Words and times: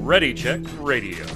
Ready 0.00 0.32
Check 0.32 0.60
Radio. 0.78 1.26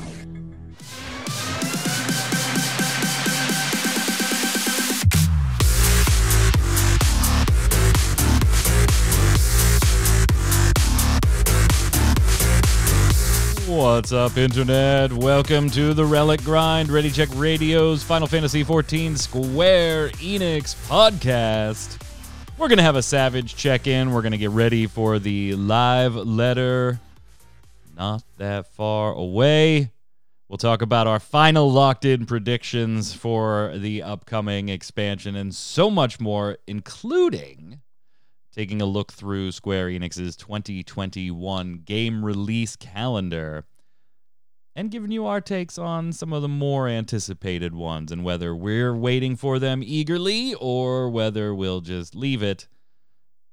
What's 13.66 14.12
up, 14.12 14.39
Internet? 14.39 15.12
Welcome 15.12 15.68
to 15.71 15.93
the 15.93 16.07
Relic 16.07 16.43
Grind, 16.43 16.89
Ready 16.89 17.11
Check 17.11 17.29
Radio's 17.34 18.03
Final 18.03 18.27
Fantasy 18.29 18.64
XIV 18.64 19.18
Square 19.18 20.09
Enix 20.12 20.75
podcast. 20.89 22.05
We're 22.59 22.68
going 22.68 22.79
to 22.79 22.84
have 22.84 22.96
a 22.96 23.02
savage 23.02 23.57
check 23.57 23.86
in. 23.86 24.12
We're 24.12 24.22
going 24.22 24.32
to 24.32 24.39
get 24.39 24.50
ready 24.50 24.86
for 24.86 25.18
the 25.18 25.54
live 25.54 26.14
letter 26.14 27.00
not 27.96 28.22
that 28.36 28.67
far 28.68 29.12
away. 29.12 29.90
We'll 30.48 30.58
talk 30.58 30.82
about 30.82 31.07
our 31.07 31.18
final 31.18 31.71
locked 31.71 32.05
in 32.05 32.27
predictions 32.27 33.12
for 33.12 33.72
the 33.75 34.03
upcoming 34.03 34.69
expansion 34.69 35.34
and 35.34 35.55
so 35.55 35.91
much 35.91 36.20
more, 36.20 36.58
including 36.67 37.81
taking 38.55 38.81
a 38.81 38.86
look 38.86 39.12
through 39.12 39.53
Square 39.53 39.89
Enix's 39.89 40.36
2021 40.36 41.83
game 41.84 42.25
release 42.25 42.77
calendar 42.77 43.64
and 44.77 44.91
giving 44.91 45.11
you 45.11 45.27
our 45.27 45.41
takes 45.41 45.78
on 45.78 46.12
some 46.12 46.34
of 46.34 46.42
the 46.42 46.48
more 46.48 46.86
anticipated 46.86 47.75
ones 47.75 48.12
and 48.12 48.22
whether 48.22 48.55
we're 48.55 48.94
waiting 48.94 49.34
for 49.34 49.58
them 49.58 49.83
eagerly 49.83 50.53
or 50.55 51.08
whether 51.08 51.55
we'll 51.55 51.80
just 51.80 52.14
leave 52.14 52.42
it 52.42 52.69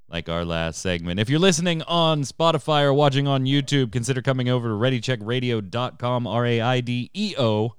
like 0.09 0.27
our 0.27 0.43
last 0.43 0.81
segment. 0.81 1.21
If 1.21 1.29
you're 1.29 1.39
listening 1.39 1.81
on 1.83 2.23
Spotify 2.23 2.83
or 2.83 2.93
watching 2.93 3.25
on 3.25 3.45
YouTube, 3.45 3.93
consider 3.93 4.21
coming 4.21 4.49
over 4.49 4.67
to 4.67 4.75
readycheckradio.com, 4.75 6.27
R 6.27 6.45
A 6.45 6.61
I 6.61 6.81
D 6.81 7.09
E 7.13 7.33
O, 7.39 7.73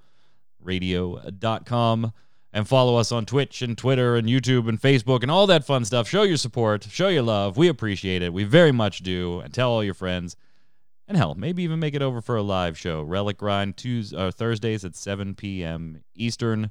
radio.com 0.58 2.12
and 2.54 2.68
follow 2.68 2.96
us 2.96 3.12
on 3.12 3.26
Twitch 3.26 3.60
and 3.60 3.76
Twitter 3.76 4.14
and 4.16 4.28
YouTube 4.28 4.68
and 4.68 4.80
Facebook 4.80 5.22
and 5.22 5.30
all 5.30 5.46
that 5.48 5.66
fun 5.66 5.84
stuff. 5.84 6.08
Show 6.08 6.22
your 6.22 6.36
support, 6.36 6.84
show 6.84 7.08
your 7.08 7.24
love. 7.24 7.56
We 7.56 7.68
appreciate 7.68 8.22
it. 8.22 8.32
We 8.32 8.44
very 8.44 8.72
much 8.72 9.00
do. 9.00 9.40
And 9.40 9.52
tell 9.52 9.70
all 9.70 9.84
your 9.84 9.92
friends. 9.92 10.36
And 11.06 11.16
hell, 11.16 11.34
maybe 11.34 11.62
even 11.62 11.80
make 11.80 11.94
it 11.94 12.02
over 12.02 12.20
for 12.20 12.36
a 12.36 12.42
live 12.42 12.78
show. 12.78 13.02
Relic 13.02 13.36
Grind 13.36 13.76
Tuesdays, 13.76 14.18
uh, 14.18 14.30
Thursdays 14.30 14.84
at 14.84 14.96
7 14.96 15.34
p.m. 15.34 16.02
Eastern. 16.14 16.70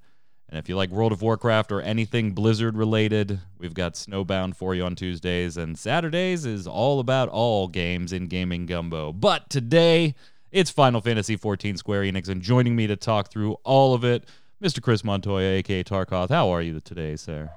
And 0.50 0.60
if 0.60 0.68
you 0.68 0.76
like 0.76 0.90
World 0.90 1.12
of 1.12 1.22
Warcraft 1.22 1.72
or 1.72 1.82
anything 1.82 2.32
Blizzard 2.32 2.76
related, 2.76 3.40
we've 3.58 3.74
got 3.74 3.94
Snowbound 3.94 4.56
for 4.56 4.74
you 4.74 4.84
on 4.84 4.96
Tuesdays. 4.96 5.58
And 5.58 5.78
Saturdays 5.78 6.46
is 6.46 6.68
all 6.68 7.00
about 7.00 7.30
all 7.30 7.68
games 7.68 8.12
in 8.12 8.28
Gaming 8.28 8.66
Gumbo. 8.66 9.14
But 9.14 9.50
today, 9.50 10.16
it's 10.52 10.70
Final 10.70 11.02
Fantasy 11.02 11.38
XIV 11.38 11.78
Square 11.78 12.04
Enix. 12.04 12.28
And 12.28 12.42
joining 12.42 12.76
me 12.76 12.88
to 12.88 12.96
talk 12.96 13.32
through 13.32 13.54
all 13.64 13.94
of 13.94 14.04
it, 14.04 14.28
Mr. 14.64 14.82
Chris 14.82 15.04
Montoya, 15.04 15.58
aka 15.58 15.84
Tarkoth. 15.84 16.30
How 16.30 16.50
are 16.50 16.62
you 16.62 16.80
today, 16.80 17.16
sir? 17.16 17.52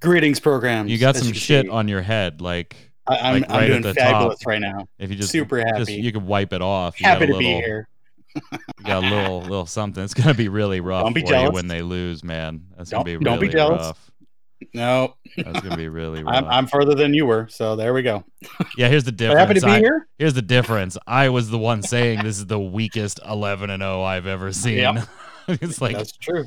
Greetings, 0.00 0.38
programs. 0.38 0.90
You 0.90 0.98
got 0.98 1.16
some 1.16 1.32
shit 1.32 1.66
see. 1.66 1.70
on 1.70 1.88
your 1.88 2.02
head, 2.02 2.40
like 2.40 2.92
I, 3.06 3.16
am 3.28 3.34
like 3.34 3.50
I'm 3.50 3.56
right 3.56 3.66
doing 3.82 3.94
fabulous 3.94 4.38
top. 4.40 4.46
right 4.46 4.60
now. 4.60 4.86
If 4.98 5.10
you 5.10 5.16
just 5.16 5.30
super 5.30 5.58
happy, 5.58 5.78
just, 5.78 5.90
you 5.92 6.10
could 6.12 6.24
wipe 6.24 6.52
it 6.52 6.62
off. 6.62 6.98
You 7.00 7.06
happy 7.06 7.26
to 7.26 7.32
little, 7.32 7.38
be 7.40 7.46
here. 7.46 7.88
you 8.52 8.58
got 8.84 9.04
a 9.04 9.08
little 9.08 9.40
little 9.42 9.66
something. 9.66 10.02
It's 10.02 10.14
gonna 10.14 10.34
be 10.34 10.48
really 10.48 10.80
rough 10.80 11.04
Don't 11.04 11.12
be 11.12 11.20
for 11.20 11.26
jealous. 11.28 11.48
you 11.48 11.52
when 11.54 11.68
they 11.68 11.82
lose, 11.82 12.24
man. 12.24 12.62
That's 12.76 12.90
gonna 12.90 13.00
Don't- 13.00 13.04
be 13.04 13.12
really 13.16 13.24
don't 13.24 13.40
be 13.40 13.48
jealous. 13.48 13.86
rough. 13.86 14.10
No, 14.72 15.14
That's 15.36 15.60
gonna 15.60 15.76
be 15.76 15.88
really 15.88 16.22
rough. 16.24 16.34
I'm, 16.34 16.44
I'm 16.46 16.66
further 16.66 16.94
than 16.94 17.12
you 17.12 17.26
were, 17.26 17.46
so 17.50 17.76
there 17.76 17.92
we 17.92 18.00
go. 18.02 18.24
yeah, 18.78 18.88
here's 18.88 19.04
the 19.04 19.12
difference. 19.12 19.38
happy 19.38 19.60
to 19.60 19.66
be 19.66 19.72
I- 19.72 19.78
here. 19.80 20.08
Here's 20.18 20.34
the 20.34 20.42
difference. 20.42 20.96
I 21.06 21.28
was 21.28 21.50
the 21.50 21.58
one 21.58 21.82
saying 21.82 22.22
this 22.24 22.38
is 22.38 22.46
the 22.46 22.58
weakest 22.58 23.20
11 23.28 23.68
and 23.70 23.82
0 23.82 24.02
I've 24.02 24.26
ever 24.26 24.52
seen. 24.52 24.78
Yep. 24.78 25.08
it's 25.48 25.80
like 25.82 25.96
That's 25.96 26.12
true. 26.16 26.44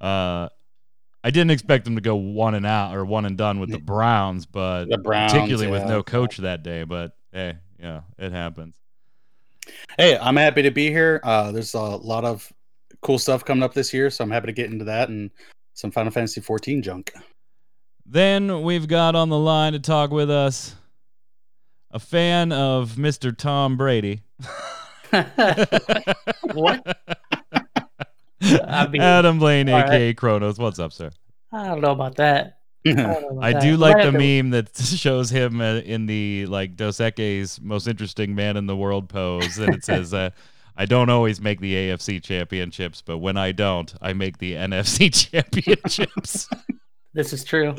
uh 0.00 0.48
I 1.24 1.30
didn't 1.30 1.52
expect 1.52 1.86
them 1.86 1.94
to 1.94 2.02
go 2.02 2.16
one 2.16 2.54
and 2.54 2.66
out 2.66 2.94
or 2.94 3.02
one 3.02 3.24
and 3.24 3.36
done 3.38 3.58
with 3.58 3.70
the 3.70 3.78
Browns, 3.78 4.44
but 4.44 4.84
The 4.90 4.98
Browns, 4.98 5.32
particularly 5.32 5.70
with 5.70 5.86
no 5.86 6.02
coach 6.02 6.36
that 6.36 6.62
day, 6.62 6.84
but 6.84 7.16
hey, 7.32 7.56
yeah, 7.80 8.02
it 8.18 8.30
happens. 8.30 8.76
Hey, 9.96 10.18
I'm 10.18 10.36
happy 10.36 10.60
to 10.60 10.70
be 10.70 10.90
here. 10.90 11.22
Uh, 11.24 11.50
there's 11.50 11.72
a 11.72 11.80
lot 11.80 12.26
of 12.26 12.52
cool 13.00 13.18
stuff 13.18 13.42
coming 13.42 13.62
up 13.62 13.72
this 13.72 13.94
year, 13.94 14.10
so 14.10 14.22
I'm 14.22 14.30
happy 14.30 14.48
to 14.48 14.52
get 14.52 14.70
into 14.70 14.84
that 14.84 15.08
and 15.08 15.30
some 15.72 15.90
Final 15.90 16.12
Fantasy 16.12 16.42
14 16.42 16.82
junk. 16.82 17.10
Then 18.04 18.62
we've 18.62 18.86
got 18.86 19.16
on 19.16 19.30
the 19.30 19.38
line 19.38 19.72
to 19.72 19.78
talk 19.78 20.10
with 20.10 20.30
us 20.30 20.74
a 21.90 21.98
fan 21.98 22.52
of 22.52 22.92
Mr. 22.96 23.34
Tom 23.34 23.78
Brady. 23.78 24.20
What? 26.54 26.98
I 28.44 28.86
mean, 28.90 29.00
Adam 29.02 29.38
Blaine, 29.38 29.68
all 29.68 29.80
aka 29.80 30.14
Kronos. 30.14 30.58
What's 30.58 30.78
up, 30.78 30.92
sir? 30.92 31.10
I 31.52 31.66
don't 31.66 31.80
know 31.80 31.92
about 31.92 32.16
that. 32.16 32.58
I, 32.86 32.92
don't 32.92 33.00
about 33.32 33.44
I 33.44 33.52
that. 33.54 33.62
do 33.62 33.76
like 33.76 33.96
might 33.96 34.04
the 34.04 34.10
have 34.12 34.20
to- 34.20 34.42
meme 34.42 34.50
that 34.50 34.76
shows 34.96 35.30
him 35.30 35.60
uh, 35.60 35.76
in 35.76 36.06
the 36.06 36.46
like 36.46 36.76
Dos 36.76 36.98
Equis 36.98 37.60
most 37.60 37.86
interesting 37.86 38.34
man 38.34 38.56
in 38.56 38.66
the 38.66 38.76
world 38.76 39.08
pose, 39.08 39.58
and 39.58 39.74
it 39.74 39.84
says, 39.84 40.12
uh, 40.12 40.30
"I 40.76 40.84
don't 40.86 41.08
always 41.10 41.40
make 41.40 41.60
the 41.60 41.74
AFC 41.74 42.22
championships, 42.22 43.00
but 43.02 43.18
when 43.18 43.36
I 43.36 43.52
don't, 43.52 43.94
I 44.02 44.12
make 44.12 44.38
the 44.38 44.54
NFC 44.54 45.12
championships." 45.32 46.48
This 47.14 47.32
is 47.32 47.44
true. 47.44 47.74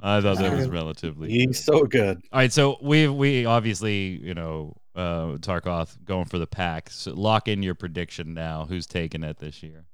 I 0.00 0.20
thought 0.20 0.38
that 0.38 0.52
was 0.56 0.68
relatively. 0.68 1.28
He's 1.28 1.62
so 1.64 1.84
good. 1.84 2.22
All 2.32 2.38
right, 2.38 2.52
so 2.52 2.78
we 2.80 3.08
we 3.08 3.44
obviously 3.44 4.20
you 4.22 4.32
know 4.32 4.76
uh, 4.94 5.36
Tarkoth 5.38 6.02
going 6.04 6.26
for 6.26 6.38
the 6.38 6.46
pack. 6.46 6.88
So 6.90 7.12
lock 7.12 7.48
in 7.48 7.62
your 7.64 7.74
prediction 7.74 8.32
now. 8.32 8.64
Who's 8.68 8.86
taking 8.86 9.24
it 9.24 9.38
this 9.38 9.62
year? 9.62 9.84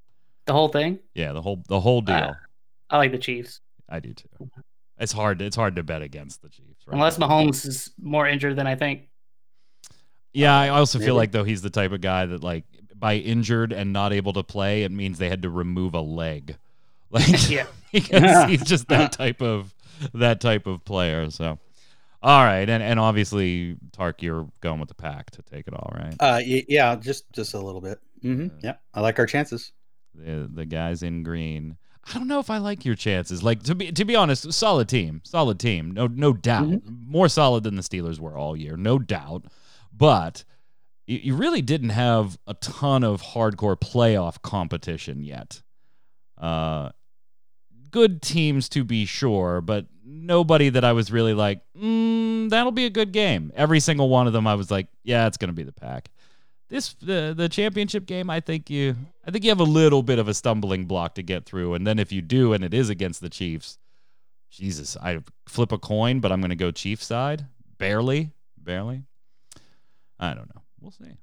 The 0.46 0.52
whole 0.52 0.68
thing. 0.68 0.98
Yeah, 1.14 1.32
the 1.32 1.42
whole 1.42 1.62
the 1.68 1.80
whole 1.80 2.00
deal. 2.00 2.14
Uh, 2.16 2.34
I 2.90 2.98
like 2.98 3.12
the 3.12 3.18
Chiefs, 3.18 3.60
I 3.88 4.00
do 4.00 4.12
too. 4.12 4.28
It's 4.98 5.12
hard. 5.12 5.42
It's 5.42 5.56
hard 5.56 5.76
to 5.76 5.82
bet 5.82 6.02
against 6.02 6.42
the 6.42 6.48
Chiefs, 6.48 6.86
right? 6.86 6.94
unless 6.94 7.18
Mahomes 7.18 7.66
is 7.66 7.90
more 8.00 8.28
injured 8.28 8.56
than 8.56 8.66
I 8.66 8.76
think. 8.76 9.08
Yeah, 10.32 10.56
I 10.56 10.68
also 10.68 10.98
feel 10.98 11.14
like 11.14 11.32
though 11.32 11.44
he's 11.44 11.62
the 11.62 11.70
type 11.70 11.92
of 11.92 12.00
guy 12.00 12.26
that 12.26 12.42
like 12.42 12.64
by 12.94 13.16
injured 13.16 13.72
and 13.72 13.92
not 13.92 14.12
able 14.12 14.32
to 14.34 14.42
play, 14.42 14.82
it 14.82 14.92
means 14.92 15.18
they 15.18 15.28
had 15.28 15.42
to 15.42 15.50
remove 15.50 15.94
a 15.94 16.00
leg. 16.00 16.56
Like 17.10 17.48
Yeah. 17.48 17.66
because 17.92 18.50
he's 18.50 18.64
just 18.64 18.88
that 18.88 19.12
type 19.12 19.40
of 19.40 19.72
that 20.14 20.40
type 20.40 20.66
of 20.66 20.84
player. 20.84 21.30
So 21.30 21.60
all 22.24 22.42
right, 22.44 22.68
and 22.68 22.82
and 22.82 22.98
obviously 22.98 23.76
Tark, 23.92 24.20
you're 24.20 24.48
going 24.60 24.80
with 24.80 24.88
the 24.88 24.96
pack 24.96 25.30
to 25.32 25.42
take 25.42 25.68
it 25.68 25.74
all, 25.74 25.92
right? 25.94 26.16
Uh, 26.18 26.40
yeah, 26.42 26.96
just 26.96 27.30
just 27.32 27.54
a 27.54 27.60
little 27.60 27.80
bit. 27.80 28.00
hmm 28.22 28.48
Yeah, 28.62 28.76
I 28.94 29.00
like 29.00 29.20
our 29.20 29.26
chances. 29.26 29.70
The 30.14 30.50
the 30.52 30.64
guys 30.64 31.02
in 31.02 31.22
green. 31.22 31.76
I 32.06 32.18
don't 32.18 32.28
know 32.28 32.38
if 32.38 32.50
I 32.50 32.58
like 32.58 32.84
your 32.84 32.94
chances. 32.94 33.42
Like 33.42 33.62
to 33.64 33.74
be 33.74 33.90
to 33.92 34.04
be 34.04 34.14
honest, 34.14 34.52
solid 34.52 34.88
team, 34.88 35.22
solid 35.24 35.58
team, 35.58 35.90
no 35.90 36.06
no 36.06 36.32
doubt, 36.32 36.82
more 36.86 37.28
solid 37.28 37.64
than 37.64 37.76
the 37.76 37.82
Steelers 37.82 38.18
were 38.18 38.36
all 38.36 38.56
year, 38.56 38.76
no 38.76 38.98
doubt. 38.98 39.46
But 39.92 40.44
you, 41.06 41.18
you 41.22 41.36
really 41.36 41.62
didn't 41.62 41.90
have 41.90 42.38
a 42.46 42.54
ton 42.54 43.04
of 43.04 43.22
hardcore 43.22 43.76
playoff 43.76 44.42
competition 44.42 45.22
yet. 45.24 45.62
Uh, 46.36 46.90
good 47.90 48.20
teams 48.22 48.68
to 48.70 48.84
be 48.84 49.06
sure, 49.06 49.60
but 49.60 49.86
nobody 50.04 50.68
that 50.68 50.84
I 50.84 50.92
was 50.92 51.10
really 51.10 51.32
like, 51.32 51.60
mm, 51.78 52.50
that'll 52.50 52.72
be 52.72 52.86
a 52.86 52.90
good 52.90 53.12
game. 53.12 53.52
Every 53.54 53.80
single 53.80 54.08
one 54.08 54.26
of 54.26 54.32
them, 54.32 54.46
I 54.46 54.54
was 54.54 54.70
like, 54.70 54.88
yeah, 55.02 55.26
it's 55.26 55.36
gonna 55.36 55.52
be 55.52 55.62
the 55.62 55.72
pack. 55.72 56.10
This 56.68 56.94
the 56.94 57.34
the 57.36 57.48
championship 57.48 58.06
game, 58.06 58.30
I 58.30 58.40
think 58.40 58.70
you 58.70 58.96
I 59.26 59.30
think 59.30 59.44
you 59.44 59.50
have 59.50 59.60
a 59.60 59.64
little 59.64 60.02
bit 60.02 60.18
of 60.18 60.28
a 60.28 60.34
stumbling 60.34 60.86
block 60.86 61.14
to 61.16 61.22
get 61.22 61.44
through, 61.44 61.74
and 61.74 61.86
then 61.86 61.98
if 61.98 62.10
you 62.10 62.22
do, 62.22 62.52
and 62.52 62.64
it 62.64 62.72
is 62.72 62.88
against 62.88 63.20
the 63.20 63.28
Chiefs, 63.28 63.78
Jesus, 64.50 64.96
I 64.96 65.20
flip 65.46 65.72
a 65.72 65.78
coin, 65.78 66.20
but 66.20 66.32
I'm 66.32 66.40
gonna 66.40 66.56
go 66.56 66.70
Chiefs 66.70 67.06
side, 67.06 67.46
barely, 67.78 68.30
barely. 68.56 69.02
I 70.18 70.34
don't 70.34 70.52
know. 70.54 70.62
We'll 70.80 70.92
see. 70.92 71.16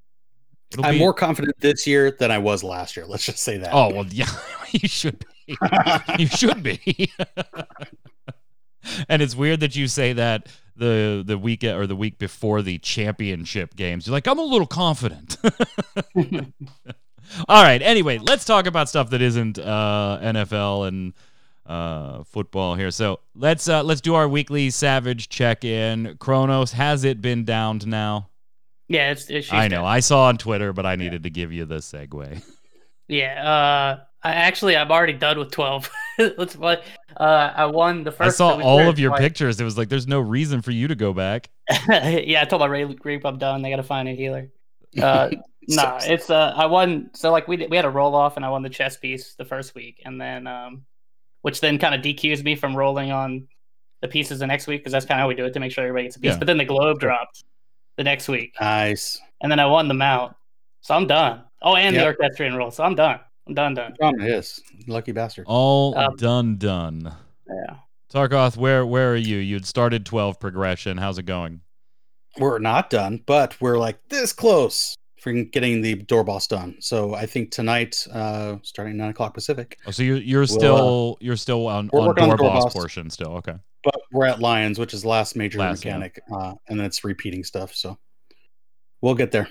It'll 0.72 0.86
I'm 0.86 0.94
be- 0.94 1.00
more 1.00 1.14
confident 1.14 1.60
this 1.60 1.86
year 1.88 2.12
than 2.12 2.32
I 2.32 2.38
was 2.38 2.64
last 2.64 2.96
year. 2.96 3.06
Let's 3.06 3.26
just 3.26 3.40
say 3.40 3.58
that. 3.58 3.72
Oh 3.74 3.94
well, 3.94 4.06
yeah, 4.10 4.30
you 4.72 4.88
should 4.88 5.20
be. 5.20 5.58
you 6.18 6.28
should 6.28 6.64
be. 6.64 7.12
and 9.10 9.22
it's 9.22 9.36
weird 9.36 9.60
that 9.62 9.76
you 9.76 9.88
say 9.88 10.14
that 10.14 10.48
the 10.82 11.24
the 11.26 11.38
week 11.38 11.64
or 11.64 11.86
the 11.86 11.96
week 11.96 12.18
before 12.18 12.62
the 12.62 12.80
championship 12.80 13.76
games. 13.76 14.08
You're 14.08 14.14
like, 14.14 14.28
I'm 14.28 14.40
a 14.40 14.44
little 14.44 14.68
confident. 14.68 15.38
All 17.48 17.64
right. 17.64 17.82
Anyway, 17.82 18.18
let's 18.18 18.44
talk 18.44 18.66
about 18.66 18.90
stuff 18.90 19.12
that 19.12 19.22
isn't 19.22 19.60
uh, 19.60 20.20
NFL 20.22 20.88
and 20.88 21.14
uh, 21.68 22.24
football 22.24 22.74
here. 22.76 22.90
So 22.90 23.20
let's 23.36 23.70
uh, 23.70 23.84
let's 23.84 24.02
do 24.02 24.16
our 24.16 24.28
weekly 24.28 24.72
Savage 24.72 25.30
check 25.30 25.64
in. 25.64 26.18
Kronos, 26.20 26.72
has 26.72 27.04
it 27.04 27.22
been 27.22 27.46
downed 27.46 27.86
now? 27.86 28.30
Yeah, 28.88 29.12
it's. 29.12 29.30
it's 29.30 29.54
I 29.54 29.68
know. 29.68 29.86
I 29.86 30.00
saw 30.00 30.24
on 30.26 30.38
Twitter, 30.38 30.74
but 30.74 30.88
I 30.88 30.96
needed 30.96 31.24
to 31.24 31.30
give 31.30 31.54
you 31.54 31.66
the 31.66 31.78
segue. 31.78 32.44
Yeah. 33.08 33.48
Uh, 33.48 34.04
I 34.24 34.34
actually 34.34 34.76
I'm 34.76 34.92
already 34.92 35.14
done 35.14 35.38
with 35.38 35.52
twelve. 35.52 35.90
Let's 36.18 36.56
Uh, 37.18 37.52
I 37.56 37.66
won 37.66 38.04
the 38.04 38.12
first. 38.12 38.28
I 38.28 38.38
saw 38.38 38.60
it 38.60 38.64
all 38.64 38.80
of 38.88 39.00
your 39.00 39.12
like- 39.12 39.22
pictures. 39.22 39.60
It 39.60 39.64
was 39.64 39.78
like 39.78 39.90
there's 39.90 40.08
no 40.08 40.20
reason 40.20 40.62
for 40.62 40.72
you 40.72 40.88
to 40.88 40.96
go 40.96 41.14
back. 41.14 41.50
yeah, 41.90 42.42
I 42.42 42.46
told 42.46 42.60
my 42.62 42.66
raid 42.68 43.00
group 43.00 43.26
I'm 43.26 43.38
done. 43.38 43.62
They 43.62 43.70
got 43.70 43.78
to 43.78 43.84
find 43.84 44.08
a 44.10 44.14
healer. 44.14 44.50
Uh, 45.02 45.30
nah, 45.70 46.00
it's 46.04 46.30
uh, 46.30 46.54
I 46.54 46.66
won. 46.66 47.12
So 47.14 47.32
like 47.32 47.48
we 47.48 47.66
we 47.68 47.78
had 47.78 47.86
a 47.86 47.90
roll 47.90 48.14
off, 48.14 48.36
and 48.36 48.44
I 48.44 48.50
won 48.50 48.62
the 48.62 48.70
chess 48.70 48.98
piece 48.98 49.36
the 49.36 49.46
first 49.46 49.74
week, 49.74 50.02
and 50.04 50.20
then 50.20 50.46
um, 50.48 50.84
which 51.44 51.62
then 51.62 51.78
kind 51.80 51.96
of 51.96 52.02
DQs 52.02 52.44
me 52.44 52.56
from 52.58 52.76
rolling 52.76 53.10
on 53.10 53.48
the 54.02 54.10
pieces 54.10 54.40
the 54.40 54.48
next 54.48 54.68
week 54.68 54.82
because 54.82 54.92
that's 54.92 55.06
kind 55.06 55.18
of 55.18 55.24
how 55.24 55.28
we 55.30 55.36
do 55.36 55.46
it 55.46 55.54
to 55.54 55.62
make 55.62 55.72
sure 55.72 55.86
everybody 55.86 56.08
gets 56.08 56.18
a 56.18 56.20
piece. 56.20 56.32
Yeah. 56.34 56.38
But 56.40 56.48
then 56.48 56.58
the 56.58 56.66
globe 56.66 57.00
dropped 57.00 57.46
the 57.96 58.04
next 58.04 58.28
week, 58.28 58.54
nice. 58.60 59.18
and 59.42 59.50
then 59.50 59.60
I 59.62 59.66
won 59.66 59.88
the 59.88 59.94
mount, 59.94 60.36
so 60.82 60.94
I'm 60.94 61.08
done. 61.08 61.44
Oh, 61.62 61.78
and 61.78 61.96
Yep. 61.96 62.02
the 62.02 62.08
orchestrion 62.26 62.56
roll, 62.56 62.72
so 62.72 62.84
I'm 62.84 62.96
done. 62.96 63.22
I'm 63.58 63.74
done, 63.74 63.94
done. 64.00 64.16
yes. 64.20 64.60
lucky 64.88 65.12
bastard. 65.12 65.46
All 65.48 65.98
Um, 65.98 66.16
done, 66.16 66.58
done. 66.58 67.14
Yeah. 67.48 67.76
Tarkoth, 68.14 68.58
where 68.58 68.86
where 68.86 69.14
are 69.14 69.16
you? 69.18 69.38
You'd 69.38 69.66
started 69.66 70.06
12 70.06 70.40
progression. 70.40 70.98
How's 70.98 71.18
it 71.18 71.24
going? 71.24 71.62
We're 72.38 72.60
not 72.60 72.90
done, 72.90 73.24
but 73.26 73.60
we're 73.62 73.78
like 73.78 74.00
this 74.10 74.32
close 74.34 74.96
from 75.20 75.46
getting 75.50 75.82
the 75.82 75.96
door 75.96 76.24
boss 76.24 76.48
done. 76.48 76.76
So 76.80 77.14
I 77.14 77.26
think 77.26 77.52
tonight, 77.52 78.06
uh, 78.12 78.58
starting 78.64 78.98
nine 78.98 79.10
o'clock 79.10 79.34
Pacific, 79.34 79.78
Oh, 79.86 79.92
so 79.92 80.02
you're 80.04 80.18
you're 80.18 80.40
We'll, 80.42 80.48
still 80.48 81.18
you're 81.22 81.36
still 81.38 81.68
on, 81.68 81.90
on 81.94 82.08
working 82.08 82.24
on 82.24 82.30
door 82.30 82.38
the 82.38 82.44
door 82.44 82.54
boss 82.54 82.64
boss. 82.66 82.74
portion 82.74 83.10
still. 83.10 83.34
Okay. 83.38 83.56
but 83.84 83.96
we're 84.12 84.26
at 84.28 84.40
Lions, 84.40 84.78
which 84.80 84.94
is 84.94 85.02
the 85.04 85.08
last 85.10 85.36
major 85.36 85.60
Last, 85.60 85.84
mechanic, 85.86 86.20
uh, 86.34 86.54
and 86.68 86.80
then 86.80 86.86
it's 86.86 87.04
repeating 87.04 87.44
stuff. 87.44 87.74
So 87.76 87.98
we'll 89.02 89.16
get 89.16 89.32
there. 89.32 89.48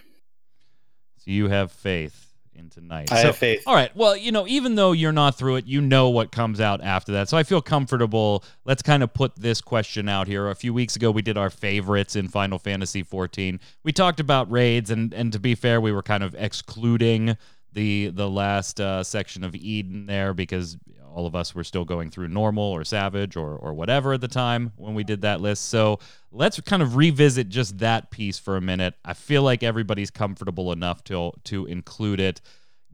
So 1.19 1.31
you 1.31 1.49
have 1.49 1.71
faith 1.73 2.30
in 2.61 2.71
tonight. 2.71 3.11
I 3.11 3.23
so, 3.23 3.27
have 3.29 3.37
faith. 3.37 3.63
All 3.67 3.75
right. 3.75 3.95
Well, 3.97 4.17
you 4.17 4.31
know, 4.31 4.47
even 4.47 4.75
though 4.77 4.93
you're 4.93 5.13
not 5.13 5.37
through 5.37 5.57
it, 5.57 5.67
you 5.67 5.81
know 5.81 6.11
what 6.11 6.31
comes 6.31 6.61
out 6.61 6.81
after 6.83 7.13
that. 7.13 7.29
So 7.29 7.37
I 7.37 7.43
feel 7.43 7.61
comfortable. 7.61 8.45
Let's 8.65 8.83
kind 8.83 9.03
of 9.03 9.13
put 9.13 9.37
this 9.37 9.61
question 9.61 10.09
out 10.09 10.29
here. 10.29 10.49
A 10.49 10.55
few 10.55 10.73
weeks 10.73 10.95
ago, 10.95 11.11
we 11.11 11.23
did 11.23 11.37
our 11.37 11.51
favorites 11.51 12.15
in 12.15 12.29
Final 12.29 12.59
Fantasy 12.59 13.03
14. 13.03 13.59
We 13.83 13.93
talked 13.93 14.21
about 14.21 14.51
raids, 14.51 14.91
and 14.91 15.13
and 15.13 15.33
to 15.33 15.41
be 15.41 15.55
fair, 15.55 15.81
we 15.81 15.93
were 15.93 16.03
kind 16.03 16.23
of 16.23 16.35
excluding 16.37 17.37
the 17.73 18.09
the 18.09 18.29
last 18.29 18.81
uh, 18.81 19.03
section 19.03 19.43
of 19.43 19.55
Eden 19.55 20.07
there 20.07 20.35
because 20.35 20.77
all 21.15 21.27
of 21.27 21.35
us 21.35 21.55
were 21.55 21.65
still 21.65 21.85
going 21.85 22.11
through 22.11 22.29
normal 22.29 22.65
or 22.65 22.85
savage 22.85 23.37
or 23.37 23.57
or 23.57 23.75
whatever 23.75 24.13
at 24.13 24.21
the 24.21 24.29
time 24.29 24.73
when 24.77 24.95
we 24.95 25.05
did 25.05 25.23
that 25.23 25.41
list. 25.41 25.69
So 25.69 25.99
let's 26.31 26.61
kind 26.61 26.83
of 26.83 26.97
revisit 26.97 27.49
just 27.49 27.79
that 27.79 28.11
piece 28.11 28.39
for 28.39 28.57
a 28.57 28.61
minute. 28.61 28.95
I 29.05 29.15
feel 29.15 29.43
like 29.43 29.63
everybody's 29.63 30.11
comfortable 30.11 30.73
enough 30.73 31.05
to 31.05 31.33
to 31.45 31.67
include 31.67 32.21
it. 32.21 32.41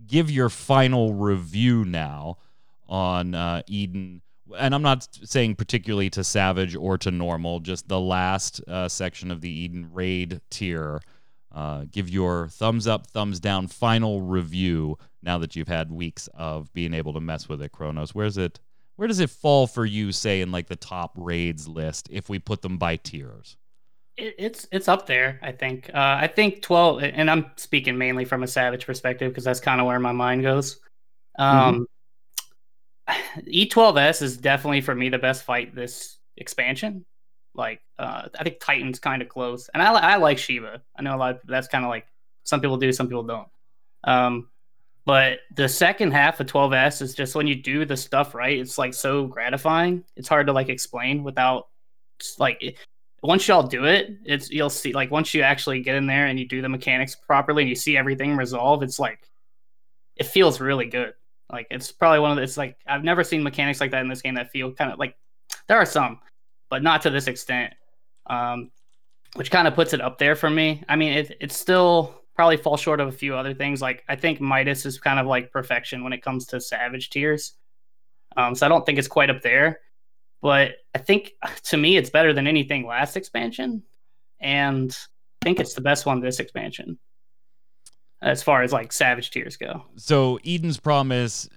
Give 0.06 0.30
your 0.30 0.48
final 0.48 1.14
review 1.14 1.84
now 1.84 2.38
on 2.88 3.34
uh, 3.34 3.62
Eden. 3.66 4.22
And 4.56 4.74
I'm 4.74 4.82
not 4.82 5.08
saying 5.24 5.56
particularly 5.56 6.08
to 6.10 6.22
Savage 6.22 6.76
or 6.76 6.96
to 6.98 7.10
Normal, 7.10 7.60
just 7.60 7.88
the 7.88 8.00
last 8.00 8.60
uh, 8.68 8.88
section 8.88 9.30
of 9.30 9.40
the 9.40 9.50
Eden 9.50 9.90
raid 9.92 10.40
tier. 10.50 11.00
Uh, 11.52 11.86
give 11.90 12.08
your 12.08 12.48
thumbs 12.48 12.86
up, 12.86 13.06
thumbs 13.06 13.40
down 13.40 13.66
final 13.66 14.20
review 14.20 14.98
now 15.26 15.38
that 15.38 15.56
you've 15.56 15.68
had 15.68 15.90
weeks 15.90 16.28
of 16.34 16.72
being 16.72 16.94
able 16.94 17.12
to 17.12 17.20
mess 17.20 17.48
with 17.48 17.60
it, 17.60 17.72
Kronos. 17.72 18.14
Where's 18.14 18.38
it? 18.38 18.60
Where 18.94 19.08
does 19.08 19.20
it 19.20 19.28
fall 19.28 19.66
for 19.66 19.84
you, 19.84 20.12
say, 20.12 20.40
in 20.40 20.52
like 20.52 20.68
the 20.68 20.76
top 20.76 21.12
raids 21.16 21.68
list 21.68 22.08
if 22.10 22.30
we 22.30 22.38
put 22.38 22.62
them 22.62 22.78
by 22.78 22.96
tiers? 22.96 23.56
It's 24.16 24.66
it's 24.72 24.88
up 24.88 25.06
there. 25.06 25.38
I 25.42 25.52
think. 25.52 25.90
Uh, 25.92 26.16
I 26.20 26.26
think 26.28 26.62
twelve, 26.62 27.02
and 27.02 27.30
I'm 27.30 27.50
speaking 27.56 27.98
mainly 27.98 28.24
from 28.24 28.42
a 28.42 28.46
savage 28.46 28.86
perspective 28.86 29.30
because 29.30 29.44
that's 29.44 29.60
kind 29.60 29.78
of 29.78 29.86
where 29.86 30.00
my 30.00 30.12
mind 30.12 30.42
goes. 30.42 30.80
Um, 31.38 31.86
E12S 33.36 34.22
is 34.22 34.38
definitely 34.38 34.80
for 34.80 34.94
me 34.94 35.10
the 35.10 35.18
best 35.18 35.44
fight 35.44 35.74
this 35.74 36.16
expansion. 36.38 37.04
Like, 37.54 37.82
uh, 37.98 38.28
I 38.38 38.42
think 38.42 38.60
Titan's 38.60 38.98
kind 38.98 39.20
of 39.20 39.28
close, 39.28 39.68
and 39.74 39.82
I 39.82 39.92
I 39.92 40.16
like 40.16 40.38
Shiva. 40.38 40.80
I 40.96 41.02
know 41.02 41.14
a 41.14 41.18
lot. 41.18 41.34
Of, 41.34 41.40
that's 41.44 41.68
kind 41.68 41.84
of 41.84 41.90
like 41.90 42.06
some 42.44 42.62
people 42.62 42.78
do, 42.78 42.92
some 42.92 43.08
people 43.08 43.24
don't. 43.24 43.48
Um, 44.04 44.48
but 45.06 45.38
the 45.54 45.68
second 45.68 46.10
half 46.10 46.40
of 46.40 46.48
12S 46.48 47.00
is 47.00 47.14
just 47.14 47.36
when 47.36 47.46
you 47.46 47.54
do 47.54 47.84
the 47.84 47.96
stuff 47.96 48.34
right. 48.34 48.58
It's 48.58 48.76
like 48.76 48.92
so 48.92 49.24
gratifying. 49.24 50.04
It's 50.16 50.28
hard 50.28 50.48
to 50.48 50.52
like 50.52 50.68
explain 50.68 51.22
without 51.22 51.68
like 52.38 52.76
once 53.22 53.46
y'all 53.46 53.62
do 53.62 53.84
it, 53.84 54.10
it's 54.24 54.50
you'll 54.50 54.68
see 54.68 54.92
like 54.92 55.12
once 55.12 55.32
you 55.32 55.42
actually 55.42 55.80
get 55.80 55.94
in 55.94 56.06
there 56.06 56.26
and 56.26 56.40
you 56.40 56.46
do 56.46 56.60
the 56.60 56.68
mechanics 56.68 57.14
properly 57.14 57.62
and 57.62 57.70
you 57.70 57.76
see 57.76 57.96
everything 57.96 58.36
resolve, 58.36 58.82
it's 58.82 58.98
like 58.98 59.20
it 60.16 60.26
feels 60.26 60.60
really 60.60 60.86
good. 60.86 61.14
Like 61.52 61.68
it's 61.70 61.92
probably 61.92 62.18
one 62.18 62.32
of 62.32 62.36
the 62.36 62.42
it's 62.42 62.56
like 62.56 62.76
I've 62.84 63.04
never 63.04 63.22
seen 63.22 63.44
mechanics 63.44 63.80
like 63.80 63.92
that 63.92 64.00
in 64.00 64.08
this 64.08 64.22
game 64.22 64.34
that 64.34 64.50
feel 64.50 64.72
kind 64.72 64.92
of 64.92 64.98
like 64.98 65.16
there 65.68 65.78
are 65.78 65.86
some, 65.86 66.18
but 66.68 66.82
not 66.82 67.00
to 67.02 67.10
this 67.10 67.28
extent. 67.28 67.72
Um 68.26 68.72
which 69.36 69.52
kind 69.52 69.68
of 69.68 69.74
puts 69.74 69.92
it 69.92 70.00
up 70.00 70.18
there 70.18 70.34
for 70.34 70.50
me. 70.50 70.82
I 70.88 70.96
mean, 70.96 71.12
it 71.12 71.36
it 71.40 71.52
still 71.52 72.22
probably 72.36 72.56
fall 72.56 72.76
short 72.76 73.00
of 73.00 73.08
a 73.08 73.12
few 73.12 73.34
other 73.34 73.54
things. 73.54 73.82
Like 73.82 74.04
I 74.08 74.14
think 74.14 74.40
Midas 74.40 74.86
is 74.86 75.00
kind 75.00 75.18
of 75.18 75.26
like 75.26 75.50
perfection 75.50 76.04
when 76.04 76.12
it 76.12 76.22
comes 76.22 76.46
to 76.46 76.60
savage 76.60 77.10
tiers. 77.10 77.54
Um, 78.36 78.54
so 78.54 78.66
I 78.66 78.68
don't 78.68 78.86
think 78.86 78.98
it's 78.98 79.08
quite 79.08 79.30
up 79.30 79.42
there 79.42 79.80
but 80.42 80.76
I 80.94 80.98
think 80.98 81.32
to 81.64 81.76
me 81.76 81.96
it's 81.96 82.10
better 82.10 82.32
than 82.32 82.46
anything 82.46 82.86
last 82.86 83.16
expansion, 83.16 83.82
and 84.40 84.96
I 85.42 85.44
think 85.44 85.60
it's 85.60 85.74
the 85.74 85.80
best 85.80 86.06
one 86.06 86.20
this 86.20 86.40
expansion, 86.40 86.98
as 88.22 88.42
far 88.42 88.62
as 88.62 88.72
like 88.72 88.92
Savage 88.92 89.30
tiers 89.30 89.56
go. 89.56 89.84
So 89.96 90.38
Eden's 90.44 90.78
Promise 90.78 91.48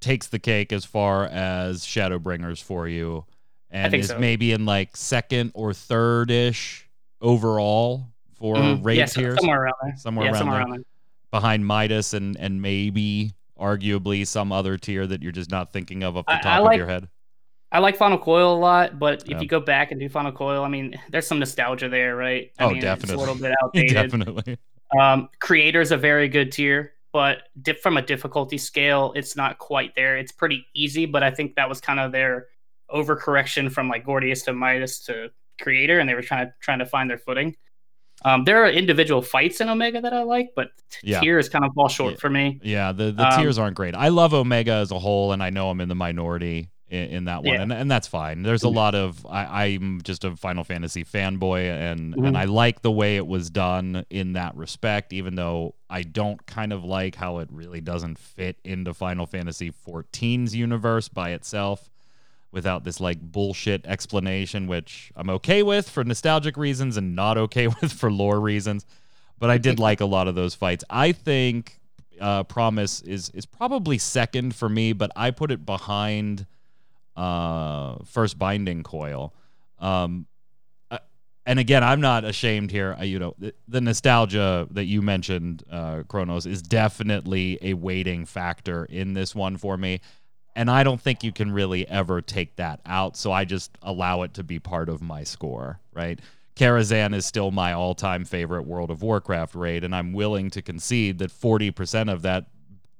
takes 0.00 0.28
the 0.28 0.38
cake 0.38 0.72
as 0.72 0.84
far 0.84 1.24
as 1.24 1.84
Shadowbringers 1.84 2.62
for 2.62 2.86
you, 2.86 3.24
and 3.70 3.94
is 3.94 4.08
so. 4.08 4.18
maybe 4.18 4.52
in 4.52 4.66
like 4.66 4.96
second 4.96 5.52
or 5.54 5.72
third 5.72 6.30
ish 6.30 6.88
overall 7.20 8.08
for 8.38 8.54
Mhm. 8.56 8.84
raid 8.84 8.98
yeah, 8.98 9.04
so- 9.06 9.20
tiers, 9.20 9.38
somewhere 9.38 9.62
around 9.62 9.74
there. 9.82 9.94
Somewhere 9.96 10.24
yeah, 10.26 10.30
around 10.32 10.38
somewhere 10.38 10.56
there. 10.58 10.62
around 10.66 10.76
there. 10.78 10.84
behind 11.30 11.66
Midas 11.66 12.14
and 12.14 12.36
and 12.38 12.62
maybe 12.62 13.32
arguably 13.60 14.26
some 14.26 14.50
other 14.52 14.78
tier 14.78 15.06
that 15.06 15.22
you're 15.22 15.32
just 15.32 15.50
not 15.50 15.72
thinking 15.72 16.02
of 16.02 16.16
off 16.16 16.24
the 16.26 16.32
I- 16.32 16.40
top 16.40 16.46
I 16.46 16.58
of 16.58 16.64
like- 16.64 16.78
your 16.78 16.86
head. 16.86 17.08
I 17.70 17.80
like 17.80 17.96
Final 17.96 18.16
Coil 18.16 18.54
a 18.54 18.58
lot, 18.58 18.98
but 18.98 19.24
if 19.24 19.28
Yeah. 19.28 19.40
you 19.40 19.46
go 19.46 19.60
back 19.60 19.90
and 19.90 20.00
do 20.00 20.08
Final 20.08 20.32
Coil, 20.32 20.64
I 20.64 20.68
mean, 20.68 20.98
there's 21.10 21.26
some 21.26 21.38
nostalgia 21.38 21.90
there, 21.90 22.16
right? 22.16 22.50
I 22.58 22.64
Oh, 22.64 22.68
mean, 22.68 22.78
It's 22.78 22.84
definitely. 22.84 23.14
a 23.16 23.18
little 23.18 23.34
bit 23.34 23.54
outdated. 23.62 23.92
Definitely. 23.94 24.56
Um, 24.98 25.28
Creator's 25.38 25.90
a 25.92 25.98
very 25.98 26.28
good 26.28 26.50
tier, 26.50 26.94
but 27.12 27.42
di- 27.60 27.74
from 27.74 27.98
a 27.98 28.02
difficulty 28.02 28.56
scale, 28.56 29.12
it's 29.14 29.36
not 29.36 29.58
quite 29.58 29.94
there. 29.94 30.16
It's 30.16 30.32
pretty 30.32 30.66
easy, 30.72 31.04
but 31.04 31.22
I 31.22 31.30
think 31.30 31.56
that 31.56 31.68
was 31.68 31.78
kind 31.78 32.00
of 32.00 32.10
their 32.10 32.46
overcorrection 32.90 33.70
from 33.70 33.88
like 33.90 34.06
Gordius 34.06 34.44
to 34.46 34.54
Midas 34.54 35.00
to 35.04 35.30
Creator, 35.60 35.98
and 35.98 36.08
they 36.08 36.14
were 36.14 36.22
trying 36.22 36.46
to 36.46 36.54
trying 36.60 36.78
to 36.78 36.86
find 36.86 37.10
their 37.10 37.18
footing. 37.18 37.54
Um, 38.24 38.44
there 38.44 38.62
are 38.64 38.68
individual 38.70 39.22
fights 39.22 39.60
in 39.60 39.68
Omega 39.68 40.00
that 40.00 40.12
I 40.12 40.22
like, 40.22 40.50
but 40.56 40.70
Yeah. 41.02 41.20
tiers 41.20 41.48
kind 41.48 41.64
of 41.64 41.72
fall 41.74 41.88
short 41.88 42.14
Yeah. 42.14 42.18
for 42.18 42.30
me. 42.30 42.58
Yeah, 42.62 42.92
the, 42.92 43.12
the 43.12 43.26
Um, 43.26 43.40
tiers 43.40 43.58
aren't 43.58 43.76
great. 43.76 43.94
I 43.94 44.08
love 44.08 44.34
Omega 44.34 44.72
as 44.72 44.90
a 44.90 44.98
whole, 44.98 45.32
and 45.32 45.42
I 45.42 45.50
know 45.50 45.70
I'm 45.70 45.80
in 45.80 45.88
the 45.88 45.94
minority 45.94 46.70
in, 46.90 47.04
in 47.10 47.24
that 47.26 47.42
one, 47.44 47.54
Yeah. 47.54 47.62
and, 47.62 47.72
and 47.72 47.90
that's 47.90 48.08
fine. 48.08 48.42
There's 48.42 48.62
a 48.62 48.68
lot 48.68 48.94
of 48.94 49.24
I, 49.28 49.64
I'm 49.74 50.00
just 50.02 50.24
a 50.24 50.34
Final 50.36 50.64
Fantasy 50.64 51.04
fanboy, 51.04 51.68
and 51.70 52.14
and 52.14 52.36
I 52.36 52.44
like 52.44 52.80
the 52.82 52.90
way 52.90 53.16
it 53.16 53.26
was 53.26 53.50
done 53.50 54.04
in 54.10 54.32
that 54.32 54.56
respect, 54.56 55.12
even 55.12 55.34
though 55.34 55.74
I 55.90 56.02
don't 56.02 56.44
kind 56.46 56.72
of 56.72 56.84
like 56.84 57.14
how 57.14 57.38
it 57.38 57.48
really 57.52 57.82
doesn't 57.82 58.18
fit 58.18 58.56
into 58.64 58.94
Final 58.94 59.26
Fantasy 59.26 59.70
14's 59.86 60.56
universe 60.56 61.08
by 61.08 61.30
itself. 61.32 61.90
Without 62.50 62.82
this 62.82 62.98
like 62.98 63.20
bullshit 63.20 63.84
explanation, 63.84 64.66
which 64.66 65.12
I'm 65.14 65.28
okay 65.30 65.62
with 65.62 65.88
for 65.88 66.02
nostalgic 66.02 66.56
reasons 66.56 66.96
and 66.96 67.14
not 67.14 67.36
okay 67.36 67.66
with 67.80 67.92
for 67.92 68.10
lore 68.10 68.40
reasons, 68.40 68.86
but 69.38 69.50
I 69.50 69.58
did 69.58 69.78
like 69.88 70.00
a 70.00 70.06
lot 70.06 70.28
of 70.28 70.34
those 70.34 70.54
fights. 70.54 70.82
I 70.88 71.12
think 71.12 71.78
uh, 72.20 72.44
Promise 72.44 73.02
is 73.02 73.30
is 73.30 73.46
probably 73.46 73.98
second 73.98 74.54
for 74.54 74.68
me, 74.68 74.92
but 74.92 75.10
I 75.14 75.30
put 75.30 75.50
it 75.50 75.64
behind 75.64 76.46
uh, 77.16 77.96
First 78.04 78.38
Binding 78.38 78.82
Coil. 78.82 79.34
Um, 79.78 80.26
uh, 80.90 80.98
and 81.46 81.58
again, 81.58 81.82
I'm 81.82 82.00
not 82.00 82.24
ashamed 82.24 82.70
here. 82.70 82.96
I, 82.98 83.04
you 83.04 83.18
know, 83.18 83.34
the, 83.38 83.54
the 83.66 83.80
nostalgia 83.80 84.68
that 84.70 84.84
you 84.84 85.02
mentioned, 85.02 85.64
uh, 85.70 86.04
Kronos, 86.06 86.46
is 86.46 86.62
definitely 86.62 87.58
a 87.60 87.74
weighting 87.74 88.24
factor 88.24 88.84
in 88.84 89.14
this 89.14 89.34
one 89.34 89.56
for 89.56 89.76
me. 89.76 90.00
And 90.58 90.68
I 90.68 90.82
don't 90.82 91.00
think 91.00 91.22
you 91.22 91.30
can 91.30 91.52
really 91.52 91.86
ever 91.86 92.20
take 92.20 92.56
that 92.56 92.80
out. 92.84 93.16
So 93.16 93.30
I 93.30 93.44
just 93.44 93.78
allow 93.80 94.22
it 94.22 94.34
to 94.34 94.42
be 94.42 94.58
part 94.58 94.88
of 94.88 95.00
my 95.00 95.22
score, 95.22 95.78
right? 95.92 96.18
Karazhan 96.56 97.14
is 97.14 97.24
still 97.24 97.52
my 97.52 97.72
all 97.72 97.94
time 97.94 98.24
favorite 98.24 98.64
World 98.64 98.90
of 98.90 99.00
Warcraft 99.00 99.54
raid, 99.54 99.84
and 99.84 99.94
I'm 99.94 100.12
willing 100.12 100.50
to 100.50 100.60
concede 100.60 101.18
that 101.18 101.30
40% 101.30 102.12
of 102.12 102.22
that 102.22 102.46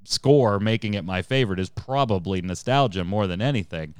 score 0.04 0.60
making 0.60 0.94
it 0.94 1.04
my 1.04 1.20
favorite 1.20 1.58
is 1.58 1.68
probably 1.68 2.40
nostalgia 2.40 3.02
more 3.02 3.26
than 3.26 3.42
anything. 3.42 3.96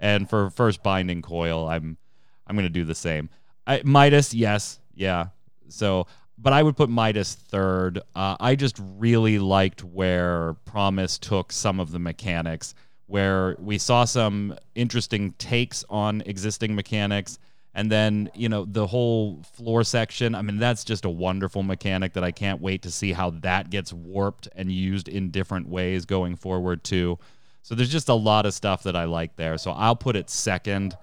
And 0.00 0.28
for 0.28 0.50
first 0.50 0.82
binding 0.82 1.22
coil, 1.22 1.68
I'm 1.68 1.98
I'm 2.44 2.56
gonna 2.56 2.68
do 2.68 2.84
the 2.84 2.96
same. 2.96 3.30
I, 3.68 3.82
Midas, 3.84 4.34
yes, 4.34 4.80
yeah. 4.96 5.26
So, 5.68 6.08
but 6.38 6.52
I 6.52 6.60
would 6.64 6.76
put 6.76 6.90
Midas 6.90 7.36
third. 7.36 8.00
Uh, 8.16 8.36
I 8.40 8.56
just 8.56 8.80
really 8.80 9.38
liked 9.38 9.84
where 9.84 10.54
Promise 10.64 11.18
took 11.18 11.52
some 11.52 11.78
of 11.78 11.92
the 11.92 12.00
mechanics 12.00 12.74
where 13.06 13.56
we 13.58 13.78
saw 13.78 14.04
some 14.04 14.56
interesting 14.74 15.32
takes 15.32 15.84
on 15.88 16.22
existing 16.26 16.74
mechanics. 16.74 17.38
And 17.74 17.92
then, 17.92 18.30
you 18.34 18.48
know, 18.48 18.64
the 18.64 18.86
whole 18.86 19.42
floor 19.52 19.84
section, 19.84 20.34
I 20.34 20.42
mean, 20.42 20.58
that's 20.58 20.82
just 20.82 21.04
a 21.04 21.10
wonderful 21.10 21.62
mechanic 21.62 22.14
that 22.14 22.24
I 22.24 22.32
can't 22.32 22.60
wait 22.60 22.82
to 22.82 22.90
see 22.90 23.12
how 23.12 23.30
that 23.30 23.68
gets 23.68 23.92
warped 23.92 24.48
and 24.56 24.72
used 24.72 25.08
in 25.08 25.30
different 25.30 25.68
ways 25.68 26.06
going 26.06 26.36
forward, 26.36 26.84
too. 26.84 27.18
So 27.62 27.74
there's 27.74 27.90
just 27.90 28.08
a 28.08 28.14
lot 28.14 28.46
of 28.46 28.54
stuff 28.54 28.82
that 28.84 28.96
I 28.96 29.04
like 29.04 29.36
there. 29.36 29.58
So 29.58 29.72
I'll 29.72 29.96
put 29.96 30.16
it 30.16 30.30
second 30.30 30.96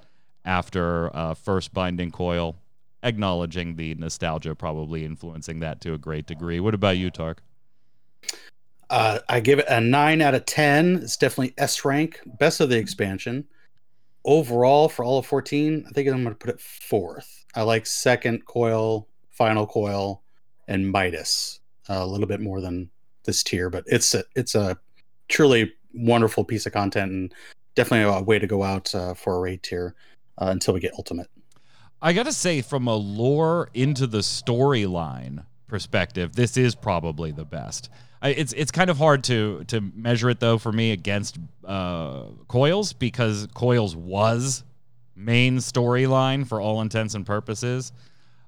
after 0.45 1.15
uh, 1.15 1.35
first 1.35 1.73
binding 1.73 2.09
coil, 2.09 2.55
acknowledging 3.03 3.75
the 3.75 3.93
nostalgia 3.95 4.55
probably 4.55 5.05
influencing 5.05 5.59
that 5.59 5.79
to 5.81 5.93
a 5.93 5.97
great 5.97 6.25
degree. 6.25 6.59
What 6.59 6.73
about 6.73 6.97
you, 6.97 7.11
Tark? 7.11 7.43
Uh, 8.93 9.17
I 9.27 9.39
give 9.39 9.57
it 9.57 9.65
a 9.69 9.81
nine 9.81 10.21
out 10.21 10.35
of 10.35 10.45
ten. 10.45 10.97
It's 10.97 11.17
definitely 11.17 11.55
S 11.57 11.83
rank, 11.83 12.19
best 12.37 12.59
of 12.59 12.69
the 12.69 12.77
expansion. 12.77 13.43
Overall, 14.23 14.87
for 14.87 15.03
all 15.03 15.17
of 15.17 15.25
fourteen, 15.25 15.83
I 15.89 15.91
think 15.93 16.07
I'm 16.07 16.21
going 16.21 16.35
to 16.35 16.35
put 16.35 16.53
it 16.53 16.61
fourth. 16.61 17.43
I 17.55 17.63
like 17.63 17.87
second 17.87 18.45
coil, 18.45 19.07
final 19.31 19.65
coil, 19.65 20.21
and 20.67 20.91
Midas 20.91 21.59
uh, 21.89 22.01
a 22.01 22.05
little 22.05 22.27
bit 22.27 22.39
more 22.39 22.61
than 22.61 22.87
this 23.23 23.41
tier, 23.41 23.71
but 23.71 23.83
it's 23.87 24.13
a 24.13 24.25
it's 24.35 24.53
a 24.53 24.77
truly 25.27 25.73
wonderful 25.95 26.43
piece 26.43 26.67
of 26.67 26.73
content 26.73 27.11
and 27.11 27.33
definitely 27.73 28.13
a 28.13 28.21
way 28.21 28.37
to 28.37 28.45
go 28.45 28.61
out 28.61 28.93
uh, 28.93 29.15
for 29.15 29.37
a 29.37 29.39
raid 29.39 29.63
tier 29.63 29.95
uh, 30.37 30.49
until 30.51 30.75
we 30.75 30.79
get 30.79 30.93
ultimate. 30.93 31.31
I 31.99 32.13
gotta 32.13 32.31
say, 32.31 32.61
from 32.61 32.87
a 32.87 32.95
lore 32.95 33.71
into 33.73 34.05
the 34.05 34.19
storyline 34.19 35.45
perspective, 35.65 36.35
this 36.35 36.57
is 36.57 36.75
probably 36.75 37.31
the 37.31 37.45
best. 37.45 37.89
I, 38.23 38.29
it's 38.29 38.53
it's 38.53 38.71
kind 38.71 38.89
of 38.89 38.97
hard 38.97 39.23
to 39.25 39.63
to 39.67 39.81
measure 39.95 40.29
it 40.29 40.39
though 40.39 40.57
for 40.57 40.71
me 40.71 40.91
against 40.91 41.37
uh, 41.65 42.23
Coils 42.47 42.93
because 42.93 43.47
Coils 43.53 43.95
was 43.95 44.63
main 45.15 45.57
storyline 45.57 46.47
for 46.47 46.59
all 46.59 46.81
intents 46.81 47.13
and 47.13 47.25
purposes. 47.25 47.91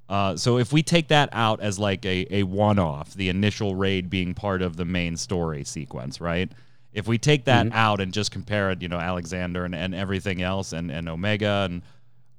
Uh, 0.08 0.36
so 0.38 0.58
if 0.58 0.72
we 0.72 0.82
take 0.84 1.10
that 1.10 1.30
out 1.32 1.60
as 1.62 1.78
like 1.78 2.06
a, 2.06 2.26
a 2.34 2.44
one 2.44 2.80
off, 2.80 3.14
the 3.16 3.28
initial 3.30 3.76
raid 3.76 4.10
being 4.10 4.34
part 4.34 4.62
of 4.62 4.76
the 4.78 4.86
main 4.86 5.18
story 5.18 5.64
sequence, 5.64 6.22
right? 6.22 6.52
If 6.94 7.08
we 7.08 7.18
take 7.18 7.46
that 7.46 7.66
Mhm. 7.68 7.74
out 7.74 8.00
and 8.00 8.14
just 8.14 8.32
compare 8.32 8.72
it, 8.72 8.82
you 8.82 8.88
know, 8.88 9.00
Alexander 9.00 9.66
and, 9.66 9.76
and 9.76 9.94
everything 9.94 10.42
else 10.42 10.74
and, 10.74 10.90
and 10.92 11.10
Omega, 11.10 11.68
and 11.70 11.82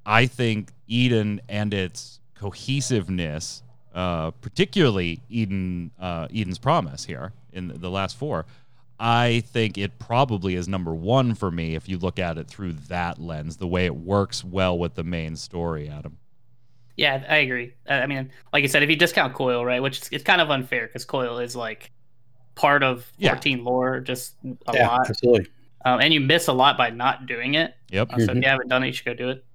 I 0.05 0.25
think 0.25 0.71
Eden 0.87 1.41
and 1.49 1.73
its 1.73 2.19
cohesiveness, 2.35 3.61
uh, 3.97 4.29
particularly 4.41 5.19
Eden 5.27 5.91
uh, 5.99 6.27
Eden's 6.33 6.59
Promise 6.59 7.05
here 7.05 7.33
in 7.51 7.67
the, 7.67 7.73
the 7.79 7.89
last 7.89 8.15
four, 8.15 8.45
I 8.99 9.41
think 9.47 9.77
it 9.77 9.97
probably 9.99 10.55
is 10.55 10.67
number 10.67 10.93
one 10.93 11.33
for 11.35 11.49
me 11.51 11.75
if 11.75 11.89
you 11.89 11.97
look 11.97 12.19
at 12.19 12.37
it 12.37 12.47
through 12.47 12.73
that 12.89 13.19
lens, 13.19 13.57
the 13.57 13.67
way 13.67 13.85
it 13.85 13.95
works 13.95 14.43
well 14.43 14.77
with 14.77 14.93
the 14.95 15.03
main 15.03 15.35
story, 15.35 15.89
Adam. 15.89 16.17
Yeah, 16.95 17.23
I 17.29 17.37
agree. 17.37 17.73
I 17.89 18.05
mean, 18.07 18.31
like 18.53 18.63
you 18.63 18.67
said, 18.69 18.81
if 18.83 18.89
you 18.89 18.95
discount 18.95 19.33
Coil, 19.33 19.63
right, 19.65 19.81
which 19.81 20.01
is, 20.01 20.09
it's 20.11 20.23
kind 20.23 20.41
of 20.41 20.49
unfair 20.49 20.87
because 20.87 21.05
Coil 21.05 21.39
is 21.39 21.55
like 21.55 21.91
part 22.55 22.81
of 22.83 23.11
Yeah. 23.17 23.31
14 23.33 23.63
lore, 23.63 23.99
just 23.99 24.35
a 24.67 24.73
yeah, 24.73 24.87
lot, 24.87 25.09
absolutely. 25.09 25.47
um, 25.85 26.01
and 26.01 26.11
you 26.13 26.19
miss 26.19 26.47
a 26.47 26.53
lot 26.53 26.75
by 26.77 26.89
not 26.89 27.27
doing 27.27 27.53
it. 27.55 27.75
Yep. 27.89 28.13
Uh, 28.13 28.17
so 28.17 28.23
if 28.23 28.29
Mhm. 28.29 28.43
you 28.43 28.49
haven't 28.49 28.67
done 28.69 28.83
it, 28.83 28.87
you 28.87 28.93
should 28.93 29.05
go 29.05 29.13
do 29.13 29.29
it. 29.29 29.45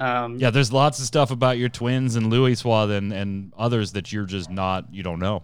Um, 0.00 0.38
Yeah, 0.38 0.50
there's 0.50 0.72
lots 0.72 0.98
of 0.98 1.04
stuff 1.04 1.30
about 1.30 1.58
your 1.58 1.68
twins 1.68 2.16
and 2.16 2.32
Louisoix 2.32 2.90
and, 2.96 3.12
and 3.12 3.52
others 3.56 3.92
that 3.92 4.12
you're 4.12 4.24
just 4.24 4.50
not, 4.50 4.92
you 4.92 5.02
don't 5.02 5.18
know. 5.20 5.42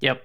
Yep. 0.00 0.24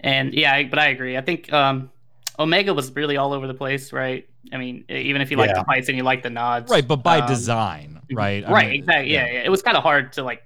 And 0.00 0.32
yeah, 0.34 0.54
I- 0.54 0.64
but 0.64 0.78
I 0.78 0.88
agree. 0.88 1.16
I 1.16 1.20
think 1.20 1.52
um, 1.52 1.90
Omega 2.38 2.72
was 2.74 2.90
really 2.96 3.16
all 3.16 3.32
over 3.32 3.46
the 3.46 3.54
place, 3.54 3.92
right? 3.92 4.26
I 4.52 4.56
mean, 4.56 4.84
even 4.88 5.20
if 5.20 5.30
you 5.30 5.36
like 5.36 5.50
Yeah. 5.50 5.58
the 5.60 5.64
fights 5.64 5.88
and 5.88 5.96
you 5.96 6.04
like 6.04 6.22
the 6.22 6.30
nods, 6.30 6.70
Right, 6.70 6.86
but 6.86 6.96
by 6.96 7.18
um, 7.20 7.28
design, 7.28 8.00
right? 8.12 8.44
I 8.44 8.50
right? 8.50 8.66
mean, 8.70 8.80
exactly. 8.80 9.12
Yeah, 9.12 9.26
yeah. 9.26 9.42
It 9.44 9.50
was 9.50 9.62
kind 9.62 9.76
of 9.76 9.82
hard 9.82 10.12
to 10.14 10.22
like. 10.22 10.42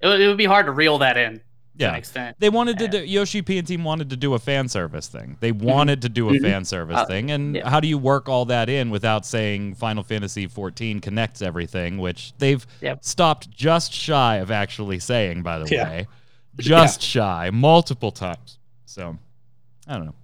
It 0.00 0.06
would, 0.06 0.20
it 0.20 0.28
would 0.28 0.36
be 0.38 0.44
hard 0.44 0.66
to 0.66 0.72
reel 0.72 0.98
that 0.98 1.16
in 1.16 1.34
to 1.38 1.42
Yeah. 1.78 1.90
an 1.90 1.94
extent. 1.96 2.36
They 2.40 2.48
wanted 2.50 2.78
to 2.78 2.88
do 2.88 3.04
Yoshi 3.04 3.40
P 3.42 3.56
and 3.58 3.66
team 3.66 3.84
wanted 3.84 4.10
to 4.10 4.16
do 4.16 4.34
a 4.34 4.38
fan 4.38 4.68
service 4.68 5.06
thing. 5.08 5.36
They 5.40 5.52
wanted 5.52 6.02
to 6.02 6.08
do 6.08 6.28
a 6.28 6.32
Mhm. 6.32 6.42
fan 6.42 6.64
service 6.64 6.96
Uh, 6.98 7.04
thing, 7.06 7.30
and 7.30 7.54
yeah. 7.56 7.68
how 7.70 7.80
do 7.80 7.88
you 7.88 7.96
work 7.98 8.28
all 8.28 8.44
that 8.46 8.68
in 8.68 8.90
without 8.90 9.24
saying 9.24 9.74
Final 9.74 10.02
Fantasy 10.02 10.46
14 10.46 11.00
connects 11.00 11.40
everything, 11.40 11.98
which 11.98 12.32
they've 12.38 12.66
Yep. 12.80 13.04
stopped 13.04 13.50
just 13.50 13.92
shy 13.92 14.36
of 14.36 14.50
actually 14.50 14.98
saying, 14.98 15.42
by 15.42 15.58
the 15.58 15.68
Yeah. 15.72 15.88
way, 15.88 16.06
just 16.58 17.00
shy 17.00 17.50
multiple 17.52 18.10
times. 18.10 18.58
So 18.84 19.16
I 19.86 19.94
don't 19.96 20.06
know. 20.06 20.14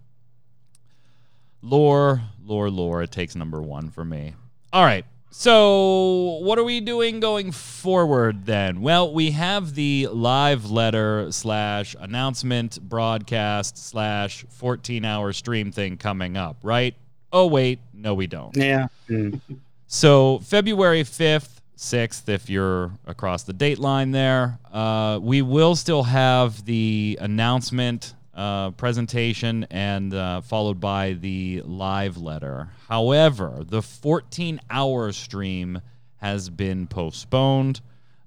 Lore, 1.63 2.23
lore, 2.45 2.69
lore. 2.71 3.03
It 3.03 3.11
takes 3.11 3.35
number 3.35 3.63
one 3.63 3.91
for 3.91 4.05
me. 4.05 4.35
All 4.73 4.85
right. 4.85 5.07
So, 5.37 6.39
what 6.43 6.61
are 6.61 6.65
we 6.65 6.81
doing 6.81 7.19
going 7.19 7.51
forward 7.51 8.47
then? 8.47 8.81
Well, 8.81 9.13
we 9.13 9.33
have 9.33 9.75
the 9.75 10.07
live 10.13 10.71
letter 10.71 11.33
slash 11.33 11.97
announcement 11.99 12.81
broadcast 12.81 13.77
slash 13.77 14.47
14 14.49 15.05
hour 15.05 15.33
stream 15.33 15.73
thing 15.73 15.97
coming 15.97 16.37
up, 16.37 16.59
right? 16.63 16.95
Oh, 17.33 17.49
wait. 17.49 17.81
No, 17.93 18.15
we 18.15 18.29
don't. 18.29 18.57
Yeah. 18.57 18.87
Mm. 19.11 19.41
So 19.87 20.39
February 20.39 21.03
5th, 21.03 21.61
6th, 21.77 22.29
if 22.29 22.49
you're 22.49 22.93
across 23.07 23.43
the 23.43 23.53
date 23.53 23.79
line 23.79 24.13
there, 24.13 24.59
uh, 24.73 25.19
we 25.21 25.43
will 25.43 25.77
still 25.77 26.05
have 26.05 26.65
the 26.65 27.19
announcement 27.21 28.15
uh, 28.35 28.71
presentation 28.73 29.67
and 29.71 30.13
uh, 30.13 30.41
followed 30.41 30.81
by 30.81 31.13
the 31.13 31.63
live 31.65 32.17
letter. 32.17 32.69
However, 32.89 33.63
the 33.65 33.83
14 33.83 34.61
hour 34.71 35.13
stream 35.13 35.81
has 36.17 36.51
been 36.51 36.87
postponed. 36.87 37.81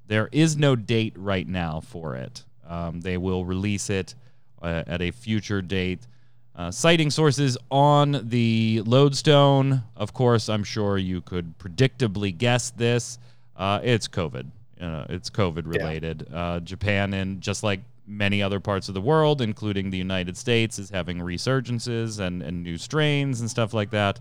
There 0.08 0.30
is 0.32 0.56
no 0.56 0.76
date 0.76 1.14
right 1.18 1.48
now 1.48 1.82
for 1.82 2.16
it. 2.16 2.44
Um, 2.68 3.02
they 3.02 3.18
will 3.18 3.46
release 3.46 3.90
it 3.90 4.16
uh, 4.62 4.84
at 4.88 5.02
a 5.02 5.12
future 5.12 5.62
date. 5.62 6.08
Uh, 6.56 6.72
citing 6.72 7.12
sources 7.12 7.58
on 7.70 8.30
the 8.30 8.82
lodestone. 8.86 9.84
Of 9.96 10.14
course, 10.14 10.50
I'm 10.50 10.64
sure 10.64 10.98
you 10.98 11.22
could 11.22 11.58
predictably 11.60 12.36
guess 12.36 12.72
this. 12.72 13.20
Uh, 13.56 13.80
it's 13.84 14.08
COVID. 14.08 14.48
Uh, 14.82 15.06
it's 15.10 15.30
COVID 15.30 15.68
related. 15.68 16.28
Uh, 16.34 16.60
Japan 16.60 17.14
and 17.14 17.42
just 17.42 17.64
like 17.64 17.82
many 18.08 18.42
other 18.42 18.60
parts 18.60 18.88
of 18.88 18.94
the 18.94 19.02
world, 19.02 19.42
including 19.42 19.90
the 19.90 19.98
United 19.98 20.38
States, 20.38 20.80
is 20.80 20.90
having 20.90 21.20
resurgences 21.20 22.20
and, 22.20 22.42
and 22.42 22.64
new 22.64 22.78
strains 22.78 23.42
and 23.42 23.50
stuff 23.50 23.74
like 23.74 23.92
that. 23.92 24.20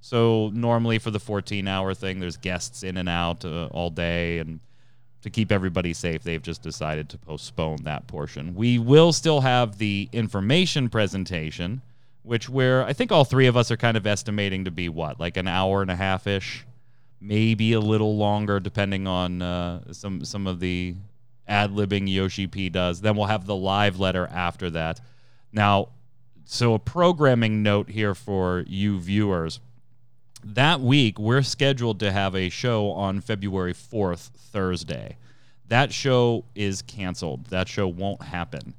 So 0.00 0.50
normally 0.52 0.98
for 0.98 1.10
the 1.10 1.20
14 1.20 1.66
hour 1.66 1.94
thing, 1.94 2.20
there's 2.20 2.36
guests 2.36 2.82
in 2.82 2.96
and 2.96 3.08
out 3.08 3.44
uh, 3.44 3.66
all 3.66 3.90
day 3.90 4.38
and 4.38 4.60
to 5.22 5.30
keep 5.30 5.52
everybody 5.52 5.94
safe, 5.94 6.22
they've 6.22 6.42
just 6.42 6.62
decided 6.62 7.08
to 7.08 7.18
postpone 7.18 7.84
that 7.84 8.06
portion. 8.08 8.54
We 8.54 8.78
will 8.78 9.12
still 9.12 9.40
have 9.40 9.78
the 9.78 10.08
information 10.12 10.88
presentation, 10.88 11.80
which 12.24 12.48
we're, 12.48 12.82
I 12.82 12.92
think 12.92 13.12
all 13.12 13.24
three 13.24 13.46
of 13.46 13.56
us 13.56 13.70
are 13.70 13.76
kind 13.76 13.96
of 13.96 14.06
estimating 14.06 14.64
to 14.64 14.70
be 14.70 14.88
what, 14.88 15.20
like 15.20 15.36
an 15.36 15.46
hour 15.46 15.80
and 15.80 15.90
a 15.90 15.96
half 15.96 16.26
ish, 16.26 16.64
maybe 17.20 17.72
a 17.72 17.80
little 17.80 18.16
longer, 18.16 18.58
depending 18.58 19.06
on 19.06 19.40
uh, 19.40 19.92
some 19.92 20.24
some 20.24 20.46
of 20.48 20.58
the 20.58 20.96
ad 21.46 21.70
libbing 21.70 22.12
Yoshi 22.12 22.46
P 22.46 22.68
does. 22.68 23.00
Then 23.00 23.16
we'll 23.16 23.26
have 23.26 23.46
the 23.46 23.56
live 23.56 23.98
letter 23.98 24.26
after 24.26 24.70
that. 24.70 25.00
Now, 25.52 25.88
so 26.44 26.74
a 26.74 26.78
programming 26.78 27.62
note 27.62 27.90
here 27.90 28.14
for 28.14 28.64
you 28.66 28.98
viewers 28.98 29.60
that 30.44 30.80
week 30.80 31.18
we're 31.18 31.42
scheduled 31.42 32.00
to 32.00 32.12
have 32.12 32.34
a 32.34 32.48
show 32.48 32.90
on 32.90 33.20
February 33.20 33.74
4th, 33.74 34.30
Thursday. 34.30 35.16
That 35.68 35.92
show 35.92 36.44
is 36.54 36.82
canceled. 36.82 37.46
That 37.46 37.68
show 37.68 37.88
won't 37.88 38.22
happen. 38.22 38.74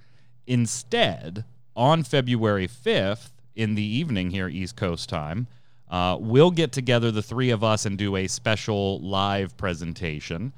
Instead, 0.45 1.45
on 1.75 2.03
February 2.03 2.67
5th, 2.67 3.31
in 3.55 3.75
the 3.75 3.83
evening 3.83 4.31
here, 4.31 4.47
East 4.47 4.75
Coast 4.75 5.09
time, 5.09 5.47
uh, 5.89 6.17
we'll 6.19 6.51
get 6.51 6.71
together, 6.71 7.11
the 7.11 7.21
three 7.21 7.51
of 7.51 7.63
us, 7.63 7.85
and 7.85 7.97
do 7.97 8.15
a 8.15 8.27
special 8.27 8.99
live 8.99 9.55
presentation 9.57 10.53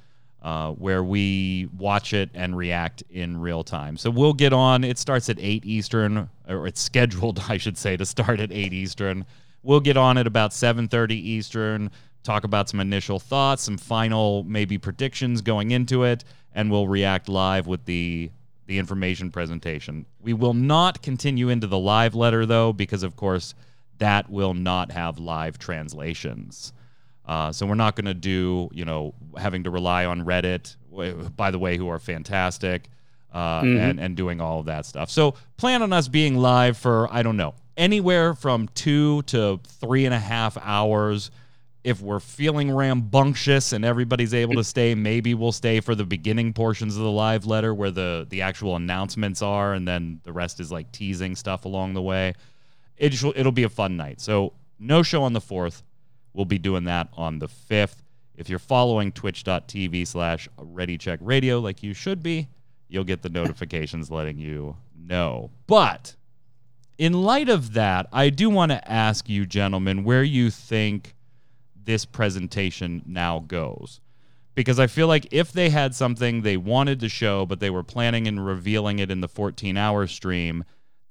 uh, 0.46 0.70
where 0.74 1.04
we 1.04 1.68
watch 1.76 2.14
it 2.14 2.30
and 2.36 2.56
react 2.56 3.02
in 3.10 3.36
real 3.36 3.64
time. 3.64 3.98
So 3.98 4.12
we'll 4.12 4.34
get 4.34 4.54
on. 4.54 4.84
It 4.84 5.00
starts 5.00 5.28
at 5.28 5.40
8 5.40 5.66
Eastern, 5.66 6.30
or 6.48 6.68
it's 6.68 6.80
scheduled, 6.80 7.44
I 7.50 7.58
should 7.58 7.80
say, 7.80 7.98
to 7.98 8.06
start 8.06 8.40
at 8.40 8.52
8 8.52 8.72
Eastern. 8.72 9.26
We'll 9.64 9.80
get 9.80 9.98
on 9.98 10.20
at 10.20 10.28
about 10.28 10.52
7:30 10.52 11.14
Eastern, 11.14 11.90
talk 12.22 12.44
about 12.44 12.70
some 12.70 12.80
initial 12.80 13.18
thoughts, 13.20 13.64
some 13.64 13.80
final 13.80 14.44
maybe 14.44 14.78
predictions 14.78 15.42
going 15.42 15.72
into 15.72 16.04
it, 16.04 16.24
and 16.54 16.70
we'll 16.70 16.88
react 16.88 17.28
live 17.28 17.66
with 17.66 17.84
the 17.86 18.30
the 18.68 18.78
information 18.78 19.32
presentation. 19.32 20.06
We 20.22 20.34
will 20.34 20.54
not 20.54 21.02
continue 21.02 21.50
into 21.50 21.66
the 21.66 21.80
live 21.80 22.14
letter 22.14 22.46
though, 22.46 22.72
because 22.72 23.02
of 23.02 23.16
course 23.16 23.56
that 23.98 24.30
will 24.30 24.54
not 24.54 24.92
have 24.92 25.18
live 25.18 25.58
translations. 25.58 26.72
Uh, 27.28 27.52
so 27.52 27.66
we're 27.66 27.76
not 27.76 27.96
going 27.96 28.06
to 28.06 28.14
do, 28.14 28.70
you 28.72 28.86
know, 28.86 29.14
having 29.38 29.64
to 29.64 29.72
rely 29.72 30.06
on 30.06 30.22
Reddit, 30.24 30.76
by 31.36 31.50
the 31.52 31.58
way, 31.60 31.76
who 31.78 31.90
are 31.90 32.00
fantastic, 32.00 32.90
uh, 33.34 33.62
Mhm. 33.62 33.80
and 33.80 34.00
and 34.00 34.16
doing 34.16 34.40
all 34.40 34.60
of 34.60 34.68
that 34.68 34.86
stuff. 34.86 35.10
So 35.10 35.34
plan 35.58 35.82
on 35.82 35.92
us 35.92 36.08
being 36.08 36.36
live 36.38 36.78
for 36.78 37.12
I 37.12 37.24
don't 37.24 37.36
know 37.38 37.54
anywhere 37.78 38.34
from 38.34 38.68
two 38.76 39.22
to 39.24 39.60
three 39.66 40.06
and 40.06 40.14
a 40.14 40.20
half 40.20 40.58
hours. 40.62 41.32
If 41.84 42.02
we're 42.02 42.20
feeling 42.20 42.72
rambunctious 42.72 43.72
and 43.74 43.84
everybody's 43.86 44.34
able 44.34 44.56
to 44.56 44.64
stay, 44.76 44.96
maybe 44.96 45.34
we'll 45.34 45.52
stay 45.52 45.80
for 45.82 45.94
the 45.96 46.06
beginning 46.06 46.54
portions 46.54 46.96
of 46.96 47.04
the 47.04 47.12
live 47.12 47.46
letter 47.46 47.74
where 47.74 47.92
the 47.92 48.26
the 48.30 48.42
actual 48.44 48.76
announcements 48.76 49.42
are, 49.42 49.74
and 49.74 49.88
then 49.88 50.20
the 50.24 50.32
rest 50.32 50.60
is 50.60 50.72
like 50.72 50.92
teasing 50.92 51.36
stuff 51.36 51.66
along 51.66 51.94
the 51.96 52.02
way. 52.02 52.34
It 52.98 53.14
sh- 53.14 53.26
it'll 53.36 53.52
be 53.52 53.64
a 53.64 53.70
fun 53.70 53.98
night. 53.98 54.22
So 54.22 54.54
no 54.80 55.04
show 55.04 55.24
on 55.24 55.34
the 55.34 55.42
fourth. 55.42 55.84
We'll 56.36 56.46
be 56.46 56.60
doing 56.60 56.84
that 56.84 57.08
on 57.14 57.40
the 57.40 57.48
fifth. 57.48 58.04
If 58.36 58.50
you're 58.50 58.60
following 58.60 59.14
twitch.tv 59.14 60.06
slash 60.06 60.50
readycheck 60.60 61.20
radio 61.22 61.60
like 61.60 61.82
you 61.82 61.94
should 61.94 62.22
be, 62.22 62.50
you'll 62.90 63.06
get 63.06 63.22
the 63.22 63.30
notifications 63.42 64.12
letting 64.12 64.38
you 64.38 64.76
know. 64.98 65.52
But 65.66 66.16
in 66.98 67.14
light 67.14 67.48
of 67.48 67.74
that, 67.74 68.08
I 68.12 68.30
do 68.30 68.50
want 68.50 68.72
to 68.74 68.92
ask 68.92 69.30
you, 69.30 69.46
gentlemen, 69.46 70.04
where 70.04 70.24
you 70.24 70.50
think 70.50 71.16
this 71.86 72.04
presentation 72.04 73.02
now 73.06 73.40
goes. 73.40 74.02
Because 74.56 74.80
I 74.80 74.88
feel 74.88 75.08
like 75.08 75.28
if 75.32 75.52
they 75.52 75.70
had 75.70 75.96
something 75.96 76.42
they 76.42 76.58
wanted 76.58 77.00
to 77.02 77.10
show, 77.10 77.46
but 77.46 77.60
they 77.60 77.70
were 77.70 77.84
planning 77.84 78.28
and 78.28 78.46
revealing 78.46 79.00
it 79.00 79.12
in 79.12 79.22
the 79.22 79.28
14 79.28 79.78
hour 79.78 80.08
stream, 80.08 80.64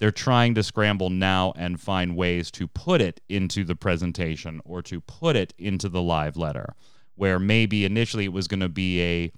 they're 0.05 0.11
trying 0.11 0.55
to 0.55 0.63
scramble 0.63 1.09
now 1.09 1.55
and 1.57 1.81
find 1.81 2.15
ways 2.15 2.51
to 2.51 2.69
put 2.69 3.01
it 3.01 3.23
into 3.31 3.65
the 3.65 3.75
presentation 3.75 4.61
or 4.67 4.83
to 4.83 5.01
put 5.01 5.35
it 5.35 5.55
into 5.57 5.89
the 5.89 6.03
live 6.03 6.37
letter, 6.37 6.75
where 7.15 7.39
maybe 7.39 7.87
initially 7.87 8.27
it 8.27 8.33
was 8.35 8.47
going 8.47 8.61
to 8.61 8.69
be 8.69 9.01
a 9.01 9.33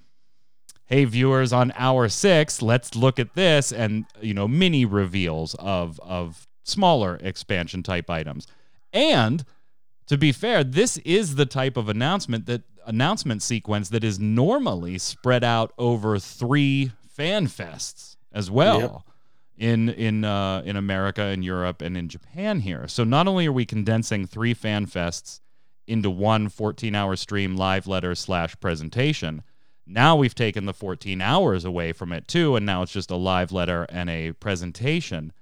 hey 0.87 1.05
viewers 1.05 1.53
on 1.53 1.73
hour 1.77 2.09
6 2.09 2.63
let's 2.63 2.97
look 2.97 3.21
at 3.21 3.35
this 3.35 3.71
and 3.71 4.07
you 4.21 4.35
know 4.35 4.49
mini 4.49 4.85
reveals 4.85 5.55
of 5.61 6.01
of 6.01 6.49
smaller 6.65 7.17
expansion 7.23 7.85
type 7.85 8.11
items 8.11 8.49
and 8.93 9.45
to 10.09 10.19
be 10.19 10.33
fair 10.33 10.65
this 10.65 10.97
is 10.99 11.37
the 11.37 11.47
type 11.47 11.77
of 11.77 11.89
announcement 11.89 12.47
that 12.47 12.63
announcement 12.87 13.41
sequence 13.41 13.89
that 13.91 14.03
is 14.03 14.19
normally 14.19 14.99
spread 14.99 15.45
out 15.45 15.73
over 15.79 16.19
3 16.19 16.91
fan 17.09 17.47
fests 17.47 18.17
as 18.33 18.51
well 18.51 18.81
Yep. 18.81 19.16
In 19.57 19.89
in 19.89 20.25
uh, 20.25 20.63
in 20.65 20.77
America 20.77 21.23
and 21.23 21.45
Europe 21.45 21.83
and 21.83 21.97
in 21.97 22.09
Japan 22.09 22.61
here. 22.61 22.87
So 22.89 23.05
not 23.05 23.27
only 23.27 23.47
are 23.47 23.53
we 23.53 23.65
condensing 23.65 24.27
three 24.27 24.55
fan 24.55 24.87
fests 24.87 25.41
into 25.87 26.11
one 26.11 26.49
14 26.49 26.95
hour 26.95 27.17
stream 27.17 27.57
live 27.57 27.87
letter 27.87 28.15
slash 28.15 28.59
presentation, 28.61 29.43
now 29.87 30.17
we've 30.17 30.35
taken 30.35 30.67
the 30.67 30.75
14 30.75 31.21
hours 31.21 31.65
away 31.65 31.93
from 31.93 32.13
it 32.13 32.29
too, 32.29 32.57
and 32.57 32.67
now 32.67 32.83
it's 32.83 32.93
just 32.93 33.11
a 33.11 33.17
live 33.17 33.53
letter 33.53 33.87
and 33.89 34.11
a 34.11 34.33
presentation. 34.33 35.33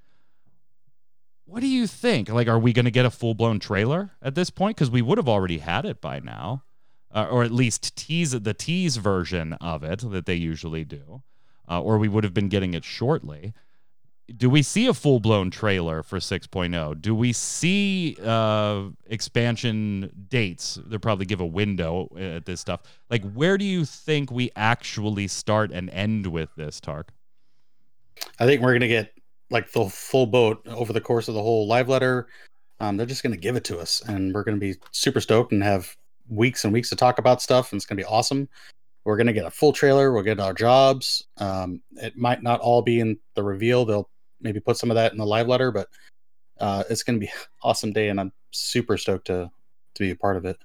What 1.47 1.61
do 1.61 1.67
you 1.67 1.87
think? 1.87 2.29
Like, 2.29 2.49
are 2.49 2.59
we 2.59 2.73
going 2.73 2.85
to 2.85 2.91
get 2.91 3.07
a 3.07 3.11
full 3.11 3.35
blown 3.35 3.59
trailer 3.59 4.13
at 4.23 4.35
this 4.35 4.51
point? 4.51 4.77
Because 4.77 4.91
we 4.91 5.03
would 5.03 5.19
have 5.19 5.29
already 5.29 5.59
had 5.59 5.85
it 5.85 6.01
by 6.01 6.21
now, 6.21 6.63
uh, 7.13 7.27
or 7.31 7.43
at 7.43 7.51
least 7.51 7.97
tease 7.97 8.33
the 8.33 8.55
tease 8.55 8.97
version 8.97 9.55
of 9.55 9.83
it 9.83 10.01
that 10.11 10.27
they 10.27 10.35
usually 10.35 10.85
do, 10.85 11.23
uh, 11.69 11.81
or 11.81 11.99
we 11.99 12.09
would 12.09 12.25
have 12.25 12.35
been 12.35 12.49
getting 12.49 12.75
it 12.75 12.85
shortly 12.85 13.53
do 14.37 14.49
we 14.49 14.63
see 14.63 14.87
a 14.87 14.95
full 14.95 15.21
blown 15.21 15.51
trailer 15.51 16.03
for 16.03 16.19
6.0? 16.19 17.01
Do 17.01 17.15
we 17.15 17.33
see 17.33 18.17
uh, 18.25 18.85
expansion 19.07 20.11
dates? 20.29 20.79
They'll 20.87 20.99
probably 20.99 21.27
give 21.27 21.41
a 21.41 21.47
window 21.47 22.09
at 22.19 22.47
this 22.47 22.61
stuff. 22.61 22.83
Like, 23.11 23.23
where 23.33 23.59
do 23.59 23.65
you 23.65 23.85
think 23.85 24.31
we 24.31 24.51
actually 24.57 25.29
start 25.29 25.73
and 25.73 25.91
end 25.91 26.27
with 26.27 26.49
this, 26.57 26.81
Tark? 26.81 27.13
I 28.39 28.47
think 28.47 28.63
we're 28.63 28.73
gonna 28.73 28.89
get 28.89 29.13
like 29.51 29.71
the 29.73 29.89
full 29.89 30.27
boat 30.27 30.67
over 30.69 30.93
the 30.93 31.01
course 31.01 31.29
of 31.29 31.35
the 31.35 31.43
whole 31.43 31.67
live 31.67 31.89
letter. 31.89 32.29
Um, 32.81 32.97
they're 32.97 33.07
just 33.07 33.23
gonna 33.23 33.37
give 33.37 33.57
it 33.57 33.65
to 33.65 33.79
us, 33.79 34.03
and 34.07 34.33
we're 34.33 34.45
gonna 34.45 34.57
be 34.57 34.77
super 34.93 35.21
stoked 35.21 35.53
and 35.53 35.63
have 35.63 35.95
weeks 36.29 36.65
and 36.65 36.73
weeks 36.73 36.89
to 36.91 36.97
talk 36.97 37.19
about 37.19 37.43
stuff, 37.43 37.73
and 37.73 37.79
it's 37.79 37.87
gonna 37.87 38.01
be 38.01 38.05
awesome. 38.05 38.49
We're 39.05 39.19
gonna 39.19 39.35
get 39.35 39.45
a 39.45 39.51
full 39.51 39.73
trailer. 39.73 40.13
We'll 40.13 40.23
get 40.23 40.41
our 40.41 40.55
jobs. 40.55 41.27
Um, 41.37 41.83
it 41.97 42.17
might 42.17 42.43
not 42.43 42.61
all 42.61 42.81
be 42.81 43.01
in 43.01 43.19
the 43.35 43.43
reveal. 43.43 43.85
They'll 43.85 44.09
maybe 44.45 44.61
put 44.61 44.77
some 44.77 44.91
of 44.91 44.95
that 44.95 45.11
in 45.13 45.19
the 45.19 45.27
live 45.27 45.49
letter, 45.49 45.73
but 45.73 45.89
uh, 46.61 46.85
it's 46.89 47.03
gonna 47.03 47.19
be 47.19 47.27
an 47.27 47.33
awesome 47.63 47.93
day, 47.93 48.11
and 48.11 48.21
I'm 48.21 48.33
super 48.53 48.97
stoked 48.97 49.27
to 49.27 49.51
to 49.95 50.03
be 50.03 50.11
a 50.11 50.17
part 50.17 50.37
of 50.37 50.45
it. 50.45 50.57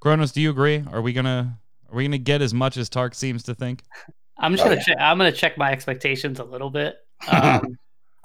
Kronos, 0.00 0.32
do 0.32 0.40
you 0.40 0.50
agree? 0.50 0.82
Are 0.90 1.02
we 1.02 1.12
gonna 1.12 1.58
are 1.90 1.96
we 1.96 2.04
gonna 2.04 2.18
get 2.18 2.42
as 2.42 2.52
much 2.52 2.76
as 2.76 2.88
Tark 2.88 3.14
seems 3.14 3.44
to 3.44 3.54
think? 3.54 3.82
I'm 4.38 4.52
just 4.52 4.62
Oh, 4.62 4.68
gonna 4.68 4.76
yeah. 4.76 4.82
check. 4.82 4.96
I'm 4.98 5.18
gonna 5.18 5.32
check 5.32 5.56
my 5.56 5.70
expectations 5.70 6.40
a 6.40 6.44
little 6.44 6.70
bit. 6.70 6.96
Um, 7.30 7.78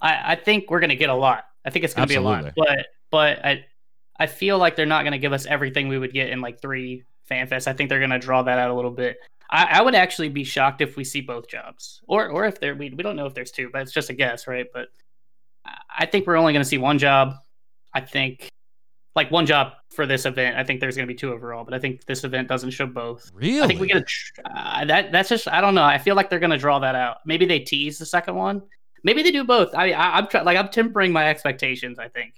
I, 0.04 0.32
I 0.32 0.36
think 0.36 0.70
we're 0.72 0.80
gonna 0.80 0.96
get 0.96 1.10
a 1.10 1.16
lot. 1.16 1.46
I 1.64 1.70
think 1.70 1.86
it's 1.86 1.94
gonna 1.94 2.08
be 2.08 2.16
a 2.16 2.22
lot, 2.22 2.54
but 2.56 2.88
but 3.12 3.46
I 3.46 3.66
I 4.20 4.26
feel 4.28 4.58
like 4.58 4.76
they're 4.76 4.86
not 4.86 5.04
gonna 5.04 5.20
give 5.20 5.32
us 5.32 5.46
everything 5.46 5.88
we 5.88 5.98
would 6.00 6.12
get 6.12 6.30
in 6.30 6.42
like 6.42 6.60
three 6.60 7.04
fan 7.26 7.48
fests. 7.48 7.68
I 7.68 7.74
think 7.74 7.90
they're 7.90 8.00
gonna 8.00 8.20
draw 8.20 8.42
that 8.44 8.58
out 8.58 8.70
a 8.70 8.74
little 8.74 8.92
bit. 8.92 9.18
I, 9.52 9.80
I 9.80 9.82
would 9.82 9.96
actually 9.96 10.30
be 10.30 10.44
shocked 10.44 10.82
if 10.82 10.96
we 10.96 11.04
see 11.04 11.22
both 11.22 11.48
jobs, 11.50 12.02
or 12.08 12.30
or 12.30 12.46
if 12.46 12.60
there 12.60 12.76
we 12.76 12.90
we 12.92 13.04
don't 13.04 13.16
know 13.16 13.26
if 13.26 13.34
there's 13.34 13.52
two, 13.52 13.70
but 13.72 13.82
it's 13.82 13.92
just 13.92 14.10
a 14.10 14.14
guess, 14.14 14.48
right? 14.48 14.66
But 14.74 14.88
I- 15.90 16.06
think 16.06 16.26
we're 16.28 16.38
only 16.38 16.54
gonna 16.54 16.66
see 16.66 16.78
one 16.78 16.98
job. 16.98 17.36
I 17.94 18.02
think 18.02 18.50
like 19.16 19.30
one 19.30 19.46
job 19.46 19.74
for 19.94 20.06
this 20.06 20.26
event. 20.26 20.56
I 20.58 20.64
think 20.64 20.80
there's 20.80 20.96
gonna 20.96 21.08
be 21.08 21.16
two 21.16 21.34
overall, 21.34 21.66
but 21.66 21.74
I 21.74 21.80
think 21.80 22.06
this 22.06 22.24
event 22.24 22.48
doesn't 22.48 22.72
show 22.72 22.86
both. 22.86 23.30
Really? 23.34 23.62
I 23.62 23.68
think 23.68 23.82
we 23.82 23.88
get 23.88 23.98
a 23.98 24.02
tr- 24.04 24.42
uh, 24.46 24.86
that. 24.86 25.12
That's 25.12 25.28
just 25.30 25.48
I 25.50 25.60
don't 25.60 25.76
know. 25.76 25.84
I 25.84 25.98
feel 25.98 26.16
like 26.16 26.30
they're 26.30 26.40
gonna 26.40 26.58
draw 26.58 26.80
that 26.80 26.96
out. 26.96 27.18
Maybe 27.26 27.46
they 27.46 27.60
tease 27.60 27.98
the 27.98 28.06
second 28.06 28.36
one. 28.36 28.62
Maybe 29.04 29.22
they 29.24 29.32
do 29.32 29.44
both. 29.44 29.74
I, 29.76 29.92
I 29.92 30.18
I'm 30.18 30.28
try- 30.28 30.44
like 30.44 30.58
I'm 30.58 30.70
tempering 30.70 31.12
my 31.12 31.28
expectations. 31.30 32.00
I 32.00 32.08
think. 32.08 32.36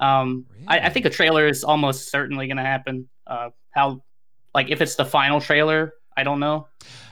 Um, 0.00 0.46
I, 0.66 0.78
I 0.80 0.88
think 0.90 1.06
a 1.06 1.10
trailer 1.10 1.46
is 1.48 1.64
almost 1.64 2.10
certainly 2.10 2.48
gonna 2.48 2.62
happen. 2.64 3.08
Uh, 3.26 3.50
how, 3.70 4.02
like 4.54 4.70
if 4.70 4.80
it's 4.80 4.94
the 4.94 5.04
final 5.04 5.40
trailer, 5.40 5.92
I 6.16 6.24
don't 6.24 6.40
know. 6.40 6.68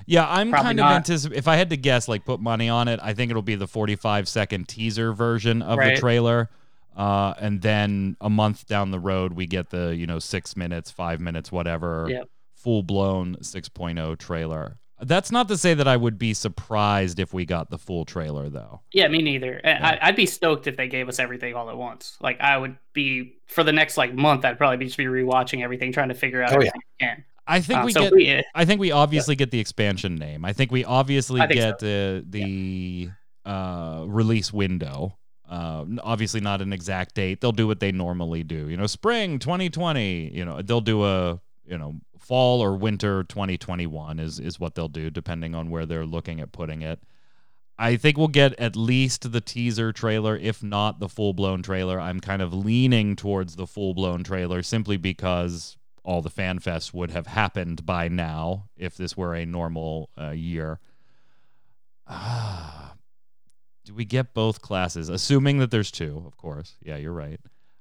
Yeah, 0.07 0.29
I'm 0.29 0.51
Probably 0.51 0.67
kind 0.69 0.81
of 0.81 0.87
anticipating. 0.87 1.39
If 1.39 1.49
I 1.49 1.57
had 1.57 1.71
to 1.71 1.77
guess, 1.77 2.09
like 2.09 2.25
put 2.25 2.41
money 2.41 2.69
on 2.69 2.89
it, 2.89 3.01
I 3.03 3.15
think 3.15 3.31
it'll 3.31 3.43
be 3.43 3.55
the 3.55 3.67
45 3.67 4.29
second 4.29 4.69
teaser 4.69 5.13
version 5.13 5.63
of 5.63 5.79
the 5.79 5.97
trailer, 5.97 6.51
uh, 6.97 7.35
and 7.39 7.61
then 7.63 8.17
a 8.21 8.31
month 8.31 8.67
down 8.67 8.91
the 8.91 9.01
road, 9.01 9.33
we 9.33 9.47
get 9.47 9.71
the 9.71 9.95
you 9.97 10.07
know 10.07 10.19
six 10.19 10.57
minutes, 10.57 10.91
five 10.91 11.21
minutes, 11.21 11.51
whatever, 11.51 12.07
Yep. 12.11 12.29
full 12.55 12.83
blown 12.83 13.37
6.0 13.37 14.19
trailer. 14.19 14.77
That's 15.01 15.33
not 15.33 15.49
to 15.49 15.59
say 15.59 15.75
that 15.75 15.89
I 15.89 15.97
would 15.97 16.19
be 16.19 16.33
surprised 16.35 17.19
if 17.19 17.35
we 17.35 17.45
got 17.45 17.69
the 17.69 17.79
full 17.79 18.05
trailer, 18.05 18.49
though. 18.49 18.81
Yeah, 18.93 19.09
me 19.09 19.23
neither. 19.23 19.61
Yeah. 19.65 19.99
I, 20.01 20.09
I'd 20.09 20.17
be 20.17 20.25
stoked 20.25 20.67
if 20.67 20.77
they 20.77 20.87
gave 20.89 21.09
us 21.09 21.19
everything 21.19 21.55
all 21.55 21.69
at 21.69 21.77
once. 21.77 22.17
Like 22.21 22.41
I 22.41 22.57
would 22.57 22.77
be 22.93 23.35
for 23.49 23.65
the 23.65 23.73
next 23.73 23.97
like 23.97 24.15
month. 24.15 24.45
I'd 24.45 24.57
probably 24.57 24.77
be 24.79 24.85
just 24.87 24.97
be 24.97 25.05
rewatching 25.07 25.63
everything, 25.63 25.93
trying 25.93 26.09
to 26.11 26.15
figure 26.15 26.43
out 26.43 26.53
Oh, 26.57 26.61
yeah. 27.01 27.17
Everything 27.47 27.53
we 27.53 27.53
can. 27.53 27.53
I 27.53 27.61
think 27.61 27.81
Uh, 27.81 27.85
we 27.85 27.93
so 27.93 28.01
get. 28.03 28.13
we, 28.13 28.45
I 28.55 28.65
think 28.65 28.81
we 28.81 28.93
obviously 28.93 29.37
get 29.37 29.51
the 29.51 29.61
expansion 29.61 30.17
name. 30.17 30.45
I 30.45 30.53
think 30.53 30.71
we 30.73 30.85
obviously 30.85 31.41
think 31.41 31.53
get 31.53 31.79
the 31.79 32.25
the 32.29 33.11
uh, 33.45 34.05
release 34.07 34.53
window. 34.53 35.17
Uh, 35.49 35.85
obviously 36.03 36.41
not 36.41 36.63
an 36.63 36.73
exact 36.73 37.15
date. 37.15 37.41
They'll 37.41 37.53
do 37.53 37.67
what 37.67 37.79
they 37.81 37.93
normally 37.93 38.43
do. 38.43 38.69
You 38.69 38.77
know, 38.77 38.87
spring 38.87 39.39
2020. 39.39 40.35
You 40.35 40.45
know, 40.45 40.63
they'll 40.63 40.81
do 40.81 41.05
a 41.05 41.41
you 41.67 41.79
know 41.79 41.97
fall 42.19 42.61
or 42.63 42.75
winter 42.77 43.25
2021 43.25 44.19
is 44.19 44.41
is 44.41 44.59
what 44.59 44.75
they'll 44.75 44.89
do 44.89 45.11
depending 45.11 45.55
on 45.55 45.69
where 45.69 45.85
they're 45.85 46.07
looking 46.07 46.41
at 46.41 46.53
putting 46.53 46.81
it. 46.83 46.99
I 47.77 47.97
think 47.97 48.17
we'll 48.17 48.29
get 48.29 48.59
at 48.59 48.77
least 48.77 49.33
the 49.33 49.41
teaser 49.41 49.93
trailer, 49.93 50.37
if 50.37 50.63
not 50.63 51.01
the 51.01 51.09
full 51.09 51.35
blown 51.35 51.61
trailer. 51.61 52.01
I'm 52.01 52.21
kind 52.21 52.41
of 52.41 52.55
leaning 52.55 53.17
towards 53.17 53.57
the 53.57 53.67
full 53.67 53.95
blown 53.95 54.23
trailer 54.23 54.63
simply 54.63 54.97
because 54.97 55.77
all 56.05 56.23
the 56.23 56.31
fan 56.31 56.59
fests 56.61 56.93
would 56.95 57.11
have 57.11 57.27
happened 57.27 57.85
by 57.87 58.09
now 58.09 58.69
if 58.77 58.97
this 58.97 59.17
were 59.17 59.35
a 59.35 59.47
normal 59.47 60.11
uh, 60.21 60.31
year. 60.31 60.79
Ah, 62.07 62.95
do 63.85 63.95
we 63.95 64.05
get 64.05 64.35
both 64.35 64.61
classes? 64.61 65.09
Assuming 65.09 65.59
that 65.59 65.71
there's 65.71 65.91
two, 65.91 66.23
of 66.27 66.37
course. 66.37 66.75
Yeah, 66.83 66.97
you're 66.97 67.13
right. 67.13 67.41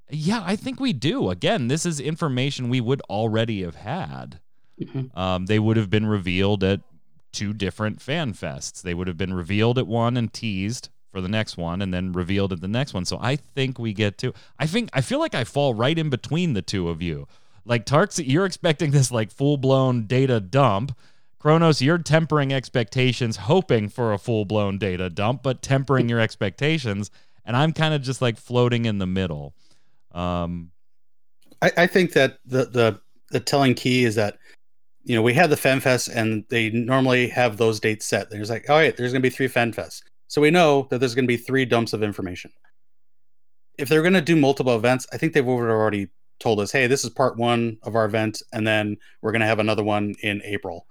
Yeah, 0.09 0.41
I 0.45 0.55
think 0.55 0.79
we 0.79 0.93
do. 0.93 1.29
Again, 1.29 1.67
this 1.67 1.85
is 1.85 1.99
information 1.99 2.69
we 2.69 2.81
would 2.81 3.01
already 3.09 3.63
have 3.63 3.75
had. 3.75 4.39
Mhm. 4.81 5.15
Um, 5.17 5.45
they 5.45 5.59
would 5.59 5.77
have 5.77 5.89
been 5.89 6.05
revealed 6.05 6.63
at 6.63 6.81
two 7.31 7.53
different 7.53 8.01
fan 8.01 8.33
fests. 8.33 8.81
They 8.81 8.93
would 8.93 9.07
have 9.07 9.17
been 9.17 9.33
revealed 9.33 9.77
at 9.77 9.87
one 9.87 10.17
and 10.17 10.31
teased 10.31 10.89
for 11.11 11.21
the 11.21 11.27
next 11.29 11.57
one, 11.57 11.81
and 11.81 11.93
then 11.93 12.11
revealed 12.11 12.51
at 12.53 12.61
the 12.61 12.67
next 12.67 12.93
one. 12.93 13.05
So 13.05 13.17
I 13.21 13.35
think 13.35 13.77
we 13.77 13.93
get 13.93 14.17
to. 14.19 14.33
I 14.57 14.65
think 14.67 14.89
I 14.93 15.01
feel 15.01 15.19
like 15.19 15.35
I 15.35 15.43
fall 15.43 15.73
right 15.73 15.97
in 15.97 16.09
between 16.09 16.53
the 16.53 16.61
two 16.61 16.89
of 16.89 17.01
you. 17.01 17.27
Like 17.65 17.85
Tarks, 17.85 18.21
you're 18.25 18.45
expecting 18.45 18.91
this 18.91 19.11
like 19.11 19.31
full 19.31 19.57
blown 19.57 20.05
data 20.05 20.39
dump. 20.39 20.97
Kronos, 21.39 21.81
you're 21.81 21.97
tempering 21.97 22.53
expectations, 22.53 23.35
hoping 23.37 23.89
for 23.89 24.13
a 24.13 24.17
full 24.17 24.45
blown 24.45 24.77
data 24.77 25.09
dump, 25.09 25.43
but 25.43 25.61
tempering 25.61 26.09
your 26.09 26.19
expectations. 26.19 27.11
And 27.45 27.57
I'm 27.57 27.73
kind 27.73 27.93
of 27.93 28.01
just 28.01 28.21
like 28.21 28.37
floating 28.37 28.85
in 28.85 28.99
the 28.99 29.05
middle. 29.07 29.53
Um, 30.13 30.71
I, 31.61 31.71
I 31.77 31.87
think 31.87 32.13
that 32.13 32.39
the, 32.45 32.65
the 32.65 33.01
the 33.31 33.39
telling 33.39 33.73
key 33.73 34.05
is 34.05 34.15
that 34.15 34.37
you 35.03 35.15
know 35.15 35.21
we 35.21 35.33
had 35.33 35.49
the 35.49 35.55
FanFest 35.57 36.13
and 36.15 36.45
they 36.49 36.69
normally 36.69 37.27
have 37.29 37.57
those 37.57 37.79
dates 37.79 38.05
set. 38.05 38.29
There's 38.29 38.49
like, 38.49 38.69
all 38.69 38.77
right, 38.77 38.95
there's 38.95 39.11
gonna 39.11 39.21
be 39.21 39.29
three 39.29 39.47
FanFests, 39.49 40.01
so 40.27 40.41
we 40.41 40.51
know 40.51 40.87
that 40.91 40.99
there's 40.99 41.15
gonna 41.15 41.27
be 41.27 41.37
three 41.37 41.65
dumps 41.65 41.93
of 41.93 42.03
information. 42.03 42.51
if 43.77 43.89
they're 43.89 44.01
going 44.01 44.13
to 44.13 44.21
do 44.21 44.35
multiple 44.35 44.75
events, 44.75 45.07
I 45.11 45.17
think 45.17 45.33
they've 45.33 45.47
already 45.47 46.09
told 46.43 46.59
us, 46.59 46.71
hey, 46.71 46.87
this 46.87 47.03
is 47.03 47.09
part 47.09 47.37
one 47.37 47.77
of 47.83 47.95
our 47.95 48.05
event, 48.05 48.41
and 48.51 48.67
then 48.67 48.97
we're 49.21 49.31
going 49.31 49.39
to 49.41 49.47
have 49.47 49.59
another 49.59 49.83
one 49.83 50.13
in 50.21 50.41
April. 50.43 50.85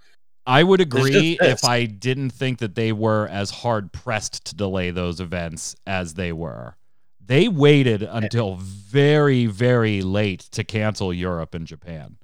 I 0.46 0.64
would 0.64 0.80
agree 0.80 1.38
if. 1.40 1.64
I 1.64 1.84
didn't 1.84 2.30
think 2.30 2.58
that 2.58 2.74
they 2.74 2.90
were 2.90 3.28
as 3.28 3.50
hard 3.50 3.92
pressed 3.92 4.44
to 4.46 4.56
delay 4.56 4.90
those 4.90 5.20
events 5.20 5.76
as 5.86 6.14
they 6.14 6.32
were. 6.32 6.76
They 7.24 7.46
waited 7.46 8.02
until 8.02 8.56
very, 8.56 9.46
very 9.46 10.02
late 10.02 10.40
to 10.52 10.64
cancel 10.64 11.14
Europe 11.14 11.54
and 11.54 11.66
Japan. 11.66 12.16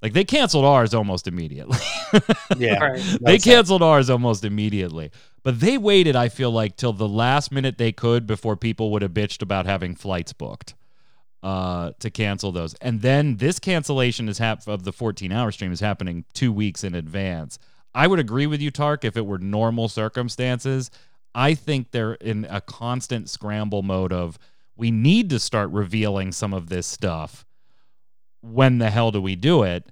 Like 0.00 0.12
they 0.12 0.24
canceled 0.24 0.64
ours 0.64 0.94
almost 0.94 1.26
immediately. 1.26 1.78
Yeah, 2.56 2.82
Right. 2.82 3.18
they 3.20 3.38
canceled 3.38 3.82
ours 3.82 4.08
almost 4.08 4.44
immediately. 4.44 5.10
But 5.42 5.60
they 5.60 5.76
waited, 5.76 6.16
I 6.16 6.28
feel 6.28 6.50
like, 6.50 6.76
till 6.76 6.92
the 6.94 7.08
last 7.08 7.52
minute 7.52 7.76
they 7.76 7.92
could 7.92 8.26
before 8.26 8.56
people 8.56 8.90
would 8.92 9.02
have 9.02 9.12
bitched 9.12 9.42
about 9.42 9.66
having 9.66 9.94
flights 9.94 10.32
booked 10.32 10.74
uh, 11.42 11.92
to 12.00 12.10
cancel 12.10 12.52
those. 12.52 12.74
And 12.74 13.00
then 13.00 13.36
this 13.36 13.58
cancellation 13.58 14.28
is 14.28 14.38
hap- 14.38 14.66
of 14.66 14.84
the 14.84 14.92
14 14.92 15.32
hour 15.32 15.52
stream 15.52 15.72
is 15.72 15.80
happening 15.80 16.24
two 16.34 16.52
weeks 16.52 16.84
in 16.84 16.94
advance. 16.94 17.58
I 17.94 18.06
would 18.06 18.18
agree 18.18 18.46
with 18.46 18.60
you, 18.60 18.70
Tark, 18.70 19.04
if 19.04 19.16
it 19.16 19.26
were 19.26 19.38
normal 19.38 19.88
circumstances. 19.88 20.90
I 21.34 21.54
think 21.54 21.90
they're 21.90 22.14
in 22.14 22.46
a 22.50 22.60
constant 22.60 23.30
scramble 23.30 23.82
mode 23.82 24.12
of 24.12 24.38
we 24.76 24.90
need 24.90 25.30
to 25.30 25.38
start 25.38 25.70
revealing 25.70 26.32
some 26.32 26.52
of 26.52 26.68
this 26.68 26.86
stuff. 26.86 27.44
When 28.40 28.78
the 28.78 28.90
hell 28.90 29.10
do 29.10 29.20
we 29.20 29.36
do 29.36 29.62
it? 29.62 29.86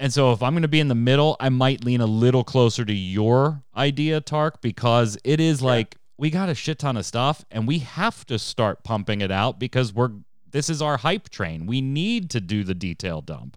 And 0.00 0.12
so 0.12 0.32
if 0.32 0.42
I'm 0.42 0.52
going 0.52 0.62
to 0.62 0.68
be 0.68 0.80
in 0.80 0.88
the 0.88 0.94
middle, 0.94 1.36
I 1.38 1.48
might 1.48 1.84
lean 1.84 2.00
a 2.00 2.06
little 2.06 2.42
closer 2.42 2.84
to 2.84 2.92
your 2.92 3.62
idea, 3.76 4.20
Tark, 4.20 4.60
because 4.60 5.16
it 5.24 5.40
is 5.40 5.62
like 5.62 5.96
we 6.18 6.30
got 6.30 6.48
a 6.48 6.54
shit 6.54 6.80
ton 6.80 6.96
of 6.96 7.06
stuff 7.06 7.44
and 7.50 7.66
we 7.66 7.78
have 7.78 8.24
to 8.26 8.38
start 8.38 8.82
pumping 8.84 9.20
it 9.20 9.30
out 9.30 9.58
because 9.58 9.94
we're 9.94 10.12
this 10.54 10.70
is 10.70 10.80
our 10.80 10.96
hype 10.96 11.30
train. 11.30 11.66
We 11.66 11.80
need 11.80 12.30
to 12.30 12.40
do 12.40 12.62
the 12.62 12.74
detail 12.74 13.20
dump. 13.20 13.56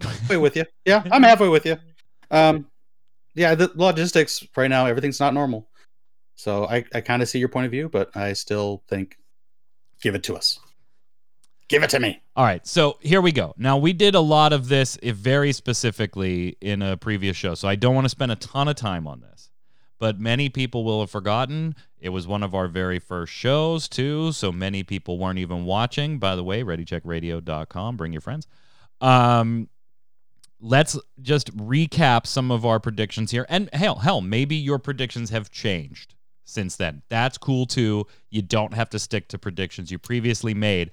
halfway 0.00 0.38
with 0.38 0.56
you. 0.56 0.64
Yeah, 0.86 1.02
I'm 1.12 1.22
halfway 1.22 1.48
with 1.48 1.66
you. 1.66 1.76
Um, 2.30 2.66
yeah, 3.34 3.54
the 3.54 3.70
logistics 3.74 4.46
right 4.56 4.70
now, 4.70 4.86
everything's 4.86 5.20
not 5.20 5.34
normal. 5.34 5.68
So 6.36 6.64
I, 6.64 6.86
I 6.94 7.02
kind 7.02 7.20
of 7.20 7.28
see 7.28 7.38
your 7.38 7.50
point 7.50 7.66
of 7.66 7.70
view, 7.70 7.90
but 7.90 8.16
I 8.16 8.32
still 8.32 8.82
think 8.88 9.18
give 10.00 10.14
it 10.14 10.22
to 10.22 10.34
us. 10.34 10.58
Give 11.68 11.82
it 11.82 11.90
to 11.90 12.00
me. 12.00 12.22
All 12.34 12.46
right, 12.46 12.66
so 12.66 12.96
here 13.02 13.20
we 13.20 13.32
go. 13.32 13.52
Now 13.58 13.76
we 13.76 13.92
did 13.92 14.14
a 14.14 14.20
lot 14.20 14.54
of 14.54 14.68
this 14.68 14.96
if 15.02 15.16
very 15.16 15.52
specifically 15.52 16.56
in 16.62 16.80
a 16.80 16.96
previous 16.96 17.36
show, 17.36 17.54
so 17.54 17.68
I 17.68 17.74
don't 17.74 17.94
want 17.94 18.06
to 18.06 18.10
spend 18.10 18.32
a 18.32 18.36
ton 18.36 18.68
of 18.68 18.76
time 18.76 19.06
on 19.06 19.20
this. 19.20 19.37
But 19.98 20.20
many 20.20 20.48
people 20.48 20.84
will 20.84 21.00
have 21.00 21.10
forgotten. 21.10 21.74
It 22.00 22.10
was 22.10 22.26
one 22.26 22.42
of 22.42 22.54
our 22.54 22.68
very 22.68 22.98
first 22.98 23.32
shows 23.32 23.88
too, 23.88 24.32
so 24.32 24.52
many 24.52 24.82
people 24.82 25.18
weren't 25.18 25.38
even 25.38 25.64
watching. 25.64 26.18
By 26.18 26.36
the 26.36 26.44
way, 26.44 26.62
readycheckradio.com, 26.62 27.96
bring 27.96 28.12
your 28.12 28.20
friends. 28.20 28.46
Um 29.00 29.68
let's 30.60 30.98
just 31.22 31.56
recap 31.56 32.26
some 32.26 32.50
of 32.50 32.66
our 32.66 32.80
predictions 32.80 33.30
here. 33.30 33.46
And 33.48 33.68
hell, 33.72 33.96
hell, 33.96 34.20
maybe 34.20 34.56
your 34.56 34.78
predictions 34.78 35.30
have 35.30 35.50
changed 35.50 36.14
since 36.44 36.76
then. 36.76 37.02
That's 37.08 37.38
cool 37.38 37.66
too. 37.66 38.06
You 38.30 38.42
don't 38.42 38.74
have 38.74 38.90
to 38.90 38.98
stick 38.98 39.28
to 39.28 39.38
predictions 39.38 39.90
you 39.90 39.98
previously 39.98 40.54
made. 40.54 40.90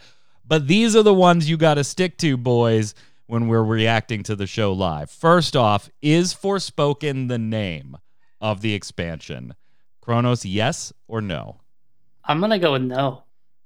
But 0.48 0.68
these 0.68 0.96
are 0.96 1.04
the 1.04 1.14
ones 1.14 1.50
you 1.50 1.58
got 1.58 1.76
to 1.76 1.84
stick 1.84 2.18
to, 2.20 2.38
boys, 2.38 2.94
when 3.26 3.48
we're 3.48 3.64
reacting 3.64 4.22
to 4.24 4.36
the 4.36 4.46
show 4.46 4.72
live. 4.72 5.10
First 5.10 5.56
off, 5.56 5.90
is 6.02 6.36
Forspoken 6.36 7.30
the 7.30 7.40
name 7.40 7.98
of 8.42 8.62
the 8.62 8.74
expansion? 8.74 9.54
Kronos, 10.02 10.46
yes 10.46 10.94
or 11.08 11.22
no? 11.22 11.62
I'm 12.24 12.40
gonna 12.40 12.60
go 12.60 12.74
with 12.74 12.84
no. 12.84 13.24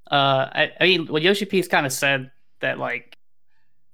Uh, 0.10 0.50
I, 0.52 0.72
I 0.80 0.84
mean, 0.84 1.08
well, 1.08 1.22
Yoshi 1.22 1.46
P's 1.46 1.68
kind 1.68 1.86
of 1.86 1.94
said 1.94 2.32
that, 2.62 2.80
like, 2.80 3.18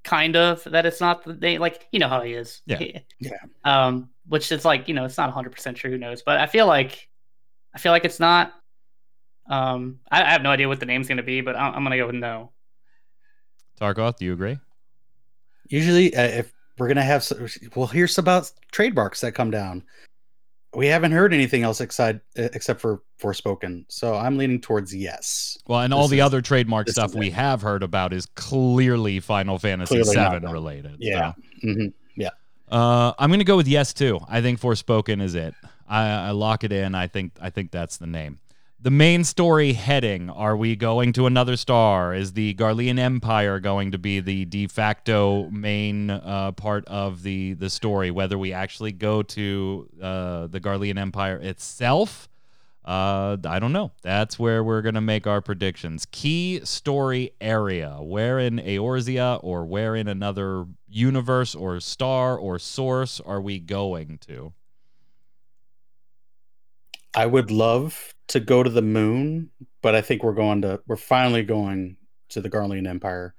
kind 0.04 0.36
of 0.36 0.64
that 0.66 0.86
it's 0.86 1.02
not 1.02 1.24
the 1.24 1.34
name. 1.34 1.60
Like, 1.60 1.88
you 1.92 2.00
know 2.00 2.08
how 2.08 2.22
he 2.22 2.34
is. 2.34 2.62
Yeah. 2.66 2.80
Yeah. 3.20 3.32
Um, 3.64 4.10
which 4.28 4.52
is 4.52 4.66
like, 4.66 4.88
you 4.88 4.94
know, 4.94 5.06
it's 5.06 5.18
not 5.18 5.28
100 5.28 5.52
percent 5.52 5.78
true. 5.78 5.90
Who 5.90 5.98
knows? 5.98 6.22
But 6.22 6.38
I 6.40 6.48
feel 6.48 6.68
like, 6.68 7.08
I 7.74 7.80
feel 7.80 7.92
like 7.92 8.06
it's 8.06 8.20
not. 8.20 8.54
Um, 9.48 10.00
I, 10.12 10.24
I 10.24 10.32
have 10.32 10.42
no 10.42 10.50
idea 10.50 10.68
what 10.68 10.80
the 10.80 10.86
name's 10.86 11.08
gonna 11.08 11.24
be, 11.24 11.42
but 11.42 11.56
I'm, 11.56 11.76
I'm 11.76 11.84
gonna 11.84 11.98
go 11.98 12.08
with 12.08 12.16
no. 12.16 12.52
Tarkoth, 13.80 14.18
do 14.18 14.26
you 14.26 14.34
agree? 14.34 14.58
Usually, 15.70 16.16
uh, 16.16 16.22
if 16.24 16.54
we're 16.78 16.88
gonna 16.88 17.04
have, 17.04 17.24
some, 17.24 17.48
well, 17.76 17.88
here's 17.88 18.18
about 18.18 18.52
trademarks 18.72 19.22
that 19.22 19.34
come 19.34 19.52
down. 19.52 19.84
We 20.76 20.88
haven't 20.88 21.12
heard 21.14 21.34
anything 21.34 21.64
else 21.64 21.80
except 21.82 22.20
except 22.36 22.82
for 22.82 23.02
Forspoken, 23.22 23.86
so 23.88 24.16
I'm 24.16 24.38
leaning 24.38 24.60
towards 24.62 24.94
yes. 24.94 25.58
Well, 25.68 25.80
and 25.82 25.94
all 25.94 26.04
This 26.04 26.12
the 26.12 26.20
is- 26.20 26.26
other 26.26 26.42
trademark 26.42 26.90
stuff 26.90 27.16
we 27.16 27.30
have 27.32 27.62
heard 27.62 27.82
about 27.84 28.12
is 28.14 28.26
clearly 28.36 29.20
Final 29.20 29.58
Fantasy 29.60 30.02
Clearly 30.02 30.40
VII 30.40 30.52
related. 30.52 30.98
Yeah. 31.00 31.34
so. 31.62 31.74
hmm 31.74 31.86
Uh, 32.68 33.14
I'm 33.20 33.30
gonna 33.30 33.44
go 33.44 33.58
with 33.58 33.68
yes 33.68 33.94
too. 33.94 34.20
I 34.28 34.42
think 34.42 34.60
Forspoken 34.60 35.22
is 35.22 35.36
it. 35.36 35.54
I, 35.88 36.08
I 36.08 36.32
lock 36.32 36.64
it 36.64 36.72
in. 36.72 36.96
I 36.96 37.06
think 37.08 37.34
I 37.40 37.52
think 37.52 37.70
that's 37.72 37.98
the 37.98 38.08
name. 38.08 38.40
The 38.80 38.92
main 38.92 39.24
story 39.24 39.74
heading: 39.74 40.30
Are 40.30 40.56
we 40.56 40.76
going 40.76 41.14
to 41.14 41.26
another 41.26 41.56
star? 41.56 42.14
Is 42.14 42.34
the 42.34 42.54
Garlean 42.56 43.00
Empire 43.00 43.60
going 43.60 43.92
to 43.94 43.98
be 43.98 44.20
the 44.20 44.46
de 44.46 44.68
facto 44.68 45.50
main 45.50 46.10
uh, 46.10 46.52
part 46.52 46.86
of 46.86 47.24
the 47.24 47.54
the 47.54 47.70
story? 47.70 48.12
Whether 48.12 48.38
we 48.38 48.52
actually 48.54 48.92
go 48.92 49.24
to 49.24 49.90
uh, 50.02 50.48
the 50.48 50.60
Garlean 50.60 51.00
Empire 51.00 51.38
itself, 51.38 52.28
uh, 52.84 53.38
I 53.46 53.60
don't 53.60 53.72
know. 53.72 53.92
That's 54.04 54.38
where 54.38 54.64
we're 54.64 54.82
gonna 54.82 55.02
make 55.02 55.26
our 55.26 55.42
predictions. 55.42 56.06
Key 56.12 56.60
story 56.66 57.32
area: 57.40 57.98
where 58.02 58.40
in 58.40 58.58
Eorzea 58.58 59.40
or 59.42 59.66
where 59.66 59.96
in 59.96 60.08
another 60.10 60.66
universe 60.88 61.56
or 61.56 61.80
star 61.80 62.38
or 62.38 62.60
source 62.60 63.22
are 63.22 63.42
we 63.42 63.58
going 63.60 64.20
to? 64.28 64.54
I 67.16 67.26
would 67.26 67.52
love 67.52 68.14
to 68.30 68.40
go 68.40 68.64
to 68.64 68.70
the 68.70 68.82
moon, 68.82 69.50
but 69.82 69.96
I 69.96 70.02
think 70.02 70.24
we're 70.24 70.34
going 70.34 70.62
to 70.64 70.82
we're 70.88 70.96
finally 70.96 71.44
going 71.44 71.98
to 72.30 72.42
the 72.42 72.50
Garlean 72.50 72.88
Empire. 72.88 73.36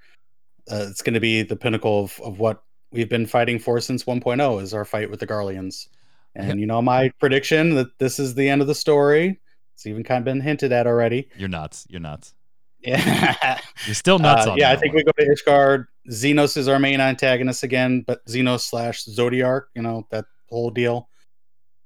Uh, 0.71 0.87
it's 0.89 1.03
going 1.03 1.15
to 1.15 1.21
be 1.21 1.43
the 1.43 1.57
pinnacle 1.57 2.05
of, 2.05 2.21
of 2.25 2.39
what 2.39 2.63
we've 2.93 3.09
been 3.09 3.27
fighting 3.27 3.59
for 3.59 3.81
since 3.81 4.05
1.0 4.05 4.63
is 4.63 4.73
our 4.75 4.85
fight 4.85 5.11
with 5.11 5.21
the 5.21 5.27
Garleans. 5.27 5.89
And 6.35 6.61
you 6.61 6.67
know 6.67 6.83
my 6.83 7.11
prediction 7.19 7.75
that 7.77 7.99
this 7.99 8.19
is 8.19 8.35
the 8.35 8.49
end 8.49 8.61
of 8.61 8.67
the 8.69 8.75
story. 8.75 9.41
It's 9.75 9.87
even 9.87 10.05
kind 10.05 10.19
of 10.19 10.25
been 10.27 10.41
hinted 10.41 10.71
at 10.73 10.87
already. 10.87 11.29
You're 11.37 11.49
nuts. 11.49 11.87
You're 11.89 12.01
nuts. 12.01 12.35
Yeah, 12.81 13.59
You're 13.87 13.95
still 13.95 14.19
nuts 14.19 14.47
Uh, 14.47 14.53
on 14.53 14.59
yeah. 14.59 14.71
I 14.71 14.77
think 14.77 14.95
one. 14.95 15.03
we 15.05 15.05
go 15.05 15.13
to 15.13 15.35
Ishgard. 15.35 15.87
Zenos 16.11 16.57
is 16.57 16.69
our 16.69 16.79
main 16.79 17.01
antagonist 17.01 17.63
again, 17.63 18.05
but 18.07 18.25
Zenos 18.27 18.61
slash 18.61 19.05
Zodiark, 19.07 19.63
you 19.75 19.83
know 19.83 20.07
that 20.11 20.27
whole 20.51 20.71
deal. 20.71 21.09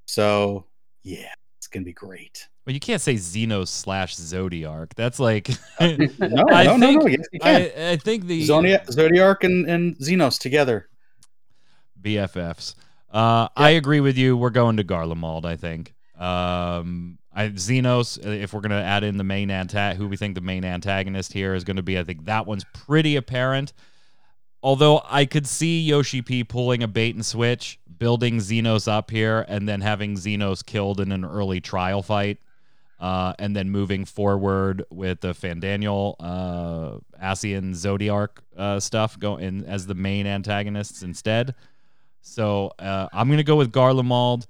So 0.07 0.67
yeah, 1.05 1.33
it's 1.71 1.75
gonna 1.77 1.85
be 1.85 1.93
great. 1.93 2.49
Well, 2.67 2.75
you 2.75 2.81
can't 2.81 3.01
say 3.01 3.15
Zenos 3.15 3.69
slash 3.69 4.17
Zodiark. 4.17 4.95
That's 4.95 5.21
like 5.21 5.49
No, 5.81 6.45
I 6.51 6.65
no, 6.65 6.77
no, 6.77 6.87
think- 6.87 7.03
no. 7.03 7.07
Yes, 7.09 7.27
you 7.33 7.41
can. 7.41 7.63
I, 7.79 7.91
I 7.93 7.97
think 7.97 8.27
the 8.27 8.43
Zonia, 8.47 8.85
Zodiark 8.89 9.45
and, 9.45 9.69
and 9.69 9.97
Zenos 9.99 10.39
together. 10.39 10.89
BFFs. 12.03 12.75
Uh, 13.13 13.49
I 13.57 13.71
agree 13.71 14.01
with 14.01 14.17
you. 14.17 14.37
We're 14.37 14.51
going 14.51 14.77
to 14.79 14.85
Garlemald. 14.85 15.45
I 15.45 15.57
think. 15.57 15.95
Um, 16.19 17.19
I 17.33 17.49
Zenos. 17.51 18.25
uh, 18.25 18.31
If 18.31 18.53
we're 18.53 18.61
gonna 18.61 18.81
add 18.81 19.05
in 19.05 19.17
the 19.17 19.25
main 19.25 19.49
anta- 19.49 19.95
who 19.97 20.09
we 20.09 20.17
think 20.17 20.35
the 20.35 20.41
main 20.41 20.65
antagonist 20.65 21.33
here 21.33 21.55
is 21.55 21.65
going 21.65 21.77
to 21.77 21.83
be, 21.83 21.99
I 21.99 22.05
think 22.05 22.25
that 22.27 22.47
one's 22.47 22.65
pretty 22.75 23.17
apparent. 23.17 23.73
Although 24.63 25.03
I 25.09 25.25
could 25.25 25.47
see 25.47 25.81
Yoshi 25.81 26.21
P 26.21 26.45
pulling 26.45 26.83
a 26.83 26.89
bait 26.89 27.15
and 27.15 27.25
switch, 27.25 27.79
building 27.99 28.39
Zenos 28.39 28.87
up 28.87 29.11
here, 29.11 29.45
and 29.49 29.69
then 29.69 29.81
having 29.81 30.17
Zenos 30.17 30.65
killed 30.65 31.01
in 31.01 31.13
an 31.13 31.25
early 31.25 31.61
trial 31.61 32.03
fight, 32.03 32.39
uh, 32.99 33.33
and 33.39 33.57
then 33.57 33.71
moving 33.71 34.05
forward 34.05 34.85
with 34.91 35.21
the 35.23 35.33
Fandaniel, 35.33 36.15
uh, 36.21 36.99
Ascian 37.23 37.71
Zodiark 37.71 38.43
uh, 38.57 38.79
stuff 38.81 39.19
going 39.19 39.65
as 39.65 39.87
the 39.87 39.95
main 39.95 40.27
antagonists 40.27 41.03
instead. 41.03 41.55
So 42.21 42.73
uh, 42.79 43.09
I'm 43.15 43.31
gonna 43.31 43.43
go 43.43 43.57
with 43.57 43.73
Garlemald 43.73 44.47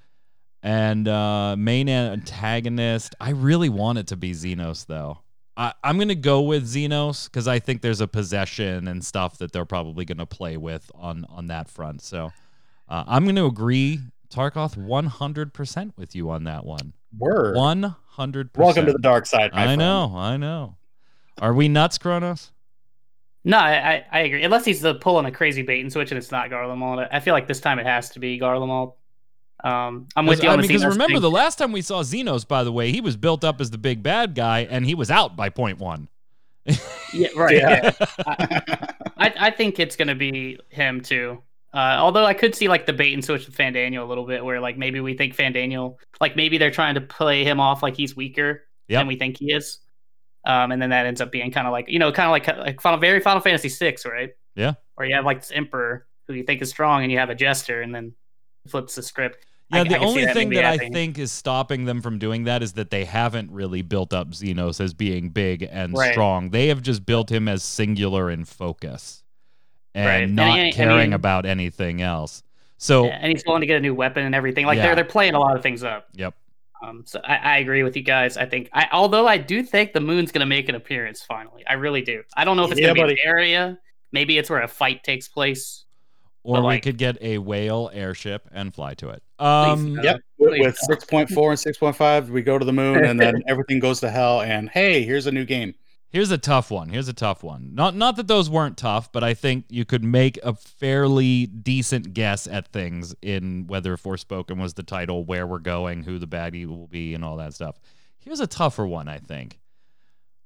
and 0.62 1.06
uh, 1.06 1.54
main 1.56 1.88
antagonist. 1.88 3.14
I 3.20 3.30
really 3.30 3.68
want 3.68 3.98
it 3.98 4.08
to 4.08 4.16
be 4.16 4.32
Zenos 4.32 4.86
though. 4.86 5.18
I, 5.60 5.74
I'm 5.84 5.98
gonna 5.98 6.14
go 6.14 6.40
with 6.40 6.64
Zenos 6.64 7.26
because 7.26 7.46
I 7.46 7.58
think 7.58 7.82
there's 7.82 8.00
a 8.00 8.08
possession 8.08 8.88
and 8.88 9.04
stuff 9.04 9.36
that 9.38 9.52
they're 9.52 9.66
probably 9.66 10.06
gonna 10.06 10.24
play 10.24 10.56
with 10.56 10.90
on 10.94 11.26
on 11.28 11.48
that 11.48 11.68
front. 11.68 12.00
So 12.00 12.32
uh, 12.88 13.04
I'm 13.06 13.26
gonna 13.26 13.44
agree, 13.44 14.00
Tarkoth, 14.30 14.78
100% 14.78 15.92
with 15.98 16.16
you 16.16 16.30
on 16.30 16.44
that 16.44 16.64
one. 16.64 16.94
Word. 17.18 17.56
100%. 17.56 18.56
Welcome 18.56 18.86
to 18.86 18.92
the 18.92 18.98
dark 19.00 19.26
side. 19.26 19.52
My 19.52 19.62
I 19.62 19.64
friend. 19.66 19.80
know, 19.80 20.14
I 20.16 20.38
know. 20.38 20.76
Are 21.42 21.52
we 21.52 21.68
nuts, 21.68 21.98
Kronos? 21.98 22.52
No, 23.44 23.58
I, 23.58 23.72
I, 23.72 24.04
I 24.12 24.18
agree. 24.20 24.42
Unless 24.42 24.64
he's 24.64 24.80
the 24.80 24.94
pulling 24.94 25.26
a 25.26 25.30
crazy 25.30 25.60
bait 25.60 25.82
and 25.82 25.92
switch 25.92 26.10
and 26.10 26.16
it's 26.16 26.30
not 26.30 26.48
Garlemald. 26.48 27.06
I 27.12 27.20
feel 27.20 27.34
like 27.34 27.46
this 27.46 27.60
time 27.60 27.78
it 27.78 27.86
has 27.86 28.08
to 28.10 28.18
be 28.18 28.40
Garlemald. 28.40 28.94
Um, 29.62 30.08
I'm 30.16 30.26
with 30.26 30.42
you 30.42 30.48
I 30.48 30.52
mean, 30.56 30.62
the 30.62 30.68
because 30.68 30.84
remember 30.84 31.14
thing. 31.14 31.22
the 31.22 31.30
last 31.30 31.56
time 31.58 31.72
we 31.72 31.82
saw 31.82 32.02
Zenos, 32.02 32.46
by 32.46 32.64
the 32.64 32.72
way, 32.72 32.92
he 32.92 33.00
was 33.00 33.16
built 33.16 33.44
up 33.44 33.60
as 33.60 33.70
the 33.70 33.78
big 33.78 34.02
bad 34.02 34.34
guy, 34.34 34.60
and 34.70 34.86
he 34.86 34.94
was 34.94 35.10
out 35.10 35.36
by 35.36 35.50
point 35.50 35.78
one. 35.78 36.08
yeah, 37.12 37.28
right. 37.36 37.56
Yeah. 37.56 37.92
yeah. 38.00 38.86
I, 39.16 39.34
I 39.38 39.50
think 39.50 39.78
it's 39.78 39.96
gonna 39.96 40.14
be 40.14 40.58
him 40.68 41.00
too. 41.00 41.42
Uh, 41.72 41.96
although 41.98 42.24
I 42.24 42.34
could 42.34 42.54
see 42.54 42.68
like 42.68 42.86
the 42.86 42.92
bait 42.92 43.12
and 43.14 43.24
switch 43.24 43.46
with 43.46 43.56
Fandaniel 43.56 44.02
a 44.02 44.06
little 44.06 44.26
bit, 44.26 44.44
where 44.44 44.60
like 44.60 44.76
maybe 44.76 45.00
we 45.00 45.14
think 45.14 45.36
Fandaniel, 45.36 45.96
like 46.20 46.36
maybe 46.36 46.58
they're 46.58 46.70
trying 46.70 46.94
to 46.96 47.00
play 47.00 47.44
him 47.44 47.60
off 47.60 47.82
like 47.82 47.96
he's 47.96 48.16
weaker 48.16 48.62
Yep. 48.88 49.00
than 49.00 49.06
we 49.06 49.14
think 49.16 49.38
he 49.38 49.52
is, 49.52 49.78
um, 50.44 50.72
and 50.72 50.82
then 50.82 50.90
that 50.90 51.06
ends 51.06 51.20
up 51.20 51.30
being 51.30 51.52
kind 51.52 51.66
of 51.68 51.72
like 51.72 51.88
you 51.88 51.98
know, 52.00 52.10
kind 52.10 52.26
of 52.26 52.32
like 52.32 52.58
like 52.58 52.80
Final, 52.80 52.98
very 52.98 53.20
Final 53.20 53.40
Fantasy 53.40 53.68
six, 53.68 54.04
right? 54.04 54.30
Yeah. 54.56 54.74
Where 54.96 55.06
you 55.06 55.14
have 55.14 55.24
like 55.24 55.40
this 55.42 55.52
Emperor 55.52 56.06
who 56.26 56.34
you 56.34 56.42
think 56.42 56.60
is 56.60 56.70
strong, 56.70 57.02
and 57.04 57.12
you 57.12 57.18
have 57.18 57.30
a 57.30 57.34
Jester, 57.36 57.82
and 57.82 57.94
then 57.94 58.14
flips 58.66 58.96
the 58.96 59.02
script. 59.02 59.46
I- 59.72 59.76
Yeah, 59.76 59.80
I 59.82 59.84
the 59.84 59.90
can 59.90 60.00
see 60.00 60.06
only 60.08 60.26
thing 60.32 60.48
maybe 60.48 60.56
that 60.62 60.80
I 60.80 60.88
think 60.88 61.18
is 61.18 61.30
stopping 61.32 61.84
them 61.84 62.00
from 62.02 62.18
doing 62.18 62.44
that 62.44 62.62
is 62.62 62.72
that 62.74 62.90
they 62.90 63.04
haven't 63.04 63.50
really 63.50 63.82
built 63.82 64.12
up 64.12 64.30
Zenos 64.30 64.80
as 64.80 64.94
being 64.94 65.30
big 65.30 65.68
and 65.70 65.96
Right. 65.96 66.12
strong. 66.12 66.50
They 66.50 66.68
have 66.68 66.82
just 66.82 67.06
built 67.06 67.30
him 67.30 67.46
as 67.48 67.62
singular 67.62 68.30
in 68.30 68.44
focus 68.44 69.22
and 69.94 70.06
Right. 70.06 70.22
And 70.24 70.36
not 70.36 70.58
he- 70.58 70.68
I 70.68 70.70
caring 70.72 70.98
mean- 71.10 71.12
about 71.12 71.46
anything 71.46 72.00
else. 72.02 72.42
So, 72.78 73.04
Yeah, 73.04 73.18
and 73.20 73.30
he's 73.32 73.44
willing 73.46 73.60
to 73.60 73.66
get 73.66 73.76
a 73.76 73.80
new 73.80 73.94
weapon 73.94 74.24
and 74.24 74.34
everything. 74.34 74.64
Like 74.66 74.76
Yeah. 74.78 74.86
they're 74.86 74.94
they're 74.96 75.04
playing 75.04 75.34
a 75.34 75.38
lot 75.40 75.54
of 75.56 75.62
things 75.62 75.82
up. 75.84 76.08
yep. 76.14 76.34
Um, 76.82 77.02
so 77.06 77.20
I, 77.22 77.36
I 77.36 77.58
agree 77.58 77.82
with 77.82 77.94
you 77.94 78.02
guys. 78.02 78.38
I 78.38 78.46
think, 78.46 78.70
I, 78.72 78.88
although 78.90 79.26
I 79.26 79.36
do 79.36 79.62
think 79.62 79.92
the 79.92 80.00
moon's 80.00 80.32
going 80.32 80.40
to 80.40 80.46
make 80.46 80.70
an 80.70 80.74
appearance 80.74 81.22
finally. 81.22 81.62
I 81.66 81.74
really 81.74 82.00
do. 82.00 82.22
I 82.34 82.44
don't 82.46 82.56
know 82.56 82.64
if 82.64 82.70
it's 82.72 82.80
Yeah, 82.80 82.86
going 82.94 82.96
to 82.96 83.02
be 83.02 83.08
buddy. 83.16 83.20
an 83.22 83.28
area. 83.28 83.78
Maybe 84.12 84.38
it's 84.38 84.48
where 84.48 84.62
a 84.62 84.66
fight 84.68 85.04
takes 85.04 85.28
place. 85.28 85.84
Or 86.42 86.56
But, 86.56 86.60
we 86.62 86.66
like- 86.68 86.82
could 86.82 86.96
get 86.98 87.18
a 87.20 87.38
whale 87.38 87.90
airship 87.92 88.48
and 88.52 88.74
fly 88.74 88.94
to 88.94 89.10
it. 89.10 89.22
Um, 89.38 89.94
no. 89.96 90.02
Yep. 90.02 90.20
With, 90.38 90.50
Please 90.50 90.64
with 90.66 90.78
6.4 91.08 91.50
and 91.50 91.94
6.5, 91.94 92.30
we 92.30 92.40
go 92.42 92.58
to 92.58 92.64
the 92.64 92.72
moon 92.72 93.04
and 93.04 93.20
then 93.20 93.42
everything 93.46 93.78
goes 93.78 94.00
to 94.00 94.10
hell. 94.10 94.40
And 94.40 94.70
hey, 94.70 95.02
here's 95.02 95.26
a 95.26 95.32
new 95.32 95.44
game. 95.44 95.74
Here's 96.08 96.30
a 96.32 96.38
tough 96.38 96.70
one. 96.72 96.88
Here's 96.88 97.06
a 97.08 97.12
tough 97.12 97.44
one. 97.44 97.70
Not 97.72 97.94
not 97.94 98.16
that 98.16 98.26
those 98.26 98.50
weren't 98.50 98.76
tough, 98.76 99.12
but 99.12 99.22
I 99.22 99.32
think 99.32 99.66
you 99.68 99.84
could 99.84 100.02
make 100.02 100.40
a 100.42 100.54
fairly 100.54 101.46
decent 101.46 102.14
guess 102.14 102.48
at 102.48 102.66
things 102.72 103.14
in 103.22 103.66
whether 103.68 103.96
Forspoken 103.96 104.58
was 104.60 104.74
the 104.74 104.82
title, 104.82 105.24
where 105.24 105.46
we're 105.46 105.60
going, 105.60 106.02
who 106.02 106.18
the 106.18 106.26
baddie 106.26 106.66
will 106.66 106.88
be, 106.88 107.14
and 107.14 107.24
all 107.24 107.36
that 107.36 107.54
stuff. 107.54 107.78
Here's 108.18 108.40
a 108.40 108.48
tougher 108.48 108.86
one, 108.86 109.08
I 109.08 109.18
think. 109.18 109.60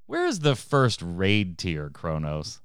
Where 0.07 0.27
is 0.27 0.41
the 0.41 0.55
first 0.55 1.01
raid 1.03 1.57
tier, 1.57 1.89
Kronos? 1.89 2.61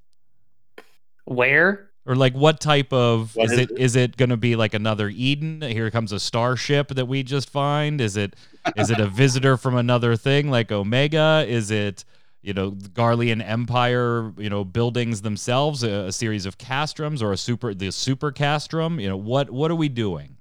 Where? 1.26 1.89
Or 2.10 2.16
like 2.16 2.34
what 2.34 2.60
type 2.60 2.92
of 2.92 3.36
What 3.36 3.46
is 3.46 3.52
is 3.52 3.60
it 3.60 3.72
is 3.78 3.96
it 3.96 4.18
gonna 4.18 4.36
be 4.36 4.56
like 4.56 4.74
another 4.74 5.10
Eden? 5.10 5.62
Here 5.62 5.92
comes 5.92 6.12
a 6.12 6.20
starship 6.20 6.88
that 6.90 7.06
we 7.06 7.22
just 7.22 7.52
find? 7.52 8.02
Is 8.02 8.18
it 8.18 8.36
is 8.76 8.90
it 8.90 9.00
a 9.00 9.06
visitor 9.22 9.58
from 9.58 9.76
another 9.76 10.16
thing 10.16 10.50
like 10.50 10.72
Omega? 10.72 11.46
Is 11.48 11.70
it 11.70 12.04
you 12.42 12.52
know 12.54 12.72
Garlean 12.72 13.48
Empire, 13.48 14.34
you 14.40 14.50
know, 14.50 14.64
buildings 14.66 15.22
themselves, 15.22 15.84
a, 15.84 16.08
a 16.08 16.12
series 16.12 16.48
of 16.48 16.58
castrums 16.58 17.22
or 17.22 17.32
a 17.32 17.38
super 17.38 17.76
the 17.76 17.92
super 17.92 18.32
castrum? 18.32 19.00
You 19.00 19.10
know, 19.10 19.18
what 19.18 19.52
what 19.52 19.70
are 19.70 19.76
we 19.76 19.88
doing? 19.88 20.38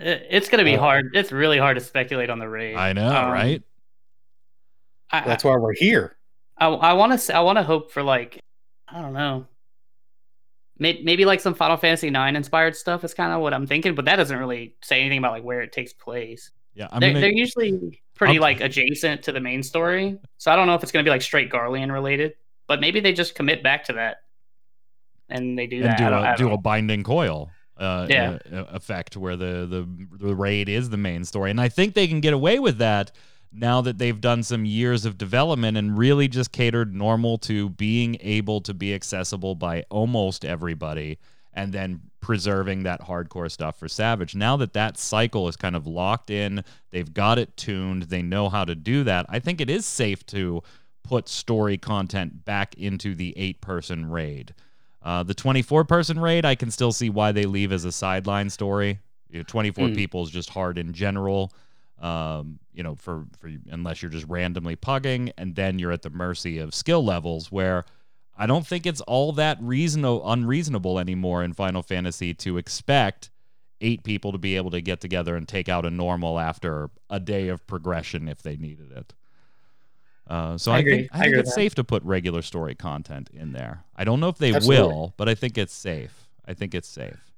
It's 0.00 0.48
going 0.48 0.60
to 0.60 0.64
be 0.64 0.76
Uh, 0.76 0.80
hard. 0.80 1.10
It's 1.16 1.32
really 1.32 1.58
hard 1.58 1.76
to 1.76 1.84
speculate 1.84 2.30
on 2.30 2.38
the 2.38 2.48
raid. 2.48 2.76
I 2.76 2.92
know, 2.92 3.08
Um, 3.14 3.32
right? 3.32 3.62
I, 5.10 5.20
That's 5.22 5.42
why 5.44 5.56
we're 5.56 5.74
here. 5.74 6.16
I, 6.58 6.68
I 6.68 6.92
want 6.92 7.18
to. 7.20 7.34
I 7.36 7.40
want 7.40 7.58
to 7.58 7.62
hope 7.64 7.90
for 7.90 8.02
like, 8.02 8.38
I 8.88 9.02
don't 9.02 9.12
know. 9.12 9.46
Maybe, 10.78 11.02
maybe 11.04 11.24
like 11.24 11.40
some 11.40 11.54
Final 11.54 11.76
Fantasy 11.78 12.08
IX 12.08 12.36
inspired 12.36 12.76
stuff 12.76 13.02
is 13.04 13.14
kind 13.14 13.32
of 13.32 13.40
what 13.40 13.54
I'm 13.54 13.66
thinking, 13.66 13.94
but 13.94 14.04
that 14.04 14.16
doesn't 14.16 14.36
really 14.38 14.74
say 14.82 15.00
anything 15.00 15.18
about 15.18 15.32
like 15.32 15.42
where 15.44 15.62
it 15.62 15.72
takes 15.72 15.92
place. 15.92 16.50
Yeah, 16.74 16.88
they're, 16.98 17.10
gonna 17.10 17.20
they're 17.20 17.32
usually 17.32 18.02
pretty 18.14 18.34
I'm- 18.34 18.42
like 18.42 18.60
adjacent 18.60 19.22
to 19.22 19.32
the 19.32 19.40
main 19.40 19.62
story, 19.62 20.18
so 20.36 20.52
I 20.52 20.56
don't 20.56 20.66
know 20.66 20.74
if 20.74 20.82
it's 20.82 20.92
going 20.92 21.02
to 21.04 21.08
be 21.08 21.10
like 21.12 21.22
straight 21.22 21.50
Garlean 21.50 21.90
related, 21.90 22.34
but 22.66 22.80
maybe 22.80 23.00
they 23.00 23.14
just 23.14 23.34
commit 23.34 23.62
back 23.62 23.84
to 23.84 23.94
that, 23.94 24.18
and 25.28 25.58
they 25.58 25.66
do 25.66 25.76
and 25.76 25.86
that. 25.86 25.98
do 25.98 26.04
I 26.04 26.10
don't- 26.10 26.24
I 26.24 26.32
a 26.34 26.36
don't 26.36 26.48
do 26.48 26.54
a 26.54 26.58
binding 26.58 27.02
coil 27.02 27.50
uh, 27.78 28.06
Yeah. 28.08 28.38
uh, 28.52 28.64
effect 28.72 29.16
where 29.16 29.36
the, 29.36 29.66
the 29.66 30.26
the 30.26 30.34
raid 30.34 30.68
is 30.68 30.90
the 30.90 30.96
main 30.96 31.24
story, 31.24 31.50
and 31.50 31.60
I 31.60 31.68
think 31.68 31.94
they 31.94 32.06
can 32.06 32.20
get 32.20 32.32
away 32.34 32.58
with 32.58 32.78
that 32.78 33.12
now 33.52 33.80
that 33.80 33.98
they've 33.98 34.20
done 34.20 34.42
some 34.42 34.64
years 34.64 35.04
of 35.04 35.16
development 35.18 35.76
and 35.76 35.96
really 35.96 36.28
just 36.28 36.52
catered 36.52 36.94
normal 36.94 37.38
to 37.38 37.70
being 37.70 38.16
able 38.20 38.60
to 38.62 38.74
be 38.74 38.92
accessible 38.94 39.54
by 39.54 39.84
almost 39.90 40.44
everybody, 40.44 41.18
and 41.52 41.72
then 41.72 42.00
preserving 42.20 42.82
that 42.82 43.00
hardcore 43.02 43.50
stuff 43.50 43.78
for 43.78 43.88
Savage. 43.88 44.34
Now 44.34 44.56
that 44.58 44.72
that 44.74 44.98
cycle 44.98 45.48
is 45.48 45.56
kind 45.56 45.74
of 45.76 45.86
locked 45.86 46.28
in, 46.28 46.64
they've 46.90 47.12
got 47.14 47.38
it 47.38 47.56
tuned, 47.56 48.04
they 48.04 48.20
know 48.20 48.48
how 48.48 48.64
to 48.64 48.74
do 48.74 49.04
that. 49.04 49.26
I 49.28 49.38
think 49.38 49.60
it 49.60 49.70
is 49.70 49.86
safe 49.86 50.26
to 50.26 50.62
put 51.02 51.28
story 51.28 51.78
content 51.78 52.44
back 52.44 52.74
into 52.74 53.14
the 53.14 53.32
eight 53.38 53.60
person 53.60 54.10
raid. 54.10 54.54
Uh, 55.02 55.22
the 55.22 55.34
24 55.34 55.84
person 55.84 56.18
raid, 56.18 56.44
I 56.44 56.56
can 56.56 56.70
still 56.72 56.90
see 56.92 57.08
why 57.10 57.30
they 57.30 57.46
leave 57.46 57.70
as 57.70 57.84
a 57.84 57.92
sideline 57.92 58.50
story. 58.50 58.98
You 59.30 59.38
know, 59.38 59.44
24 59.44 59.88
Hmm. 59.88 59.94
people 59.94 60.24
is 60.24 60.30
just 60.30 60.50
hard 60.50 60.78
in 60.78 60.92
general. 60.92 61.52
Um, 62.00 62.58
you 62.76 62.82
know, 62.82 62.94
for, 62.94 63.24
for 63.38 63.50
unless 63.70 64.02
you're 64.02 64.10
just 64.10 64.26
randomly 64.28 64.76
pugging, 64.76 65.32
and 65.38 65.54
then 65.54 65.78
you're 65.78 65.92
at 65.92 66.02
the 66.02 66.10
mercy 66.10 66.58
of 66.58 66.74
skill 66.74 67.02
levels 67.02 67.50
where 67.50 67.86
I 68.36 68.46
don't 68.46 68.66
think 68.66 68.86
it's 68.86 69.00
all 69.02 69.32
that 69.32 69.58
reasonable 69.60 70.30
unreasonable 70.30 70.98
anymore 70.98 71.42
in 71.42 71.54
Final 71.54 71.82
Fantasy 71.82 72.34
to 72.34 72.58
expect 72.58 73.30
eight 73.80 74.04
people 74.04 74.30
to 74.32 74.38
be 74.38 74.56
able 74.56 74.70
to 74.70 74.80
get 74.82 75.00
together 75.00 75.36
and 75.36 75.48
take 75.48 75.68
out 75.68 75.86
a 75.86 75.90
normal 75.90 76.38
after 76.38 76.90
a 77.08 77.18
day 77.18 77.48
of 77.48 77.66
progression 77.66 78.28
if 78.28 78.42
they 78.42 78.56
needed 78.56 78.92
it. 78.92 79.14
Uh, 80.28 80.58
so 80.58 80.72
I 80.72 80.78
I, 80.78 80.82
think 80.82 81.08
I 81.12 81.18
I 81.18 81.22
think 81.22 81.28
agree 81.28 81.40
it's 81.40 81.54
safe 81.54 81.74
to 81.76 81.84
put 81.84 82.02
regular 82.02 82.42
story 82.42 82.74
content 82.74 83.30
in 83.32 83.52
there. 83.52 83.84
I 83.94 84.04
don't 84.04 84.20
know 84.20 84.28
if 84.28 84.38
they 84.38 84.54
Absolutely. 84.54 84.86
will, 84.86 85.14
but 85.16 85.28
I 85.30 85.34
think 85.34 85.56
it's 85.56 85.74
safe. 85.74 86.28
I 86.44 86.52
think 86.52 86.74
it's 86.74 86.88
safe. 86.88 87.32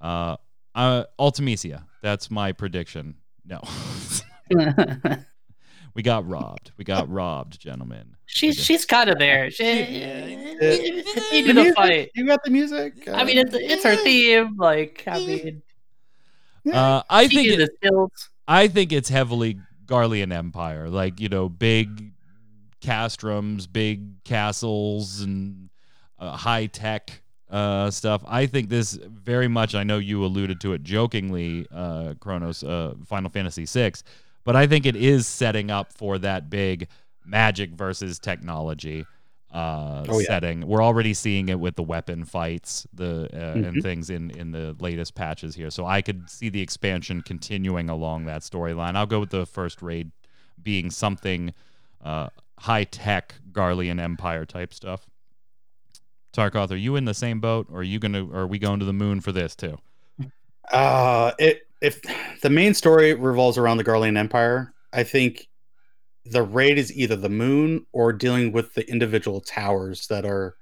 Uh, 0.00 0.36
uh, 0.74 1.04
Ultimisia, 1.18 1.84
that's 2.02 2.30
my 2.30 2.52
prediction. 2.52 3.16
No, 3.44 3.60
we 5.94 6.02
got 6.02 6.26
robbed. 6.28 6.72
We 6.76 6.84
got 6.84 7.08
robbed, 7.10 7.60
gentlemen. 7.60 8.16
she's 8.26 8.56
she's 8.56 8.84
kind 8.84 9.10
of 9.10 9.18
there. 9.18 9.50
She, 9.50 9.64
you 11.32 11.44
do 11.44 11.52
the 11.52 11.72
fight. 11.76 12.10
You 12.14 12.26
got 12.26 12.42
the 12.44 12.50
music? 12.50 13.08
I 13.08 13.24
mean, 13.24 13.38
it's, 13.38 13.54
it's 13.54 13.84
her 13.84 13.96
theme. 13.96 14.56
Like, 14.56 15.04
I 15.06 15.18
mean, 15.18 15.62
Uh, 16.72 17.02
I 17.10 17.28
think 17.28 17.48
is 17.48 17.68
it. 17.82 18.08
I 18.46 18.68
think 18.68 18.92
it's 18.92 19.08
heavily 19.08 19.58
Garlean 19.86 20.32
Empire, 20.32 20.88
like 20.88 21.20
you 21.20 21.28
know, 21.28 21.48
big 21.48 22.12
castrums, 22.80 23.66
big 23.70 24.22
castles, 24.24 25.20
and 25.20 25.70
uh, 26.18 26.36
high 26.36 26.66
tech 26.66 27.22
uh, 27.50 27.90
stuff. 27.90 28.22
I 28.26 28.46
think 28.46 28.68
this 28.68 28.94
very 28.94 29.48
much. 29.48 29.74
I 29.74 29.82
know 29.84 29.98
you 29.98 30.24
alluded 30.24 30.60
to 30.62 30.72
it 30.72 30.82
jokingly, 30.82 31.66
uh, 31.72 32.14
Kronos, 32.20 32.62
uh, 32.64 32.94
Final 33.06 33.30
Fantasy 33.30 33.64
VI, 33.66 33.92
but 34.44 34.56
I 34.56 34.66
think 34.66 34.86
it 34.86 34.96
is 34.96 35.26
setting 35.26 35.70
up 35.70 35.92
for 35.92 36.18
that 36.18 36.50
big 36.50 36.88
magic 37.24 37.70
versus 37.70 38.18
technology. 38.18 39.06
Uh, 39.52 40.06
Oh, 40.08 40.18
yeah. 40.18 40.28
setting. 40.28 40.66
We're 40.66 40.82
already 40.82 41.12
seeing 41.12 41.50
it 41.50 41.60
with 41.60 41.76
the 41.76 41.82
weapon 41.82 42.24
fights, 42.24 42.86
the 42.94 43.28
uh, 43.34 43.58
and 43.66 43.76
Mhm. 43.76 43.82
things 43.82 44.08
in 44.08 44.30
in 44.30 44.50
the 44.52 44.74
latest 44.80 45.14
patches 45.14 45.54
here. 45.54 45.70
So 45.70 45.84
I 45.84 46.00
could 46.00 46.30
see 46.30 46.48
the 46.48 46.62
expansion 46.62 47.20
continuing 47.20 47.90
along 47.90 48.24
that 48.24 48.40
storyline. 48.40 48.96
I'll 48.96 49.04
go 49.04 49.20
with 49.20 49.28
the 49.28 49.44
first 49.44 49.82
raid 49.82 50.10
being 50.62 50.90
something 50.90 51.52
uh, 52.02 52.30
high 52.60 52.84
tech 52.84 53.34
Garlean 53.52 54.00
Empire 54.00 54.46
type 54.46 54.72
stuff. 54.72 55.06
Tarkoth, 56.32 56.70
are 56.70 56.76
you 56.76 56.96
in 56.96 57.04
the 57.04 57.12
same 57.14 57.38
boat, 57.40 57.66
or 57.70 57.80
are 57.80 57.82
you 57.82 57.98
gonna? 57.98 58.24
Or 58.26 58.40
are 58.40 58.46
we 58.46 58.58
going 58.58 58.78
to 58.80 58.86
the 58.86 58.92
moon 58.94 59.20
for 59.20 59.32
this 59.32 59.54
too? 59.54 59.78
Uh, 60.70 61.32
it 61.38 61.66
if 61.82 62.00
the 62.40 62.50
main 62.50 62.74
story 62.74 63.12
revolves 63.12 63.58
around 63.58 63.76
the 63.76 63.84
Garlean 63.84 64.16
Empire, 64.16 64.72
I 64.92 65.02
think 65.02 65.48
the 66.24 66.42
raid 66.42 66.78
is 66.78 66.96
either 66.96 67.16
the 67.16 67.28
moon 67.28 67.84
or 67.92 68.12
dealing 68.12 68.52
with 68.52 68.72
the 68.74 68.88
individual 68.88 69.40
towers 69.40 70.06
that 70.06 70.24
are 70.24 70.56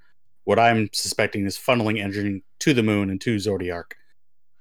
what 0.45 0.59
I'm 0.59 0.89
suspecting 0.93 1.45
is 1.45 1.59
funneling 1.59 2.03
energy 2.03 2.43
to 2.61 2.73
the 2.73 2.83
moon 2.83 3.11
and 3.11 3.21
to 3.21 3.37
Zodiark. 3.37 3.93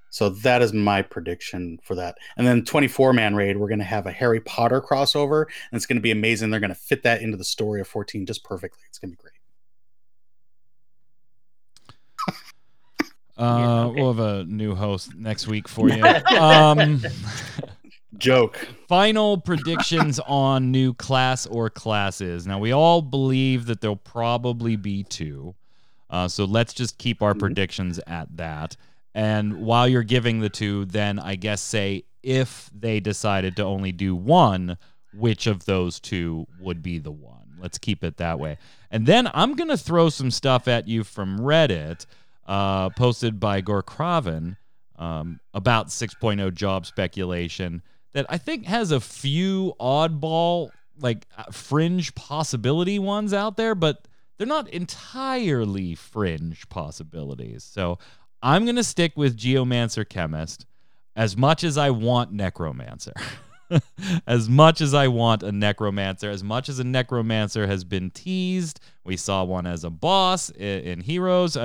So 0.10 0.30
that 0.30 0.62
is 0.62 0.74
my 0.74 1.02
prediction 1.02 1.80
for 1.84 1.96
that. 1.96 2.18
And 2.36 2.46
then 2.46 2.66
24 2.66 3.14
man 3.14 3.36
raid, 3.36 3.58
we're 3.58 3.70
going 3.70 3.80
to 3.80 3.86
have 3.86 4.06
a 4.06 4.12
Harry 4.12 4.42
Potter 4.42 4.82
crossover, 4.82 5.44
and 5.44 5.78
it's 5.78 5.86
going 5.86 5.98
to 5.98 6.02
be 6.02 6.12
amazing. 6.12 6.50
They're 6.50 6.60
going 6.60 6.70
to 6.70 6.76
fit 6.76 7.04
that 7.04 7.22
into 7.22 7.38
the 7.38 7.44
story 7.46 7.80
of 7.80 7.88
14 7.88 8.26
just 8.26 8.44
perfectly. 8.44 8.84
It's 8.88 9.00
going 9.00 9.12
to 9.12 9.18
be 9.18 9.22
great. 9.22 9.39
Uh, 13.40 13.88
okay. 13.88 14.02
We'll 14.02 14.14
have 14.14 14.20
a 14.26 14.44
new 14.46 14.76
host 14.76 15.16
next 15.16 15.48
week 15.48 15.68
for 15.68 15.90
you. 15.90 16.04
um, 16.40 17.02
Joke. 18.18 18.68
final 18.88 19.38
predictions 19.38 20.20
on 20.28 20.72
new 20.72 20.94
class 20.94 21.46
or 21.46 21.70
classes. 21.70 22.46
Now, 22.48 22.60
we 22.60 22.72
all 22.72 23.02
believe 23.02 23.66
that 23.68 23.82
there'll 23.82 23.96
probably 23.96 24.76
be 24.76 25.04
two. 25.04 25.56
Uh, 26.10 26.28
so 26.28 26.44
let's 26.46 26.74
just 26.74 26.98
keep 26.98 27.22
our 27.22 27.34
Mhm. 27.34 27.40
predictions 27.40 28.00
at 28.08 28.36
that. 28.38 28.76
And 29.14 29.62
while 29.62 29.88
you're 29.88 30.04
giving 30.04 30.40
the 30.40 30.50
two, 30.50 30.86
then 30.86 31.20
I 31.20 31.36
guess 31.36 31.62
say 31.62 32.04
if 32.24 32.70
they 32.78 33.00
decided 33.00 33.56
to 33.58 33.64
only 33.64 33.92
do 33.92 34.16
one, 34.16 34.78
which 35.14 35.48
of 35.48 35.66
those 35.66 36.00
two 36.00 36.48
would 36.60 36.82
be 36.82 36.98
the 37.00 37.12
one? 37.12 37.36
Let's 37.62 37.78
keep 37.78 38.04
it 38.04 38.18
that 38.18 38.40
way. 38.40 38.58
And 38.92 39.06
then 39.06 39.30
I'm 39.34 39.54
going 39.56 39.70
to 39.70 39.78
throw 39.78 40.10
some 40.10 40.32
stuff 40.32 40.68
at 40.68 40.88
you 40.88 41.04
from 41.04 41.40
Reddit, 41.40 42.06
uh, 42.50 42.90
posted 42.90 43.40
by 43.40 43.62
Gorkraven 43.62 44.58
um, 44.98 45.40
about 45.54 45.88
6.0 45.88 46.54
job 46.54 46.88
speculation 46.88 47.84
that 48.14 48.26
I 48.28 48.40
think 48.40 48.66
has 48.66 48.92
a 48.92 49.00
few 49.00 49.76
oddball, 49.80 50.72
like 51.00 51.28
uh, 51.38 51.44
fringe 51.52 52.14
possibility 52.16 52.98
ones 52.98 53.34
out 53.36 53.56
there, 53.56 53.76
but 53.76 54.08
they're 54.38 54.48
not 54.48 54.68
entirely 54.70 55.94
fringe 55.94 56.68
possibilities. 56.70 57.64
So 57.64 58.00
I'm 58.42 58.66
going 58.66 58.78
to 58.78 58.84
stick 58.84 59.14
with 59.16 59.38
Geomancer 59.38 60.10
Chemist 60.10 60.66
as 61.16 61.38
much 61.38 61.64
as 61.64 61.78
I 61.78 61.92
want 61.92 62.32
Necromancer. 62.32 63.14
as 64.28 64.50
much 64.50 64.82
as 64.82 64.96
I 64.96 65.08
want 65.08 65.44
a 65.44 65.52
necromancer, 65.52 66.32
as 66.32 66.44
much 66.44 66.70
as 66.70 66.80
a 66.80 66.84
necromancer 66.84 67.68
has 67.68 67.84
been 67.84 68.10
teased, 68.10 68.80
we 69.04 69.16
saw 69.16 69.44
one 69.44 69.68
as 69.68 69.84
a 69.84 69.92
boss 69.92 70.50
in, 70.50 70.80
in 70.80 71.02
Heroes. 71.02 71.56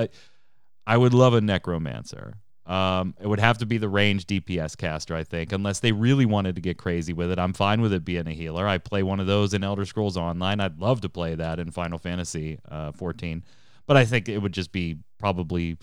I 0.87 0.97
would 0.97 1.13
love 1.13 1.33
a 1.33 1.41
necromancer. 1.41 2.37
Um, 2.65 3.13
it 3.19 3.27
would 3.27 3.39
have 3.39 3.59
to 3.59 3.65
be 3.65 3.77
the 3.77 3.89
range 3.89 4.25
DPS 4.25 4.75
caster, 4.75 5.15
I 5.15 5.23
think, 5.23 5.51
unless 5.51 5.79
they 5.79 5.91
really 5.91 6.25
wanted 6.25 6.55
to 6.55 6.61
get 6.61 6.77
crazy 6.77 7.13
with 7.13 7.31
it. 7.31 7.37
I'm 7.37 7.53
fine 7.53 7.79
with 7.79 7.93
it 7.93 8.03
being 8.03 8.27
a 8.27 8.31
healer. 8.31 8.67
I 8.67 8.79
play 8.79 9.03
one 9.03 9.19
of 9.19 9.27
those 9.27 9.53
in 9.53 9.63
Elder 9.63 9.85
Scrolls 9.85 10.17
Online. 10.17 10.59
I'd 10.59 10.79
love 10.79 11.01
to 11.01 11.09
play 11.09 11.35
that 11.35 11.59
in 11.59 11.69
Final 11.69 11.99
Fantasy 11.99 12.59
uh, 12.69 12.91
14, 12.93 13.43
but 13.85 13.97
I 13.97 14.05
think 14.05 14.29
it 14.29 14.39
would 14.39 14.53
just 14.53 14.71
be 14.71 14.97
probably 15.19 15.77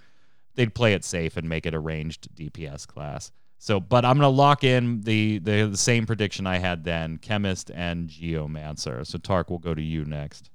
they'd 0.55 0.75
play 0.75 0.93
it 0.93 1.05
safe 1.05 1.37
and 1.37 1.49
make 1.49 1.67
it 1.67 1.75
a 1.75 1.79
ranged 1.79 2.29
DPS 2.35 2.87
class. 2.87 3.31
So, 3.59 3.79
but 3.79 4.05
I'm 4.05 4.17
gonna 4.17 4.29
lock 4.29 4.65
in 4.65 5.03
the, 5.03 5.39
the 5.39 5.69
the 5.69 5.77
same 5.77 6.05
prediction 6.05 6.49
I 6.49 6.59
had 6.59 6.83
then: 6.83 7.19
chemist 7.19 7.71
and 7.73 8.09
geomancer. 8.09 9.07
So, 9.07 9.19
Tark, 9.19 9.51
we'll 9.51 9.61
go 9.61 9.73
to 9.73 9.81
you 9.81 10.05
next. 10.05 10.51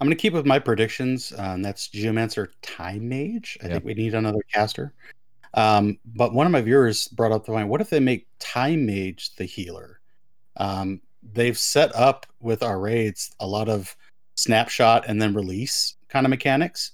I'm 0.00 0.06
going 0.06 0.16
to 0.16 0.20
keep 0.20 0.34
with 0.34 0.46
my 0.46 0.58
predictions. 0.58 1.32
Um, 1.38 1.62
that's 1.62 1.88
Geomancer 1.88 2.48
Time 2.60 3.08
Mage. 3.08 3.56
I 3.62 3.68
think 3.68 3.84
we 3.84 3.94
need 3.94 4.14
another 4.14 4.42
caster. 4.52 4.92
Um, 5.54 5.98
but 6.04 6.34
one 6.34 6.44
of 6.44 6.52
my 6.52 6.60
viewers 6.60 7.08
brought 7.08 7.32
up 7.32 7.46
the 7.46 7.52
point 7.52 7.68
what 7.68 7.80
if 7.80 7.88
they 7.88 8.00
make 8.00 8.26
Time 8.38 8.84
Mage 8.84 9.34
the 9.36 9.44
healer? 9.44 10.00
Um, 10.58 11.00
they've 11.32 11.58
set 11.58 11.94
up 11.96 12.26
with 12.40 12.62
our 12.62 12.78
raids 12.78 13.34
a 13.40 13.46
lot 13.46 13.68
of 13.68 13.96
snapshot 14.34 15.06
and 15.08 15.20
then 15.20 15.32
release 15.32 15.96
kind 16.08 16.26
of 16.26 16.30
mechanics. 16.30 16.92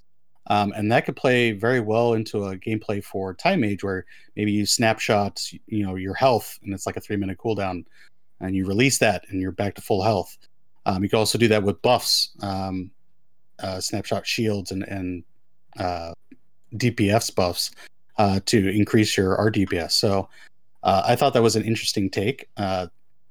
Um, 0.49 0.73
and 0.77 0.91
that 0.91 1.05
could 1.05 1.17
play 1.17 1.53
very 1.53 1.81
well 1.81 2.15
into 2.15 2.45
a 2.45 2.57
gameplay 2.57 3.03
for 3.03 3.35
Time 3.35 3.61
Mage 3.61 3.83
where 3.83 4.05
maybe 4.37 4.53
you 4.53 4.65
snapshot, 4.65 5.43
you 5.67 5.85
know, 5.85 5.97
your 5.97 6.15
health 6.15 6.59
and 6.63 6.73
it's 6.73 6.87
like 6.87 6.97
a 6.97 7.01
three 7.01 7.17
minute 7.17 7.39
cooldown 7.39 7.85
and 8.41 8.55
you 8.55 8.67
release 8.67 8.99
that 8.99 9.25
and 9.29 9.41
you're 9.41 9.53
back 9.53 9.75
to 9.75 9.83
full 9.83 10.03
health. 10.03 10.37
Um, 10.87 11.03
you 11.03 11.09
can 11.09 11.19
also 11.19 11.39
do 11.39 11.49
that 11.49 11.63
with 11.63 11.81
buffs, 11.83 12.31
um, 12.41 12.91
uh, 13.61 13.81
snapshot 13.81 14.27
shields, 14.27 14.73
and, 14.73 14.83
and 14.85 15.25
uh, 15.79 16.13
DPS 16.75 17.35
buffs 17.35 17.71
uh, 18.19 18.41
to 18.47 18.69
increase 18.69 19.17
your 19.17 19.37
RDPS. 19.37 19.93
So 19.93 20.29
uh, 20.83 21.03
I 21.07 21.17
thought 21.17 21.35
that 21.35 21.43
was 21.43 21.57
an 21.57 21.65
interesting 21.65 22.11
take. 22.11 22.49
Uh, 22.57 22.89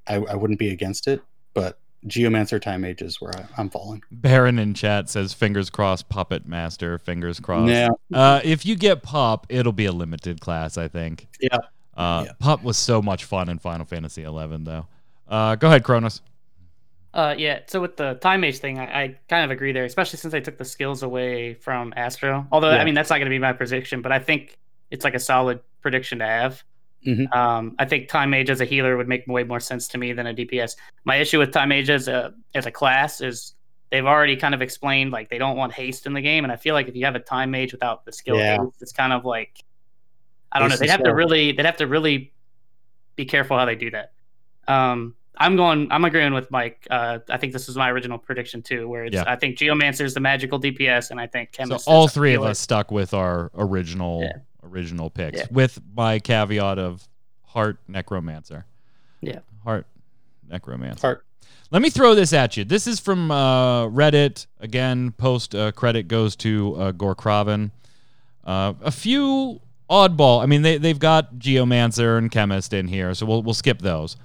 I, 0.08 0.16
I, 0.16 0.36
wouldn't 0.36 0.60
be 0.60 0.70
against 0.70 1.08
it, 1.08 1.22
but 1.54 1.78
Geomancer 2.08 2.60
Time 2.62 2.82
Mage 2.82 3.02
is 3.02 3.22
where 3.22 3.32
I, 3.36 3.62
am 3.62 3.70
falling. 3.70 4.02
Baron 4.12 4.58
in 4.58 4.74
chat 4.74 5.10
says, 5.10 5.34
"Fingers 5.34 5.70
crossed, 5.70 6.10
Puppet 6.10 6.48
Master. 6.48 6.98
Fingers 6.98 7.40
crossed." 7.40 7.72
Yeah. 7.72 7.90
Uh, 8.12 8.42
if 8.44 8.66
you 8.66 8.76
get 8.76 9.04
Pup, 9.04 9.46
it'll 9.50 9.72
be 9.72 9.86
a 9.86 9.92
limited 9.92 10.42
class, 10.42 10.78
I 10.78 10.88
think. 10.88 11.28
Yeah. 11.40 11.58
yeah. 11.98 12.32
Pup 12.40 12.64
was 12.64 12.78
so 12.78 13.02
much 13.02 13.26
fun 13.26 13.50
in 13.50 13.60
Final 13.60 13.86
Fantasy 13.86 14.24
XI, 14.24 14.30
though. 14.30 14.88
go 15.30 15.68
ahead, 15.68 15.84
Kronos. 15.84 16.22
Uh, 17.14 17.36
yeah. 17.38 17.60
So 17.68 17.82
with 17.82 17.98
the 17.98 18.14
time 18.16 18.42
mage 18.42 18.60
thing, 18.60 18.80
I, 18.80 19.04
I, 19.04 19.16
kind 19.28 19.44
of 19.44 19.52
agree 19.52 19.74
there, 19.74 19.84
especially 19.84 20.18
since 20.18 20.32
they 20.32 20.40
took 20.40 20.58
the 20.58 20.66
skills 20.66 21.04
away 21.04 21.56
from 21.56 21.94
Astro. 21.98 22.48
Although, 22.52 22.72
yeah. 22.72 22.78
I 22.78 22.86
mean, 22.86 22.94
that's 22.94 23.10
not 23.10 23.18
going 23.18 23.26
to 23.26 23.32
be 23.32 23.40
my 23.40 23.52
prediction, 23.52 24.02
but 24.02 24.14
I 24.14 24.20
think 24.20 24.58
it's 24.92 25.04
like 25.04 25.14
a 25.14 25.20
solid 25.20 25.60
prediction 25.82 26.20
to 26.20 26.26
have. 26.26 26.64
Mm-hmm. 27.06 27.34
Um, 27.38 27.76
I 27.80 27.86
think 27.86 28.08
time 28.08 28.30
mage 28.30 28.50
as 28.50 28.62
a 28.62 28.66
healer 28.66 28.96
would 28.96 29.08
make 29.08 29.28
way 29.28 29.44
more 29.44 29.60
sense 29.60 29.88
to 29.90 29.98
me 29.98 30.14
than 30.14 30.28
a 30.28 30.34
DPS. 30.34 30.76
My 31.04 31.18
issue 31.18 31.40
with 31.40 31.52
time 31.52 31.70
mage 31.70 31.90
as 31.90 32.08
a 32.08 32.34
as 32.54 32.66
a 32.66 32.72
class 32.72 33.22
is 33.22 33.56
they've 33.90 34.06
already 34.06 34.36
kind 34.36 34.54
of 34.54 34.62
explained 34.62 35.12
like 35.12 35.30
they 35.30 35.40
don't 35.40 35.58
want 35.58 35.74
haste 35.74 36.06
in 36.06 36.14
the 36.14 36.22
game, 36.22 36.46
and 36.46 36.54
I 36.54 36.58
feel 36.58 36.76
like 36.76 36.88
if 36.88 36.96
you 36.96 37.06
have 37.06 37.16
a 37.16 37.20
time 37.20 37.52
mage 37.52 37.72
without 37.72 38.06
the 38.06 38.12
skill 38.12 38.38
yeah. 38.38 38.58
haste, 38.58 38.82
it's 38.82 38.92
kind 38.92 39.14
of 39.14 39.26
like 39.26 39.64
I 40.52 40.60
don't 40.60 40.70
know. 40.70 40.76
They'd 40.76 40.92
have 40.92 41.04
to 41.04 41.14
really 41.14 41.54
they'd 41.54 41.66
have 41.66 41.78
to 41.78 41.88
really 41.88 42.34
be 43.16 43.26
careful 43.26 43.58
how 43.58 43.66
they 43.66 43.76
do 43.76 43.92
that. 43.92 44.12
Um, 44.68 45.16
I'm 45.38 45.56
going. 45.56 45.92
I'm 45.92 46.04
agreeing 46.06 46.34
with 46.34 46.52
Mike. 46.52 46.88
Uh, 46.90 47.20
I 47.30 47.38
think 47.38 47.54
this 47.54 47.70
is 47.70 47.76
my 47.76 47.90
original 47.90 48.18
prediction 48.18 48.62
too, 48.62 48.88
where 48.88 49.06
it's. 49.06 49.16
Yeah. 49.16 49.24
I 49.26 49.36
think 49.36 49.58
Geomancer 49.58 50.04
is 50.04 50.14
the 50.14 50.20
magical 50.20 50.60
DPS, 50.60 51.12
and 51.12 51.20
I 51.20 51.28
think 51.28 51.52
Chemist. 51.52 51.86
So 51.86 51.92
all 51.92 52.08
three 52.08 52.34
of 52.34 52.44
us 52.44 52.60
stuck 52.60 52.92
with 52.92 53.14
our 53.14 53.50
original 53.56 54.22
yeah. 54.24 54.34
original 54.64 55.10
picks, 55.10 55.40
yeah. 55.40 55.48
with 55.50 55.80
my 55.96 56.20
caveat 56.20 56.78
of 56.78 57.08
Heart 57.46 57.80
Necromancer. 57.88 58.66
Yeah. 59.22 59.40
Heart 59.64 59.88
Necromancer. 60.50 61.02
Heart. 61.02 61.26
Let 61.72 61.82
me 61.82 61.90
throw 61.90 62.16
this 62.16 62.34
at 62.34 62.58
you. 62.58 62.66
This 62.66 62.86
is 62.86 63.00
from 63.00 63.32
uh, 63.32 63.88
Reddit. 63.88 64.46
Again, 64.60 65.12
post 65.12 65.56
uh, 65.56 65.72
credit 65.72 66.10
goes 66.10 66.36
to 66.38 66.76
uh, 66.76 66.92
Gorkraven. 66.92 67.72
Uh, 68.44 68.74
a 68.82 68.92
few 68.92 69.62
oddball. 69.90 70.44
I 70.44 70.46
mean, 70.48 70.62
they 70.62 70.78
they've 70.78 71.00
got 71.00 71.36
Geomancer 71.36 72.18
and 72.18 72.30
Chemist 72.30 72.74
in 72.74 72.88
here, 72.88 73.14
so 73.14 73.26
we'll 73.26 73.42
we'll 73.42 73.54
skip 73.54 73.80
those. 73.80 74.18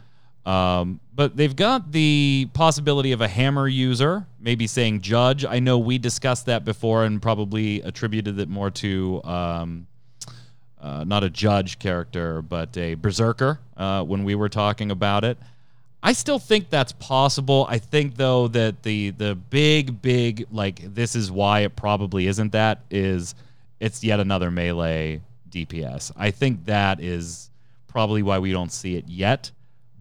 Um, 0.47 1.01
but 1.13 1.37
they've 1.37 1.57
got 1.57 1.91
the 1.91 2.49
possibility 2.55 3.11
of 3.11 3.21
a 3.21 3.27
hammer 3.27 3.67
user, 3.67 4.27
maybe 4.39 4.69
saying 4.69 5.01
judge. 5.01 5.45
I 5.45 5.59
know 5.59 5.77
we 5.79 5.99
discussed 5.99 6.47
that 6.47 6.65
before 6.65 7.05
and 7.05 7.21
probably 7.21 7.83
attributed 7.83 8.39
it 8.39 8.49
more 8.49 8.71
to 8.71 9.21
um, 9.25 9.87
uh, 10.81 11.03
not 11.05 11.25
a 11.25 11.31
judge 11.31 11.81
character, 11.81 12.43
but 12.43 12.77
a 12.77 12.95
berserker 12.95 13.59
uh, 13.77 14.05
when 14.05 14.23
we 14.23 14.37
were 14.37 14.49
talking 14.49 14.93
about 14.93 15.25
it. 15.25 15.37
I 16.01 16.13
still 16.13 16.39
think 16.39 16.71
that's 16.71 16.93
possible. 16.93 17.67
I 17.69 17.79
think 17.79 18.15
though 18.15 18.47
that 18.49 18.85
the 18.85 19.11
the 19.11 19.35
big 19.35 20.01
big 20.01 20.47
like 20.53 20.95
this 20.95 21.17
is 21.17 21.33
why 21.33 21.61
it 21.61 21.75
probably 21.75 22.29
isn't 22.29 22.53
that 22.53 22.83
is 22.91 23.35
it's 23.81 24.05
yet 24.05 24.21
another 24.21 24.53
melee 24.53 25.23
DPS. 25.51 26.13
I 26.17 26.31
think 26.31 26.67
that 26.67 27.01
is 27.01 27.51
probably 27.89 28.23
why 28.23 28.39
we 28.39 28.53
don't 28.53 28.71
see 28.71 28.95
it 28.95 29.09
yet 29.09 29.51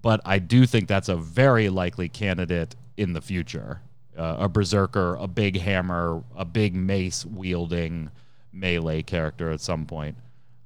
but 0.05 0.21
I 0.23 0.37
do 0.37 0.67
think 0.67 0.87
that's 0.87 1.09
a 1.09 1.15
very 1.15 1.67
likely 1.69 2.09
candidate 2.09 2.75
in 2.95 3.13
the 3.13 3.21
future. 3.21 3.81
Uh, 4.15 4.35
a 4.41 4.47
berserker, 4.47 5.15
a 5.15 5.25
big 5.25 5.59
hammer, 5.59 6.21
a 6.35 6.45
big 6.45 6.75
mace 6.75 7.25
wielding 7.25 8.11
melee 8.53 9.01
character 9.01 9.49
at 9.49 9.61
some 9.61 9.87
point. 9.87 10.15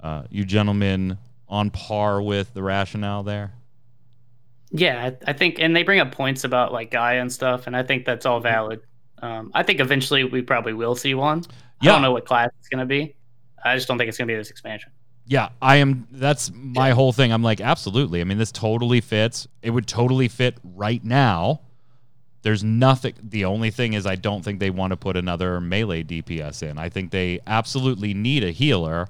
Uh, 0.03 0.23
you 0.29 0.43
gentlemen 0.43 1.17
on 1.47 1.69
par 1.69 2.21
with 2.21 2.53
the 2.53 2.61
rationale 2.61 3.23
there? 3.23 3.53
Yeah, 4.71 5.11
I, 5.25 5.31
think, 5.31 5.57
and 5.59 5.73
they 5.73 5.83
bring 5.83 6.01
up 6.01 6.11
points 6.11 6.43
about 6.43 6.73
like 6.73 6.91
Gaia 6.91 7.21
and 7.21 7.31
stuff, 7.31 7.65
and 7.65 7.77
I 7.77 7.83
think 7.83 8.03
that's 8.03 8.25
all 8.25 8.41
valid. 8.41 8.81
Um, 9.21 9.51
I 9.53 9.63
think 9.63 9.79
eventually 9.79 10.25
we 10.25 10.41
probably 10.41 10.73
will 10.73 10.95
see 10.95 11.13
one. 11.13 11.45
Yeah. 11.81 11.91
I 11.91 11.93
don't 11.93 12.01
know 12.01 12.11
what 12.11 12.25
class 12.25 12.49
it's 12.59 12.67
going 12.67 12.79
to 12.79 12.85
be. 12.85 13.15
I 13.63 13.75
just 13.75 13.87
don't 13.87 13.97
think 13.97 14.09
it's 14.09 14.17
going 14.17 14.27
to 14.27 14.33
be 14.33 14.37
this 14.37 14.49
expansion. 14.49 14.91
Yeah, 15.29 15.49
I 15.61 15.75
am. 15.75 16.07
That's 16.11 16.51
my 16.51 16.89
whole 16.89 17.13
thing. 17.13 17.31
I'm 17.31 17.43
like, 17.43 17.61
absolutely. 17.61 18.19
I 18.19 18.23
mean, 18.23 18.39
this 18.39 18.51
totally 18.51 18.99
fits. 18.99 19.47
It 19.61 19.69
would 19.69 19.85
totally 19.85 20.27
fit 20.27 20.57
right 20.63 21.03
now. 21.03 21.61
There's 22.41 22.63
nothing. 22.63 23.13
The 23.21 23.45
only 23.45 23.69
thing 23.69 23.93
is, 23.93 24.07
I 24.07 24.15
don't 24.15 24.43
think 24.43 24.59
they 24.59 24.71
want 24.71 24.89
to 24.89 24.97
put 24.97 25.15
another 25.15 25.61
melee 25.61 26.03
DPS 26.03 26.63
in. 26.63 26.79
I 26.79 26.89
think 26.89 27.11
they 27.11 27.41
absolutely 27.45 28.15
need 28.15 28.43
a 28.43 28.49
healer, 28.49 29.07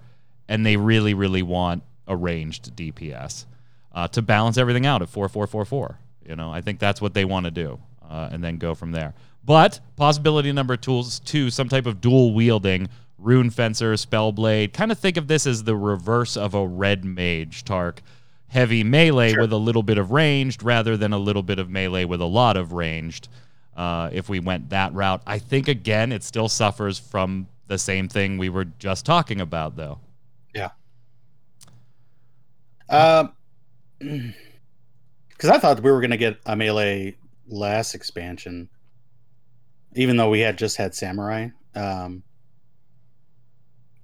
and 0.49 0.65
they 0.65 0.75
really, 0.75 1.13
really 1.13 1.41
want 1.41 1.83
a 2.05 2.17
ranged 2.17 2.75
DPS 2.75 3.45
uh, 3.93 4.09
to 4.09 4.21
balance 4.21 4.57
everything 4.57 4.85
out 4.85 5.01
at 5.01 5.07
four, 5.07 5.29
four, 5.29 5.47
four, 5.47 5.63
four. 5.63 5.99
You 6.27 6.35
know, 6.35 6.51
I 6.51 6.59
think 6.59 6.79
that's 6.79 7.01
what 7.01 7.13
they 7.13 7.23
want 7.23 7.45
to 7.45 7.51
do, 7.51 7.79
uh, 8.09 8.27
and 8.29 8.43
then 8.43 8.57
go 8.57 8.75
from 8.75 8.91
there. 8.91 9.13
But 9.45 9.79
possibility 9.95 10.51
number 10.51 10.75
two, 10.75 11.01
two, 11.23 11.49
some 11.49 11.69
type 11.69 11.85
of 11.85 12.01
dual 12.01 12.33
wielding 12.33 12.89
Rune 13.19 13.49
Fencer, 13.49 13.93
Spellblade. 13.93 14.73
Kind 14.73 14.91
of 14.91 14.99
think 14.99 15.17
of 15.17 15.27
this 15.27 15.45
as 15.45 15.63
the 15.63 15.75
reverse 15.75 16.37
of 16.37 16.53
a 16.53 16.65
red 16.65 17.03
mage, 17.05 17.63
Tark. 17.63 18.01
Heavy 18.47 18.83
melee 18.83 19.33
sure. 19.33 19.41
with 19.41 19.53
a 19.53 19.57
little 19.57 19.83
bit 19.83 19.97
of 19.97 20.11
ranged 20.11 20.63
rather 20.63 20.97
than 20.97 21.13
a 21.13 21.19
little 21.19 21.43
bit 21.43 21.59
of 21.59 21.69
melee 21.69 22.05
with 22.05 22.21
a 22.21 22.25
lot 22.25 22.57
of 22.57 22.73
ranged. 22.73 23.27
Uh, 23.75 24.09
if 24.11 24.27
we 24.27 24.39
went 24.39 24.69
that 24.69 24.93
route, 24.93 25.21
I 25.27 25.37
think 25.37 25.67
again 25.67 26.11
it 26.11 26.23
still 26.23 26.49
suffers 26.49 26.97
from 26.97 27.47
the 27.67 27.77
same 27.77 28.09
thing 28.09 28.37
we 28.37 28.49
were 28.49 28.65
just 28.65 29.05
talking 29.05 29.39
about, 29.39 29.75
though. 29.75 29.99
Yeah. 30.53 30.71
Um, 32.89 33.33
because 35.29 35.49
I 35.49 35.59
thought 35.59 35.81
we 35.81 35.91
were 35.91 36.01
going 36.01 36.11
to 36.11 36.17
get 36.17 36.39
a 36.45 36.55
melee 36.55 37.15
last 37.47 37.93
expansion, 37.95 38.67
even 39.95 40.17
though 40.17 40.29
we 40.29 40.39
had 40.39 40.57
just 40.57 40.75
had 40.75 40.95
samurai. 40.95 41.49
Um, 41.75 42.23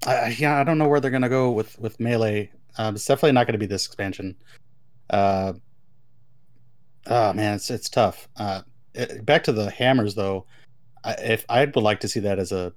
I, 0.05 0.35
yeah, 0.37 0.59
I 0.59 0.63
don't 0.63 0.77
know 0.77 0.87
where 0.87 0.99
they're 0.99 1.11
gonna 1.11 1.29
go 1.29 1.51
with 1.51 1.77
with 1.79 1.99
melee. 1.99 2.51
Um, 2.77 2.95
it's 2.95 3.05
definitely 3.05 3.31
not 3.33 3.47
going 3.47 3.53
to 3.53 3.59
be 3.59 3.65
this 3.65 3.85
expansion. 3.85 4.35
Uh, 5.09 5.53
oh 7.07 7.33
man, 7.33 7.55
it's 7.55 7.69
it's 7.69 7.89
tough. 7.89 8.27
Uh, 8.35 8.61
it, 8.93 9.25
back 9.25 9.43
to 9.45 9.51
the 9.51 9.69
hammers 9.69 10.15
though. 10.15 10.45
I, 11.03 11.13
if 11.13 11.45
I 11.49 11.65
would 11.65 11.75
like 11.77 11.99
to 12.01 12.07
see 12.07 12.19
that 12.21 12.39
as 12.39 12.51
a 12.51 12.73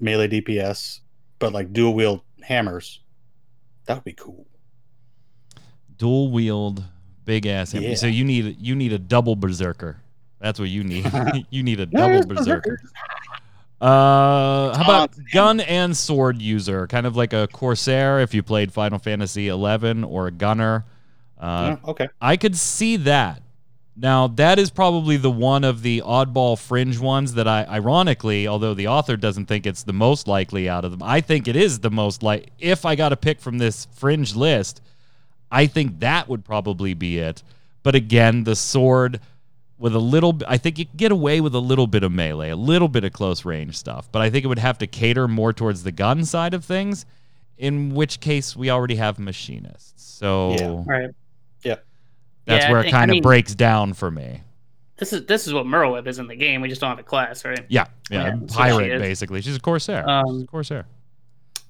melee 0.00 0.28
DPS, 0.28 1.00
but 1.38 1.52
like 1.52 1.72
dual 1.72 1.94
wield 1.94 2.22
hammers, 2.42 3.00
that 3.86 3.94
would 3.94 4.04
be 4.04 4.12
cool. 4.12 4.46
Dual 5.96 6.30
wield, 6.30 6.84
big 7.24 7.46
ass 7.46 7.72
hammer. 7.72 7.88
Yeah. 7.88 7.94
So 7.94 8.06
you 8.06 8.24
need 8.24 8.56
you 8.60 8.74
need 8.74 8.92
a 8.92 8.98
double 8.98 9.36
berserker. 9.36 10.00
That's 10.40 10.58
what 10.58 10.68
you 10.68 10.84
need. 10.84 11.10
you 11.50 11.62
need 11.62 11.80
a 11.80 11.86
double 11.86 12.26
berserker. 12.26 12.80
Uh, 13.80 14.76
how 14.76 14.82
about 14.84 15.12
Taunt. 15.12 15.30
gun 15.32 15.60
and 15.60 15.96
sword 15.96 16.42
user? 16.42 16.86
Kind 16.86 17.06
of 17.06 17.16
like 17.16 17.32
a 17.32 17.46
corsair 17.48 18.20
if 18.20 18.34
you 18.34 18.42
played 18.42 18.72
Final 18.72 18.98
Fantasy 18.98 19.48
11 19.48 20.04
or 20.04 20.26
a 20.26 20.30
gunner. 20.32 20.84
Uh, 21.38 21.76
Yeah, 21.82 21.90
okay. 21.90 22.08
I 22.20 22.36
could 22.36 22.56
see 22.56 22.96
that. 22.96 23.42
Now, 24.00 24.28
that 24.28 24.60
is 24.60 24.70
probably 24.70 25.16
the 25.16 25.30
one 25.30 25.64
of 25.64 25.82
the 25.82 26.02
oddball 26.06 26.56
fringe 26.56 26.98
ones 27.00 27.34
that 27.34 27.48
I, 27.48 27.64
ironically, 27.64 28.46
although 28.46 28.74
the 28.74 28.86
author 28.86 29.16
doesn't 29.16 29.46
think 29.46 29.66
it's 29.66 29.82
the 29.82 29.92
most 29.92 30.28
likely 30.28 30.68
out 30.68 30.84
of 30.84 30.92
them, 30.92 31.02
I 31.02 31.20
think 31.20 31.48
it 31.48 31.56
is 31.56 31.80
the 31.80 31.90
most 31.90 32.22
like. 32.22 32.50
If 32.60 32.84
I 32.84 32.94
got 32.94 33.08
to 33.08 33.16
pick 33.16 33.40
from 33.40 33.58
this 33.58 33.88
fringe 33.96 34.36
list, 34.36 34.80
I 35.50 35.66
think 35.66 35.98
that 35.98 36.28
would 36.28 36.44
probably 36.44 36.94
be 36.94 37.18
it. 37.18 37.42
But 37.82 37.96
again, 37.96 38.44
the 38.44 38.54
sword 38.54 39.20
with 39.78 39.94
a 39.94 39.98
little, 40.00 40.38
I 40.48 40.56
think 40.58 40.78
you 40.78 40.86
could 40.86 40.96
get 40.96 41.12
away 41.12 41.40
with 41.40 41.54
a 41.54 41.60
little 41.60 41.86
bit 41.86 42.02
of 42.02 42.10
melee, 42.12 42.50
a 42.50 42.56
little 42.56 42.88
bit 42.88 43.04
of 43.04 43.12
close 43.12 43.44
range 43.44 43.76
stuff. 43.78 44.08
But 44.10 44.22
I 44.22 44.30
think 44.30 44.44
it 44.44 44.48
would 44.48 44.58
have 44.58 44.78
to 44.78 44.86
cater 44.86 45.28
more 45.28 45.52
towards 45.52 45.84
the 45.84 45.92
gun 45.92 46.24
side 46.24 46.52
of 46.54 46.64
things, 46.64 47.06
in 47.58 47.94
which 47.94 48.18
case 48.20 48.56
we 48.56 48.70
already 48.70 48.96
have 48.96 49.18
machinists. 49.18 50.02
So 50.02 50.52
Yeah. 50.58 50.82
Right. 50.86 51.10
that's 51.64 52.64
Yeah, 52.64 52.70
where 52.70 52.78
I 52.78 52.80
it 52.80 52.84
think- 52.84 52.94
kind 52.94 53.10
I 53.10 53.12
of 53.12 53.16
mean- 53.16 53.22
breaks 53.22 53.54
down 53.54 53.92
for 53.92 54.10
me. 54.10 54.42
This 54.96 55.12
is 55.12 55.26
this 55.26 55.46
is 55.46 55.52
what 55.54 55.64
Merlwyb 55.66 56.06
is 56.08 56.18
in 56.18 56.26
the 56.26 56.34
game. 56.34 56.60
We 56.60 56.68
just 56.68 56.80
don't 56.80 56.90
have 56.90 56.98
a 56.98 57.02
class, 57.04 57.44
right? 57.44 57.64
Yeah, 57.68 57.84
yeah, 58.10 58.18
Yeah, 58.18 58.24
that's 58.30 58.40
what 58.40 58.50
she 58.50 58.56
pirate 58.56 58.98
basically. 59.00 59.40
She's 59.42 59.54
a 59.54 59.60
corsair. 59.60 60.00
She's 60.02 60.08
Um, 60.08 60.42
a 60.42 60.46
corsair. 60.46 60.86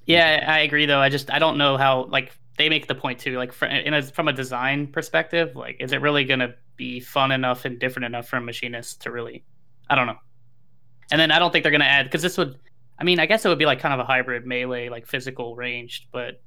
Yeah, 0.07 0.45
I 0.47 0.59
agree. 0.61 0.87
Though 0.87 0.99
I 0.99 1.09
just 1.09 1.29
I 1.31 1.37
don't 1.37 1.57
know 1.59 1.77
how 1.77 2.05
like 2.05 2.31
they 2.59 2.69
make 2.69 2.87
the 2.87 2.93
point 2.93 3.19
too. 3.19 3.37
Like 3.37 3.53
in 3.63 3.93
a, 3.93 4.03
from 4.03 4.27
a 4.27 4.33
design 4.33 4.85
perspective, 4.87 5.55
like 5.55 5.77
is 5.79 5.93
it 5.93 6.01
really 6.01 6.25
gonna 6.25 6.53
be 6.75 6.99
fun 6.99 7.31
enough 7.31 7.65
and 7.65 7.79
different 7.79 8.05
enough 8.05 8.27
for 8.27 8.35
a 8.37 8.41
machinist 8.41 9.01
to 9.03 9.11
really? 9.11 9.45
I 9.89 9.95
don't 9.95 10.05
know. 10.05 10.17
And 11.09 11.19
then 11.19 11.31
I 11.31 11.39
don't 11.39 11.51
think 11.51 11.63
they're 11.63 11.71
gonna 11.71 11.85
add 11.85 12.03
because 12.03 12.21
this 12.21 12.37
would. 12.37 12.59
I 12.99 13.05
mean, 13.05 13.17
I 13.19 13.25
guess 13.25 13.45
it 13.45 13.47
would 13.47 13.57
be 13.57 13.65
like 13.65 13.79
kind 13.79 13.93
of 13.93 14.01
a 14.01 14.03
hybrid 14.03 14.45
melee, 14.45 14.89
like 14.89 15.07
physical 15.07 15.55
ranged, 15.55 16.07
but 16.11 16.41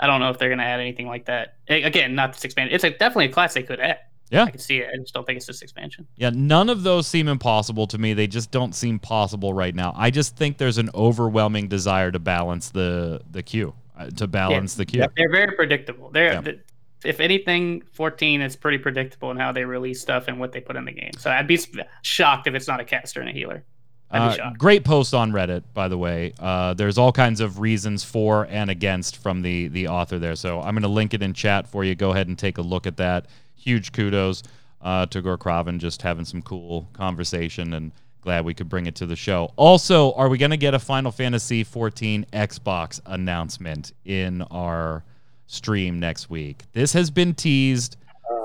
I 0.00 0.06
don't 0.06 0.18
know 0.18 0.30
if 0.30 0.38
they're 0.38 0.48
gonna 0.48 0.64
add 0.64 0.80
anything 0.80 1.06
like 1.06 1.26
that. 1.26 1.58
Again, 1.68 2.14
not 2.14 2.32
this 2.32 2.44
expansion. 2.44 2.74
It's 2.74 2.84
a, 2.84 2.90
definitely 2.90 3.26
a 3.26 3.32
class 3.32 3.52
they 3.52 3.62
could 3.62 3.80
add. 3.80 3.98
Yeah. 4.30 4.44
I 4.44 4.50
can 4.50 4.58
see 4.58 4.78
it. 4.78 4.88
I 4.92 4.96
just 4.96 5.12
don't 5.12 5.26
think 5.26 5.36
it's 5.36 5.46
this 5.46 5.60
expansion. 5.60 6.06
Yeah, 6.16 6.30
none 6.32 6.70
of 6.70 6.82
those 6.82 7.06
seem 7.06 7.28
impossible 7.28 7.86
to 7.88 7.98
me. 7.98 8.14
They 8.14 8.26
just 8.26 8.50
don't 8.50 8.74
seem 8.74 8.98
possible 8.98 9.52
right 9.52 9.74
now. 9.74 9.92
I 9.94 10.10
just 10.10 10.36
think 10.36 10.56
there's 10.56 10.78
an 10.78 10.88
overwhelming 10.94 11.68
desire 11.68 12.10
to 12.10 12.18
balance 12.18 12.70
the 12.70 13.20
the 13.30 13.42
queue, 13.42 13.74
to 14.16 14.26
balance 14.26 14.74
the 14.74 14.84
queue. 14.84 15.00
Yep. 15.00 15.12
They're 15.16 15.30
very 15.30 15.54
predictable. 15.56 16.10
They're 16.10 16.32
Yeah. 16.34 16.40
th- 16.40 16.60
if 17.04 17.20
anything, 17.20 17.82
14 17.92 18.40
is 18.40 18.56
pretty 18.56 18.78
predictable 18.78 19.30
in 19.30 19.36
how 19.36 19.52
they 19.52 19.64
release 19.64 20.00
stuff 20.00 20.26
and 20.26 20.40
what 20.40 20.52
they 20.52 20.60
put 20.60 20.74
in 20.76 20.84
the 20.86 20.92
game. 20.92 21.12
So 21.18 21.30
I'd 21.30 21.46
be 21.46 21.58
shocked 22.02 22.46
if 22.46 22.54
it's 22.54 22.66
not 22.66 22.80
a 22.80 22.84
caster 22.84 23.20
and 23.20 23.28
a 23.28 23.32
healer. 23.32 23.62
Uh, 24.10 24.50
great 24.56 24.84
post 24.84 25.12
on 25.12 25.32
Reddit, 25.32 25.64
by 25.74 25.88
the 25.88 25.98
way. 25.98 26.32
Uh, 26.38 26.72
there's 26.74 26.98
all 26.98 27.10
kinds 27.10 27.40
of 27.40 27.58
reasons 27.58 28.04
for 28.04 28.46
and 28.48 28.70
against 28.70 29.16
from 29.16 29.42
the 29.42 29.68
the 29.68 29.88
author 29.88 30.18
there. 30.20 30.36
So 30.36 30.60
I'm 30.60 30.74
going 30.74 30.82
to 30.82 30.88
link 30.88 31.14
it 31.14 31.22
in 31.22 31.34
chat 31.34 31.66
for 31.66 31.84
you. 31.84 31.94
Go 31.94 32.10
ahead 32.12 32.28
and 32.28 32.38
take 32.38 32.56
a 32.58 32.62
look 32.62 32.86
at 32.86 32.96
that. 32.98 33.26
Huge 33.56 33.92
kudos 33.92 34.42
uh, 34.80 35.06
to 35.06 35.20
Gorkraven, 35.20 35.78
just 35.78 36.02
having 36.02 36.24
some 36.24 36.42
cool 36.42 36.88
conversation 36.92 37.72
and 37.72 37.90
glad 38.24 38.44
we 38.44 38.54
could 38.54 38.68
bring 38.68 38.86
it 38.86 38.94
to 38.96 39.06
the 39.06 39.14
show. 39.14 39.52
Also, 39.56 40.12
are 40.14 40.28
we 40.30 40.38
going 40.38 40.50
to 40.50 40.56
get 40.56 40.72
a 40.74 40.78
Final 40.78 41.12
Fantasy 41.12 41.62
14 41.62 42.24
Xbox 42.32 43.00
announcement 43.06 43.92
in 44.06 44.40
our 44.50 45.04
stream 45.46 46.00
next 46.00 46.30
week? 46.30 46.62
This 46.72 46.94
has 46.94 47.10
been 47.10 47.34
teased 47.34 47.96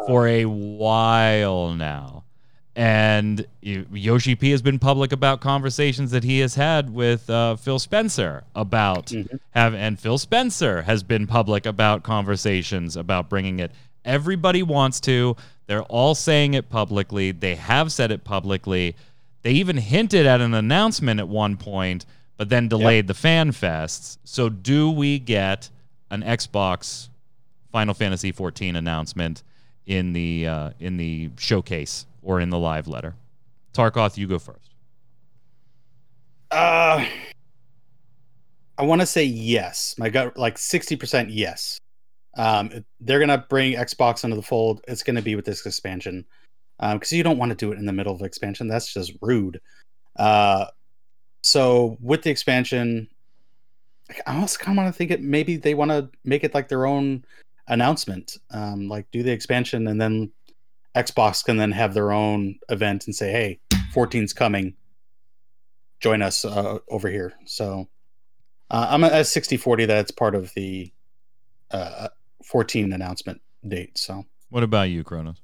for 0.05 0.27
a 0.27 0.43
while 0.45 1.73
now. 1.73 2.25
And 2.75 3.45
Yoshi 3.61 4.36
P 4.36 4.51
has 4.51 4.61
been 4.61 4.80
public 4.80 5.11
about 5.11 5.41
conversations 5.41 6.11
that 6.11 6.23
he 6.23 6.39
has 6.39 6.55
had 6.55 6.93
with 6.93 7.30
uh, 7.30 7.55
Phil 7.57 7.80
Spencer 7.80 8.43
about 8.55 9.07
Mhm. 9.07 9.39
have, 9.51 9.73
and 9.73 9.99
Phil 9.99 10.17
Spencer 10.17 10.84
has 10.84 11.03
been 11.03 11.25
public 11.27 11.65
about 11.65 12.03
conversations 12.03 12.95
about 12.95 13.30
bringing 13.30 13.59
it. 13.59 13.71
Everybody 14.05 14.63
wants 14.63 14.99
to. 15.01 15.36
They're 15.67 15.84
all 15.84 16.15
saying 16.15 16.53
it 16.53 16.69
publicly. 16.69 17.32
They 17.32 17.55
have 17.55 17.91
said 17.91 18.11
it 18.11 18.23
publicly. 18.23 18.95
They 19.42 19.52
even 19.52 19.78
hinted 19.78 20.26
at 20.26 20.42
an 20.42 20.54
announcement 20.54 21.20
at 21.20 21.28
one 21.28 21.58
point, 21.58 22.06
but 22.38 22.50
then 22.50 22.68
delayed 22.68 23.08
the 23.08 23.14
fan 23.14 23.52
fests. 23.52 24.18
So, 24.24 24.50
do 24.50 24.92
we 24.92 25.20
get 25.20 25.70
an 26.12 26.24
Xbox 26.24 27.10
Final 27.72 27.94
Fantasy 27.94 28.32
14 28.32 28.76
announcement 28.76 29.44
in 29.86 30.14
the 30.14 30.48
uh, 30.48 30.70
in 30.80 30.98
the 30.98 31.30
showcase 31.38 32.06
or 32.22 32.40
in 32.40 32.50
the 32.50 32.60
live 32.60 32.88
letter? 32.88 33.16
Tarkoth, 33.74 34.18
you 34.18 34.28
go 34.28 34.40
first. 34.40 34.74
Uh, 36.52 37.06
I 38.78 38.84
want 38.84 39.02
to 39.02 39.06
say 39.06 39.24
yes. 39.24 39.96
My 39.98 40.10
gut, 40.10 40.38
like 40.38 40.58
sixty 40.58 40.96
percent, 40.96 41.30
yes. 41.30 41.80
Um, 42.38 42.86
they're 43.00 43.20
gonna 43.20 43.46
bring 43.50 43.74
Xbox 43.74 44.24
into 44.24 44.36
the 44.36 44.42
fold. 44.42 44.82
It's 44.88 45.04
gonna 45.04 45.22
be 45.22 45.36
with 45.36 45.46
this 45.46 45.66
expansion, 45.66 46.26
because 46.80 47.11
you 47.11 47.23
don't 47.23 47.38
want 47.38 47.49
to 47.49 47.55
do 47.55 47.71
it 47.71 47.77
in 47.77 47.86
the 47.86 47.93
middle 47.93 48.13
of 48.13 48.21
expansion. 48.21 48.67
That's 48.67 48.93
just 48.93 49.13
rude. 49.21 49.59
Uh, 50.15 50.65
so 51.41 51.97
with 52.01 52.21
the 52.23 52.30
expansion, 52.30 53.07
I 54.25 54.34
almost 54.34 54.59
kind 54.59 54.77
of 54.77 54.84
want 54.84 54.93
to 54.93 54.97
think 54.97 55.11
it. 55.11 55.21
Maybe 55.21 55.57
they 55.57 55.73
want 55.73 55.91
to 55.91 56.09
make 56.23 56.43
it 56.43 56.53
like 56.53 56.69
their 56.69 56.86
own 56.86 57.23
announcement. 57.67 58.38
Um, 58.51 58.88
like 58.88 59.09
do 59.11 59.23
the 59.23 59.32
expansion 59.32 59.88
and 59.88 59.99
then 60.01 60.32
Xbox 60.95 61.43
can 61.43 61.57
then 61.57 61.71
have 61.71 61.93
their 61.93 62.11
own 62.11 62.55
event 62.69 63.05
and 63.05 63.15
say, 63.15 63.32
"Hey, 63.32 63.59
14's 63.93 64.34
coming." 64.34 64.75
join 65.99 66.21
us 66.21 66.45
uh, 66.45 66.80
over 66.89 67.09
here. 67.09 67.34
So 67.45 67.88
uh, 68.71 68.88
I'm 68.89 69.03
at 69.03 69.27
60 69.27 69.57
40 69.57 69.86
that 69.86 69.97
it's 69.99 70.11
part 70.11 70.36
of 70.36 70.53
the 70.53 70.91
uh, 71.71 72.09
14 72.43 72.93
announcement 72.93 73.41
date. 73.67 73.97
So 73.97 74.25
What 74.49 74.63
about 74.63 74.89
you, 74.89 75.03
Kronos? 75.03 75.41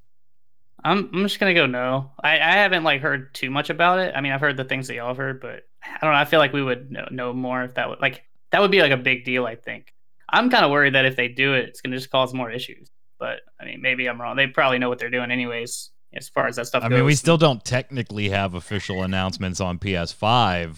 I'm 0.86 1.10
I'm 1.14 1.24
just 1.24 1.40
gonna 1.40 1.56
go 1.56 1.66
no. 1.66 2.12
I, 2.24 2.34
I 2.34 2.52
haven't 2.52 2.84
like 2.84 3.02
heard 3.02 3.34
too 3.34 3.50
much 3.50 3.72
about 3.72 4.00
it. 4.00 4.14
I 4.16 4.22
mean, 4.22 4.32
I've 4.32 4.40
heard 4.40 4.56
the 4.56 4.64
things 4.64 4.88
that 4.88 4.96
y'all 4.96 5.08
have 5.08 5.18
heard, 5.18 5.42
but 5.42 5.64
I 5.84 5.98
don't 6.02 6.12
know. 6.12 6.18
I 6.18 6.26
feel 6.26 6.40
like 6.40 6.54
we 6.54 6.62
would 6.62 6.92
know, 6.92 7.08
know 7.10 7.34
more 7.34 7.64
if 7.64 7.74
that 7.74 7.90
would 7.90 8.00
like 8.00 8.24
that 8.52 8.62
would 8.62 8.72
be 8.72 8.82
like 8.82 8.92
a 8.92 8.98
big 8.98 9.26
deal. 9.26 9.46
I 9.46 9.56
think. 9.56 9.92
I'm 10.30 10.50
kind 10.50 10.64
of 10.64 10.72
worried 10.72 10.94
that 10.96 11.06
if 11.06 11.16
they 11.16 11.28
do 11.28 11.54
it, 11.56 11.70
it's 11.70 11.82
gonna 11.82 11.98
just 11.98 12.12
cause 12.12 12.34
more 12.34 12.52
issues. 12.52 12.90
But 13.18 13.40
I 13.60 13.66
mean, 13.66 13.82
maybe 13.82 14.08
I'm 14.08 14.22
wrong. 14.22 14.36
They 14.36 14.46
probably 14.48 14.78
know 14.78 14.88
what 14.90 15.00
they're 15.00 15.10
doing 15.10 15.32
anyways, 15.32 15.90
as 16.14 16.30
far 16.30 16.48
as 16.48 16.56
that 16.58 16.68
stuff 16.68 16.84
goes. 16.84 16.86
I 16.86 16.90
goes. 16.90 16.98
mean, 16.98 17.06
we 17.06 17.16
still 17.16 17.38
don't 17.38 17.66
technically 17.66 18.30
have 18.30 18.54
official 18.54 19.02
announcements 19.02 19.60
on 19.60 19.80
PS5 19.80 20.78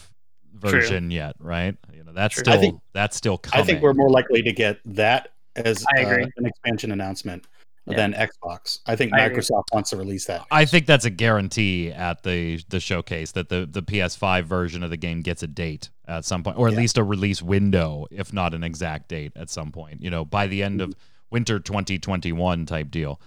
version 0.53 1.11
yet, 1.11 1.35
right? 1.39 1.75
You 1.93 2.05
know, 2.05 2.13
that's 2.13 2.35
True. 2.35 2.43
still 2.43 2.53
I 2.53 2.57
think- 2.57 2.81
that's 2.93 3.17
still 3.17 3.37
coming. 3.37 3.61
I 3.61 3.65
think 3.65 3.81
we're 3.81 3.93
more 3.93 4.09
likely 4.09 4.41
to 4.41 4.53
get 4.53 4.79
that 4.85 5.33
as 5.57 5.85
I 5.97 6.03
uh, 6.03 6.25
an 6.37 6.45
expansion 6.45 6.91
announcement 6.91 7.45
Yeah. 7.88 7.97
than 7.97 8.13
Xbox. 8.13 8.79
I 8.85 8.95
think 8.95 9.13
I. 9.13 9.29
Microsoft 9.29 9.63
wants 9.71 9.91
to 9.91 9.97
release 9.97 10.25
that. 10.25 10.45
I 10.51 10.65
think 10.65 10.85
that's 10.85 11.05
a 11.05 11.09
guarantee 11.09 11.91
at 11.91 12.23
the 12.23 12.61
the 12.69 12.79
showcase 12.79 13.31
that 13.33 13.49
the 13.49 13.67
the 13.69 13.81
PS5 13.81 14.43
version 14.43 14.83
of 14.83 14.89
the 14.89 14.97
game 14.97 15.21
gets 15.21 15.41
a 15.43 15.47
date 15.47 15.89
at 16.07 16.25
some 16.25 16.43
point, 16.43 16.57
or 16.57 16.67
at 16.67 16.73
Yeah. 16.73 16.79
least 16.79 16.97
a 16.97 17.03
release 17.03 17.41
window, 17.41 18.05
if 18.11 18.33
not 18.33 18.53
an 18.53 18.63
exact 18.63 19.09
date 19.09 19.31
at 19.35 19.49
some 19.49 19.71
point. 19.71 20.01
You 20.01 20.09
know, 20.09 20.25
by 20.25 20.47
the 20.47 20.63
end 20.63 20.81
of 20.81 20.93
winter 21.29 21.59
2021 21.59 22.65
type 22.65 22.89
deal. 22.91 23.19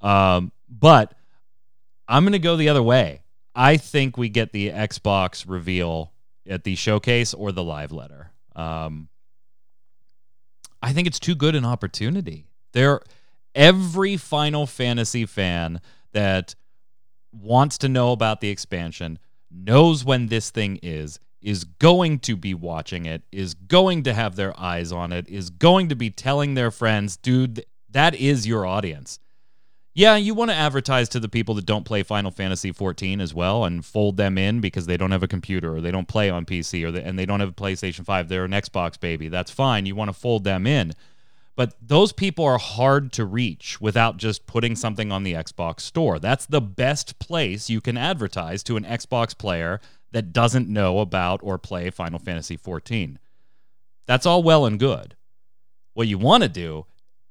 Um, 0.00 0.52
but 0.68 1.14
I'm 2.08 2.24
gonna 2.24 2.38
go 2.38 2.56
the 2.56 2.68
other 2.68 2.82
way. 2.82 3.22
I 3.54 3.76
think 3.78 4.16
we 4.18 4.28
get 4.28 4.52
the 4.52 4.70
Xbox 4.70 5.44
reveal 5.48 6.12
at 6.48 6.64
the 6.64 6.74
showcase 6.76 7.32
or 7.34 7.52
the 7.52 7.64
live 7.64 7.90
letter. 7.92 8.30
Um, 8.54 9.08
I 10.82 10.92
think 10.92 11.06
it's 11.06 11.18
too 11.18 11.34
good 11.34 11.54
an 11.54 11.64
opportunity. 11.64 12.46
There, 12.72 13.00
every 13.56 14.16
Final 14.16 14.66
Fantasy 14.66 15.26
fan 15.26 15.80
that 16.12 16.54
wants 17.32 17.78
to 17.78 17.88
know 17.88 18.12
about 18.12 18.40
the 18.40 18.50
expansion 18.50 19.18
knows 19.50 20.04
when 20.04 20.28
this 20.28 20.50
thing 20.50 20.78
is 20.82 21.18
is 21.42 21.64
going 21.64 22.18
to 22.18 22.36
be 22.36 22.54
watching 22.54 23.06
it 23.06 23.22
is 23.30 23.54
going 23.54 24.02
to 24.02 24.12
have 24.12 24.36
their 24.36 24.58
eyes 24.58 24.92
on 24.92 25.12
it 25.12 25.28
is 25.28 25.50
going 25.50 25.88
to 25.88 25.94
be 25.94 26.10
telling 26.10 26.54
their 26.54 26.70
friends 26.70 27.16
dude 27.16 27.64
that 27.90 28.14
is 28.14 28.46
your 28.46 28.66
audience 28.66 29.18
Yeah, 29.94 30.16
you 30.16 30.34
want 30.34 30.50
to 30.50 30.56
advertise 30.56 31.08
to 31.10 31.20
the 31.20 31.28
people 31.28 31.54
that 31.54 31.64
don't 31.64 31.84
play 31.86 32.02
Final 32.02 32.30
Fantasy 32.30 32.70
14 32.72 33.18
as 33.20 33.32
well 33.32 33.64
and 33.64 33.82
fold 33.84 34.18
them 34.18 34.36
in 34.36 34.60
because 34.60 34.86
they 34.86 34.98
don't 34.98 35.10
have 35.10 35.22
a 35.22 35.28
computer 35.28 35.74
or 35.74 35.80
they 35.80 35.90
don't 35.90 36.08
play 36.08 36.28
on 36.28 36.44
PC 36.44 36.84
or 36.84 36.90
they, 36.92 37.02
and 37.02 37.18
they 37.18 37.24
don't 37.24 37.40
have 37.40 37.48
a 37.48 37.52
PlayStation 37.52 38.04
5. 38.04 38.28
They're 38.28 38.44
an 38.44 38.50
Xbox 38.50 39.00
baby. 39.00 39.28
That's 39.30 39.50
fine. 39.50 39.86
You 39.86 39.94
want 39.96 40.10
to 40.10 40.12
fold 40.12 40.44
them 40.44 40.66
in. 40.66 40.92
But 41.56 41.74
those 41.80 42.12
people 42.12 42.44
are 42.44 42.58
hard 42.58 43.12
to 43.14 43.24
reach 43.24 43.80
without 43.80 44.18
just 44.18 44.46
putting 44.46 44.76
something 44.76 45.10
on 45.10 45.22
the 45.22 45.32
Xbox 45.32 45.80
store. 45.80 46.18
That's 46.18 46.44
the 46.44 46.60
best 46.60 47.18
place 47.18 47.70
you 47.70 47.80
can 47.80 47.96
advertise 47.96 48.62
to 48.64 48.76
an 48.76 48.84
Xbox 48.84 49.36
player 49.36 49.80
that 50.12 50.34
doesn't 50.34 50.68
know 50.68 51.00
about 51.00 51.40
or 51.42 51.58
play 51.58 51.88
Final 51.90 52.18
Fantasy 52.18 52.56
14. 52.56 53.18
That's 54.06 54.26
all 54.26 54.42
well 54.42 54.66
and 54.66 54.78
good. 54.78 55.16
What 55.94 56.08
you 56.08 56.18
want 56.18 56.42
to 56.42 56.48
do 56.48 56.84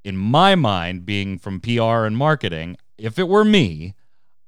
in 0.04 0.18
my 0.18 0.56
mind, 0.56 1.06
being 1.06 1.38
from 1.38 1.60
PR 1.60 2.06
and 2.06 2.18
marketing, 2.18 2.78
if 2.98 3.18
it 3.20 3.28
were 3.28 3.46
me, 3.46 3.94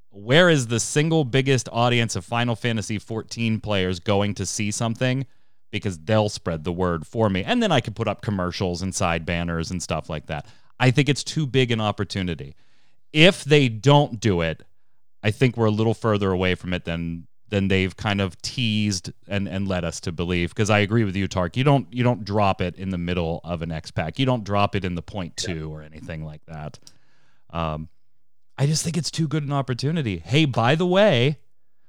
where 0.10 0.50
is 0.50 0.68
the 0.68 0.80
single 0.80 1.24
biggest 1.24 1.70
audience 1.72 2.16
of 2.16 2.26
Final 2.26 2.56
Fantasy 2.56 2.98
14 2.98 3.60
players 3.60 4.00
going 4.00 4.34
to 4.36 4.46
see 4.46 4.72
something? 4.72 5.28
Because 5.72 5.98
they'll 6.00 6.30
spread 6.30 6.64
the 6.64 6.72
word 6.72 7.06
for 7.06 7.30
me. 7.30 7.44
And 7.44 7.62
then 7.62 7.72
I 7.72 7.82
could 7.82 7.96
put 7.96 8.08
up 8.08 8.22
commercials 8.22 8.82
and 8.82 8.96
side 8.96 9.26
banners 9.26 9.70
and 9.70 9.84
stuff 9.84 10.10
like 10.10 10.28
that. 10.28 10.46
I 10.80 10.92
think 10.92 11.10
it's 11.10 11.24
too 11.24 11.46
big 11.46 11.72
an 11.72 11.82
opportunity. 11.82 12.56
If 13.12 13.44
they 13.44 13.68
don't 13.68 14.20
do 14.20 14.42
it, 14.42 14.64
I 15.24 15.32
think 15.32 15.58
we're 15.58 15.66
a 15.66 15.72
little 15.72 15.94
further 15.94 16.32
away 16.32 16.56
from 16.56 16.74
it 16.74 16.86
than 16.86 17.28
than 17.50 17.70
they've 17.70 17.96
kind 17.96 18.20
of 18.20 18.42
teased 18.42 19.12
and, 19.28 19.48
and 19.48 19.68
led 19.68 19.86
us 19.86 20.02
to 20.02 20.12
believe. 20.12 20.50
Because 20.50 20.70
I 20.70 20.80
agree 20.80 21.06
with 21.06 21.16
you, 21.16 21.28
Tark. 21.28 21.56
You 21.58 21.64
don't 21.64 21.92
you 21.94 22.04
don't 22.04 22.24
drop 22.24 22.62
it 22.62 22.76
in 22.76 22.90
the 22.90 22.98
middle 22.98 23.42
of 23.44 23.62
an 23.62 23.72
X 23.72 23.92
pack. 23.92 24.20
You 24.20 24.26
don't 24.26 24.44
drop 24.44 24.76
it 24.76 24.86
in 24.86 24.96
the 24.96 25.02
point 25.02 25.36
two 25.38 25.60
yeah. 25.60 25.66
or 25.66 25.82
anything 25.82 26.24
like 26.24 26.46
that. 26.46 26.80
Um, 27.50 27.90
I 28.58 28.66
just 28.66 28.84
think 28.84 28.98
it's 28.98 29.12
too 29.12 29.28
good 29.28 29.44
an 29.44 29.54
opportunity. 29.54 30.18
Hey, 30.18 30.46
by 30.46 30.76
the 30.76 30.86
way, 30.86 31.40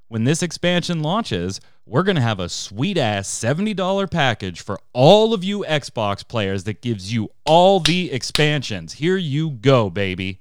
when 0.09 0.24
this 0.24 0.42
expansion 0.42 1.02
launches, 1.02 1.61
we're 1.86 2.02
gonna 2.02 2.20
have 2.20 2.40
a 2.40 2.48
sweet 2.48 2.98
ass 2.98 3.28
seventy 3.28 3.74
dollar 3.74 4.06
package 4.06 4.61
for 4.61 4.78
all 4.92 5.32
of 5.32 5.44
you 5.44 5.64
Xbox 5.68 6.26
players 6.26 6.64
that 6.64 6.82
gives 6.82 7.12
you 7.12 7.30
all 7.44 7.80
the 7.80 8.12
expansions. 8.12 8.94
Here 8.94 9.16
you 9.16 9.50
go, 9.50 9.88
baby. 9.90 10.40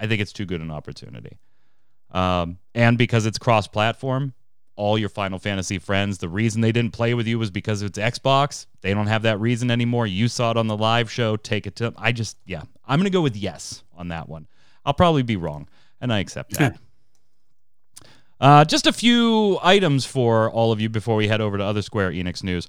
I 0.00 0.06
think 0.06 0.20
it's 0.20 0.32
too 0.32 0.44
good 0.44 0.60
an 0.60 0.70
opportunity. 0.70 1.38
Um, 2.10 2.58
and 2.74 2.98
because 2.98 3.26
it's 3.26 3.38
cross 3.38 3.66
platform, 3.66 4.34
all 4.76 4.98
your 4.98 5.08
Final 5.08 5.38
Fantasy 5.38 5.78
friends. 5.78 6.18
The 6.18 6.28
reason 6.28 6.60
they 6.60 6.72
didn't 6.72 6.92
play 6.92 7.14
with 7.14 7.26
you 7.26 7.38
was 7.38 7.50
because 7.50 7.82
it's 7.82 7.98
Xbox. 7.98 8.66
They 8.80 8.92
don't 8.94 9.06
have 9.06 9.22
that 9.22 9.40
reason 9.40 9.70
anymore. 9.70 10.06
You 10.06 10.28
saw 10.28 10.50
it 10.50 10.56
on 10.56 10.66
the 10.66 10.76
live 10.76 11.10
show. 11.10 11.36
Take 11.36 11.66
it 11.66 11.76
to 11.76 11.84
them. 11.84 11.94
I 11.96 12.12
just, 12.12 12.36
yeah, 12.44 12.62
I'm 12.86 12.98
going 12.98 13.04
to 13.04 13.10
go 13.10 13.22
with 13.22 13.36
yes 13.36 13.82
on 13.96 14.08
that 14.08 14.28
one. 14.28 14.46
I'll 14.84 14.94
probably 14.94 15.22
be 15.22 15.36
wrong, 15.36 15.68
and 16.00 16.12
I 16.12 16.18
accept 16.18 16.54
that. 16.58 16.78
uh, 18.40 18.64
just 18.64 18.86
a 18.86 18.92
few 18.92 19.58
items 19.62 20.04
for 20.04 20.50
all 20.50 20.72
of 20.72 20.80
you 20.80 20.88
before 20.88 21.16
we 21.16 21.28
head 21.28 21.40
over 21.40 21.58
to 21.58 21.64
other 21.64 21.82
Square 21.82 22.12
Enix 22.12 22.42
news. 22.42 22.68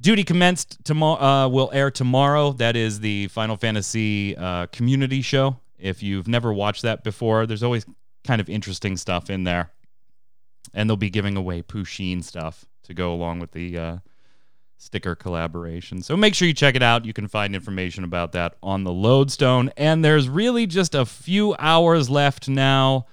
Duty 0.00 0.24
commenced 0.24 0.84
tomorrow. 0.84 1.22
Uh, 1.22 1.48
will 1.48 1.70
air 1.72 1.90
tomorrow. 1.90 2.52
That 2.52 2.76
is 2.76 3.00
the 3.00 3.28
Final 3.28 3.56
Fantasy 3.56 4.36
uh, 4.36 4.66
community 4.66 5.22
show. 5.22 5.56
If 5.78 6.02
you've 6.02 6.28
never 6.28 6.52
watched 6.52 6.82
that 6.82 7.04
before, 7.04 7.46
there's 7.46 7.62
always 7.62 7.86
kind 8.24 8.40
of 8.40 8.48
interesting 8.48 8.96
stuff 8.96 9.30
in 9.30 9.44
there 9.44 9.70
and 10.72 10.88
they'll 10.88 10.96
be 10.96 11.10
giving 11.10 11.36
away 11.36 11.62
Pusheen 11.62 12.22
stuff 12.22 12.64
to 12.84 12.94
go 12.94 13.12
along 13.12 13.38
with 13.38 13.52
the 13.52 13.78
uh, 13.78 13.96
sticker 14.76 15.14
collaboration. 15.14 16.02
So 16.02 16.16
make 16.16 16.34
sure 16.34 16.48
you 16.48 16.54
check 16.54 16.74
it 16.74 16.82
out. 16.82 17.04
You 17.04 17.12
can 17.12 17.28
find 17.28 17.54
information 17.54 18.04
about 18.04 18.32
that 18.32 18.56
on 18.62 18.84
the 18.84 18.92
Lodestone. 18.92 19.70
And 19.76 20.04
there's 20.04 20.28
really 20.28 20.66
just 20.66 20.94
a 20.94 21.04
few 21.04 21.54
hours 21.58 22.10
left 22.10 22.48
now 22.48 23.06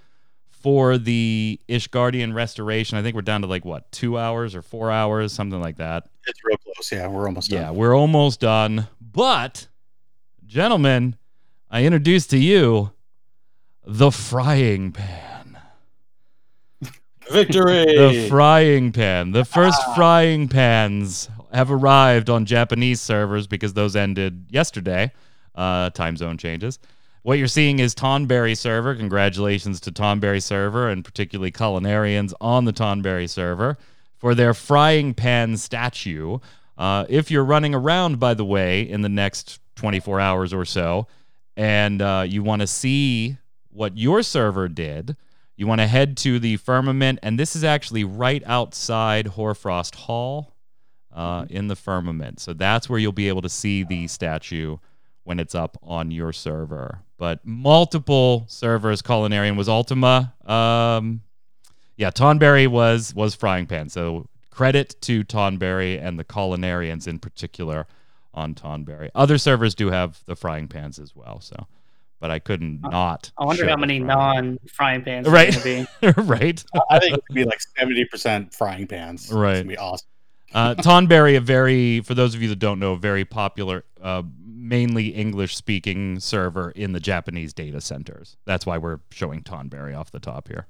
for 0.61 0.97
the 0.97 1.59
Ishgardian 1.67 2.33
restoration. 2.33 2.97
I 2.97 3.01
think 3.01 3.15
we're 3.15 3.21
down 3.21 3.41
to 3.41 3.47
like 3.47 3.65
what, 3.65 3.91
two 3.91 4.17
hours 4.17 4.55
or 4.55 4.61
four 4.61 4.91
hours, 4.91 5.33
something 5.33 5.59
like 5.59 5.77
that. 5.77 6.07
It's 6.27 6.39
real 6.43 6.57
close. 6.57 6.91
Yeah, 6.91 7.07
we're 7.07 7.25
almost 7.27 7.49
done. 7.49 7.61
Yeah, 7.61 7.71
we're 7.71 7.95
almost 7.95 8.39
done. 8.39 8.87
But, 8.99 9.67
gentlemen, 10.45 11.15
I 11.69 11.85
introduce 11.85 12.27
to 12.27 12.37
you 12.37 12.91
the 13.85 14.11
frying 14.11 14.91
pan. 14.91 15.59
Victory! 17.31 17.85
the 17.85 18.27
frying 18.29 18.91
pan. 18.91 19.31
The 19.31 19.45
first 19.45 19.81
ah. 19.87 19.95
frying 19.95 20.47
pans 20.47 21.29
have 21.51 21.71
arrived 21.71 22.29
on 22.29 22.45
Japanese 22.45 23.01
servers 23.01 23.47
because 23.47 23.73
those 23.73 23.95
ended 23.95 24.45
yesterday. 24.49 25.11
Uh, 25.53 25.89
time 25.89 26.15
zone 26.15 26.37
changes. 26.37 26.79
What 27.23 27.37
you're 27.37 27.47
seeing 27.47 27.77
is 27.77 27.93
Tonberry 27.93 28.57
server. 28.57 28.95
Congratulations 28.95 29.79
to 29.81 29.91
Tonberry 29.91 30.41
server 30.41 30.89
and 30.89 31.05
particularly 31.05 31.51
culinarians 31.51 32.33
on 32.41 32.65
the 32.65 32.73
Tonberry 32.73 33.29
server 33.29 33.77
for 34.17 34.33
their 34.33 34.55
frying 34.55 35.13
pan 35.13 35.57
statue. 35.57 36.39
Uh, 36.79 37.05
if 37.09 37.29
you're 37.29 37.45
running 37.45 37.75
around, 37.75 38.19
by 38.19 38.33
the 38.33 38.45
way, 38.45 38.81
in 38.81 39.01
the 39.01 39.09
next 39.09 39.59
24 39.75 40.19
hours 40.19 40.51
or 40.51 40.65
so, 40.65 41.05
and 41.55 42.01
uh, 42.01 42.25
you 42.27 42.41
want 42.41 42.61
to 42.61 42.67
see 42.67 43.37
what 43.69 43.95
your 43.95 44.23
server 44.23 44.67
did, 44.67 45.15
you 45.55 45.67
want 45.67 45.79
to 45.79 45.85
head 45.85 46.17
to 46.17 46.39
the 46.39 46.57
firmament, 46.57 47.19
and 47.21 47.37
this 47.37 47.55
is 47.55 47.63
actually 47.63 48.03
right 48.03 48.41
outside 48.47 49.27
Hoarfrost 49.27 49.93
Hall 49.93 50.55
uh, 51.13 51.45
in 51.51 51.67
the 51.67 51.75
firmament. 51.75 52.39
So 52.39 52.53
that's 52.53 52.89
where 52.89 52.97
you'll 52.97 53.11
be 53.11 53.27
able 53.27 53.43
to 53.43 53.49
see 53.49 53.83
the 53.83 54.07
statue 54.07 54.77
when 55.23 55.39
it's 55.39 55.55
up 55.55 55.77
on 55.83 56.11
your 56.11 56.33
server. 56.33 56.99
But 57.17 57.45
multiple 57.45 58.45
servers, 58.47 59.01
Culinarian 59.01 59.55
was 59.55 59.69
Ultima. 59.69 60.33
Um, 60.45 61.21
yeah, 61.97 62.11
Tonberry 62.11 62.67
was 62.67 63.13
was 63.13 63.35
Frying 63.35 63.67
Pan. 63.67 63.89
So 63.89 64.27
credit 64.49 64.95
to 65.01 65.23
Tonberry 65.23 66.01
and 66.01 66.17
the 66.17 66.23
Culinarians 66.23 67.07
in 67.07 67.19
particular 67.19 67.87
on 68.33 68.55
Tonberry. 68.55 69.09
Other 69.13 69.37
servers 69.37 69.75
do 69.75 69.91
have 69.91 70.23
the 70.25 70.35
frying 70.35 70.67
pans 70.67 70.99
as 70.99 71.15
well. 71.15 71.39
So 71.41 71.67
but 72.21 72.31
I 72.31 72.39
couldn't 72.39 72.81
not. 72.83 73.31
I 73.37 73.43
wonder 73.45 73.67
how 73.67 73.75
many 73.75 73.99
non 73.99 74.59
frying 74.71 75.03
pans 75.03 75.27
right. 75.27 75.61
be. 75.63 75.85
right. 76.17 76.63
I 76.89 76.99
think 76.99 77.17
it 77.17 77.25
could 77.25 77.33
be 77.33 77.43
like 77.43 77.59
seventy 77.77 78.05
percent 78.05 78.53
frying 78.53 78.87
pans. 78.87 79.29
Right. 79.33 79.57
It's 79.57 79.67
be 79.67 79.77
awesome. 79.77 80.07
uh, 80.53 80.75
Tonberry, 80.75 81.35
a 81.35 81.41
very 81.41 82.01
for 82.01 82.13
those 82.13 82.35
of 82.35 82.41
you 82.41 82.49
that 82.49 82.59
don't 82.59 82.79
know, 82.79 82.93
a 82.93 82.97
very 82.97 83.25
popular, 83.25 83.83
uh, 84.01 84.21
mainly 84.71 85.09
English 85.09 85.53
speaking 85.57 86.17
server 86.21 86.71
in 86.71 86.93
the 86.93 86.99
Japanese 87.01 87.51
data 87.51 87.81
centers. 87.81 88.37
That's 88.45 88.65
why 88.65 88.77
we're 88.77 89.01
showing 89.11 89.41
Tonberry 89.43 89.93
off 89.93 90.11
the 90.11 90.19
top 90.21 90.47
here. 90.47 90.65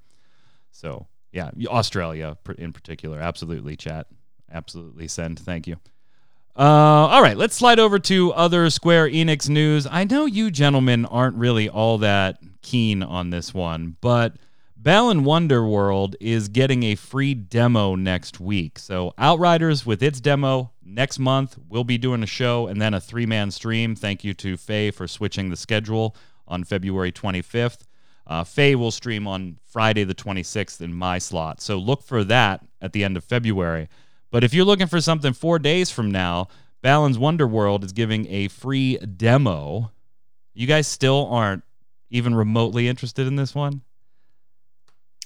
So 0.72 1.06
yeah, 1.32 1.52
Australia 1.68 2.36
in 2.58 2.74
particular, 2.74 3.20
absolutely 3.20 3.76
chat, 3.78 4.08
absolutely 4.52 5.08
send. 5.08 5.38
Thank 5.38 5.68
you. 5.68 5.76
Uh, 6.58 6.64
all 7.14 7.22
right, 7.22 7.38
let's 7.38 7.56
slide 7.56 7.78
over 7.78 8.00
to 8.00 8.34
other 8.34 8.72
Square 8.72 9.10
Enix 9.10 9.48
news. 9.48 9.86
I 9.86 10.04
know 10.04 10.26
you 10.26 10.50
gentlemen 10.50 11.06
aren't 11.06 11.36
really 11.36 11.70
all 11.70 12.00
that 12.00 12.40
keen 12.64 13.04
on 13.04 13.30
this 13.30 13.54
one, 13.54 13.98
but 14.02 14.34
Balan 14.76 15.22
Wonderworld 15.22 16.16
is 16.20 16.48
getting 16.48 16.82
a 16.82 16.96
free 16.96 17.36
demo 17.36 17.94
next 17.94 18.40
week. 18.40 18.80
So 18.80 19.14
Outriders 19.20 19.86
with 19.86 20.02
its 20.02 20.20
demo 20.20 20.72
next 20.94 21.20
month. 21.20 21.58
We'll 21.70 21.84
be 21.84 21.98
doing 21.98 22.24
a 22.24 22.28
show 22.28 22.68
and 22.68 22.82
then 22.82 22.94
a 22.94 23.02
three-man 23.02 23.52
stream. 23.52 23.96
Thank 23.96 24.24
you 24.24 24.34
to 24.36 24.58
Faye 24.58 24.92
for 24.92 25.08
switching 25.08 25.50
the 25.50 25.56
schedule 25.56 26.16
on 26.48 26.64
February 26.64 27.12
25th. 27.12 27.80
Uh, 28.28 28.44
Faye 28.44 28.76
will 28.76 28.92
stream 28.92 29.28
on 29.28 29.58
Friday 29.66 30.04
the 30.04 30.16
26th 30.16 30.82
in 30.82 30.94
my 30.94 31.18
slot. 31.18 31.62
So 31.62 31.78
look 31.78 32.04
for 32.04 32.24
that 32.26 32.66
at 32.82 32.94
the 32.94 33.04
end 33.04 33.18
of 33.18 33.24
February. 33.24 33.90
But 34.30 34.44
if 34.44 34.54
you're 34.54 34.66
looking 34.66 34.88
for 34.88 35.02
something 35.02 35.34
four 35.34 35.60
days 35.60 35.92
from 35.92 36.12
now, 36.12 36.48
Balan's 36.82 37.18
Wonderworld 37.18 37.84
is 37.84 37.92
giving 37.92 38.28
a 38.28 38.48
free 38.48 38.98
demo. 38.98 39.92
You 40.54 40.68
guys 40.68 40.88
still 40.88 41.28
aren't 41.30 41.64
even 42.10 42.36
remotely 42.36 42.88
interested 42.88 43.28
in 43.28 43.36
this 43.36 43.54
one? 43.56 43.82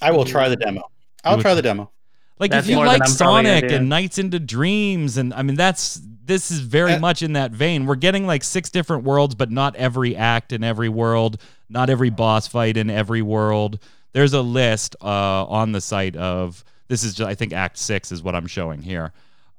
I 0.00 0.10
will 0.10 0.24
try 0.24 0.48
the 0.48 0.56
demo. 0.56 0.82
I'll 1.24 1.40
try 1.40 1.54
the 1.54 1.62
demo. 1.62 1.90
Like 2.38 2.50
that's 2.50 2.66
if 2.66 2.70
you 2.70 2.78
like 2.78 3.06
Sonic 3.06 3.64
and 3.64 3.88
Nights 3.88 4.18
into 4.18 4.38
Dreams, 4.38 5.16
and 5.16 5.32
I 5.32 5.42
mean 5.42 5.56
that's 5.56 6.00
this 6.24 6.50
is 6.50 6.60
very 6.60 6.94
uh, 6.94 6.98
much 6.98 7.22
in 7.22 7.32
that 7.32 7.52
vein. 7.52 7.86
We're 7.86 7.94
getting 7.94 8.26
like 8.26 8.44
six 8.44 8.68
different 8.68 9.04
worlds, 9.04 9.34
but 9.34 9.50
not 9.50 9.74
every 9.76 10.16
act 10.16 10.52
in 10.52 10.62
every 10.62 10.88
world, 10.88 11.40
not 11.70 11.88
every 11.88 12.10
boss 12.10 12.46
fight 12.46 12.76
in 12.76 12.90
every 12.90 13.22
world. 13.22 13.78
There's 14.12 14.34
a 14.34 14.42
list 14.42 14.96
uh, 15.00 15.44
on 15.44 15.72
the 15.72 15.80
site 15.80 16.16
of 16.16 16.62
this 16.88 17.04
is 17.04 17.14
just, 17.14 17.28
I 17.28 17.34
think 17.34 17.52
Act 17.52 17.78
Six 17.78 18.12
is 18.12 18.22
what 18.22 18.34
I'm 18.34 18.46
showing 18.46 18.82
here, 18.82 19.12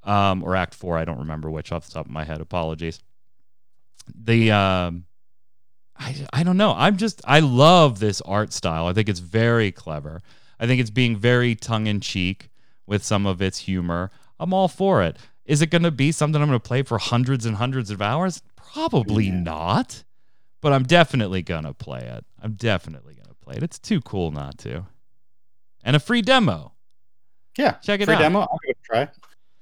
um, 0.04 0.44
or 0.44 0.56
Act 0.56 0.76
Four. 0.76 0.98
I 0.98 1.06
don't 1.06 1.20
remember 1.20 1.50
which 1.50 1.72
off 1.72 1.88
the 1.88 1.94
top 1.94 2.06
of 2.06 2.12
my 2.12 2.26
head. 2.26 2.42
Apologies. 2.42 3.00
The 4.14 4.52
um, 4.52 5.06
I 5.98 6.16
I 6.32 6.44
don't 6.44 6.58
know. 6.58 6.74
I'm 6.78 6.98
just 6.98 7.22
I 7.26 7.40
love 7.40 8.00
this 8.00 8.22
art 8.22 8.54
style. 8.54 8.86
I 8.86 8.94
think 8.94 9.10
it's 9.10 9.20
very 9.20 9.72
clever. 9.72 10.22
I 10.60 10.68
think 10.68 10.80
it's 10.80 10.90
being 10.90 11.18
very 11.18 11.56
tongue 11.56 11.88
in 11.88 12.02
cheek 12.02 12.50
with 12.88 13.04
some 13.04 13.28
of 13.28 13.42
its 13.42 13.60
humor. 13.60 14.10
I'm 14.40 14.54
all 14.54 14.68
for 14.68 15.04
it. 15.04 15.18
Is 15.46 15.62
it 15.62 15.70
going 15.70 15.84
to 15.84 15.92
be 15.92 16.12
something 16.12 16.42
I'm 16.42 16.48
going 16.48 16.60
to 16.60 16.68
play 16.68 16.82
for 16.82 16.98
hundreds 16.98 17.46
and 17.46 17.58
hundreds 17.58 17.92
of 17.92 18.02
hours? 18.02 18.42
Probably 18.56 19.26
yeah. 19.26 19.40
not. 19.40 20.04
but 20.62 20.74
I'm 20.74 20.84
definitely 20.84 21.42
gonna 21.42 21.74
play 21.74 22.00
it. 22.00 22.26
I'm 22.42 22.54
definitely 22.54 23.16
gonna 23.16 23.36
play 23.36 23.56
it. 23.58 23.64
It's 23.64 23.80
too 23.80 24.02
cool 24.02 24.32
not 24.32 24.58
to. 24.60 24.86
And 25.84 25.96
a 25.96 26.00
free 26.00 26.22
demo. 26.22 26.74
Yeah, 27.58 27.74
Check 27.84 28.02
it 28.02 28.06
free 28.06 28.16
out. 28.16 28.20
demo. 28.20 28.40
I'll 28.42 28.60
give 28.66 28.72
it 28.72 28.78
a 28.84 28.86
try. 28.86 29.08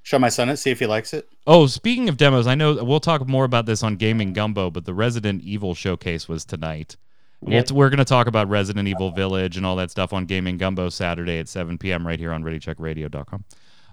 Show 0.02 0.18
my 0.18 0.28
son 0.28 0.48
it, 0.50 0.56
see 0.56 0.70
if 0.70 0.78
he 0.78 0.86
likes 0.86 1.12
it. 1.14 1.28
Oh, 1.46 1.66
speaking 1.66 2.08
of 2.08 2.16
demos, 2.16 2.46
I 2.46 2.54
know 2.54 2.82
we'll 2.84 3.00
talk 3.00 3.26
more 3.26 3.44
about 3.44 3.66
this 3.66 3.82
on 3.82 3.96
Gaming 3.96 4.32
Gumbo, 4.32 4.70
but 4.70 4.84
the 4.84 4.94
Resident 4.94 5.42
Evil 5.42 5.74
showcase 5.74 6.28
was 6.28 6.44
tonight. 6.44 6.96
We'll 7.40 7.52
Yep. 7.54 7.70
we're 7.72 7.90
going 7.90 7.98
to 7.98 8.04
talk 8.04 8.26
about 8.26 8.48
Resident 8.48 8.88
Evil 8.88 9.10
Village 9.10 9.56
and 9.56 9.64
all 9.66 9.76
that 9.76 9.90
stuff 9.90 10.12
on 10.12 10.24
Gaming 10.24 10.56
Gumbo 10.56 10.88
Saturday 10.88 11.38
at 11.38 11.48
7 11.48 11.78
p.m. 11.78 12.06
right 12.06 12.18
here 12.18 12.32
on 12.32 12.42
ReadyCheckRadio.com. 12.42 13.44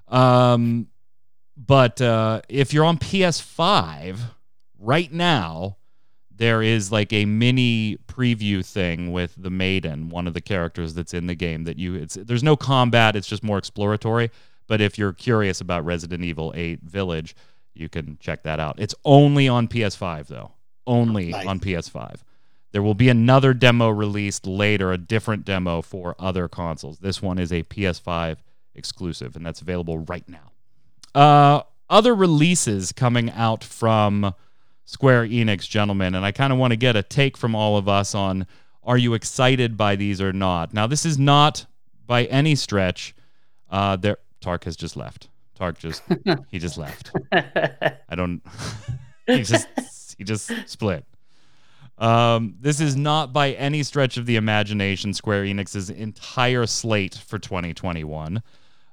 Um, 0.08 0.88
but 1.56 2.02
uh, 2.02 2.42
if 2.50 2.74
you're 2.74 2.86
on 2.86 2.98
PS5 2.98 4.18
right 4.80 5.12
now, 5.12 5.78
there 6.36 6.62
is 6.64 6.92
like 6.92 7.14
a 7.14 7.26
mini 7.26 7.98
preview 8.08 8.66
thing 8.66 9.12
with 9.12 9.36
the 9.38 9.52
Maiden, 9.52 10.10
one 10.10 10.28
of 10.28 10.34
the 10.34 10.42
characters 10.42 10.94
that's 10.96 11.14
in 11.14 11.28
the 11.28 11.36
game. 11.36 11.64
That 11.66 11.78
you, 11.78 11.94
it's 11.96 12.16
there's 12.16 12.44
no 12.44 12.56
combat; 12.56 13.16
it's 13.16 13.28
just 13.28 13.44
more 13.44 13.58
exploratory. 13.60 14.32
But 14.68 14.82
if 14.82 14.98
you're 14.98 15.14
curious 15.14 15.62
about 15.62 15.86
Resident 15.86 16.24
Evil 16.24 16.52
8 16.56 16.82
Village, 16.82 17.36
you 17.76 17.88
can 17.88 18.18
check 18.20 18.44
that 18.44 18.60
out. 18.60 18.76
It's 18.80 18.96
only 19.06 19.48
on 19.48 19.68
PS5 19.68 20.28
though, 20.28 20.52
only 20.88 21.30
Nice. 21.30 21.46
on 21.46 21.60
PS5. 21.60 22.22
There 22.74 22.82
will 22.82 22.96
be 22.96 23.08
another 23.08 23.54
demo 23.54 23.90
released 23.90 24.48
later, 24.48 24.92
a 24.92 24.98
different 24.98 25.46
demo 25.46 25.82
for 25.82 26.16
other 26.18 26.48
consoles. 26.48 27.00
This 27.00 27.22
one 27.22 27.38
is 27.38 27.54
a 27.54 27.64
PS5 27.64 28.38
exclusive, 28.74 29.36
and 29.36 29.46
that's 29.46 29.62
available 29.62 30.00
right 30.00 30.28
now. 30.28 30.52
Uh, 31.14 31.62
other 31.88 32.16
releases 32.16 32.92
coming 32.92 33.30
out 33.30 33.64
from 33.64 34.34
Square 34.86 35.28
Enix, 35.28 35.70
gentlemen, 35.70 36.16
and 36.16 36.26
I 36.26 36.32
kind 36.32 36.52
of 36.52 36.58
want 36.58 36.72
to 36.72 36.76
get 36.76 36.96
a 36.96 37.04
take 37.04 37.38
from 37.38 37.54
all 37.54 37.78
of 37.78 37.88
us 37.88 38.16
on 38.16 38.48
are 38.84 38.98
you 38.98 39.14
excited 39.14 39.78
by 39.78 39.96
these 39.96 40.20
or 40.20 40.34
not? 40.34 40.74
Now, 40.74 40.88
this 40.88 41.06
is 41.06 41.18
not 41.18 41.68
by 42.06 42.26
any 42.26 42.56
stretch. 42.56 43.16
Uh, 43.70 43.96
there, 43.96 44.18
Tark 44.42 44.66
has 44.66 44.76
just 44.76 44.98
left. 44.98 45.30
Tark 45.56 45.78
just 45.78 46.02
he 46.50 46.60
just 46.60 46.78
left. 46.78 47.12
I 47.32 48.16
don't. 48.16 48.42
he 49.28 49.44
just 49.44 49.68
he 50.18 50.24
just 50.24 50.52
split. 50.66 51.06
Um, 51.98 52.56
this 52.60 52.80
is 52.80 52.96
not 52.96 53.34
by 53.34 53.52
any 53.52 53.84
stretch 53.84 54.18
of 54.18 54.26
the 54.26 54.36
imagination 54.36 55.14
Square 55.14 55.46
Enix's 55.46 55.90
entire 55.90 56.66
slate 56.66 57.16
for 57.16 57.38
2021. 57.38 58.42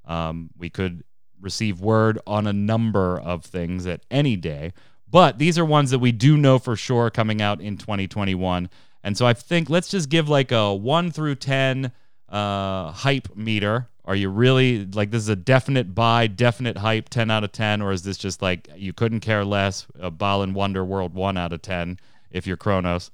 Um, 0.05 0.51
we 0.59 0.71
could 0.71 1.05
receive 1.41 1.81
word 1.81 2.19
on 2.27 2.47
a 2.47 2.53
number 2.53 3.19
of 3.19 3.45
things 3.45 3.87
at 3.87 4.05
any 4.11 4.37
day, 4.37 4.73
but 5.11 5.39
these 5.39 5.59
are 5.59 5.65
ones 5.65 5.91
that 5.91 5.99
we 5.99 6.13
do 6.13 6.37
know 6.37 6.59
for 6.59 6.77
sure 6.77 7.11
coming 7.11 7.41
out 7.41 7.61
in 7.61 7.79
2021. 7.79 8.69
And 9.03 9.17
so 9.17 9.27
I 9.27 9.33
think 9.33 9.71
let's 9.71 9.89
just 9.89 10.11
give 10.11 10.29
like 10.29 10.53
a 10.53 10.75
one 10.75 11.11
through 11.11 11.37
10 11.37 11.93
uh, 12.29 12.93
hype 12.93 13.35
meter. 13.35 13.89
Are 14.05 14.15
you 14.15 14.29
really 14.29 14.85
like 14.87 15.11
this 15.11 15.23
is 15.23 15.29
a 15.29 15.37
definite 15.37 15.95
buy, 15.95 16.27
definite 16.27 16.79
hype, 16.79 17.09
10 17.09 17.31
out 17.31 17.45
of 17.45 17.53
10? 17.53 17.81
Or 17.81 17.93
is 17.93 18.03
this 18.03 18.19
just 18.19 18.43
like 18.43 18.69
you 18.77 18.93
couldn't 18.93 19.21
care 19.21 19.45
less, 19.45 19.87
a 19.99 20.11
Balan 20.11 20.53
Wonderworld 20.53 21.13
1 21.13 21.37
out 21.37 21.53
of 21.53 21.63
10 21.63 21.99
if 22.31 22.47
you're 22.47 22.57
Kronos? 22.57 23.11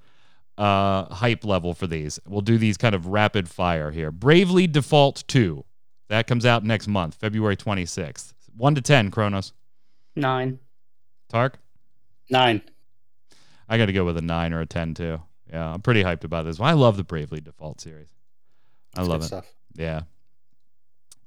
Uh, 0.58 1.04
hype 1.14 1.44
level 1.44 1.74
for 1.74 1.86
these. 1.86 2.18
We'll 2.26 2.40
do 2.40 2.56
these 2.56 2.76
kind 2.76 2.94
of 2.94 3.06
rapid 3.06 3.48
fire 3.48 3.90
here. 3.90 4.10
Bravely 4.10 4.66
Default 4.66 5.24
2. 5.28 5.64
That 6.08 6.26
comes 6.26 6.46
out 6.46 6.64
next 6.64 6.88
month, 6.88 7.16
February 7.16 7.56
26th. 7.56 8.32
1 8.56 8.74
to 8.76 8.80
10, 8.80 9.10
Kronos. 9.10 9.52
Nine. 10.14 10.58
Tark? 11.28 11.58
Nine. 12.30 12.62
I 13.68 13.76
got 13.76 13.86
to 13.86 13.92
go 13.92 14.04
with 14.04 14.16
a 14.16 14.22
9 14.22 14.52
or 14.52 14.60
a 14.60 14.66
10 14.66 14.94
too. 14.94 15.20
Yeah, 15.50 15.74
I'm 15.74 15.82
pretty 15.82 16.02
hyped 16.02 16.24
about 16.24 16.44
this 16.44 16.58
one. 16.58 16.70
I 16.70 16.72
love 16.72 16.96
the 16.96 17.04
Bravely 17.04 17.40
Default 17.40 17.80
series. 17.80 18.08
I 18.94 19.00
That's 19.00 19.08
love 19.08 19.20
it. 19.22 19.26
Stuff. 19.26 19.52
Yeah. 19.74 20.02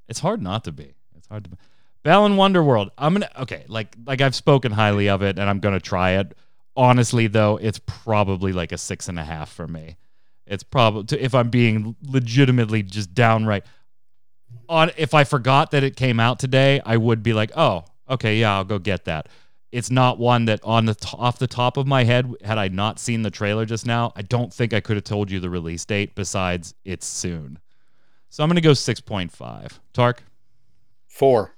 It's 0.07 0.19
hard 0.19 0.41
not 0.41 0.63
to 0.63 0.71
be. 0.71 0.95
It's 1.15 1.27
hard 1.27 1.43
to 1.43 1.49
be. 1.51 1.57
Balan 2.03 2.33
Wonderworld. 2.33 2.89
I'm 2.97 3.13
gonna 3.13 3.29
okay, 3.39 3.65
like 3.67 3.95
like 4.05 4.21
I've 4.21 4.33
spoken 4.35 4.71
highly 4.71 5.09
of 5.09 5.21
it 5.21 5.37
and 5.37 5.49
I'm 5.49 5.59
gonna 5.59 5.79
try 5.79 6.11
it. 6.11 6.35
Honestly 6.76 7.28
though, 7.28 7.57
it's 7.57 7.80
probably 7.86 8.53
like 8.53 8.72
a 8.72 8.78
six 8.78 9.07
and 9.07 9.20
a 9.20 9.24
half 9.24 9.51
for 9.51 9.67
me. 9.67 9.97
It's 10.45 10.63
probably 10.63 11.20
if 11.20 11.36
I'm 11.36 11.49
being 11.49 11.95
legitimately 12.01 12.84
just 12.84 13.13
downright 13.13 13.63
on 14.67 14.91
if 14.97 15.13
I 15.13 15.24
forgot 15.24 15.72
that 15.72 15.84
it 15.84 15.95
came 15.95 16.20
out 16.20 16.39
today, 16.39 16.82
I 16.86 16.97
would 16.97 17.22
be 17.24 17.34
like, 17.34 17.51
oh, 17.55 17.86
okay, 18.09 18.38
yeah, 18.38 18.55
I'll 18.55 18.63
go 18.63 18.80
get 18.80 19.05
that. 19.05 19.28
It's 19.72 19.91
not 19.91 20.17
one 20.17 20.45
that 20.45 20.59
on 20.63 20.86
the 20.86 20.95
t- 20.95 21.15
off 21.17 21.38
the 21.38 21.45
top 21.47 21.78
of 21.78 21.86
my 21.86 22.03
head, 22.03 22.34
had 22.43 22.57
I 22.57 22.70
not 22.70 22.97
seen 22.97 23.22
the 23.22 23.30
trailer 23.30 23.65
just 23.65 23.86
now, 23.86 24.11
I 24.15 24.24
don't 24.24 24.51
think 24.51 24.74
I 24.74 24.80
could 24.80 24.97
have 24.97 25.03
told 25.03 25.30
you 25.30 25.39
the 25.39 25.49
release 25.49 25.86
date. 25.86 26.15
Besides, 26.15 26.74
it's 26.84 27.05
soon. 27.05 27.59
So 28.30 28.43
I'm 28.43 28.49
gonna 28.49 28.61
go 28.61 28.74
six 28.74 28.99
point 28.99 29.32
five. 29.32 29.80
Tark, 29.93 30.24
Four. 31.07 31.55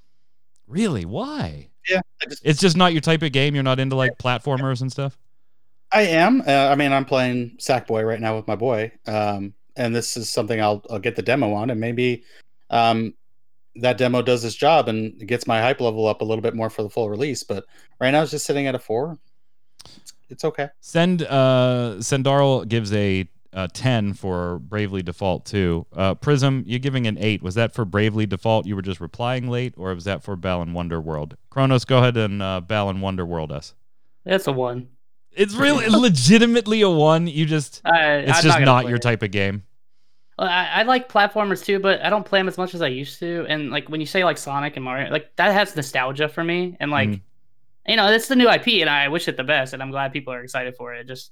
really? 0.67 1.05
Why? 1.05 1.69
Yeah, 1.89 2.01
just 2.27 2.41
It's 2.45 2.59
just 2.59 2.77
not 2.77 2.93
your 2.93 3.01
type 3.01 3.21
of 3.23 3.31
game. 3.31 3.55
You're 3.55 3.63
not 3.63 3.79
into 3.79 3.95
like 3.95 4.17
platformers 4.17 4.81
and 4.81 4.91
stuff. 4.91 5.17
I 5.91 6.03
am. 6.03 6.41
Uh, 6.47 6.69
I 6.69 6.75
mean, 6.75 6.93
I'm 6.93 7.05
playing 7.05 7.57
Sackboy 7.57 8.07
right 8.07 8.21
now 8.21 8.35
with 8.35 8.47
my 8.47 8.55
boy, 8.55 8.91
um, 9.07 9.53
and 9.75 9.93
this 9.93 10.15
is 10.15 10.29
something 10.29 10.61
I'll 10.61 10.83
I'll 10.89 10.99
get 10.99 11.15
the 11.15 11.21
demo 11.21 11.53
on, 11.53 11.69
and 11.69 11.79
maybe 11.79 12.23
um, 12.69 13.13
that 13.75 13.97
demo 13.97 14.21
does 14.21 14.45
its 14.45 14.55
job 14.55 14.87
and 14.87 15.27
gets 15.27 15.47
my 15.47 15.61
hype 15.61 15.81
level 15.81 16.07
up 16.07 16.21
a 16.21 16.25
little 16.25 16.41
bit 16.41 16.55
more 16.55 16.69
for 16.69 16.83
the 16.83 16.89
full 16.89 17.09
release. 17.09 17.43
But 17.43 17.65
right 17.99 18.11
now, 18.11 18.21
it's 18.21 18.31
just 18.31 18.45
sitting 18.45 18.67
at 18.67 18.75
a 18.75 18.79
four. 18.79 19.17
It's, 19.97 20.13
it's 20.29 20.45
okay. 20.45 20.69
Send 20.79 21.23
uh 21.23 21.95
Sendarl 21.97 22.67
gives 22.67 22.93
a, 22.93 23.27
uh 23.53 23.67
10 23.73 24.13
for 24.13 24.59
Bravely 24.59 25.01
Default 25.03 25.45
2. 25.45 25.85
Uh 25.93 26.15
Prism, 26.15 26.63
you're 26.65 26.79
giving 26.79 27.07
an 27.07 27.17
8. 27.17 27.41
Was 27.43 27.55
that 27.55 27.73
for 27.73 27.85
Bravely 27.85 28.25
Default? 28.25 28.65
You 28.65 28.75
were 28.75 28.81
just 28.81 29.01
replying 29.01 29.47
late 29.49 29.73
or 29.77 29.93
was 29.93 30.05
that 30.05 30.23
for 30.23 30.35
Balan 30.35 30.73
Wonderworld? 30.73 31.33
Kronos, 31.49 31.85
go 31.85 31.97
ahead 31.99 32.17
and 32.17 32.41
uh 32.41 32.61
wonder 32.69 33.25
world 33.25 33.51
us. 33.51 33.73
That's 34.25 34.47
a 34.47 34.51
one. 34.51 34.87
It's 35.31 35.55
really 35.55 35.87
legitimately 35.89 36.81
a 36.81 36.89
1. 36.89 37.27
You 37.27 37.45
just 37.45 37.81
I, 37.85 38.15
it's 38.15 38.37
I'm 38.37 38.43
just 38.43 38.55
gonna 38.55 38.65
not 38.65 38.87
your 38.87 38.97
it. 38.97 39.01
type 39.01 39.23
of 39.23 39.31
game. 39.31 39.63
I, 40.39 40.67
I 40.81 40.83
like 40.83 41.07
platformers 41.07 41.63
too, 41.63 41.79
but 41.79 42.03
I 42.03 42.09
don't 42.09 42.25
play 42.25 42.39
them 42.39 42.47
as 42.47 42.57
much 42.57 42.73
as 42.73 42.81
I 42.81 42.87
used 42.87 43.19
to. 43.19 43.45
And 43.47 43.69
like 43.69 43.89
when 43.89 43.99
you 44.01 44.07
say 44.07 44.23
like 44.23 44.37
Sonic 44.37 44.75
and 44.75 44.83
Mario, 44.83 45.11
like 45.11 45.35
that 45.35 45.53
has 45.53 45.75
nostalgia 45.75 46.27
for 46.29 46.43
me. 46.43 46.75
And 46.79 46.89
like, 46.89 47.09
Mhm. 47.09 47.21
you 47.87 47.95
know, 47.95 48.07
it's 48.11 48.27
the 48.27 48.35
new 48.35 48.49
IP, 48.49 48.81
and 48.81 48.89
I 48.89 49.07
wish 49.09 49.27
it 49.27 49.37
the 49.37 49.43
best. 49.43 49.73
And 49.73 49.83
I'm 49.83 49.91
glad 49.91 50.13
people 50.13 50.33
are 50.33 50.41
excited 50.41 50.75
for 50.75 50.95
it. 50.95 51.07
Just, 51.07 51.31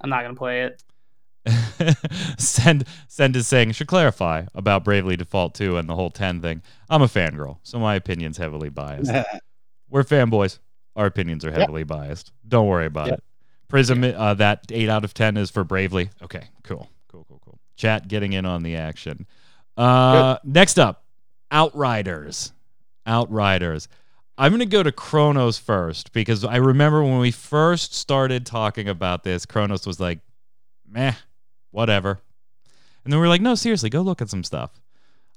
I'm 0.00 0.10
not 0.10 0.22
gonna 0.22 0.34
play 0.34 0.62
it. 0.62 0.82
send 2.38 2.84
send 3.08 3.36
is 3.36 3.46
saying 3.46 3.72
should 3.72 3.86
clarify 3.86 4.44
about 4.54 4.84
Bravely 4.84 5.16
Default 5.16 5.54
2 5.54 5.76
and 5.76 5.88
the 5.88 5.94
whole 5.94 6.10
10 6.10 6.40
thing. 6.40 6.62
I'm 6.88 7.02
a 7.02 7.06
fangirl, 7.06 7.58
so 7.62 7.78
my 7.78 7.94
opinion's 7.96 8.36
heavily 8.38 8.68
biased. 8.68 9.12
We're 9.90 10.04
fanboys. 10.04 10.58
Our 10.96 11.06
opinions 11.06 11.44
are 11.44 11.50
heavily 11.50 11.84
biased. 11.84 12.32
Don't 12.46 12.66
worry 12.66 12.86
about 12.86 13.08
Yeah. 13.08 13.14
it. 13.14 13.24
Prism, 13.68 14.04
uh, 14.04 14.34
that 14.34 14.64
eight 14.70 14.88
out 14.88 15.04
of 15.04 15.14
ten 15.14 15.36
is 15.36 15.50
for 15.50 15.64
Bravely. 15.64 16.10
Okay, 16.22 16.44
cool, 16.62 16.88
cool, 17.08 17.24
cool, 17.28 17.40
cool. 17.44 17.58
Chat 17.76 18.06
getting 18.08 18.32
in 18.34 18.46
on 18.46 18.62
the 18.62 18.76
action. 18.76 19.26
Uh, 19.76 20.38
next 20.44 20.78
up, 20.78 21.04
Outriders. 21.50 22.52
Outriders. 23.06 23.88
I'm 24.38 24.52
gonna 24.52 24.66
go 24.66 24.82
to 24.82 24.92
Kronos 24.92 25.58
first 25.58 26.12
because 26.12 26.44
I 26.44 26.56
remember 26.56 27.02
when 27.02 27.18
we 27.18 27.30
first 27.30 27.94
started 27.94 28.46
talking 28.46 28.88
about 28.88 29.24
this, 29.24 29.46
Kronos 29.46 29.86
was 29.86 29.98
like, 30.00 30.20
"Meh, 30.88 31.14
whatever," 31.74 32.20
and 33.04 33.12
then 33.12 33.18
we 33.18 33.26
were 33.26 33.28
like, 33.28 33.42
"No, 33.42 33.54
seriously, 33.54 33.90
go 33.90 34.00
look 34.00 34.22
at 34.22 34.30
some 34.30 34.44
stuff." 34.44 34.70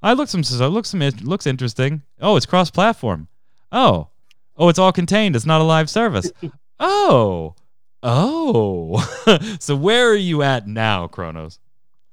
I 0.01 0.13
looked 0.13 0.31
some 0.31 0.43
stuff. 0.43 0.71
Looks 0.71 0.89
some 0.89 0.99
looks 0.99 1.47
interesting. 1.47 2.03
Oh, 2.21 2.35
it's 2.35 2.45
cross-platform. 2.45 3.27
Oh, 3.71 4.09
oh, 4.55 4.69
it's 4.69 4.79
all 4.79 4.91
contained. 4.91 5.35
It's 5.35 5.45
not 5.45 5.61
a 5.61 5.63
live 5.63 5.89
service. 5.89 6.31
oh, 6.79 7.55
oh. 8.03 9.57
so 9.59 9.75
where 9.75 10.09
are 10.09 10.15
you 10.15 10.43
at 10.43 10.67
now, 10.67 11.07
Kronos? 11.07 11.59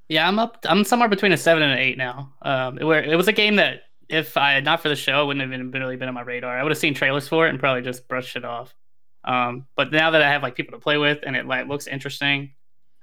Yeah, 0.08 0.26
I'm 0.26 0.38
up. 0.38 0.64
I'm 0.68 0.84
somewhere 0.84 1.08
between 1.08 1.32
a 1.32 1.36
seven 1.36 1.62
and 1.62 1.72
an 1.72 1.78
eight 1.78 1.98
now. 1.98 2.32
Um, 2.42 2.76
where 2.78 3.02
it 3.02 3.16
was 3.16 3.28
a 3.28 3.32
game 3.32 3.56
that 3.56 3.82
if 4.08 4.36
I 4.36 4.52
had 4.52 4.64
not 4.64 4.80
for 4.80 4.88
the 4.88 4.96
show, 4.96 5.22
it 5.22 5.26
wouldn't 5.26 5.40
have 5.40 5.50
been 5.50 5.80
really 5.80 5.96
been 5.96 6.08
on 6.08 6.14
my 6.14 6.22
radar. 6.22 6.58
I 6.58 6.62
would 6.62 6.72
have 6.72 6.78
seen 6.78 6.94
trailers 6.94 7.28
for 7.28 7.46
it 7.46 7.50
and 7.50 7.58
probably 7.58 7.82
just 7.82 8.06
brushed 8.08 8.36
it 8.36 8.44
off. 8.44 8.74
Um, 9.24 9.66
but 9.76 9.92
now 9.92 10.10
that 10.10 10.22
I 10.22 10.30
have 10.30 10.42
like 10.42 10.54
people 10.54 10.78
to 10.78 10.82
play 10.82 10.98
with 10.98 11.20
and 11.24 11.34
it 11.34 11.46
like 11.46 11.66
looks 11.66 11.86
interesting, 11.86 12.52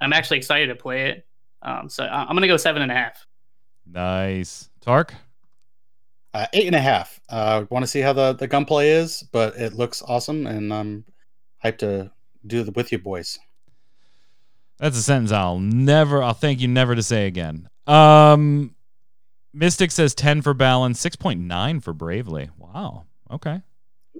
I'm 0.01 0.11
actually 0.13 0.37
excited 0.37 0.67
to 0.67 0.75
play 0.75 1.09
it. 1.11 1.25
Um, 1.61 1.87
so 1.89 2.03
I- 2.03 2.23
I'm 2.23 2.35
gonna 2.35 2.47
go 2.47 2.57
seven 2.57 2.81
and 2.81 2.91
a 2.91 2.95
half. 2.95 3.25
Nice, 3.85 4.69
Tark. 4.81 5.13
Uh, 6.33 6.47
eight 6.53 6.65
and 6.67 6.75
a 6.75 6.79
half. 6.81 7.19
Uh, 7.29 7.65
Want 7.69 7.83
to 7.83 7.87
see 7.87 7.99
how 8.01 8.13
the 8.13 8.33
the 8.33 8.47
gunplay 8.47 8.89
is, 8.89 9.23
but 9.31 9.55
it 9.57 9.73
looks 9.73 10.01
awesome, 10.01 10.47
and 10.47 10.73
I'm 10.73 11.05
hyped 11.63 11.79
to 11.79 12.11
do 12.47 12.61
it 12.61 12.75
with 12.75 12.91
you 12.91 12.97
boys. 12.99 13.37
That's 14.77 14.97
a 14.97 15.01
sentence 15.03 15.31
I'll 15.31 15.59
never. 15.59 16.23
I'll 16.23 16.33
thank 16.33 16.59
you 16.61 16.67
never 16.67 16.95
to 16.95 17.03
say 17.03 17.27
again. 17.27 17.69
Um, 17.85 18.73
Mystic 19.53 19.91
says 19.91 20.15
ten 20.15 20.41
for 20.41 20.53
balance, 20.53 20.99
six 20.99 21.15
point 21.15 21.41
nine 21.41 21.81
for 21.81 21.93
bravely. 21.93 22.49
Wow. 22.57 23.05
Okay. 23.29 23.61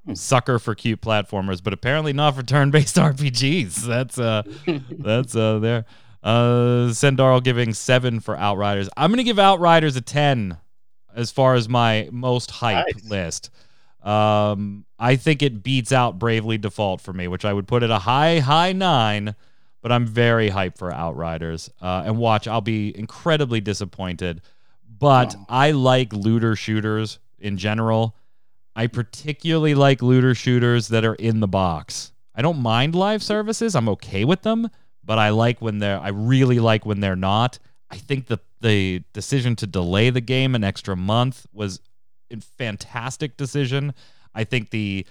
Hmm. 0.06 0.14
sucker 0.16 0.58
for 0.58 0.74
cute 0.74 0.99
platformers, 1.02 1.62
but 1.64 1.74
apparently 1.74 2.12
not 2.14 2.36
for 2.36 2.41
turn-based 2.43 2.95
RPGs. 2.97 3.76
That's 3.86 4.18
uh, 4.18 4.41
that's 4.89 5.36
uh, 5.36 5.60
there. 5.60 5.86
Uh, 6.24 6.89
Sendarl 6.89 7.43
giving 7.43 7.74
seven 7.74 8.20
for 8.20 8.36
Outriders. 8.36 8.89
I'm 8.97 9.12
gonna 9.12 9.24
give 9.24 9.38
Outriders 9.39 9.95
a 9.95 10.02
ten 10.02 10.58
as 11.16 11.30
far 11.32 11.56
as 11.56 11.68
my 11.70 12.10
most 12.12 12.49
hype 12.52 12.86
Nice. 12.95 13.10
list. 13.10 13.49
Um, 14.02 14.86
I 14.97 15.16
think 15.16 15.43
it 15.43 15.62
beats 15.62 15.91
out 15.91 16.18
Bravely 16.18 16.58
Default 16.58 17.02
for 17.02 17.14
me, 17.14 17.28
which 17.28 17.45
I 17.45 17.54
would 17.54 17.68
put 17.68 17.84
at 17.84 17.91
a 17.91 17.99
high, 17.99 18.39
high 18.39 18.72
nine. 18.74 19.36
But 19.82 19.91
I'm 19.91 20.06
very 20.06 20.49
hyped 20.52 20.78
for 20.78 20.91
Outriders. 20.91 21.70
Uh, 21.82 22.04
and 22.06 22.18
watch, 22.18 22.47
I'll 22.47 22.62
be 22.62 22.95
incredibly 22.97 23.62
disappointed. 23.62 24.41
But 24.99 25.36
Oh. 25.36 25.45
I 25.49 25.72
like 25.72 26.14
looter 26.14 26.56
shooters 26.56 27.18
in 27.39 27.58
general. 27.58 28.16
I 28.76 28.88
particularly 28.88 29.76
like 29.76 30.01
looter 30.01 30.34
shooters 30.34 30.88
that 30.89 31.05
are 31.05 31.15
in 31.15 31.39
the 31.39 31.47
box. 31.47 32.11
I 32.34 32.41
don't 32.41 32.61
mind 32.61 32.95
live 32.95 33.22
services. 33.22 33.76
I'm 33.76 33.89
okay 33.89 34.24
with 34.24 34.43
them, 34.43 34.69
but 35.03 35.19
I 35.19 35.30
like 35.30 35.61
when 35.61 35.80
they're 35.80 35.99
I 35.99 36.09
really 36.09 36.59
like 36.59 36.86
when 36.86 36.99
they're 36.99 37.15
not. 37.15 37.59
I 37.89 37.97
think 37.97 38.28
the 38.28 38.39
the 38.61 39.03
decision 39.13 39.55
to 39.57 39.67
delay 39.67 40.09
the 40.09 40.22
game 40.22 40.55
an 40.55 40.63
extra 40.63 40.95
month 40.95 41.45
was 41.51 41.82
a 42.32 42.39
fantastic 42.39 43.36
decision. 43.36 43.93
I 44.34 44.43
think 44.45 44.69
the 44.69 45.05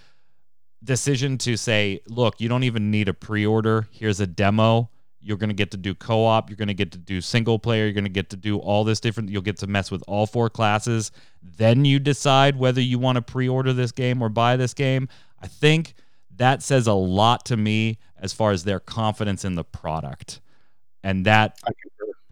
decision 0.82 1.36
to 1.38 1.56
say, 1.56 2.00
look, 2.06 2.40
you 2.40 2.48
don't 2.48 2.64
even 2.64 2.90
need 2.90 3.08
a 3.08 3.14
pre-order. 3.14 3.86
Here's 3.90 4.20
a 4.20 4.26
demo. 4.26 4.88
You're 5.22 5.36
going 5.36 5.50
to 5.50 5.54
get 5.54 5.70
to 5.72 5.76
do 5.76 5.94
co-op, 5.94 6.48
you're 6.48 6.56
going 6.56 6.68
to 6.68 6.74
get 6.74 6.92
to 6.92 6.98
do 6.98 7.20
single 7.20 7.58
player, 7.58 7.84
you're 7.84 7.92
going 7.92 8.04
to 8.04 8.10
get 8.10 8.30
to 8.30 8.36
do 8.36 8.58
all 8.58 8.84
this 8.84 9.00
different 9.00 9.28
you'll 9.28 9.42
get 9.42 9.58
to 9.58 9.66
mess 9.66 9.90
with 9.90 10.02
all 10.06 10.26
four 10.26 10.48
classes. 10.48 11.12
Then 11.42 11.84
you 11.84 11.98
decide 11.98 12.56
whether 12.56 12.80
you 12.80 12.98
want 12.98 13.16
to 13.16 13.22
pre-order 13.22 13.72
this 13.72 13.92
game 13.92 14.22
or 14.22 14.28
buy 14.28 14.56
this 14.56 14.72
game. 14.72 15.08
I 15.42 15.46
think 15.46 15.94
that 16.36 16.62
says 16.62 16.86
a 16.86 16.94
lot 16.94 17.44
to 17.46 17.56
me 17.56 17.98
as 18.18 18.32
far 18.32 18.50
as 18.50 18.64
their 18.64 18.80
confidence 18.80 19.44
in 19.44 19.54
the 19.54 19.64
product. 19.64 20.40
And 21.02 21.26
that 21.26 21.58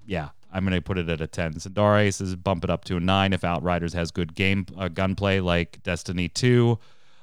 yeah, 0.07 0.31
I'm 0.53 0.65
gonna 0.65 0.81
put 0.81 0.99
it 0.99 1.09
at 1.09 1.21
a 1.21 1.27
ten. 1.27 1.55
Zendara 1.55 2.13
says 2.13 2.35
bump 2.37 2.65
it 2.65 2.71
up 2.71 2.85
to 2.87 2.97
a 2.97 3.01
nine 3.01 3.33
if 3.33 3.45
Outriders 3.45 3.93
has 3.93 4.11
good 4.11 4.35
game 4.35 4.67
uh, 4.77 4.89
gunplay 4.89 5.41
like 5.41 5.83
Destiny 5.83 6.29
Two. 6.29 6.79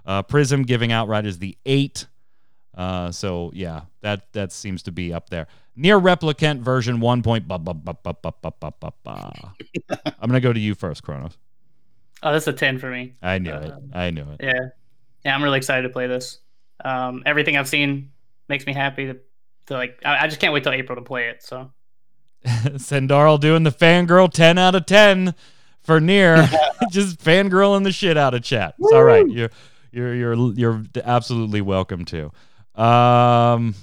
Uh, 0.05 0.21
Prism 0.21 0.63
giving 0.63 0.91
Outriders 0.91 1.39
the 1.39 1.57
eight. 1.65 2.05
Uh, 2.75 3.11
so 3.11 3.51
yeah, 3.53 3.81
that 4.01 4.31
that 4.33 4.51
seems 4.51 4.83
to 4.83 4.91
be 4.91 5.13
up 5.13 5.29
there. 5.29 5.47
NieR 5.77 6.01
replicant 6.01 6.59
version 6.59 6.99
one 6.99 7.21
point. 7.21 7.47
Bah, 7.47 7.57
bah, 7.57 7.73
bah, 7.73 7.93
I'm 10.05 10.27
gonna 10.27 10.39
go 10.39 10.53
to 10.53 10.59
you 10.59 10.75
first, 10.75 11.03
Kronos. 11.03 11.37
Oh, 12.23 12.31
that's 12.31 12.47
a 12.47 12.53
ten 12.53 12.79
for 12.79 12.89
me. 12.89 13.13
I 13.21 13.37
knew 13.37 13.51
uh, 13.51 13.59
it. 13.59 13.73
I 13.93 14.09
knew 14.09 14.23
it. 14.23 14.41
Yeah, 14.41 14.69
yeah. 15.23 15.35
I'm 15.35 15.43
really 15.43 15.57
excited 15.57 15.83
to 15.83 15.89
play 15.89 16.07
this. 16.07 16.39
Um, 16.83 17.23
everything 17.25 17.57
I've 17.57 17.67
seen 17.67 18.11
makes 18.49 18.65
me 18.65 18.73
happy 18.73 19.07
to, 19.07 19.17
to 19.67 19.73
like. 19.73 20.01
I, 20.03 20.25
I, 20.25 20.27
just 20.27 20.39
can't 20.39 20.53
wait 20.53 20.63
till 20.63 20.73
April 20.73 20.95
to 20.97 21.01
play 21.01 21.29
it. 21.29 21.43
So. 21.43 21.71
Sendarl 22.45 23.39
doing 23.39 23.63
the 23.63 23.71
fangirl 23.71 24.31
10 24.31 24.59
out 24.59 24.75
of 24.75 24.85
10 24.85 25.33
for 25.81 25.99
NieR, 25.99 26.47
just 26.91 27.19
fangirling 27.19 27.83
the 27.83 27.91
shit 27.91 28.17
out 28.17 28.33
of 28.33 28.43
chat. 28.43 28.75
It's 28.79 28.91
all 28.91 29.03
right. 29.03 29.27
You're 29.27 29.49
you're 29.91 30.13
you're 30.13 30.53
you're 30.53 30.83
absolutely 31.03 31.61
welcome 31.61 32.05
to. 32.05 32.31
Um 32.75 33.75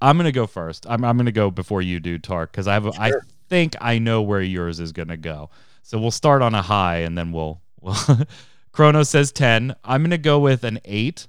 I'm 0.00 0.16
going 0.16 0.24
to 0.26 0.32
go 0.32 0.46
first. 0.46 0.86
I'm 0.88 1.04
I'm 1.04 1.16
going 1.16 1.26
to 1.26 1.32
go 1.32 1.50
before 1.50 1.80
you 1.82 2.00
do 2.00 2.18
Tark 2.18 2.52
cuz 2.52 2.66
I 2.66 2.74
have 2.74 2.86
a, 2.86 2.92
I 2.98 3.10
Sure. 3.10 3.24
think 3.48 3.74
I 3.80 3.98
know 3.98 4.22
where 4.22 4.42
yours 4.42 4.80
is 4.80 4.92
going 4.92 5.08
to 5.08 5.16
go. 5.16 5.50
So 5.82 5.98
we'll 5.98 6.10
start 6.10 6.42
on 6.42 6.54
a 6.54 6.62
high 6.62 6.98
and 6.98 7.16
then 7.16 7.32
we'll 7.32 7.62
we'll 7.80 7.96
Chrono 8.72 9.02
says 9.04 9.30
10. 9.32 9.74
I'm 9.84 10.02
going 10.02 10.10
to 10.10 10.18
go 10.18 10.40
with 10.40 10.64
an 10.64 10.80
8. 10.84 11.28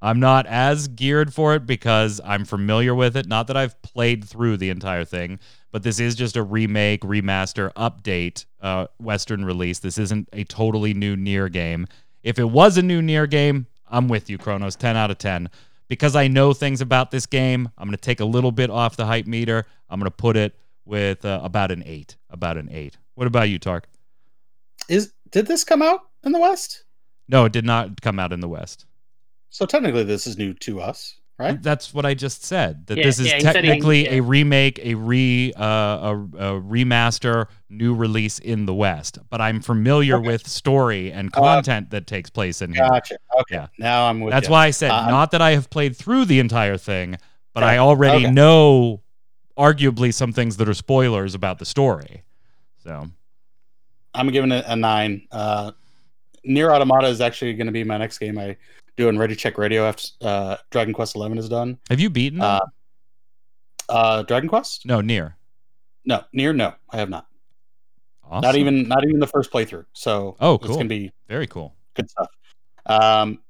I'm 0.00 0.20
not 0.20 0.46
as 0.46 0.86
geared 0.86 1.32
for 1.34 1.54
it 1.54 1.66
because 1.66 2.20
I'm 2.24 2.44
familiar 2.44 2.94
with 2.94 3.16
it. 3.16 3.26
Not 3.26 3.46
that 3.48 3.56
I've 3.56 3.80
played 3.82 4.22
through 4.24 4.58
the 4.58 4.68
entire 4.70 5.04
thing, 5.04 5.40
but 5.72 5.82
this 5.82 5.98
is 5.98 6.14
just 6.14 6.36
a 6.36 6.42
remake, 6.42 7.00
remaster, 7.00 7.72
update, 7.72 8.44
uh, 8.60 8.86
Western 8.98 9.44
release. 9.44 9.78
This 9.80 9.98
isn't 9.98 10.28
a 10.32 10.44
totally 10.44 10.92
new 10.94 11.16
NieR 11.16 11.50
game. 11.50 11.86
If 12.22 12.38
it 12.38 12.44
was 12.50 12.76
a 12.76 12.82
new 12.82 13.00
NieR 13.02 13.28
game, 13.28 13.66
I'm 13.88 14.08
with 14.08 14.30
you, 14.30 14.38
Kronos. 14.38 14.76
10 14.76 14.96
out 14.96 15.10
of 15.10 15.18
10. 15.18 15.48
Because 15.88 16.16
I 16.16 16.28
know 16.28 16.52
things 16.52 16.80
about 16.80 17.10
this 17.10 17.26
game, 17.26 17.68
I'm 17.76 17.86
going 17.86 17.96
to 17.96 18.00
take 18.00 18.20
a 18.20 18.24
little 18.24 18.52
bit 18.52 18.70
off 18.70 18.96
the 18.96 19.06
hype 19.06 19.26
meter. 19.26 19.66
I'm 19.90 20.00
going 20.00 20.10
to 20.10 20.16
put 20.16 20.36
it 20.36 20.54
with 20.84 21.24
uh, 21.24 21.40
about 21.42 21.70
an 21.70 21.82
8. 21.84 22.16
About 22.30 22.56
an 22.56 22.68
8. 22.70 22.96
What 23.14 23.26
about 23.26 23.48
you, 23.48 23.58
Tark? 23.58 23.86
Is 24.88 25.12
did 25.30 25.46
this 25.46 25.64
come 25.64 25.82
out 25.82 26.00
in 26.24 26.32
the 26.32 26.38
West? 26.38 26.84
No, 27.28 27.44
it 27.44 27.52
did 27.52 27.64
not 27.64 28.00
come 28.00 28.18
out 28.18 28.32
in 28.32 28.40
the 28.40 28.48
West. 28.48 28.86
So 29.50 29.66
technically, 29.66 30.04
this 30.04 30.26
is 30.26 30.36
new 30.36 30.52
to 30.54 30.80
us, 30.80 31.16
right? 31.38 31.60
That's 31.62 31.92
what 31.92 32.06
I 32.06 32.14
just 32.14 32.44
said. 32.44 32.86
That 32.86 32.98
Yeah, 32.98 33.04
this 33.04 33.18
is 33.18 33.26
yeah, 33.26 33.38
said 33.40 33.56
he- 33.64 33.70
technically 33.70 34.08
a 34.08 34.20
remake, 34.20 34.78
a 34.82 34.94
re, 34.94 35.52
uh, 35.56 35.64
a, 35.64 36.12
a 36.16 36.60
remaster, 36.60 37.46
new 37.68 37.94
release 37.94 38.38
in 38.38 38.66
the 38.66 38.74
West. 38.74 39.18
But 39.30 39.40
I'm 39.40 39.60
familiar 39.60 40.16
Okay. 40.16 40.26
with 40.26 40.46
story 40.48 41.10
and 41.12 41.30
Uh, 41.34 41.40
content 41.40 41.90
that 41.90 42.06
takes 42.06 42.30
place 42.30 42.62
in 42.62 42.72
here. 42.72 42.86
Gotcha. 42.88 43.16
Okay. 43.40 43.56
Yeah. 43.56 43.66
Now 43.78 44.06
I'm 44.08 44.20
with 44.20 44.32
That's 44.32 44.48
you. 44.48 44.52
why 44.52 44.66
I 44.66 44.70
said 44.70 44.90
Uh, 44.90 45.08
not 45.10 45.30
that 45.32 45.42
I 45.42 45.52
have 45.52 45.70
played 45.70 45.96
through 45.96 46.26
the 46.26 46.38
entire 46.40 46.76
thing, 46.76 47.16
but 47.52 47.62
I 47.62 47.78
already 47.78 48.24
Okay. 48.26 48.30
know, 48.32 49.02
arguably, 49.58 50.12
some 50.12 50.32
things 50.32 50.56
that 50.58 50.68
are 50.68 50.74
spoilers 50.74 51.34
about 51.34 51.58
the 51.58 51.64
story. 51.64 52.22
So 52.82 53.08
I'm 54.14 54.28
giving 54.30 54.52
it 54.52 54.64
a 54.68 54.76
nine. 54.76 55.26
Uh, 55.32 55.72
NieR 56.46 56.70
Automata 56.72 57.08
is 57.08 57.20
actually 57.20 57.54
going 57.54 57.66
to 57.66 57.72
be 57.72 57.82
my 57.84 57.96
next 57.96 58.18
game 58.18 58.38
I 58.38 58.56
do 58.96 59.08
in 59.08 59.18
Ready 59.18 59.34
Check 59.36 59.58
Radio 59.58 59.84
after 59.86 60.08
uh, 60.22 60.56
Dragon 60.70 60.94
Quest 60.94 61.16
Eleven 61.16 61.38
is 61.38 61.48
done. 61.48 61.78
have 61.90 62.00
you 62.00 62.10
beaten? 62.10 62.38
them? 62.38 62.60
Uh, 63.88 63.92
uh, 63.92 64.22
Dragon 64.22 64.48
Quest? 64.48 64.86
no, 64.86 65.00
NieR. 65.00 65.34
No, 66.04 66.22
NieR. 66.36 66.54
No, 66.54 66.74
I 66.90 66.98
have 66.98 67.08
not. 67.08 67.26
Awesome. 68.22 68.40
Not 68.42 68.56
even 68.56 68.88
not 68.88 69.04
even 69.04 69.20
the 69.20 69.26
first 69.26 69.50
playthrough. 69.50 69.84
So 69.92 70.36
Oh, 70.40 70.54
it's 70.54 70.66
cool. 70.66 70.76
gonna 70.76 70.88
be 70.88 71.12
Very 71.28 71.46
cool. 71.46 71.74
good 71.94 72.08
stuff. 72.10 72.28
Um, 72.86 73.40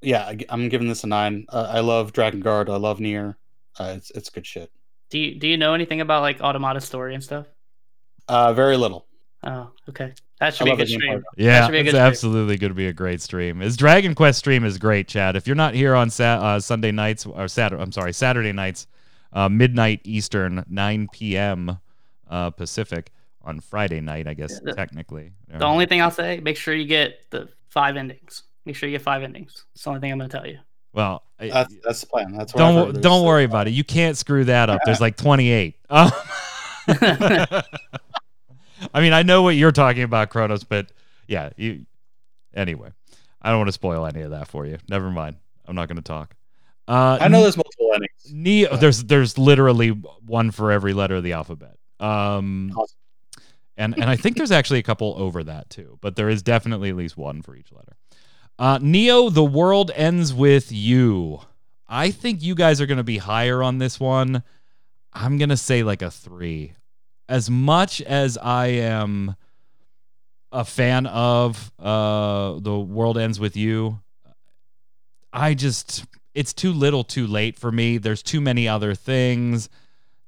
yeah, 0.00 0.24
I, 0.24 0.38
am 0.50 0.68
giving 0.68 0.88
this 0.88 1.02
a 1.04 1.06
nine. 1.08 1.46
Uh, 1.48 1.68
I 1.70 1.80
love 1.80 2.12
Drakengard. 2.12 2.68
I 2.68 2.76
love 2.76 2.98
NieR. 2.98 3.34
Uh, 3.78 3.94
it's 3.96 4.10
it's 4.12 4.30
good 4.30 4.46
shit. 4.46 4.70
do 5.10 5.18
you 5.18 5.38
do 5.38 5.48
you 5.48 5.56
know 5.56 5.74
anything 5.74 6.00
about 6.00 6.22
like 6.22 6.40
Automata 6.40 6.80
story 6.80 7.14
and 7.14 7.22
stuff? 7.22 7.46
Uh, 8.28 8.52
very 8.52 8.76
little. 8.76 9.06
Oh, 9.42 9.70
okay. 9.88 10.12
That 10.40 10.46
I 10.46 10.50
should 10.50 10.64
be 10.64 10.70
a 10.70 10.76
good 10.76 10.86
the 10.88 10.92
gameplay. 10.92 10.98
stream. 11.00 11.22
Yeah, 11.36 11.66
should 11.66 11.72
be 11.72 11.78
a 11.78 11.80
it's 11.80 11.84
good 11.86 11.90
stream. 11.96 12.02
absolutely 12.02 12.56
going 12.58 12.70
to 12.70 12.74
be 12.76 12.86
a 12.86 12.92
great 12.92 13.20
stream. 13.20 13.60
His 13.60 13.76
Dragon 13.76 14.14
Quest 14.14 14.38
stream 14.38 14.64
is 14.64 14.78
great, 14.78 15.08
Chad. 15.08 15.34
If 15.36 15.46
you're 15.46 15.56
not 15.56 15.74
here 15.74 15.94
on 15.94 16.10
Sa- 16.10 16.24
uh, 16.56 16.60
Sunday 16.60 16.92
nights 16.92 17.26
or 17.26 17.48
Saturday, 17.48 17.82
I'm 17.82 17.90
sorry, 17.92 18.12
Saturday 18.12 18.52
nights, 18.52 18.86
uh, 19.32 19.48
midnight 19.48 20.00
Eastern, 20.04 20.64
9 20.68 21.08
p.m. 21.12 21.78
Uh, 22.30 22.50
Pacific 22.50 23.10
on 23.42 23.58
Friday 23.60 24.00
night, 24.00 24.28
I 24.28 24.34
guess 24.34 24.52
Yeah, 24.52 24.58
the- 24.64 24.74
technically. 24.74 25.32
The 25.48 25.64
only 25.64 25.86
thing 25.86 26.02
I'll 26.02 26.10
say, 26.10 26.38
make 26.40 26.56
sure 26.56 26.74
you 26.74 26.84
get 26.86 27.30
the 27.30 27.48
five 27.70 27.96
endings. 27.96 28.42
Make 28.64 28.76
sure 28.76 28.88
you 28.88 28.94
get 28.96 29.02
five 29.02 29.22
endings. 29.22 29.64
It's 29.74 29.84
the 29.84 29.90
only 29.90 30.00
thing 30.00 30.12
I'm 30.12 30.18
gonna 30.18 30.28
tell 30.28 30.46
you. 30.46 30.58
well, 30.92 31.22
I- 31.40 31.48
That's 31.48 31.74
that's 31.82 32.00
the 32.02 32.06
plan. 32.06 32.32
That's 32.36 32.52
what 32.54 32.58
don't 32.58 32.94
heard. 32.94 33.02
don't 33.02 33.24
worry 33.26 33.44
about 33.44 33.66
it. 33.66 33.70
You 33.72 33.82
can't 33.84 34.16
screw 34.16 34.44
that 34.44 34.68
up. 34.70 34.80
There's 34.84 35.00
like 35.00 35.16
28. 35.24 35.76
I 38.94 39.00
mean, 39.00 39.12
I 39.12 39.22
know 39.22 39.42
what 39.42 39.56
you're 39.56 39.72
talking 39.72 40.02
about, 40.02 40.30
Kronos, 40.30 40.64
but 40.64 40.90
yeah, 41.26 41.50
you. 41.56 41.86
Anyway, 42.54 42.90
I 43.42 43.50
don't 43.50 43.58
want 43.58 43.68
to 43.68 43.72
spoil 43.72 44.06
any 44.06 44.22
of 44.22 44.30
that 44.32 44.48
for 44.48 44.66
you. 44.66 44.78
Never 44.88 45.10
mind. 45.10 45.36
I'm 45.66 45.74
not 45.76 45.88
going 45.88 45.96
to 45.96 46.02
talk. 46.02 46.34
Uh, 46.88 47.18
I 47.20 47.28
know 47.28 47.42
there's 47.42 47.56
multiple 47.56 47.90
endings. 47.94 48.10
Neo, 48.32 48.76
there's 48.76 49.04
there's 49.04 49.36
literally 49.36 49.90
one 49.90 50.50
for 50.50 50.72
every 50.72 50.94
letter 50.94 51.16
of 51.16 51.22
the 51.22 51.32
alphabet. 51.34 51.76
Um, 52.00 52.72
Awesome. 52.74 52.96
and 53.76 53.94
and 53.94 54.04
I 54.08 54.16
think 54.16 54.36
there's 54.38 54.50
actually 54.50 54.78
a 54.78 54.82
couple 54.84 55.14
over 55.18 55.44
that 55.44 55.68
too, 55.68 55.98
but 56.00 56.16
there 56.16 56.30
is 56.30 56.42
definitely 56.42 56.88
at 56.88 56.96
least 56.96 57.16
one 57.18 57.42
for 57.42 57.54
each 57.54 57.70
letter. 57.72 57.96
Uh, 58.58 58.78
Neo, 58.80 59.28
the 59.28 59.44
world 59.44 59.90
ends 59.94 60.32
with 60.32 60.72
you. 60.72 61.40
I 61.86 62.10
think 62.10 62.42
you 62.42 62.54
guys 62.54 62.80
are 62.80 62.86
going 62.86 62.96
to 62.98 63.04
be 63.04 63.18
higher 63.18 63.62
on 63.62 63.78
this 63.78 64.00
one. 64.00 64.42
I'm 65.12 65.36
going 65.38 65.48
to 65.50 65.56
say 65.56 65.82
like 65.82 66.00
a 66.02 66.10
three. 66.10 66.74
As 67.28 67.50
much 67.50 68.00
as 68.02 68.38
I 68.38 68.66
am 68.68 69.36
a 70.50 70.64
fan 70.64 71.06
of 71.06 71.72
uh, 71.78 72.58
the 72.58 72.78
world 72.78 73.18
ends 73.18 73.38
with 73.38 73.56
you, 73.56 74.00
I 75.32 75.54
just 75.54 76.04
it's 76.34 76.52
too 76.52 76.72
little, 76.72 77.04
too 77.04 77.26
late 77.26 77.58
for 77.58 77.72
me. 77.72 77.98
There's 77.98 78.22
too 78.22 78.40
many 78.40 78.68
other 78.68 78.94
things. 78.94 79.68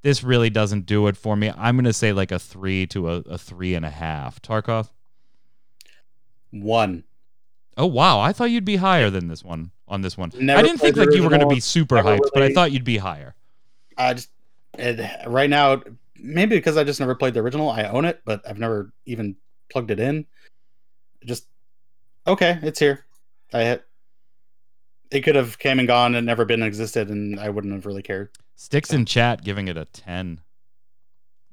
This 0.03 0.23
really 0.23 0.51
doesn't 0.51 0.87
do 0.87 1.07
it 1.07 1.17
for 1.17 1.37
me. 1.37 1.53
I'm 1.57 1.77
gonna 1.77 1.93
say 1.93 2.13
like 2.13 2.33
a 2.33 2.39
three 2.39 2.87
to 2.89 3.11
a, 3.11 3.17
a 3.21 3.39
three 3.39 3.75
and 3.75 3.85
a 3.85 3.91
half. 3.91 4.41
Tarkoth. 4.43 4.91
One. 6.51 7.05
Oh 7.77 7.87
wow, 7.87 8.21
I 8.21 8.33
thought 8.33 8.51
you'd 8.51 8.65
be 8.65 8.77
higher 8.77 9.09
than 9.09 9.29
this 9.29 9.45
one 9.45 9.71
on 9.89 10.03
this 10.03 10.19
one. 10.19 10.33
Never 10.39 10.59
I 10.59 10.63
didn't 10.63 10.79
think 10.79 10.97
like 10.97 11.15
you 11.15 11.23
were 11.23 11.31
gonna 11.31 11.47
be 11.47 11.61
super 11.61 11.97
hyped, 11.97 12.31
but 12.35 12.43
I 12.43 12.53
thought 12.53 12.73
you'd 12.73 12.85
be 12.85 12.99
higher. 12.99 13.35
I 13.97 14.15
just 14.15 14.31
right 15.27 15.51
now 15.51 15.83
maybe 16.23 16.57
because 16.57 16.77
I 16.77 16.85
just 16.85 17.01
never 17.01 17.15
played 17.15 17.35
the 17.35 17.41
original. 17.41 17.71
I 17.71 17.85
own 17.85 18.05
it, 18.05 18.23
but 18.25 18.43
I've 18.49 18.59
never 18.59 18.93
even 19.07 19.37
plugged 19.71 19.91
it 19.91 20.01
in. 20.01 20.27
Just 21.25 21.47
okay, 22.27 22.59
it's 22.63 22.79
here. 22.79 23.05
I 23.53 23.61
had 23.61 23.83
it 25.11 25.23
could 25.23 25.35
have 25.35 25.59
came 25.59 25.79
and 25.79 25.89
gone 25.89 26.15
and 26.15 26.27
never 26.27 26.45
been 26.45 26.63
existed, 26.63 27.09
and 27.09 27.39
I 27.39 27.49
wouldn't 27.49 27.75
have 27.75 27.87
really 27.87 28.03
cared. 28.03 28.31
Sticks 28.55 28.93
in 28.93 29.07
chat 29.07 29.43
giving 29.43 29.69
it 29.69 29.77
a 29.77 29.87
10. 29.87 30.41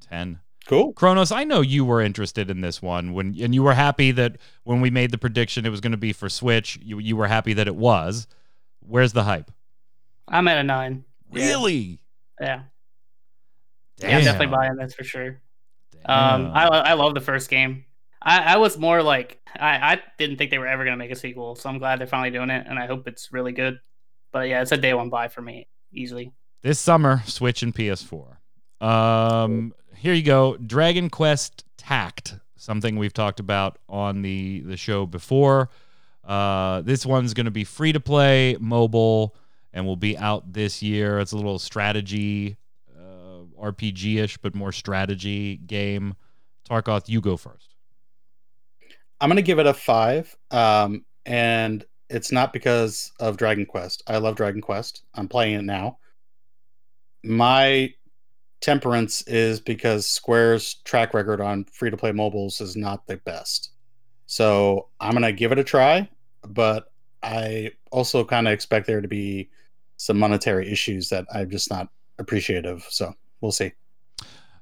10. 0.10 0.40
Cool. 0.68 0.92
Kronos, 0.94 1.32
I 1.32 1.46
know 1.46 1.62
you 1.62 1.86
were 1.86 2.02
interested 2.02 2.50
in 2.50 2.60
this 2.60 2.82
one 2.82 3.14
when 3.14 3.34
and 3.40 3.56
you 3.56 3.64
were 3.64 3.74
happy 3.74 4.12
that 4.12 4.38
when 4.66 4.82
we 4.82 4.90
made 4.90 5.12
the 5.12 5.18
prediction 5.18 5.66
it 5.66 5.70
was 5.70 5.80
going 5.80 5.94
to 5.94 5.98
be 5.98 6.12
for 6.12 6.28
Switch, 6.28 6.78
you 6.84 7.00
you 7.00 7.16
were 7.16 7.28
happy 7.28 7.54
that 7.54 7.68
it 7.68 7.76
was. 7.78 8.28
Where's 8.82 9.14
the 9.14 9.24
hype? 9.24 9.50
I'm 10.28 10.48
at 10.50 10.58
a 10.58 10.64
nine. 10.64 11.06
Really? 11.32 12.00
Yeah. 12.42 12.64
Yeah, 14.00 14.18
I'm 14.18 14.24
definitely 14.24 14.56
buying 14.56 14.76
this 14.76 14.94
for 14.94 15.04
sure. 15.04 15.42
Um, 16.06 16.52
I 16.54 16.68
I 16.68 16.94
love 16.94 17.14
the 17.14 17.22
first 17.22 17.50
game. 17.50 17.86
I, 18.22 18.54
I 18.54 18.58
was 18.58 18.78
more 18.78 19.04
like 19.04 19.40
I, 19.56 19.94
I 19.94 20.02
didn't 20.18 20.38
think 20.38 20.52
they 20.52 20.58
were 20.58 20.68
ever 20.68 20.84
gonna 20.84 20.98
make 20.98 21.12
a 21.12 21.16
sequel, 21.16 21.56
so 21.56 21.70
I'm 21.70 21.78
glad 21.80 22.00
they're 22.00 22.08
finally 22.08 22.32
doing 22.32 22.50
it, 22.50 22.66
and 22.68 22.78
I 22.80 22.86
hope 22.88 23.08
it's 23.08 23.32
really 23.32 23.52
good. 23.52 23.80
But 24.32 24.48
yeah, 24.50 24.62
it's 24.62 24.72
a 24.72 24.78
day 24.78 24.94
one 24.94 25.10
buy 25.10 25.28
for 25.28 25.42
me 25.42 25.68
easily. 25.92 26.34
this 26.62 26.80
summer, 26.80 27.24
Switch 27.26 27.64
and 27.64 27.74
PS4. 27.74 28.38
Um, 28.82 29.74
here 29.96 30.14
you 30.14 30.24
go. 30.24 30.58
Dragon 30.58 31.10
Quest 31.10 31.64
Tact, 31.78 32.36
something 32.58 32.98
we've 32.98 33.14
talked 33.14 33.40
about 33.40 33.80
on 33.90 34.22
the 34.22 34.62
the 34.62 34.78
show 34.78 35.06
before. 35.06 35.70
Uh, 36.24 36.82
this 36.82 37.06
one's 37.06 37.34
going 37.34 37.46
to 37.46 37.52
be 37.52 37.64
free 37.64 37.94
to 37.94 38.00
play, 38.02 38.58
mobile, 38.60 39.36
and 39.72 39.86
will 39.86 39.96
be 39.96 40.18
out 40.18 40.52
this 40.54 40.84
year. 40.84 41.20
It's 41.20 41.32
a 41.32 41.38
little 41.38 41.58
strategy, 41.58 42.58
RPG 43.58 44.18
ish, 44.18 44.38
but 44.38 44.56
more 44.56 44.72
strategy 44.72 45.58
game. 45.58 46.16
Tarkoth, 46.70 47.08
you 47.08 47.22
go 47.22 47.38
first. 47.38 47.76
I'm 49.20 49.30
gonna 49.30 49.42
give 49.42 49.60
it 49.60 49.66
a 49.66 49.74
five. 49.74 50.36
Um, 50.52 51.06
and 51.26 51.86
it's 52.10 52.32
not 52.32 52.54
because 52.54 53.12
of 53.20 53.38
Dragon 53.38 53.66
Quest. 53.66 54.04
I 54.08 54.18
love 54.18 54.36
Dragon 54.36 54.62
Quest. 54.62 55.04
I'm 55.16 55.28
playing 55.28 55.56
it 55.56 55.64
now. 55.64 55.98
My 57.24 57.94
temperance 58.62 59.22
is 59.24 59.60
because 59.60 60.08
Square's 60.08 60.76
track 60.86 61.14
record 61.14 61.42
on 61.42 61.66
free 61.66 61.90
to 61.90 61.98
play 61.98 62.12
mobiles 62.12 62.62
is 62.62 62.76
not 62.76 63.06
the 63.08 63.18
best. 63.18 63.72
So 64.26 64.88
I'm 65.00 65.14
gonna 65.14 65.32
give 65.32 65.52
it 65.52 65.60
a 65.60 65.64
try, 65.64 66.08
but 66.48 66.92
I 67.24 67.72
also 67.92 68.24
kind 68.24 68.48
of 68.48 68.54
expect 68.54 68.88
there 68.88 69.02
to 69.02 69.08
be 69.08 69.50
some 69.98 70.18
monetary 70.18 70.72
issues 70.72 71.10
that 71.10 71.26
I'm 71.34 71.50
just 71.50 71.70
not 71.72 71.90
appreciative. 72.20 72.86
So 72.90 73.14
we'll 73.42 73.52
see. 73.52 73.72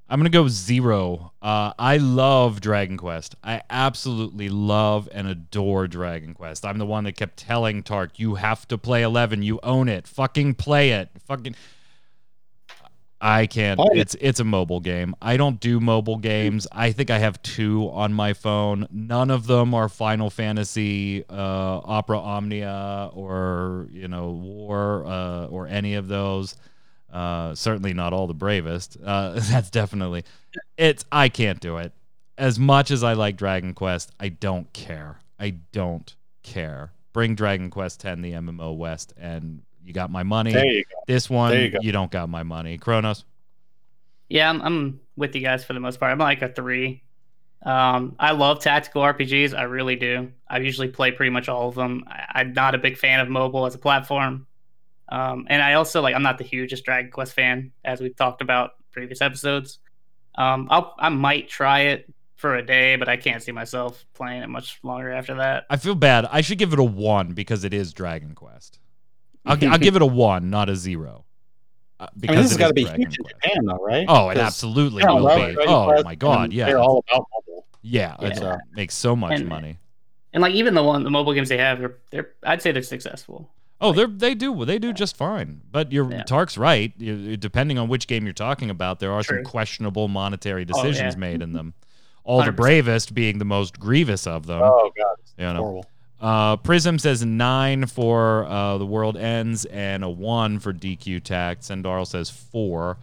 I'm 0.07 0.19
gonna 0.19 0.30
go 0.30 0.47
zero. 0.47 1.34
Uh, 1.41 1.73
I 1.80 1.97
love 1.97 2.61
Dragon 2.61 2.95
Quest. 2.95 3.36
I 3.43 3.61
absolutely 3.71 4.49
love 4.49 5.09
and 5.11 5.28
adore 5.28 5.88
Dragon 5.88 6.36
Quest. 6.36 6.63
I'm 6.63 6.78
the 6.78 6.86
one 6.86 7.05
that 7.05 7.13
kept 7.13 7.38
telling 7.38 7.82
Tark, 7.82 8.19
"You 8.19 8.36
have 8.36 8.67
to 8.67 8.78
play 8.78 9.01
11. 9.01 9.41
You 9.41 9.59
own 9.63 9.89
it. 9.89 10.07
Fucking 10.07 10.55
play 10.55 10.91
it. 10.91 11.09
Fucking." 11.26 11.55
I 13.19 13.47
can't. 13.47 13.80
It's 13.93 14.15
it's 14.21 14.39
a 14.39 14.43
mobile 14.43 14.80
game. 14.80 15.15
I 15.19 15.38
don't 15.38 15.59
do 15.59 15.80
mobile 15.80 16.17
games. 16.17 16.67
I 16.71 16.91
think 16.91 17.09
I 17.09 17.17
have 17.17 17.41
two 17.41 17.89
on 17.91 18.13
my 18.13 18.34
phone. 18.34 18.88
None 18.91 19.32
of 19.32 19.47
them 19.47 19.73
are 19.73 19.89
Final 19.89 20.30
Fantasy, 20.30 21.23
uh, 21.28 21.82
Opera 21.84 22.19
Omnia, 22.19 23.09
or 23.13 23.88
you 23.91 24.07
know 24.07 24.30
War, 24.30 25.05
uh, 25.07 25.45
or 25.47 25.65
any 25.65 25.95
of 25.95 26.07
those. 26.07 26.55
Uh, 27.16 27.55
certainly 27.55 27.93
not 27.93 28.11
all 28.11 28.28
the 28.28 28.34
bravest. 28.34 28.97
Uh, 29.01 29.32
that's 29.36 29.70
definitely 29.70 30.26
it's. 30.78 31.05
I 31.11 31.30
can't 31.30 31.61
do 31.61 31.78
it. 31.78 31.93
As 32.38 32.59
much 32.59 32.91
as 32.91 33.03
I 33.03 33.13
like 33.13 33.38
Dragon 33.38 33.74
Quest, 33.74 34.11
I 34.20 34.28
don't 34.28 34.72
care. 34.74 35.20
I 35.39 35.51
don't 35.72 36.13
care. 36.43 36.91
Bring 37.13 37.36
Dragon 37.36 37.70
Quest 37.70 38.01
10, 38.01 38.22
the 38.22 38.34
MMO 38.34 38.76
West, 38.76 39.13
and 39.16 39.61
you 39.86 39.93
got 39.93 40.11
my 40.11 40.24
money. 40.24 40.51
There 40.51 40.66
you 40.66 40.84
go. 40.84 41.01
This 41.07 41.30
one, 41.30 41.51
There 41.51 41.68
you, 41.68 41.80
you 41.82 41.91
don't 41.93 42.11
got 42.11 42.28
my 42.28 42.43
money. 42.43 42.78
Kronos. 42.78 43.24
Yeah, 44.28 44.49
I'm, 44.49 44.61
I'm 44.61 44.99
with 45.16 45.34
you 45.34 45.41
guys 45.41 45.63
for 45.63 45.72
the 45.72 45.80
most 45.80 46.01
part. 46.01 46.11
I'm 46.11 46.18
like 46.18 46.41
a 46.41 46.49
three. 46.49 47.01
Um, 47.63 48.18
I 48.20 48.32
love 48.34 48.59
tactical 48.59 49.01
RPGs. 49.03 49.57
I 49.57 49.63
really 49.63 49.95
do. 49.95 50.34
I 50.49 50.57
usually 50.57 50.89
play 50.89 51.11
pretty 51.11 51.30
much 51.30 51.47
all 51.47 51.70
of 51.70 51.76
them. 51.76 52.03
I, 52.07 52.41
I'm 52.41 52.51
not 52.51 52.76
a 52.76 52.78
big 52.78 52.97
fan 52.97 53.22
of 53.22 53.30
mobile 53.30 53.66
as 53.66 53.76
a 53.76 53.80
platform. 53.80 54.47
Um, 55.10 55.45
and 55.49 55.62
I 55.62 55.74
also 55.74 56.01
like 56.01 56.16
I'm 56.16 56.24
not 56.24 56.38
the 56.38 56.43
hugest 56.43 56.84
Dragon 56.86 57.12
Quest 57.12 57.34
fan, 57.34 57.72
as 57.84 58.01
we've 58.01 58.16
talked 58.16 58.41
about 58.41 58.72
previous 58.91 59.22
episodes. 59.22 59.80
Um, 60.36 60.68
I'll 60.70 60.95
I 60.97 61.10
might 61.10 61.47
try 61.49 61.82
it 61.82 62.12
for 62.36 62.56
a 62.56 62.66
day, 62.66 62.95
but 62.95 63.08
I 63.08 63.16
can't 63.18 63.41
see 63.41 63.51
myself 63.51 64.03
playing 64.14 64.41
it 64.43 64.49
much 64.49 64.80
longer 64.84 65.12
after 65.12 65.36
that. 65.36 65.66
I 65.70 65.78
feel 65.78 65.95
bad. 65.95 66.26
I 66.32 66.41
should 66.41 66.58
give 66.58 66.74
it 66.74 66.80
a 66.80 66.84
one 66.84 67.34
because 67.34 67.64
it 67.64 67.74
is 67.74 67.93
Dragon 67.93 68.34
Quest. 68.36 68.80
I'll, 69.45 69.58
I'll 69.72 69.78
give 69.78 69.95
it 69.95 70.01
a 70.01 70.06
one, 70.08 70.49
not 70.49 70.70
a 70.70 70.76
zero. 70.76 71.24
Uh, 71.99 72.06
I 72.06 72.10
because 72.20 72.36
mean, 72.36 72.43
this 72.43 72.51
has 72.51 72.58
got 72.58 72.68
to 72.70 72.74
be 72.74 72.84
Dragon 72.84 73.01
huge 73.01 73.18
in 73.20 73.26
Japan, 73.26 73.66
though, 73.66 73.78
right? 73.86 74.06
Oh, 74.10 74.30
it 74.30 74.34
'Cause 74.36 74.43
absolutely 74.43 75.01
they 75.03 75.08
don't 75.08 75.22
will 75.24 75.36
be. 75.36 75.53
Dragon 75.53 75.64
Oh 75.74 75.86
Quest, 75.86 76.03
my 76.06 76.16
god, 76.16 76.51
yeah, 76.51 76.66
They're 76.66 76.80
all 76.80 77.06
about 77.10 77.26
mobile. 77.32 77.66
yeah. 77.84 78.16
It 78.20 78.38
Yeah. 78.41 78.58
makes 78.74 78.95
so 78.95 79.16
much 79.16 79.39
And- 79.39 79.47
money. 79.47 79.78
And 80.34 80.41
like 80.41 80.53
even 80.56 80.74
the 80.74 80.84
one 80.84 81.03
the 81.03 81.10
mobile 81.10 81.32
games 81.34 81.47
they 81.47 81.58
have, 81.60 81.80
they're, 81.80 81.95
they're 82.12 82.32
I'd 82.43 82.62
say 82.62 82.74
they're 82.74 82.82
successful. 82.84 83.49
Oh, 83.82 83.91
they 83.91 84.05
they 84.05 84.36
do 84.36 84.63
they 84.65 84.80
do 84.80 84.93
just 84.93 85.17
fine. 85.17 85.61
But 85.71 85.91
your 85.91 86.09
Yeah. 86.11 86.23
Tark's 86.23 86.57
right. 86.57 86.93
You, 86.97 87.36
depending 87.38 87.78
on 87.78 87.88
which 87.89 88.07
game 88.07 88.23
you're 88.26 88.34
talking 88.34 88.69
about, 88.69 88.99
there 88.99 89.11
are 89.11 89.23
some 89.23 89.43
questionable 89.43 90.07
monetary 90.07 90.65
Oh, 90.71 90.78
yeah. 90.78 90.84
decisions 90.91 91.17
made 91.17 91.41
in 91.41 91.53
them. 91.53 91.73
All 92.23 92.39
the 92.43 92.51
100%. 92.51 92.55
bravest 92.55 93.13
being 93.13 93.38
the 93.38 93.45
most 93.45 93.80
grievous 93.80 94.26
of 94.28 94.45
them. 94.47 94.61
Oh 94.63 94.91
god, 94.97 95.15
you 95.38 95.53
know. 95.53 95.59
horrible. 95.61 95.86
Uh, 96.21 96.55
Prism 96.57 96.97
says 96.97 97.23
nine 97.26 97.86
for 97.86 98.45
uh, 98.45 98.78
the 98.78 98.86
world 98.86 99.17
ends 99.17 99.65
and 99.65 100.03
a 100.03 100.09
one 100.09 100.57
for 100.59 100.73
DQ 100.73 101.21
Tact. 101.23 101.61
Sendarl 101.61 102.07
says 102.07 102.30
four. 102.30 102.97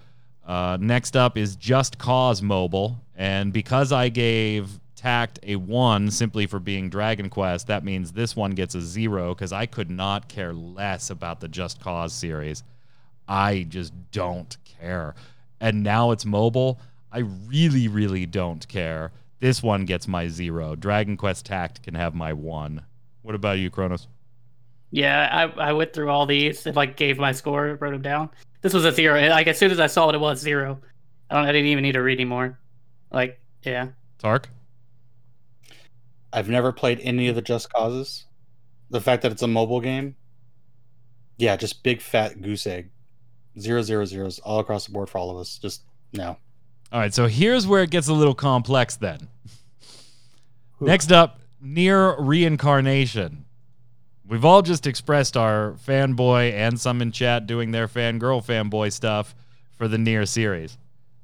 Uh, 0.44 0.76
next 0.80 1.14
up 1.16 1.36
is 1.36 1.54
Just 1.54 1.98
Cause 1.98 2.42
Mobile, 2.42 2.98
and 3.14 3.52
because 3.52 3.92
I 3.92 4.08
gave 4.08 4.80
Tact 5.03 5.40
a 5.42 5.57
one 5.57 6.12
simply 6.12 6.46
for 6.46 6.61
being 6.61 6.88
Dragon 6.88 7.28
Quest, 7.28 7.66
that 7.66 7.82
means 7.82 8.12
this 8.12 8.36
one 8.36 8.53
gets 8.53 8.76
a 8.76 8.80
zero 8.80 9.34
because 9.34 9.53
I 9.53 9.66
could 9.66 9.90
not 9.90 10.28
care 10.28 10.53
less 10.53 11.11
about 11.11 11.40
the 11.40 11.48
Just 11.48 11.80
Cause 11.80 12.12
series. 12.12 12.62
I 13.26 13.66
just 13.68 13.92
don't 14.12 14.57
care. 14.78 15.16
And 15.61 15.82
now 15.82 16.12
it's 16.12 16.24
mobile. 16.24 16.78
I 17.11 17.18
really, 17.48 17.88
really 17.88 18.26
don't 18.26 18.66
care. 18.68 19.11
This 19.40 19.61
one 19.61 19.86
gets 19.86 20.07
my 20.07 20.28
zero. 20.28 20.76
Dragon 20.76 21.16
Quest 21.16 21.46
Tact 21.46 21.82
can 21.82 21.94
have 21.94 22.14
my 22.14 22.32
one. 22.32 22.82
What 23.22 23.34
about 23.34 23.59
you, 23.59 23.70
Kronos? 23.70 24.07
Yeah, 24.92 25.28
I, 25.32 25.70
I 25.70 25.72
went 25.72 25.92
through 25.92 26.11
all 26.11 26.26
these. 26.26 26.64
If 26.64 26.76
I 26.76 26.86
gave 26.86 27.18
my 27.18 27.32
score, 27.32 27.76
wrote 27.80 27.90
them 27.90 28.03
down. 28.03 28.30
This 28.61 28.72
was 28.72 28.84
a 28.84 28.92
zero. 28.92 29.20
Like 29.30 29.48
as 29.48 29.59
soon 29.59 29.72
as 29.72 29.80
I 29.80 29.88
saw 29.88 30.11
it, 30.11 30.14
it 30.14 30.20
was 30.20 30.38
zero. 30.38 30.78
I 31.28 31.34
don't. 31.34 31.44
I 31.44 31.50
didn't 31.50 31.66
even 31.66 31.82
need 31.82 31.92
to 31.92 32.03
read 32.03 32.18
anymore. 32.18 32.57
Like 33.11 33.40
yeah, 33.64 33.88
Tark? 34.18 34.48
I've 36.33 36.49
never 36.49 36.72
played 36.72 37.01
any 37.01 37.28
of 37.28 37.35
the 37.35 37.43
Just 37.43 37.72
Causes. 37.72 38.24
The 38.91 39.01
fact 39.01 39.22
that 39.22 39.33
it's 39.33 39.43
a 39.43 39.49
mobile 39.49 39.80
game, 39.80 40.16
yeah, 41.39 41.57
just 41.57 41.83
big 41.83 42.01
fat 42.01 42.41
goose 42.41 42.66
egg. 42.66 42.91
Zero 43.59 43.83
zero 43.83 44.05
zeros 44.05 44.39
all 44.39 44.61
across 44.61 44.87
the 44.87 44.93
board 44.93 45.11
for 45.11 45.18
all 45.18 45.30
of 45.30 45.37
us. 45.37 45.59
Just 45.59 45.83
no. 46.12 46.37
All 46.91 47.01
right, 47.01 47.12
so 47.12 47.26
here's 47.26 47.66
where 47.66 47.83
it 47.83 47.91
gets 47.91 48.09
a 48.09 48.12
little 48.12 48.35
complex 48.35 48.97
then. 48.97 49.28
Next 50.80 51.12
up, 51.12 51.41
NieR 51.64 52.16
reincarnation. 52.18 53.45
We've 54.26 54.45
all 54.45 54.62
just 54.62 54.87
expressed 54.87 55.37
our 55.37 55.72
fanboy 55.87 56.53
and 56.53 56.80
some 56.80 57.03
in 57.03 57.12
chat 57.12 57.47
doing 57.47 57.70
their 57.70 57.89
fangirl 57.89 58.45
fanboy 58.45 58.93
stuff 58.93 59.35
for 59.76 59.89
the 59.89 59.97
NieR 59.97 60.26
series. 60.26 60.78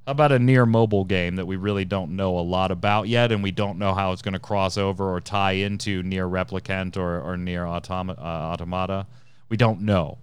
How 0.09 0.13
about 0.13 0.33
a 0.33 0.39
NieR 0.39 0.67
mobile 0.67 1.05
game 1.05 1.37
that 1.37 1.45
we 1.45 1.57
really 1.57 1.85
don't 1.85 2.17
know 2.17 2.39
a 2.39 2.41
lot 2.41 2.71
about 2.71 3.09
yet, 3.09 3.31
and 3.31 3.43
we 3.43 3.51
don't 3.51 3.79
know 3.79 3.93
how 3.93 4.13
it's 4.13 4.23
going 4.23 4.33
to 4.33 4.39
cross 4.39 4.79
over 4.79 5.13
or 5.13 5.21
tie 5.21 5.53
into 5.53 6.03
NieR 6.03 6.31
replicant 6.31 6.97
or, 6.97 7.21
or 7.21 7.37
NieR 7.37 7.67
automa- 7.67 8.19
uh, 8.19 8.23
automata? 8.23 9.07
We 9.51 9.59
don't 9.59 9.83
know. 9.83 10.17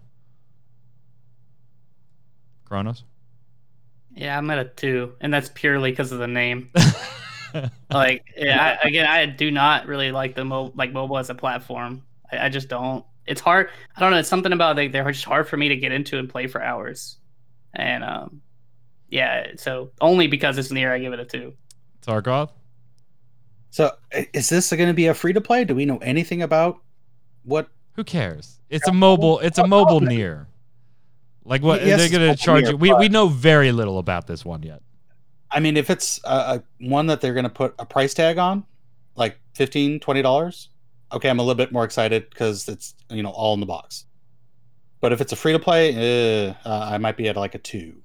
Kronos? 2.68 3.04
yeah. 4.16 4.36
I'm 4.36 4.50
at 4.50 4.58
a 4.58 4.66
two, 4.66 5.14
and 5.22 5.32
that's 5.32 5.52
purely 5.54 5.92
because 5.92 6.12
of 6.12 6.18
the 6.18 6.28
name. 6.28 6.72
like 7.92 8.26
yeah, 8.36 8.80
I, 8.84 8.88
again, 8.88 9.06
I 9.06 9.28
do 9.28 9.52
not 9.52 9.86
really 9.86 10.12
like 10.12 10.34
the 10.34 10.46
mo- 10.46 10.74
like 10.74 10.94
mobile 10.94 11.20
as 11.20 11.30
a 11.30 11.36
platform. 11.36 12.02
I, 12.32 12.48
I 12.48 12.50
just 12.50 12.70
don't. 12.70 13.06
It's 13.28 13.40
hard. 13.40 13.70
I 13.96 14.00
don't 14.00 14.10
know. 14.10 14.18
It's 14.18 14.30
something 14.30 14.52
about 14.52 14.78
like 14.78 14.94
they're 14.94 15.12
just 15.12 15.26
hard 15.26 15.48
for 15.48 15.58
me 15.58 15.70
to 15.70 15.76
get 15.76 15.92
into 15.92 16.18
and 16.18 16.28
play 16.28 16.48
for 16.48 16.60
hours. 16.60 17.18
And 17.76 18.04
um, 18.04 18.42
yeah. 19.16 19.48
So 19.56 19.92
only 20.02 20.28
because 20.28 20.58
it's 20.58 20.70
NieR, 20.70 20.92
I 20.92 21.00
give 21.00 21.14
it 21.14 21.20
a 21.22 21.26
two. 21.26 21.54
Tarkoth? 22.06 22.52
So 23.70 23.92
is 24.12 24.50
this 24.50 24.70
going 24.72 24.90
to 24.90 24.94
be 24.94 25.08
a 25.08 25.14
free 25.14 25.32
to 25.32 25.42
play? 25.42 25.64
Do 25.64 25.74
we 25.74 25.86
know 25.86 25.98
anything 26.00 26.42
about 26.42 26.82
what? 27.44 27.70
Who 27.94 28.04
cares? 28.04 28.60
It's 28.70 28.88
a 28.90 28.94
mobile. 28.94 29.40
It's 29.40 29.58
a 29.58 29.66
mobile 29.66 30.02
NieR. 30.02 30.48
Like 31.46 31.62
what 31.62 31.86
Yes, 31.86 32.00
they're 32.00 32.10
gonna 32.10 32.36
charge 32.36 32.64
near, 32.64 32.72
you? 32.72 32.78
We 32.78 32.94
we 32.94 33.08
know 33.08 33.28
very 33.28 33.72
little 33.72 34.00
about 34.00 34.28
this 34.28 34.44
one 34.44 34.64
yet. 34.64 34.82
I 35.52 35.60
mean, 35.62 35.78
if 35.78 35.90
it's 35.90 36.20
a, 36.26 36.36
a 36.36 36.64
one 36.82 37.08
that 37.08 37.22
they're 37.22 37.36
going 37.36 37.44
to 37.44 37.50
put 37.50 37.76
a 37.78 37.86
price 37.86 38.14
tag 38.14 38.38
on, 38.40 38.66
like 39.16 39.40
15 39.54 40.00
20 40.00 40.22
dollars, 40.24 40.70
okay, 41.14 41.30
I'm 41.30 41.40
a 41.40 41.44
little 41.44 41.56
bit 41.56 41.72
more 41.72 41.86
excited 41.86 42.30
because 42.32 42.68
it's 42.68 42.96
you 43.10 43.24
know 43.24 43.30
all 43.30 43.54
in 43.54 43.60
the 43.60 43.66
box. 43.66 44.06
But 45.00 45.14
if 45.14 45.22
it's 45.22 45.32
a 45.32 45.36
free 45.36 45.54
to 45.54 45.60
play, 45.60 46.50
uh, 46.50 46.54
uh, 46.66 46.90
I 46.92 46.98
might 46.98 47.16
be 47.16 47.30
at 47.30 47.38
like 47.38 47.54
a 47.54 47.60
two. 47.60 48.02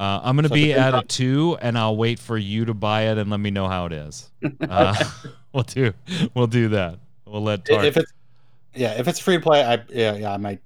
Uh, 0.00 0.18
I'm 0.22 0.34
gonna 0.34 0.48
So 0.48 0.54
be 0.54 0.72
at 0.72 0.94
a 0.94 1.02
two, 1.02 1.58
and 1.60 1.76
I'll 1.76 1.94
wait 1.94 2.18
for 2.18 2.38
you 2.38 2.64
to 2.64 2.72
buy 2.72 3.02
it 3.10 3.18
and 3.18 3.28
let 3.30 3.38
me 3.38 3.50
know 3.50 3.68
how 3.68 3.84
it 3.84 3.92
is. 3.92 4.30
Uh, 4.68 4.94
we'll 5.52 5.62
do 5.64 5.92
we'll 6.34 6.46
do 6.46 6.68
that. 6.68 6.98
We'll 7.26 7.42
let 7.42 7.66
Tark. 7.66 7.84
If 7.84 7.98
it's 7.98 8.12
yeah, 8.74 8.92
if 8.98 9.08
it's 9.08 9.18
free 9.18 9.36
to 9.36 9.42
play, 9.42 9.62
I 9.62 9.78
yeah 9.90 10.14
yeah 10.14 10.32
I 10.32 10.38
might 10.38 10.60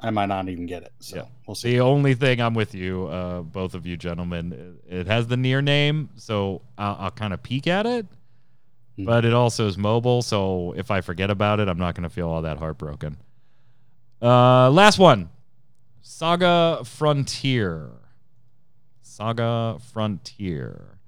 I 0.00 0.10
might 0.10 0.26
not 0.26 0.48
even 0.48 0.66
get 0.66 0.82
it. 0.82 0.92
So 0.98 1.16
Yeah. 1.18 1.24
we'll 1.46 1.54
see. 1.54 1.74
The 1.74 1.80
only 1.80 2.14
thing 2.14 2.40
I'm 2.40 2.54
with 2.54 2.74
you, 2.74 3.06
uh, 3.06 3.42
both 3.42 3.74
of 3.74 3.86
you 3.86 3.96
gentlemen, 3.96 4.78
it 4.88 5.06
has 5.06 5.28
the 5.28 5.36
NieR 5.36 5.62
name, 5.62 6.08
so 6.16 6.62
I'll, 6.76 6.96
I'll 6.98 7.10
kind 7.12 7.32
of 7.32 7.42
peek 7.44 7.68
at 7.68 7.86
it. 7.86 8.06
Hmm. 8.96 9.04
But 9.04 9.24
it 9.24 9.32
also 9.34 9.68
is 9.68 9.78
mobile, 9.78 10.20
so 10.22 10.74
if 10.76 10.90
I 10.90 11.00
forget 11.00 11.30
about 11.30 11.60
it, 11.60 11.68
I'm 11.68 11.78
not 11.78 11.94
going 11.94 12.08
to 12.08 12.10
feel 12.10 12.28
all 12.28 12.42
that 12.42 12.58
heartbroken. 12.58 13.18
Uh, 14.20 14.68
last 14.70 14.98
one, 14.98 15.28
Saga 16.02 16.80
Frontier. 16.84 17.90
Saga 19.10 19.78
Frontier, 19.92 20.98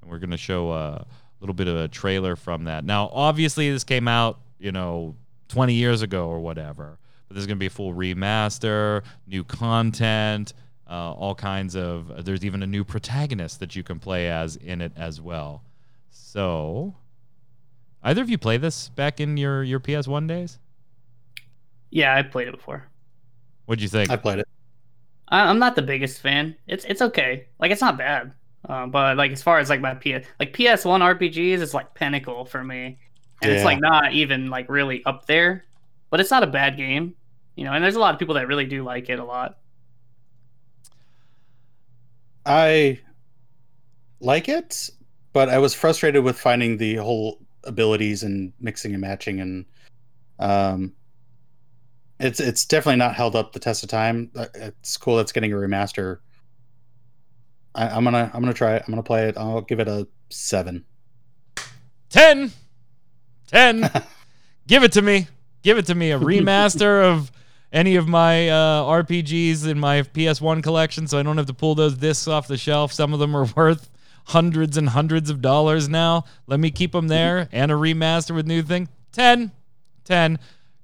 and 0.00 0.10
we're 0.10 0.18
going 0.18 0.30
to 0.30 0.36
show 0.36 0.72
a 0.72 1.06
little 1.40 1.54
bit 1.54 1.68
of 1.68 1.76
a 1.76 1.88
trailer 1.88 2.36
from 2.36 2.64
that. 2.64 2.84
Now, 2.84 3.10
obviously, 3.12 3.70
this 3.70 3.84
came 3.84 4.08
out, 4.08 4.38
you 4.58 4.72
know, 4.72 5.14
20 5.48 5.74
years 5.74 6.02
ago 6.02 6.28
or 6.28 6.40
whatever 6.40 6.98
but 7.32 7.36
there's 7.36 7.46
going 7.46 7.56
to 7.56 7.60
be 7.60 7.66
a 7.66 7.70
full 7.70 7.94
remaster, 7.94 9.02
new 9.26 9.42
content, 9.42 10.52
uh, 10.86 11.12
all 11.12 11.34
kinds 11.34 11.74
of. 11.74 12.26
There's 12.26 12.44
even 12.44 12.62
a 12.62 12.66
new 12.66 12.84
protagonist 12.84 13.58
that 13.60 13.74
you 13.74 13.82
can 13.82 13.98
play 13.98 14.28
as 14.28 14.56
in 14.56 14.82
it 14.82 14.92
as 14.96 15.18
well. 15.18 15.64
So, 16.10 16.94
either 18.02 18.20
of 18.20 18.28
you 18.28 18.36
play 18.36 18.58
this 18.58 18.90
back 18.90 19.18
in 19.18 19.38
your 19.38 19.62
your 19.62 19.80
PS1 19.80 20.28
days? 20.28 20.58
Yeah, 21.88 22.14
I 22.14 22.20
played 22.20 22.48
it 22.48 22.54
before. 22.54 22.86
What'd 23.64 23.80
you 23.80 23.88
think? 23.88 24.10
I 24.10 24.16
played 24.16 24.40
it. 24.40 24.48
I, 25.32 25.48
I'm 25.48 25.58
not 25.58 25.74
the 25.74 25.82
biggest 25.82 26.20
fan. 26.20 26.54
It's 26.68 26.84
it's 26.84 27.02
okay. 27.02 27.46
Like 27.58 27.72
it's 27.72 27.80
not 27.80 27.98
bad. 27.98 28.32
Uh, 28.68 28.86
but 28.86 29.16
like 29.16 29.32
as 29.32 29.42
far 29.42 29.58
as 29.58 29.70
like 29.70 29.80
my 29.80 29.94
PS 29.94 30.26
like 30.38 30.52
PS1 30.52 31.18
RPGs, 31.18 31.60
it's 31.60 31.74
like 31.74 31.94
pinnacle 31.94 32.44
for 32.44 32.62
me, 32.62 32.98
and 33.40 33.50
it's 33.50 33.64
like 33.64 33.80
not 33.80 34.12
even 34.12 34.50
like 34.50 34.68
really 34.68 35.02
up 35.04 35.26
there. 35.26 35.64
But 36.10 36.20
it's 36.20 36.30
not 36.30 36.42
a 36.42 36.46
bad 36.46 36.76
game, 36.76 37.16
you 37.56 37.64
know. 37.64 37.72
And 37.72 37.82
there's 37.82 37.96
a 37.96 37.98
lot 37.98 38.12
of 38.14 38.20
people 38.20 38.34
that 38.34 38.46
really 38.46 38.66
do 38.66 38.84
like 38.84 39.08
it 39.08 39.18
a 39.18 39.24
lot. 39.24 39.58
I 42.44 43.00
like 44.20 44.48
it, 44.48 44.90
but 45.32 45.48
I 45.48 45.58
was 45.58 45.72
frustrated 45.72 46.22
with 46.22 46.38
finding 46.38 46.76
the 46.76 46.96
whole 46.96 47.38
abilities 47.64 48.22
and 48.22 48.52
mixing 48.60 48.92
and 48.92 49.00
matching 49.00 49.40
and 49.40 49.64
um 50.40 50.92
it's 52.22 52.40
it's 52.40 52.64
definitely 52.64 52.96
not 52.98 53.14
held 53.14 53.36
up 53.36 53.52
the 53.52 53.58
test 53.58 53.82
of 53.82 53.88
time. 53.88 54.30
Uh, 54.36 54.46
It's 54.54 54.96
cool 54.96 55.16
that's 55.16 55.32
getting 55.32 55.52
a 55.52 55.56
remaster. 55.56 56.18
I, 57.74 57.88
I'm 57.88 58.04
gonna 58.04 58.30
I'm 58.32 58.40
gonna 58.40 58.54
try 58.54 58.76
it. 58.76 58.84
I'm 58.86 58.92
gonna 58.92 59.02
play 59.02 59.28
it. 59.28 59.36
I'll 59.36 59.60
give 59.62 59.80
it 59.80 59.88
a 59.88 60.06
seven. 60.30 60.84
10 62.10 62.52
10 63.46 63.90
give 64.66 64.84
it 64.84 64.92
to 64.92 65.00
me 65.00 65.26
give 65.62 65.78
it 65.78 65.86
to 65.86 65.94
me 65.94 66.10
a 66.10 66.18
remaster 66.20 67.02
of 67.02 67.32
any 67.72 67.96
of 67.96 68.06
my 68.06 68.50
uh, 68.50 68.82
rpgs 69.02 69.66
in 69.66 69.80
my 69.80 70.02
ps1 70.02 70.62
collection 70.62 71.06
so 71.06 71.18
i 71.18 71.22
don't 71.22 71.38
have 71.38 71.46
to 71.46 71.54
pull 71.54 71.74
those 71.74 71.96
discs 71.96 72.28
off 72.28 72.46
the 72.48 72.58
shelf 72.58 72.92
some 72.92 73.14
of 73.14 73.18
them 73.18 73.34
are 73.34 73.46
worth 73.56 73.88
hundreds 74.26 74.76
and 74.76 74.90
hundreds 74.90 75.30
of 75.30 75.40
dollars 75.40 75.88
now 75.88 76.22
let 76.46 76.60
me 76.60 76.70
keep 76.70 76.92
them 76.92 77.08
there 77.08 77.48
and 77.50 77.72
a 77.72 77.74
remaster 77.74 78.34
with 78.34 78.46
new 78.46 78.60
thing 78.62 78.88
10 79.12 79.50
10 80.04 80.38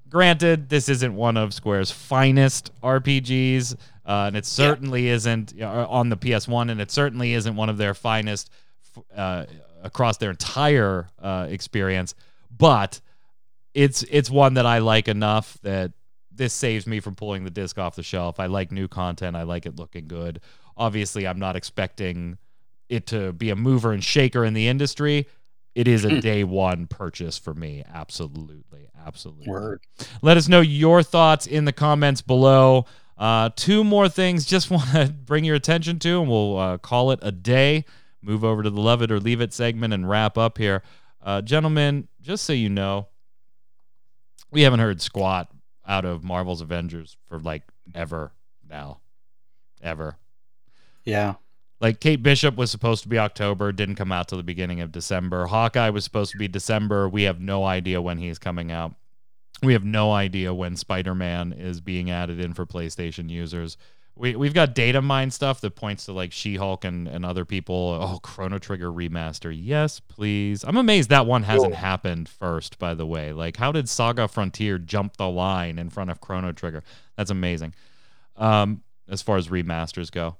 granted 0.09 0.69
this 0.69 0.89
isn't 0.89 1.15
one 1.15 1.37
of 1.37 1.53
square's 1.53 1.91
finest 1.91 2.71
rpgs 2.81 3.75
uh, 4.05 4.25
and 4.27 4.35
it 4.35 4.45
certainly 4.45 5.07
isn't 5.07 5.53
uh, 5.61 5.85
on 5.87 6.09
the 6.09 6.17
ps1 6.17 6.71
and 6.71 6.81
it 6.81 6.89
certainly 6.89 7.33
isn't 7.33 7.55
one 7.55 7.69
of 7.69 7.77
their 7.77 7.93
finest 7.93 8.49
uh, 9.15 9.45
across 9.83 10.17
their 10.17 10.31
entire 10.31 11.09
uh, 11.21 11.47
experience, 11.49 12.15
but 12.55 12.99
it's 13.73 14.03
it's 14.03 14.29
one 14.29 14.55
that 14.55 14.65
I 14.65 14.79
like 14.79 15.07
enough 15.07 15.57
that 15.61 15.91
this 16.31 16.53
saves 16.53 16.87
me 16.87 16.99
from 16.99 17.15
pulling 17.15 17.43
the 17.43 17.49
disc 17.49 17.77
off 17.77 17.95
the 17.95 18.03
shelf. 18.03 18.39
I 18.39 18.47
like 18.47 18.71
new 18.71 18.87
content. 18.87 19.35
I 19.35 19.43
like 19.43 19.65
it 19.65 19.77
looking 19.77 20.07
good. 20.07 20.41
Obviously, 20.77 21.27
I'm 21.27 21.39
not 21.39 21.55
expecting 21.55 22.37
it 22.87 23.07
to 23.07 23.33
be 23.33 23.49
a 23.49 23.55
mover 23.55 23.91
and 23.91 24.03
shaker 24.03 24.43
in 24.43 24.53
the 24.53 24.67
industry. 24.67 25.27
It 25.75 25.87
is 25.87 26.03
a 26.03 26.19
day 26.19 26.43
one 26.43 26.87
purchase 26.87 27.37
for 27.37 27.53
me. 27.53 27.83
Absolutely, 27.87 28.89
absolutely. 29.05 29.47
Word. 29.47 29.81
Let 30.21 30.37
us 30.37 30.47
know 30.47 30.61
your 30.61 31.03
thoughts 31.03 31.47
in 31.47 31.65
the 31.65 31.71
comments 31.71 32.21
below. 32.21 32.85
Uh, 33.17 33.49
two 33.55 33.83
more 33.83 34.09
things 34.09 34.45
just 34.45 34.71
want 34.71 34.89
to 34.91 35.13
bring 35.13 35.43
your 35.43 35.55
attention 35.55 35.99
to, 35.99 36.21
and 36.21 36.29
we'll 36.29 36.57
uh, 36.57 36.77
call 36.77 37.11
it 37.11 37.19
a 37.21 37.31
day. 37.31 37.85
Move 38.21 38.43
over 38.43 38.63
to 38.63 38.69
the 38.69 38.81
love 38.81 39.01
it 39.01 39.11
or 39.11 39.19
leave 39.19 39.41
it 39.41 39.53
segment 39.53 39.93
and 39.93 40.09
wrap 40.09 40.37
up 40.37 40.57
here. 40.57 40.83
Uh, 41.21 41.41
gentlemen, 41.41 42.07
just 42.21 42.43
so 42.43 42.53
you 42.53 42.69
know, 42.69 43.07
we 44.51 44.61
haven't 44.61 44.79
heard 44.79 45.01
squat 45.01 45.49
out 45.87 46.05
of 46.05 46.23
Marvel's 46.23 46.61
Avengers 46.61 47.17
for 47.27 47.39
like 47.39 47.63
ever 47.93 48.31
now. 48.67 48.99
Ever. 49.81 50.17
Yeah. 51.05 51.35
Like 51.81 51.99
Kate 52.01 52.21
Bishop 52.21 52.57
was 52.57 52.69
supposed 52.71 53.03
to 53.03 53.09
be 53.09 53.17
October, 53.17 53.71
didn't 53.71 53.95
come 53.95 54.11
out 54.11 54.27
till 54.27 54.37
the 54.37 54.43
beginning 54.43 54.81
of 54.81 54.91
December. 54.91 55.45
Hawkeye 55.45 55.89
was 55.89 56.03
supposed 56.03 56.31
to 56.33 56.37
be 56.37 56.47
December. 56.47 57.07
We 57.07 57.23
have 57.23 57.39
no 57.39 57.63
idea 57.63 58.01
when 58.01 58.17
he's 58.17 58.37
coming 58.37 58.71
out. 58.71 58.95
We 59.63 59.73
have 59.73 59.85
no 59.85 60.11
idea 60.11 60.53
when 60.53 60.75
Spider 60.75 61.15
Man 61.15 61.53
is 61.53 61.79
being 61.81 62.11
added 62.11 62.39
in 62.39 62.53
for 62.53 62.65
PlayStation 62.65 63.29
users. 63.29 63.77
We 64.15 64.35
we've 64.35 64.53
got 64.53 64.75
data 64.75 65.01
mine 65.01 65.31
stuff 65.31 65.61
that 65.61 65.75
points 65.77 66.05
to 66.05 66.13
like 66.13 66.33
She 66.33 66.55
Hulk 66.57 66.83
and, 66.83 67.07
and 67.07 67.25
other 67.25 67.45
people. 67.45 67.97
Oh, 68.01 68.19
Chrono 68.19 68.57
Trigger 68.59 68.91
remaster. 68.91 69.57
Yes, 69.57 70.01
please. 70.01 70.65
I'm 70.65 70.75
amazed 70.75 71.09
that 71.09 71.25
one 71.25 71.43
hasn't 71.43 71.73
Cool. 71.73 71.79
happened 71.81 72.27
first, 72.27 72.77
by 72.79 72.93
the 72.93 73.05
way. 73.05 73.31
Like, 73.31 73.55
how 73.55 73.71
did 73.71 73.87
Saga 73.87 74.27
Frontier 74.27 74.77
jump 74.77 75.15
the 75.15 75.29
line 75.29 75.79
in 75.79 75.89
front 75.89 76.09
of 76.09 76.19
Chrono 76.19 76.51
Trigger? 76.51 76.83
That's 77.15 77.31
amazing. 77.31 77.73
Um, 78.35 78.81
as 79.07 79.21
far 79.21 79.37
as 79.37 79.47
remasters 79.47 80.11
go. 80.11 80.35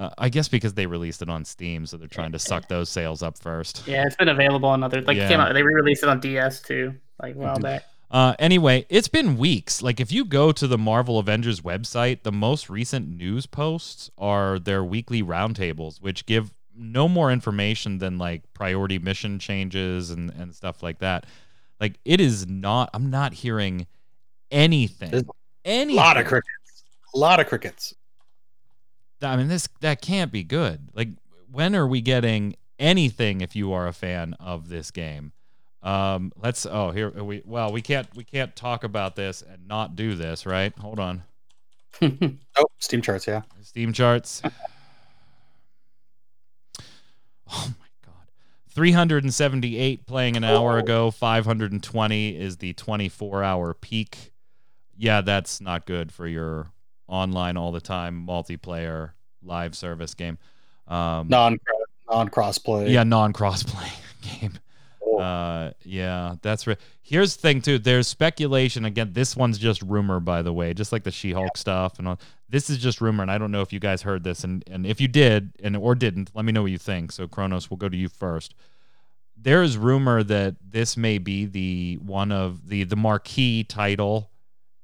Uh, 0.00 0.08
I 0.16 0.30
guess 0.30 0.48
because 0.48 0.72
they 0.72 0.86
released 0.86 1.20
it 1.20 1.28
on 1.28 1.44
Steam, 1.44 1.84
so 1.84 1.98
they're 1.98 2.08
trying 2.08 2.32
to 2.32 2.38
suck 2.38 2.68
those 2.68 2.88
sales 2.88 3.22
up 3.22 3.36
first. 3.36 3.86
Yeah, 3.86 4.06
it's 4.06 4.16
been 4.16 4.28
available 4.28 4.70
on 4.70 4.82
other 4.82 5.02
like 5.02 5.18
it 5.18 5.28
came 5.28 5.40
out. 5.40 5.52
They 5.52 5.62
re-released 5.62 6.02
it 6.02 6.08
on 6.08 6.20
DS 6.20 6.62
too, 6.62 6.94
like 7.22 7.34
a 7.34 7.38
while 7.38 7.58
back. 7.58 7.84
Uh, 8.10 8.34
anyway, 8.38 8.86
it's 8.88 9.08
been 9.08 9.36
weeks. 9.36 9.82
Like, 9.82 10.00
if 10.00 10.10
you 10.10 10.24
go 10.24 10.52
to 10.52 10.66
the 10.66 10.78
Marvel 10.78 11.18
Avengers 11.18 11.60
website, 11.60 12.22
the 12.22 12.32
most 12.32 12.70
recent 12.70 13.08
news 13.08 13.44
posts 13.44 14.10
are 14.16 14.58
their 14.58 14.82
weekly 14.82 15.22
roundtables, 15.22 16.00
which 16.00 16.24
give 16.24 16.50
no 16.74 17.06
more 17.06 17.30
information 17.30 17.98
than 17.98 18.16
like 18.16 18.42
priority 18.54 18.98
mission 18.98 19.38
changes 19.38 20.10
and, 20.10 20.30
and 20.30 20.54
stuff 20.54 20.82
like 20.82 21.00
that. 21.00 21.26
Like, 21.78 22.00
it 22.06 22.22
is 22.22 22.48
not, 22.48 22.88
I'm 22.94 23.10
not 23.10 23.34
hearing 23.34 23.86
anything. 24.50 25.10
There's 25.10 25.24
A 25.66 25.84
lot 25.92 26.16
of 26.16 26.26
crickets. 26.26 26.84
A 27.14 27.18
lot 27.18 27.38
of 27.38 27.46
crickets. 27.48 27.94
I 29.22 29.36
mean, 29.36 29.48
this 29.48 29.68
that 29.80 30.00
can't 30.00 30.32
be 30.32 30.42
good. 30.42 30.88
Like, 30.94 31.08
when 31.50 31.74
are 31.74 31.86
we 31.86 32.00
getting 32.00 32.56
anything? 32.78 33.40
If 33.40 33.54
you 33.54 33.72
are 33.72 33.86
a 33.86 33.92
fan 33.92 34.34
of 34.40 34.68
this 34.68 34.90
game, 34.90 35.32
um, 35.82 36.32
let's. 36.36 36.66
Oh, 36.66 36.90
here 36.90 37.10
we. 37.10 37.42
Well, 37.44 37.72
we 37.72 37.82
can't. 37.82 38.08
We 38.14 38.24
can't 38.24 38.54
talk 38.54 38.84
about 38.84 39.16
this 39.16 39.42
and 39.42 39.66
not 39.66 39.96
do 39.96 40.14
this, 40.14 40.46
right? 40.46 40.76
Hold 40.78 41.00
on. 41.00 41.22
Oh, 42.56 42.66
Steam 42.78 43.00
charts, 43.00 43.26
yeah. 43.26 43.42
Steam 43.62 43.92
charts. 43.92 44.42
Oh 47.52 47.74
my 47.80 47.86
god. 48.06 48.28
378 48.68 50.06
playing 50.06 50.36
an 50.36 50.44
hour 50.44 50.74
Whoa. 50.74 50.78
ago, 50.78 51.10
520 51.10 52.36
is 52.36 52.58
the 52.58 52.72
24 52.74 53.42
hour 53.42 53.74
peak. 53.74 54.32
Yeah, 54.96 55.20
that's 55.20 55.60
not 55.60 55.86
good 55.86 56.12
for 56.12 56.26
your 56.28 56.70
online 57.10 57.56
all 57.56 57.72
the 57.72 57.80
time 57.80 58.26
multiplayer 58.26 59.10
live 59.42 59.74
service 59.76 60.14
game. 60.14 60.38
Um, 60.88 61.28
Non 61.28 61.58
non 62.10 62.28
crossplay. 62.28 62.90
yeah, 62.90 63.02
non 63.04 63.32
crossplay 63.32 63.90
game. 64.40 64.58
Uh, 65.18 65.72
yeah, 65.82 66.36
that's 66.40 66.66
right. 66.66 66.78
Here's 67.02 67.36
the 67.36 67.42
thing 67.42 67.60
too. 67.60 67.78
There's 67.78 68.06
speculation 68.08 68.84
again. 68.84 69.12
This 69.12 69.36
one's 69.36 69.58
just 69.58 69.82
rumor, 69.82 70.18
by 70.20 70.40
the 70.42 70.52
way, 70.52 70.72
just 70.72 70.92
like 70.92 71.02
the 71.04 71.10
She-Hulk 71.10 71.56
stuff 71.56 71.98
and 71.98 72.08
all. 72.08 72.20
This 72.48 72.70
is 72.70 72.78
just 72.78 73.00
rumor, 73.00 73.22
and 73.22 73.30
I 73.30 73.36
don't 73.38 73.50
know 73.52 73.60
if 73.60 73.72
you 73.72 73.80
guys 73.80 74.02
heard 74.02 74.24
this, 74.24 74.44
and 74.44 74.64
and 74.66 74.86
if 74.86 75.00
you 75.00 75.08
did 75.08 75.52
and 75.62 75.76
or 75.76 75.94
didn't, 75.94 76.30
let 76.34 76.44
me 76.44 76.52
know 76.52 76.62
what 76.62 76.70
you 76.70 76.78
think. 76.78 77.12
So 77.12 77.28
Kronos, 77.28 77.70
we'll 77.70 77.76
go 77.76 77.88
to 77.88 77.96
you 77.96 78.08
first. 78.08 78.54
There 79.36 79.62
is 79.62 79.76
rumor 79.76 80.22
that 80.24 80.56
this 80.62 80.96
may 80.96 81.18
be 81.18 81.44
the 81.46 81.98
one 82.02 82.32
of 82.32 82.68
the 82.68 82.84
the 82.84 82.96
marquee 82.96 83.64
title 83.64 84.30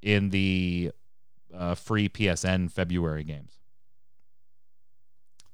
in 0.03 0.31
the 0.31 0.93
uh, 1.57 1.74
free 1.74 2.09
PSN 2.09 2.70
February 2.70 3.24
games. 3.24 3.57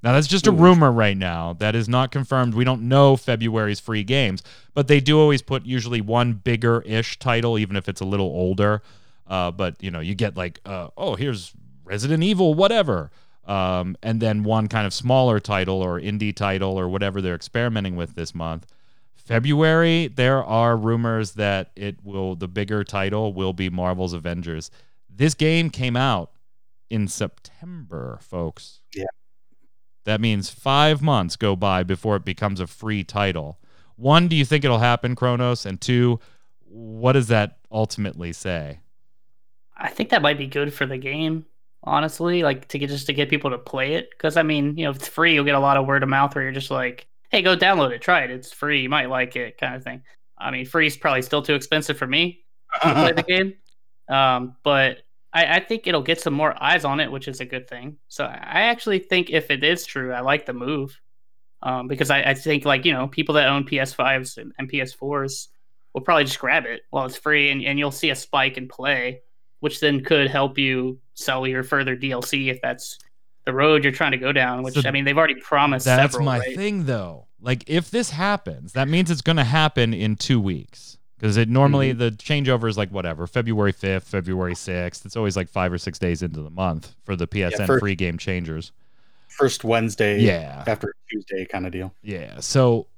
Now 0.02 0.12
that's 0.14 0.26
just 0.26 0.48
a 0.48 0.52
rumor 0.52 0.90
right 0.90 1.16
now. 1.16 1.52
That 1.52 1.76
is 1.76 1.88
not 1.88 2.10
confirmed. 2.10 2.54
We 2.54 2.64
don't 2.64 2.88
know 2.88 3.16
February's 3.16 3.78
free 3.78 4.02
games, 4.02 4.42
but 4.74 4.88
they 4.88 4.98
do 4.98 5.20
always 5.20 5.42
put 5.42 5.64
usually 5.64 6.00
one 6.00 6.32
bigger-ish 6.32 7.20
title, 7.20 7.56
even 7.56 7.76
if 7.76 7.88
it's 7.88 8.00
a 8.00 8.04
little 8.04 8.26
older. 8.26 8.82
Uh, 9.28 9.52
but 9.52 9.80
you 9.80 9.92
know, 9.92 10.00
you 10.00 10.16
get 10.16 10.36
like, 10.36 10.60
uh, 10.66 10.88
oh, 10.96 11.14
here's 11.14 11.52
Resident 11.84 12.24
Evil, 12.24 12.54
whatever, 12.54 13.12
um, 13.46 13.96
and 14.02 14.20
then 14.20 14.42
one 14.42 14.66
kind 14.66 14.86
of 14.86 14.92
smaller 14.92 15.38
title 15.38 15.80
or 15.80 16.00
indie 16.00 16.34
title 16.34 16.78
or 16.78 16.88
whatever 16.88 17.20
they're 17.20 17.36
experimenting 17.36 17.94
with 17.94 18.16
this 18.16 18.34
month. 18.34 18.66
February, 19.14 20.08
there 20.08 20.42
are 20.42 20.76
rumors 20.76 21.32
that 21.32 21.70
it 21.76 21.96
will 22.02 22.34
the 22.34 22.48
bigger 22.48 22.82
title 22.82 23.32
will 23.32 23.52
be 23.52 23.70
Marvel's 23.70 24.12
Avengers. 24.12 24.70
This 25.14 25.34
game 25.34 25.70
came 25.70 25.96
out 25.96 26.30
in 26.90 27.08
September, 27.08 28.18
folks. 28.22 28.80
Yeah. 28.94 29.04
That 30.04 30.20
means 30.20 30.50
five 30.50 31.02
months 31.02 31.36
go 31.36 31.54
by 31.54 31.82
before 31.82 32.16
it 32.16 32.24
becomes 32.24 32.60
a 32.60 32.66
free 32.66 33.04
title. 33.04 33.58
One, 33.96 34.26
do 34.26 34.34
you 34.34 34.44
think 34.44 34.64
it'll 34.64 34.78
happen, 34.78 35.14
Kronos? 35.14 35.64
And 35.64 35.80
two, 35.80 36.18
what 36.60 37.12
does 37.12 37.28
that 37.28 37.58
ultimately 37.70 38.32
say? 38.32 38.80
I 39.76 39.88
think 39.88 40.10
that 40.10 40.22
might 40.22 40.38
be 40.38 40.46
good 40.46 40.72
for 40.72 40.86
the 40.86 40.98
game, 40.98 41.46
honestly. 41.84 42.42
Like 42.42 42.68
to 42.68 42.78
get 42.78 42.88
just 42.90 43.06
to 43.06 43.12
get 43.12 43.30
people 43.30 43.50
to 43.50 43.58
play 43.58 43.94
it, 43.94 44.10
because 44.10 44.36
I 44.36 44.42
mean, 44.42 44.76
you 44.76 44.84
know, 44.84 44.90
if 44.90 44.96
it's 44.96 45.08
free, 45.08 45.34
you'll 45.34 45.44
get 45.44 45.54
a 45.54 45.60
lot 45.60 45.76
of 45.76 45.86
word 45.86 46.02
of 46.02 46.08
mouth 46.08 46.34
where 46.34 46.44
you're 46.44 46.52
just 46.52 46.70
like, 46.70 47.06
"Hey, 47.30 47.42
go 47.42 47.56
download 47.56 47.92
it, 47.92 48.00
try 48.02 48.22
it. 48.22 48.30
It's 48.30 48.52
free. 48.52 48.82
You 48.82 48.88
might 48.88 49.10
like 49.10 49.36
it," 49.36 49.58
kind 49.58 49.74
of 49.74 49.84
thing. 49.84 50.02
I 50.38 50.50
mean, 50.50 50.66
free 50.66 50.86
is 50.86 50.96
probably 50.96 51.22
still 51.22 51.42
too 51.42 51.54
expensive 51.54 51.98
for 51.98 52.06
me 52.06 52.44
to 52.82 52.94
play 52.94 53.12
the 53.12 53.22
game, 53.28 53.54
um, 54.12 54.56
but 54.62 54.98
I, 55.32 55.56
I 55.56 55.60
think 55.60 55.86
it'll 55.86 56.02
get 56.02 56.20
some 56.20 56.34
more 56.34 56.60
eyes 56.62 56.84
on 56.84 57.00
it, 57.00 57.10
which 57.10 57.28
is 57.28 57.40
a 57.40 57.44
good 57.44 57.68
thing. 57.68 57.96
So 58.08 58.24
I 58.24 58.62
actually 58.62 58.98
think 58.98 59.30
if 59.30 59.50
it 59.50 59.64
is 59.64 59.86
true, 59.86 60.12
I 60.12 60.20
like 60.20 60.46
the 60.46 60.52
move 60.52 61.00
um, 61.62 61.88
because 61.88 62.10
I, 62.10 62.22
I 62.22 62.34
think 62.34 62.64
like 62.64 62.84
you 62.84 62.92
know 62.92 63.08
people 63.08 63.34
that 63.36 63.48
own 63.48 63.64
PS5s 63.64 64.36
and, 64.36 64.52
and 64.58 64.70
PS4s 64.70 65.48
will 65.94 66.02
probably 66.02 66.24
just 66.24 66.38
grab 66.38 66.66
it 66.66 66.82
while 66.90 67.06
it's 67.06 67.16
free, 67.16 67.50
and, 67.50 67.64
and 67.64 67.78
you'll 67.78 67.90
see 67.90 68.10
a 68.10 68.14
spike 68.14 68.56
in 68.56 68.68
play, 68.68 69.20
which 69.60 69.80
then 69.80 70.02
could 70.04 70.30
help 70.30 70.58
you 70.58 70.98
sell 71.14 71.46
your 71.46 71.62
further 71.62 71.96
DLC 71.96 72.48
if 72.50 72.60
that's 72.62 72.98
the 73.44 73.52
road 73.52 73.82
you're 73.82 73.92
trying 73.92 74.12
to 74.12 74.18
go 74.18 74.32
down. 74.32 74.62
Which 74.62 74.74
So 74.74 74.82
I 74.84 74.90
mean, 74.90 75.04
they've 75.04 75.16
already 75.16 75.40
promised. 75.40 75.86
That's 75.86 76.12
several, 76.12 76.26
my 76.26 76.38
right? 76.38 76.56
thing, 76.56 76.84
though. 76.86 77.26
Like, 77.40 77.64
if 77.66 77.90
this 77.90 78.10
happens, 78.10 78.72
that 78.72 78.88
means 78.88 79.10
it's 79.10 79.20
going 79.20 79.36
to 79.36 79.44
happen 79.44 79.92
in 79.92 80.16
two 80.16 80.40
weeks. 80.40 80.98
Because 81.22 81.36
it 81.36 81.48
normally, 81.48 81.90
mm-hmm. 81.90 82.00
the 82.00 82.10
changeover 82.10 82.68
is 82.68 82.76
like 82.76 82.90
whatever, 82.90 83.28
February 83.28 83.72
5th, 83.72 84.02
February 84.02 84.54
6th. 84.54 85.06
It's 85.06 85.16
always 85.16 85.36
like 85.36 85.48
five 85.48 85.72
or 85.72 85.78
six 85.78 85.96
days 85.96 86.20
into 86.20 86.42
the 86.42 86.50
month 86.50 86.96
for 87.04 87.14
the 87.14 87.28
PSN 87.28 87.64
first- 87.64 87.80
free 87.80 87.94
game 87.94 88.18
changers. 88.18 88.72
First 89.28 89.62
Wednesday 89.62 90.20
Yeah. 90.20 90.64
after 90.66 90.92
Tuesday 91.08 91.44
kind 91.44 91.64
of 91.64 91.70
deal. 91.70 91.94
Yeah. 92.02 92.40
So 92.40 92.88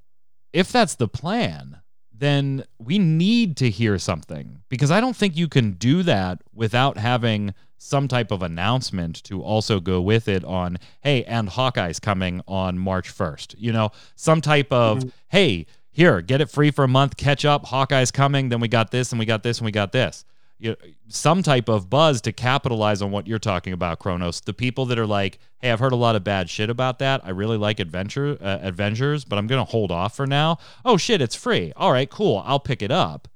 if 0.54 0.72
that's 0.72 0.94
the 0.94 1.06
plan, 1.06 1.80
then 2.14 2.64
we 2.78 2.98
need 2.98 3.58
to 3.58 3.68
hear 3.68 3.98
something 3.98 4.62
because 4.70 4.90
I 4.90 5.02
don't 5.02 5.14
think 5.14 5.36
you 5.36 5.46
can 5.46 5.72
do 5.72 6.02
that 6.04 6.40
without 6.54 6.96
having 6.96 7.52
some 7.76 8.08
type 8.08 8.30
of 8.30 8.42
announcement 8.42 9.22
to 9.24 9.42
also 9.42 9.80
go 9.80 10.00
with 10.00 10.28
it 10.28 10.44
on, 10.44 10.78
hey, 11.02 11.24
and 11.24 11.50
Hawkeye's 11.50 12.00
coming 12.00 12.40
on 12.48 12.78
March 12.78 13.14
1st. 13.14 13.56
You 13.58 13.72
know, 13.72 13.90
some 14.16 14.40
type 14.40 14.72
of, 14.72 15.00
mm-hmm. 15.00 15.08
hey, 15.28 15.66
here, 15.94 16.20
get 16.20 16.40
it 16.40 16.50
free 16.50 16.72
for 16.72 16.84
a 16.84 16.88
month, 16.88 17.16
catch 17.16 17.44
up, 17.44 17.66
Hawkeye's 17.66 18.10
coming, 18.10 18.48
then 18.48 18.58
we 18.58 18.66
got 18.66 18.90
this 18.90 19.12
and 19.12 19.18
we 19.18 19.24
got 19.24 19.44
this 19.44 19.58
and 19.58 19.64
we 19.64 19.70
got 19.70 19.92
this. 19.92 20.24
You 20.58 20.70
know, 20.70 20.76
some 21.08 21.42
type 21.42 21.68
of 21.68 21.88
buzz 21.88 22.20
to 22.22 22.32
capitalize 22.32 23.00
on 23.00 23.12
what 23.12 23.28
you're 23.28 23.38
talking 23.38 23.72
about, 23.72 24.00
Kronos. 24.00 24.40
The 24.40 24.52
people 24.52 24.86
that 24.86 24.98
are 24.98 25.06
like, 25.06 25.38
"Hey, 25.58 25.70
I've 25.70 25.78
heard 25.80 25.92
a 25.92 25.96
lot 25.96 26.16
of 26.16 26.24
bad 26.24 26.50
shit 26.50 26.68
about 26.68 26.98
that. 26.98 27.20
I 27.24 27.30
really 27.30 27.56
like 27.56 27.78
Adventure 27.80 28.36
uh, 28.40 28.58
Avengers, 28.62 29.24
but 29.24 29.38
I'm 29.38 29.46
gonna 29.46 29.64
hold 29.64 29.90
off 29.90 30.16
for 30.16 30.26
now." 30.26 30.58
Oh 30.84 30.96
shit, 30.96 31.20
it's 31.20 31.34
free. 31.34 31.72
All 31.76 31.92
right, 31.92 32.08
cool. 32.10 32.42
I'll 32.44 32.60
pick 32.60 32.82
it 32.82 32.90
up. 32.90 33.28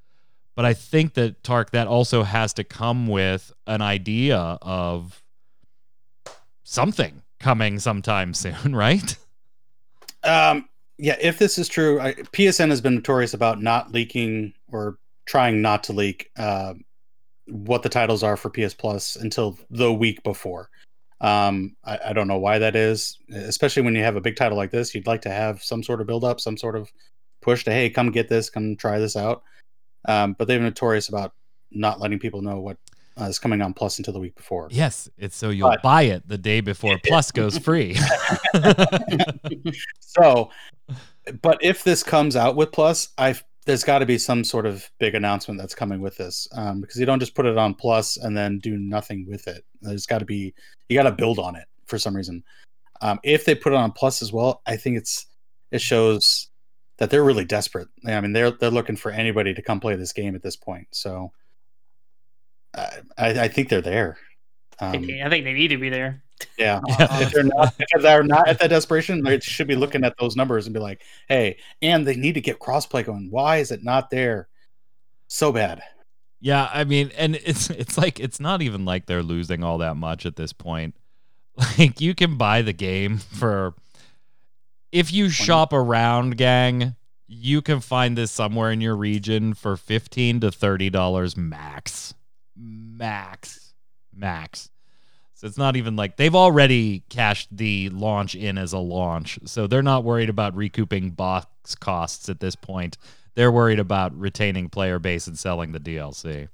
But 0.55 0.65
I 0.65 0.75
think 0.75 1.15
that 1.15 1.45
Tark 1.45 1.71
that 1.71 1.87
also 1.87 2.25
has 2.25 2.53
to 2.55 2.65
come 2.65 3.07
with 3.07 3.53
an 3.67 3.83
idea 3.83 4.59
of 4.63 5.23
something 6.65 7.23
coming 7.39 7.79
sometime 7.79 8.35
soon, 8.45 8.75
right? 8.75 9.17
Um, 10.25 10.69
yeah, 10.99 11.17
if 11.21 11.39
this 11.39 11.59
is 11.59 11.69
true, 11.69 12.01
I, 12.01 12.15
PSN 12.15 12.71
has 12.71 12.81
been 12.81 12.97
notorious 12.97 13.33
about 13.33 13.63
not 13.63 13.93
leaking 13.93 14.53
or 14.71 14.99
trying 15.27 15.63
not 15.63 15.85
to 15.85 15.93
leak 15.93 16.31
uh, 16.37 16.75
what 17.47 17.83
the 17.83 17.89
titles 17.89 18.23
are 18.23 18.37
for 18.37 18.51
PS 18.51 18.75
Plus 18.75 19.17
until 19.17 19.57
the 19.71 19.93
week 19.93 20.23
before. 20.25 20.71
Um, 21.21 21.77
I, 21.85 21.99
I 22.07 22.13
don't 22.13 22.29
know 22.29 22.39
why 22.39 22.59
that 22.59 22.77
is, 22.77 23.19
especially 23.31 23.83
when 23.83 23.95
you 23.95 24.03
have 24.03 24.17
a 24.17 24.21
big 24.21 24.37
title 24.37 24.59
like 24.59 24.71
this. 24.71 24.95
You'd 24.95 25.07
like 25.07 25.23
to 25.23 25.31
have 25.31 25.63
some 25.63 25.83
sort 25.83 26.01
of 26.01 26.07
build 26.07 26.25
up, 26.25 26.41
some 26.41 26.57
sort 26.57 26.77
of 26.77 26.91
push 27.41 27.65
to, 27.65 27.73
hey, 27.73 27.91
come 27.91 28.11
get 28.11 28.29
this, 28.29 28.51
come 28.51 28.77
try 28.77 28.99
this 28.99 29.17
out. 29.17 29.43
Um, 30.07 30.35
but 30.39 30.49
they've 30.49 30.59
been 30.59 30.65
notorious 30.65 31.09
about 31.09 31.33
not 31.71 32.01
letting 32.01 32.19
people 32.19 32.43
know 32.43 32.61
what 32.61 32.77
uh, 33.21 33.25
is 33.25 33.39
coming 33.39 33.63
on 33.63 33.75
Plus 33.75 33.99
until 33.99 34.13
the 34.15 34.21
week 34.21 34.35
before. 34.35 34.69
Yes, 34.71 35.09
it's 35.19 35.37
so 35.37 35.51
you'll 35.51 35.71
But- 35.71 35.83
buy 35.83 36.03
it 36.03 36.27
the 36.29 36.39
day 36.39 36.61
before 36.61 36.99
Plus 37.05 37.31
goes 37.31 37.59
free. 37.59 37.97
so 40.01 40.51
but 41.43 41.59
if 41.61 41.85
this 41.85 42.03
comes 42.03 42.37
out 42.37 42.57
with 42.57 42.73
plus 42.73 43.09
i've 43.19 43.45
there's 43.67 43.85
got 43.85 43.99
to 43.99 44.07
be 44.07 44.17
some 44.17 44.43
sort 44.43 44.65
of 44.65 44.91
big 44.99 45.15
announcement 45.15 45.61
that's 45.61 45.75
coming 45.75 46.01
with 46.01 46.17
this 46.17 46.49
um, 46.53 46.81
because 46.81 46.99
you 46.99 47.05
don't 47.05 47.21
just 47.21 47.35
put 47.35 47.45
it 47.45 47.59
on 47.59 47.75
plus 47.75 48.17
and 48.17 48.37
then 48.37 48.59
do 48.59 48.79
nothing 48.79 49.27
with 49.29 49.47
it 49.47 49.65
there's 49.83 50.07
got 50.07 50.19
to 50.19 50.25
be 50.25 50.55
you 50.89 50.97
got 50.97 51.03
to 51.09 51.13
build 51.13 51.39
on 51.39 51.55
it 51.55 51.67
for 51.87 51.99
some 51.99 52.17
reason 52.17 52.43
um, 53.01 53.21
if 53.23 53.45
they 53.45 53.55
put 53.55 53.73
it 53.73 53.77
on 53.77 53.93
plus 53.93 54.23
as 54.23 54.33
well 54.33 54.63
i 54.67 54.77
think 54.77 54.97
it's 54.97 55.27
it 55.71 55.81
shows 55.81 56.49
that 56.97 57.11
they're 57.11 57.25
really 57.25 57.45
desperate 57.45 57.89
i 58.07 58.21
mean 58.21 58.33
they're 58.33 58.53
they're 58.53 58.71
looking 58.71 58.97
for 58.97 59.11
anybody 59.11 59.53
to 59.53 59.63
come 59.63 59.81
play 59.81 59.95
this 59.95 60.13
game 60.13 60.35
at 60.35 60.43
this 60.43 60.57
point 60.57 60.87
so 60.91 61.31
i 62.79 63.01
i, 63.19 63.29
I 63.45 63.49
think 63.49 63.69
they're 63.69 63.81
there 63.81 64.19
I 64.81 64.97
um, 64.97 65.05
think, 65.05 65.23
I 65.23 65.29
think 65.29 65.45
they 65.45 65.53
need 65.53 65.69
to 65.69 65.77
be 65.77 65.89
there. 65.89 66.23
yeah 66.57 66.81
Yeah. 66.89 67.21
if 67.21 67.33
they're 67.33 67.43
not 67.43 67.75
if 67.79 68.03
they're 68.03 68.23
not 68.23 68.49
at 68.49 68.59
that 68.61 68.71
desperation, 68.71 69.23
they 69.23 69.41
should 69.41 69.67
be 69.67 69.75
looking 69.75 70.05
at 70.05 70.15
those 70.19 70.37
numbers 70.37 70.67
and 70.67 70.75
be 70.75 70.81
like, 70.81 71.03
hey, 71.29 71.59
and 71.83 72.07
they 72.07 72.15
need 72.17 72.35
to 72.35 72.41
get 72.41 72.61
crossplay 72.61 73.05
going. 73.05 73.29
Why 73.31 73.57
is 73.57 73.71
it 73.73 73.83
not 73.83 74.11
there? 74.11 74.49
So 75.27 75.53
bad. 75.53 75.83
Yeah, 76.41 76.71
I 76.73 76.85
mean, 76.85 77.11
and 77.17 77.35
it's 77.37 77.71
it's 77.71 77.99
like 77.99 78.21
it's 78.21 78.39
not 78.39 78.63
even 78.63 78.85
like 78.85 79.07
they're 79.07 79.23
losing 79.23 79.65
all 79.65 79.79
that 79.79 79.97
much 79.97 80.25
at 80.27 80.37
this 80.37 80.53
point. 80.53 80.95
Like 81.77 82.01
you 82.01 82.15
can 82.15 82.37
buy 82.39 82.63
the 82.63 82.73
game 82.73 83.19
for 83.19 83.75
if 84.93 85.13
you 85.13 85.29
shop 85.29 85.73
around, 85.73 86.37
gang, 86.37 86.95
you 87.27 87.63
can 87.63 87.81
find 87.81 88.17
this 88.17 88.31
somewhere 88.31 88.71
in 88.71 88.81
your 88.81 88.95
region 88.95 89.55
for 89.55 89.77
15 89.77 90.39
to 90.41 90.53
30 90.53 90.91
dollars 90.91 91.37
max. 91.37 92.15
Max. 92.59 93.75
Max. 94.15 94.71
So 95.35 95.47
it's 95.47 95.59
not 95.59 95.77
even 95.77 95.95
like 95.95 96.17
they've 96.17 96.35
already 96.35 97.05
cashed 97.09 97.57
the 97.57 97.91
launch 97.91 98.35
in 98.35 98.59
as 98.59 98.73
a 98.73 98.79
launch. 98.79 99.39
So 99.45 99.69
they're 99.69 99.83
not 99.83 100.03
worried 100.03 100.29
about 100.29 100.57
recouping 100.57 101.11
box 101.11 101.77
costs 101.77 102.29
at 102.29 102.41
this 102.41 102.57
point. 102.57 102.99
They're 103.37 103.53
worried 103.53 103.79
about 103.79 104.19
retaining 104.19 104.69
player 104.69 104.99
base 104.99 105.29
and 105.29 105.39
selling 105.39 105.71
the 105.71 105.79
DLC. 105.79 106.49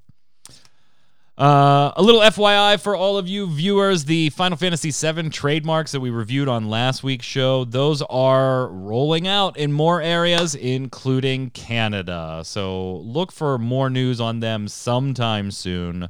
Uh, 1.37 1.91
a 1.97 2.03
little 2.03 2.21
FYI 2.21 2.81
for 2.81 2.95
all 2.95 3.19
of 3.19 3.27
you 3.27 3.49
viewers 3.49 4.05
the 4.05 4.31
Final 4.31 4.57
Fantasy 4.57 4.93
VII 4.93 5.31
trademarks 5.31 5.91
that 5.91 5.99
we 5.99 6.11
reviewed 6.11 6.47
on 6.47 6.71
last 6.71 7.03
week's 7.03 7.27
show, 7.27 7.65
those 7.65 8.03
are 8.03 8.69
rolling 8.69 9.27
out 9.27 9.57
in 9.57 9.73
more 9.73 10.01
areas, 10.01 10.55
including 10.55 11.51
Canada. 11.51 12.43
So 12.45 12.99
look 12.99 13.33
for 13.33 13.59
more 13.59 13.91
news 13.91 14.21
on 14.21 14.39
them 14.39 14.69
sometime 14.69 15.51
soon. 15.51 16.09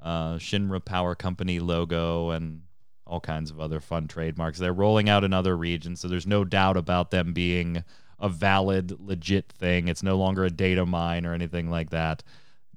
Uh, 0.00 0.36
Shinra 0.36 0.82
Power 0.82 1.14
Company 1.14 1.60
logo 1.60 2.30
and 2.30 2.62
all 3.06 3.20
kinds 3.20 3.50
of 3.50 3.60
other 3.60 3.78
fun 3.78 4.08
trademarks. 4.08 4.58
They're 4.58 4.72
rolling 4.72 5.10
out 5.10 5.22
in 5.22 5.34
other 5.34 5.54
regions, 5.54 6.00
so 6.00 6.08
there's 6.08 6.26
no 6.26 6.44
doubt 6.44 6.78
about 6.78 7.10
them 7.10 7.34
being 7.34 7.84
a 8.18 8.30
valid, 8.30 8.98
legit 8.98 9.52
thing. 9.52 9.88
It's 9.88 10.02
no 10.02 10.16
longer 10.16 10.44
a 10.44 10.50
data 10.50 10.86
mine 10.86 11.26
or 11.26 11.34
anything 11.34 11.68
like 11.68 11.90
that. 11.90 12.22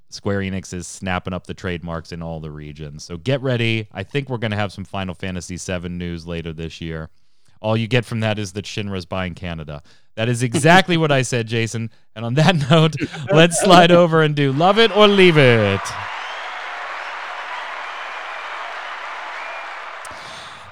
Square 0.10 0.40
Enix 0.42 0.74
is 0.74 0.88
snapping 0.88 1.34
up 1.34 1.48
the 1.48 1.54
trademarks 1.54 2.12
in 2.12 2.22
all 2.22 2.40
the 2.40 2.52
regions. 2.52 3.04
So 3.04 3.18
get 3.18 3.42
ready. 3.42 3.88
I 3.92 4.04
think 4.04 4.30
we're 4.30 4.38
going 4.38 4.52
to 4.52 4.58
have 4.58 4.72
some 4.72 4.86
Final 4.86 5.14
Fantasy 5.14 5.58
VII 5.58 5.90
news 5.90 6.26
later 6.26 6.54
this 6.54 6.80
year. 6.80 7.10
All 7.62 7.76
you 7.76 7.88
get 7.88 8.06
from 8.06 8.20
that 8.20 8.38
is 8.38 8.54
that 8.54 8.66
Shinra's 8.66 9.06
buying 9.06 9.34
Canada. 9.34 9.82
That 10.16 10.30
is 10.30 10.44
exactly 10.44 10.98
what 10.98 11.12
I 11.12 11.24
said, 11.24 11.48
Jason. 11.48 11.90
And 12.16 12.26
on 12.26 12.36
that 12.36 12.56
note, 12.70 12.96
let's 13.32 13.60
slide 13.60 13.92
over 13.92 14.22
and 14.22 14.36
do 14.36 14.52
Love 14.52 14.80
It 14.80 14.96
or 14.96 15.08
Leave 15.08 15.38
It. 15.38 15.82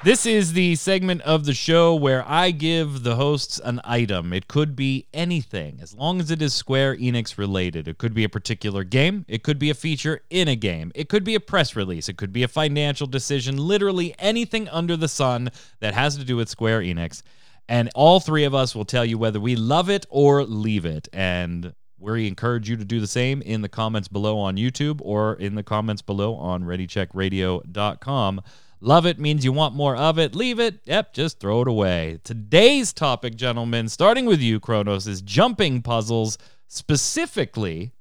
This 0.03 0.25
is 0.25 0.51
the 0.51 0.75
segment 0.75 1.21
of 1.21 1.45
the 1.45 1.53
show 1.53 1.95
where 1.95 2.27
I 2.27 2.51
give 2.51 3.03
the 3.03 3.15
hosts 3.15 3.57
an 3.63 3.79
item. 3.85 4.33
It 4.33 4.49
could 4.49 4.75
be 4.75 5.07
anything, 5.13 5.79
as 5.81 5.95
long 5.95 6.19
as 6.19 6.29
it 6.29 6.41
is 6.41 6.53
Square 6.53 6.97
Enix 6.97 7.37
related. 7.37 7.87
It 7.87 7.99
could 7.99 8.13
be 8.13 8.25
a 8.25 8.29
particular 8.29 8.83
game, 8.83 9.23
it 9.29 9.43
could 9.43 9.57
be 9.57 9.69
a 9.69 9.73
feature 9.73 10.19
in 10.29 10.49
a 10.49 10.57
game, 10.57 10.91
it 10.93 11.07
could 11.07 11.23
be 11.23 11.35
a 11.35 11.39
press 11.39 11.77
release, 11.77 12.09
it 12.09 12.17
could 12.17 12.33
be 12.33 12.43
a 12.43 12.49
financial 12.49 13.07
decision, 13.07 13.55
literally 13.55 14.13
anything 14.19 14.67
under 14.67 14.97
the 14.97 15.07
sun 15.07 15.49
that 15.79 15.93
has 15.93 16.17
to 16.17 16.25
do 16.25 16.35
with 16.35 16.49
Square 16.49 16.81
Enix. 16.81 17.21
And 17.69 17.89
all 17.95 18.19
three 18.19 18.43
of 18.43 18.53
us 18.53 18.75
will 18.75 18.83
tell 18.83 19.05
you 19.05 19.17
whether 19.17 19.39
we 19.39 19.55
love 19.55 19.89
it 19.89 20.05
or 20.09 20.43
leave 20.43 20.83
it. 20.83 21.07
And 21.13 21.73
we 21.97 22.27
encourage 22.27 22.69
you 22.69 22.75
to 22.75 22.83
do 22.83 22.99
the 22.99 23.07
same 23.07 23.41
in 23.41 23.61
the 23.61 23.69
comments 23.69 24.09
below 24.09 24.37
on 24.37 24.57
YouTube 24.57 24.99
or 25.01 25.35
in 25.35 25.55
the 25.55 25.63
comments 25.63 26.01
below 26.01 26.35
on 26.35 26.65
ReadyCheckRadio.com. 26.65 28.41
Love 28.83 29.05
it 29.05 29.17
means 29.17 29.45
you 29.45 29.53
want 29.53 29.73
more 29.73 29.95
of 29.95 30.19
it. 30.19 30.35
Leave 30.35 30.59
it, 30.59 30.81
yep, 30.83 31.13
just 31.13 31.39
throw 31.39 31.61
it 31.61 31.69
away. 31.69 32.19
Today's 32.25 32.91
topic, 32.91 33.35
gentlemen, 33.35 33.87
starting 33.87 34.25
with 34.25 34.41
you, 34.41 34.59
Kronos, 34.59 35.07
is 35.07 35.21
jumping 35.21 35.81
puzzles, 35.81 36.37
specifically 36.67 37.93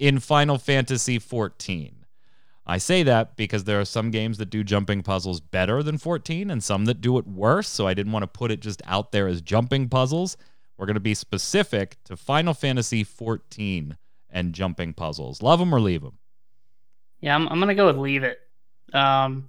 in 0.00 0.18
Final 0.18 0.58
Fantasy 0.58 1.20
XIV. 1.20 1.92
I 2.66 2.78
say 2.78 3.04
that 3.04 3.36
because 3.36 3.62
there 3.62 3.78
are 3.78 3.84
some 3.84 4.10
games 4.10 4.38
that 4.38 4.50
do 4.50 4.64
jumping 4.64 5.04
puzzles 5.04 5.40
better 5.40 5.84
than 5.84 5.98
14 5.98 6.50
and 6.50 6.64
some 6.64 6.86
that 6.86 7.00
do 7.00 7.16
it 7.18 7.26
worse, 7.28 7.68
so 7.68 7.86
I 7.86 7.94
didn't 7.94 8.10
want 8.10 8.24
to 8.24 8.26
put 8.26 8.50
it 8.50 8.58
just 8.58 8.82
out 8.86 9.12
there 9.12 9.28
as 9.28 9.40
jumping 9.40 9.88
puzzles. 9.88 10.36
We're 10.76 10.86
going 10.86 10.94
to 10.94 11.00
be 11.00 11.14
specific 11.14 11.96
to 12.06 12.16
Final 12.16 12.54
Fantasy 12.54 13.04
XIV 13.04 13.96
and 14.28 14.52
jumping 14.52 14.94
puzzles. 14.94 15.42
Love 15.42 15.60
them 15.60 15.72
or 15.72 15.80
leave 15.80 16.02
them? 16.02 16.18
Yeah, 17.20 17.36
I'm, 17.36 17.48
I'm 17.48 17.60
going 17.60 17.68
to 17.68 17.76
go 17.76 17.86
with 17.86 17.98
leave 17.98 18.24
it. 18.24 18.40
Um, 18.92 19.48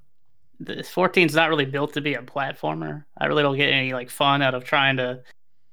the 0.60 0.84
14 0.84 1.27
is 1.27 1.36
not 1.36 1.49
really 1.49 1.65
built 1.65 1.94
to 1.94 2.02
be 2.02 2.15
a 2.15 2.22
platformer. 2.22 3.06
I 3.18 3.27
really 3.27 3.44
don't 3.44 3.57
get 3.57 3.72
any 3.72 3.94
like 3.94 4.10
fun 4.10 4.41
out 4.41 4.53
of 4.53 4.64
trying 4.64 4.98
to 4.98 5.22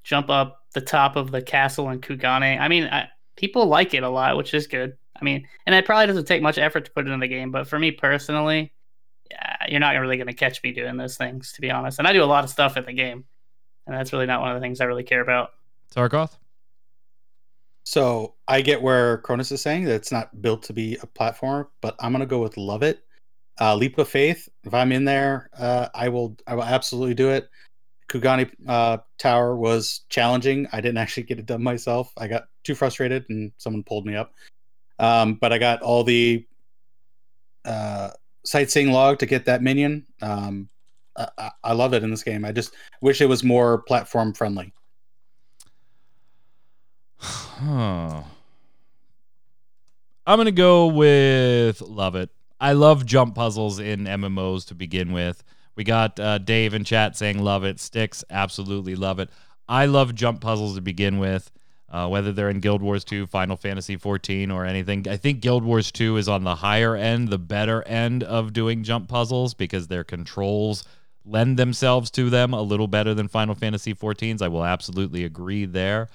jump 0.05 0.31
up 0.31 0.63
the 0.75 0.81
top 0.81 1.17
of 1.17 1.31
the 1.31 1.43
castle 1.43 1.91
in 1.91 2.01
Kugane. 2.01 2.61
I 2.61 2.69
mean, 2.69 2.85
I, 2.85 3.09
people 3.37 3.67
like 3.67 3.95
it 3.95 4.03
a 4.03 4.09
lot, 4.09 4.37
which 4.37 4.55
is 4.55 4.67
good. 4.67 4.97
I 5.21 5.25
mean, 5.25 5.47
and 5.65 5.75
it 5.75 5.85
probably 5.85 6.07
doesn't 6.07 6.27
take 6.27 6.43
much 6.43 6.59
effort 6.59 6.85
to 6.85 6.91
put 6.93 7.07
it 7.07 7.11
in 7.11 7.21
the 7.21 7.29
game, 7.29 7.51
but 7.51 7.67
for 7.67 7.79
me 7.79 7.91
personally, 7.91 8.73
yeah, 9.31 9.57
you're 9.69 9.81
not 9.81 9.97
really 9.97 10.17
going 10.17 10.27
to 10.29 10.35
catch 10.35 10.63
me 10.63 10.73
doing 10.73 10.97
those 10.97 11.17
things, 11.17 11.53
to 11.53 11.61
be 11.61 11.71
honest. 11.71 11.99
And 11.99 12.07
I 12.07 12.13
do 12.13 12.23
a 12.23 12.27
lot 12.27 12.45
of 12.45 12.51
stuff 12.51 12.77
in 12.77 12.85
the 12.85 12.93
game, 12.93 13.25
and 13.87 13.97
that's 13.97 14.13
really 14.13 14.27
not 14.27 14.41
one 14.41 14.51
of 14.51 14.57
the 14.57 14.61
things 14.61 14.81
I 14.81 14.85
really 14.85 15.05
care 15.05 15.23
about. 15.23 15.51
Tarkoth? 15.95 16.37
So 17.85 18.35
I 18.47 18.61
get 18.61 18.83
where 18.83 19.19
Kronos 19.19 19.53
is 19.53 19.63
saying 19.63 19.85
that 19.85 19.95
it's 19.95 20.13
not 20.13 20.43
built 20.43 20.65
to 20.65 20.73
be 20.73 20.95
a 20.97 21.07
platformer, 21.07 21.69
but 21.81 21.97
I'm 22.01 22.13
going 22.13 22.21
to 22.21 22.27
go 22.27 22.43
with 22.43 22.57
Love 22.57 22.83
It 22.83 23.06
uh, 23.61 23.75
Leap 23.75 23.99
of 23.99 24.09
Faith. 24.09 24.49
If 24.65 24.75
I'm 24.75 24.93
in 24.93 25.05
there, 25.05 25.51
uh, 25.59 25.89
I 25.95 26.09
will. 26.09 26.37
I 26.47 26.55
will 26.55 26.65
absolutely 26.65 27.15
do 27.15 27.31
it. 27.31 27.49
Kugane 28.09 28.51
uh, 28.69 28.99
Tower 29.19 29.57
was 29.57 30.03
challenging. 30.09 30.67
I 30.73 30.81
didn't 30.81 30.99
actually 31.05 31.25
get 31.25 31.39
it 31.39 31.47
done 31.47 31.63
myself. 31.63 32.13
I 32.17 32.29
got 32.29 32.45
too 32.65 32.75
frustrated, 32.75 33.27
and 33.29 33.53
someone 33.59 33.83
pulled 33.83 34.07
me 34.07 34.17
up. 34.17 34.33
Um, 34.99 35.35
but 35.35 35.53
I 35.53 35.59
got 35.59 35.83
all 35.83 36.05
the 36.05 36.47
uh, 37.65 38.11
sightseeing 38.45 38.93
log 38.93 39.19
to 39.19 39.27
get 39.27 39.45
that 39.45 39.63
minion. 39.63 40.07
Um, 40.23 40.69
I, 41.17 41.51
I 41.65 41.73
love 41.73 41.95
it 41.95 42.03
in 42.03 42.11
this 42.11 42.23
game. 42.23 42.45
I 42.45 42.53
just 42.53 42.75
wish 43.01 43.21
it 43.21 43.29
was 43.29 43.43
more 43.43 43.79
platform 43.83 44.33
friendly. 44.33 44.73
Huh. 47.59 48.23
I'm 50.27 50.39
gonna 50.39 50.53
go 50.53 50.89
with 50.89 51.81
love 51.81 52.17
it. 52.17 52.29
I 52.61 52.73
love 52.73 53.05
jump 53.05 53.35
puzzles 53.35 53.79
in 53.79 54.05
MMOs 54.05 54.67
to 54.69 54.75
begin 54.75 55.13
with. 55.13 55.45
We 55.77 55.85
got 55.85 56.19
uh, 56.19 56.39
Dave 56.39 56.73
in 56.73 56.85
chat 56.85 57.17
saying 57.17 57.39
love 57.39 57.65
it. 57.65 57.79
Sticks 57.79 58.25
absolutely 58.31 58.97
love 58.97 59.19
it. 59.19 59.29
I 59.69 59.87
love 59.87 60.15
jump 60.15 60.41
puzzles 60.41 60.77
to 60.77 60.81
begin 60.81 61.19
with, 61.19 61.51
uh, 61.91 62.09
whether 62.09 62.33
they're 62.33 62.49
in 62.49 62.61
Guild 62.61 62.81
Wars 62.81 63.05
2, 63.05 63.27
Final 63.27 63.57
Fantasy 63.57 63.97
14, 63.97 64.51
or 64.51 64.65
anything. 64.65 65.07
I 65.07 65.19
think 65.19 65.41
Guild 65.41 65.65
Wars 65.65 65.93
2 65.93 66.17
is 66.17 66.29
on 66.29 66.45
the 66.45 66.57
higher 66.57 66.97
end, 66.97 67.29
the 67.29 67.39
better 67.39 67.83
end 67.83 68.23
of 68.23 68.53
doing 68.55 68.85
jump 68.85 69.09
puzzles 69.09 69.53
because 69.53 69.89
their 69.89 70.05
controls 70.05 70.85
lend 71.27 71.59
themselves 71.59 72.11
to 72.13 72.31
them 72.31 72.55
a 72.55 72.63
little 72.63 72.87
better 72.87 73.13
than 73.13 73.29
Final 73.29 73.55
Fantasy 73.55 73.93
14's. 73.93 74.41
I 74.41 74.49
will 74.49 74.65
absolutely 74.65 75.25
agree 75.25 75.67
there. 75.67 76.09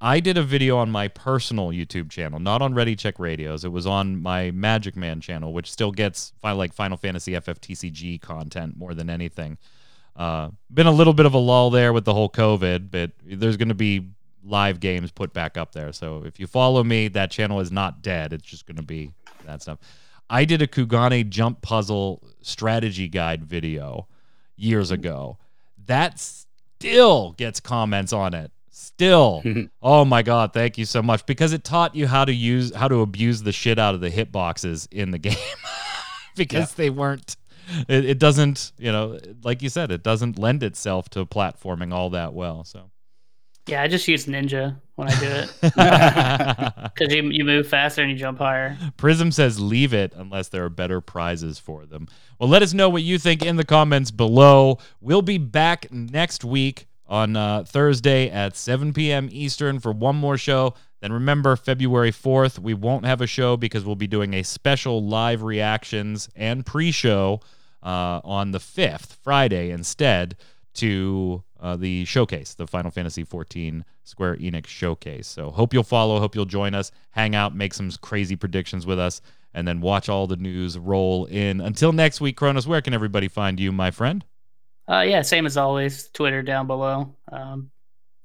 I 0.00 0.20
did 0.20 0.38
a 0.38 0.44
video 0.44 0.76
on 0.78 0.90
my 0.90 1.08
personal 1.08 1.68
YouTube 1.68 2.08
channel, 2.10 2.38
not 2.38 2.62
on 2.62 2.72
Ready 2.72 2.94
Check 2.94 3.18
Radios. 3.18 3.64
It 3.64 3.72
was 3.72 3.86
on 3.86 4.22
my 4.22 4.52
Magic 4.52 4.96
Man 4.96 5.20
channel, 5.20 5.52
which 5.52 5.70
still 5.70 5.90
gets 5.90 6.32
like 6.42 6.72
Final 6.72 6.96
Fantasy 6.96 7.32
FFTCG 7.32 8.20
content 8.20 8.76
more 8.76 8.94
than 8.94 9.10
anything. 9.10 9.58
Uh, 10.14 10.50
been 10.72 10.86
a 10.86 10.92
little 10.92 11.14
bit 11.14 11.26
of 11.26 11.34
a 11.34 11.38
lull 11.38 11.70
there 11.70 11.92
with 11.92 12.04
the 12.04 12.14
whole 12.14 12.30
COVID, 12.30 12.90
but 12.92 13.10
there's 13.24 13.56
going 13.56 13.68
to 13.68 13.74
be 13.74 14.08
live 14.44 14.78
games 14.78 15.10
put 15.10 15.32
back 15.32 15.56
up 15.56 15.72
there. 15.72 15.92
So 15.92 16.22
if 16.24 16.38
you 16.38 16.46
follow 16.46 16.84
me, 16.84 17.08
that 17.08 17.32
channel 17.32 17.58
is 17.58 17.72
not 17.72 18.00
dead. 18.00 18.32
It's 18.32 18.46
just 18.46 18.66
going 18.66 18.76
to 18.76 18.82
be 18.82 19.10
that 19.46 19.62
stuff. 19.62 19.78
I 20.30 20.44
did 20.44 20.62
a 20.62 20.68
Kugane 20.68 21.28
jump 21.28 21.60
puzzle 21.62 22.22
strategy 22.40 23.08
guide 23.08 23.44
video 23.44 24.06
years 24.56 24.92
ago. 24.92 25.38
That 25.86 26.20
still 26.20 27.32
gets 27.32 27.58
comments 27.58 28.12
on 28.12 28.34
it 28.34 28.52
Still, 28.98 29.44
oh 29.82 30.04
my 30.04 30.22
god, 30.22 30.52
thank 30.52 30.76
you 30.76 30.84
so 30.84 31.00
much 31.00 31.24
because 31.24 31.52
it 31.52 31.62
taught 31.62 31.94
you 31.94 32.08
how 32.08 32.24
to 32.24 32.34
use 32.34 32.74
how 32.74 32.88
to 32.88 32.96
abuse 33.02 33.44
the 33.44 33.52
shit 33.52 33.78
out 33.78 33.94
of 33.94 34.00
the 34.00 34.10
hitboxes 34.10 34.88
in 34.90 35.12
the 35.12 35.18
game 35.20 35.36
because 36.34 36.72
yeah. 36.72 36.76
they 36.76 36.90
weren't. 36.90 37.36
It, 37.86 38.06
it, 38.06 38.18
doesn't, 38.18 38.72
you 38.76 38.90
know, 38.90 39.20
like 39.44 39.62
you 39.62 39.68
said, 39.68 39.92
it 39.92 40.02
doesn't 40.02 40.36
lend 40.36 40.64
itself 40.64 41.08
to 41.10 41.24
platforming 41.26 41.92
all 41.92 42.10
that 42.10 42.32
well. 42.32 42.64
So, 42.64 42.90
yeah, 43.68 43.82
I 43.82 43.86
just 43.86 44.08
use 44.08 44.26
Ninja 44.26 44.80
when 44.96 45.06
I 45.06 45.20
do 45.20 45.26
it 45.28 45.54
because 46.94 47.14
you 47.14 47.22
you 47.30 47.44
move 47.44 47.68
faster 47.68 48.02
and 48.02 48.10
you 48.10 48.16
jump 48.16 48.38
higher. 48.38 48.76
Prism 48.96 49.30
says 49.30 49.60
leave 49.60 49.94
it 49.94 50.12
unless 50.16 50.48
there 50.48 50.64
are 50.64 50.70
better 50.70 51.00
prizes 51.00 51.60
for 51.60 51.86
them. 51.86 52.08
Well, 52.40 52.48
let 52.48 52.62
us 52.62 52.74
know 52.74 52.88
what 52.88 53.04
you 53.04 53.16
think 53.18 53.44
in 53.44 53.54
the 53.54 53.64
comments 53.64 54.10
below. 54.10 54.78
We'll 55.00 55.22
be 55.22 55.38
back 55.38 55.92
next 55.92 56.44
week 56.44 56.87
on 57.08 57.36
uh, 57.36 57.64
Thursday 57.64 58.30
at 58.30 58.56
7 58.56 58.92
p.m. 58.92 59.28
Eastern 59.32 59.80
for 59.80 59.92
one 59.92 60.16
more 60.16 60.36
show. 60.36 60.74
Then 61.00 61.12
remember, 61.12 61.56
February 61.56 62.12
4th, 62.12 62.58
we 62.58 62.74
won't 62.74 63.04
have 63.04 63.20
a 63.20 63.26
show 63.26 63.56
because 63.56 63.84
we'll 63.84 63.96
be 63.96 64.06
doing 64.06 64.34
a 64.34 64.42
special 64.42 65.04
live 65.04 65.42
reactions 65.42 66.28
and 66.34 66.66
pre 66.66 66.90
show 66.90 67.40
uh, 67.82 68.20
on 68.24 68.50
the 68.50 68.58
5th, 68.58 69.16
Friday, 69.22 69.70
instead, 69.70 70.36
to 70.74 71.42
uh, 71.60 71.76
the 71.76 72.04
showcase, 72.04 72.54
the 72.54 72.66
Final 72.66 72.90
Fantasy 72.90 73.24
14 73.24 73.84
Square 74.04 74.36
Enix 74.36 74.66
showcase. 74.66 75.26
So 75.26 75.50
hope 75.50 75.72
you'll 75.72 75.82
follow, 75.82 76.18
hope 76.20 76.34
you'll 76.34 76.44
join 76.44 76.74
us, 76.74 76.90
hang 77.10 77.34
out, 77.34 77.54
make 77.54 77.74
some 77.74 77.90
crazy 78.00 78.36
predictions 78.36 78.86
with 78.86 78.98
us, 78.98 79.20
and 79.54 79.66
then 79.66 79.80
watch 79.80 80.08
all 80.08 80.26
the 80.26 80.36
news 80.36 80.78
roll 80.78 81.24
in. 81.26 81.60
Until 81.60 81.92
next 81.92 82.20
week, 82.20 82.36
Kronos, 82.36 82.66
where 82.66 82.82
can 82.82 82.94
everybody 82.94 83.28
find 83.28 83.58
you, 83.58 83.72
my 83.72 83.90
friend? 83.90 84.24
Uh, 84.88 85.00
yeah, 85.00 85.22
same 85.22 85.46
as 85.46 85.56
always. 85.56 86.08
Twitter 86.14 86.42
down 86.42 86.66
below. 86.66 87.14
Um, 87.30 87.70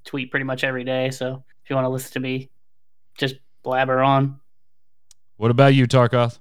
tweet 0.06 0.32
pretty 0.32 0.46
much 0.46 0.64
every 0.64 0.84
day. 0.84 1.10
So 1.12 1.44
if 1.64 1.70
you 1.70 1.76
want 1.76 1.86
to 1.86 1.90
listen 1.90 2.14
to 2.14 2.20
me, 2.20 2.50
just 3.18 3.36
blabber 3.64 4.02
on. 4.02 4.40
What 5.38 5.52
about 5.52 5.74
you, 5.74 5.88
Tarkoth? 5.88 6.40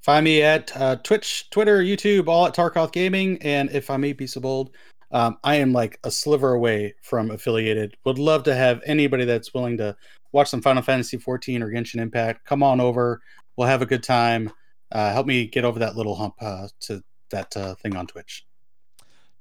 Find 0.00 0.24
me 0.24 0.42
at 0.42 0.74
uh, 0.76 0.96
Twitch, 0.96 1.50
Twitter, 1.50 1.82
YouTube, 1.82 2.28
all 2.28 2.46
at 2.46 2.54
Tarkoth 2.54 2.92
Gaming. 2.92 3.36
And 3.42 3.70
if 3.70 3.90
I 3.90 3.98
may 3.98 4.14
be 4.14 4.26
so 4.26 4.40
bold, 4.40 4.70
um, 5.10 5.36
I 5.44 5.56
am 5.56 5.72
like 5.72 5.98
a 6.04 6.10
sliver 6.10 6.54
away 6.54 6.94
from 7.02 7.30
affiliated. 7.30 7.96
Would 8.04 8.18
love 8.18 8.42
to 8.44 8.54
have 8.54 8.80
anybody 8.86 9.24
that's 9.24 9.52
willing 9.52 9.76
to 9.78 9.96
watch 10.32 10.48
some 10.48 10.62
Final 10.62 10.82
Fantasy 10.82 11.18
14 11.18 11.62
or 11.62 11.70
Genshin 11.70 12.00
Impact. 12.00 12.46
Come 12.46 12.62
on 12.62 12.80
over. 12.80 13.20
We'll 13.56 13.68
have 13.68 13.82
a 13.82 13.86
good 13.86 14.02
time. 14.02 14.50
Uh, 14.92 15.12
help 15.12 15.26
me 15.26 15.46
get 15.46 15.64
over 15.64 15.78
that 15.80 15.96
little 15.96 16.14
hump 16.14 16.34
uh, 16.40 16.68
to 16.80 17.02
that 17.30 17.54
uh, 17.56 17.74
thing 17.74 17.96
on 17.96 18.06
Twitch. 18.06 18.46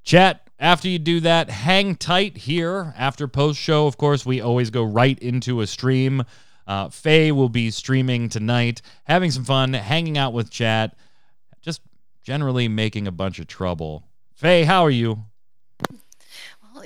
Chat, 0.07 0.49
after 0.57 0.87
you 0.87 0.99
do 0.99 1.19
that, 1.19 1.49
hang 1.49 1.97
tight 1.97 2.37
here. 2.37 2.93
After 2.95 3.27
post 3.27 3.59
show, 3.59 3.87
of 3.87 3.97
course, 3.97 4.25
we 4.25 4.39
always 4.39 4.69
go 4.69 4.81
right 4.85 5.19
into 5.19 5.59
a 5.59 5.67
stream. 5.67 6.23
Uh, 6.65 6.87
Faye 6.87 7.33
will 7.33 7.49
be 7.49 7.71
streaming 7.71 8.29
tonight, 8.29 8.81
having 9.03 9.31
some 9.31 9.43
fun, 9.43 9.73
hanging 9.73 10.17
out 10.17 10.31
with 10.31 10.49
chat, 10.49 10.95
just 11.59 11.81
generally 12.23 12.69
making 12.69 13.05
a 13.05 13.11
bunch 13.11 13.37
of 13.37 13.47
trouble. 13.47 14.07
Faye, 14.33 14.63
how 14.63 14.83
are 14.83 14.89
you? 14.89 15.25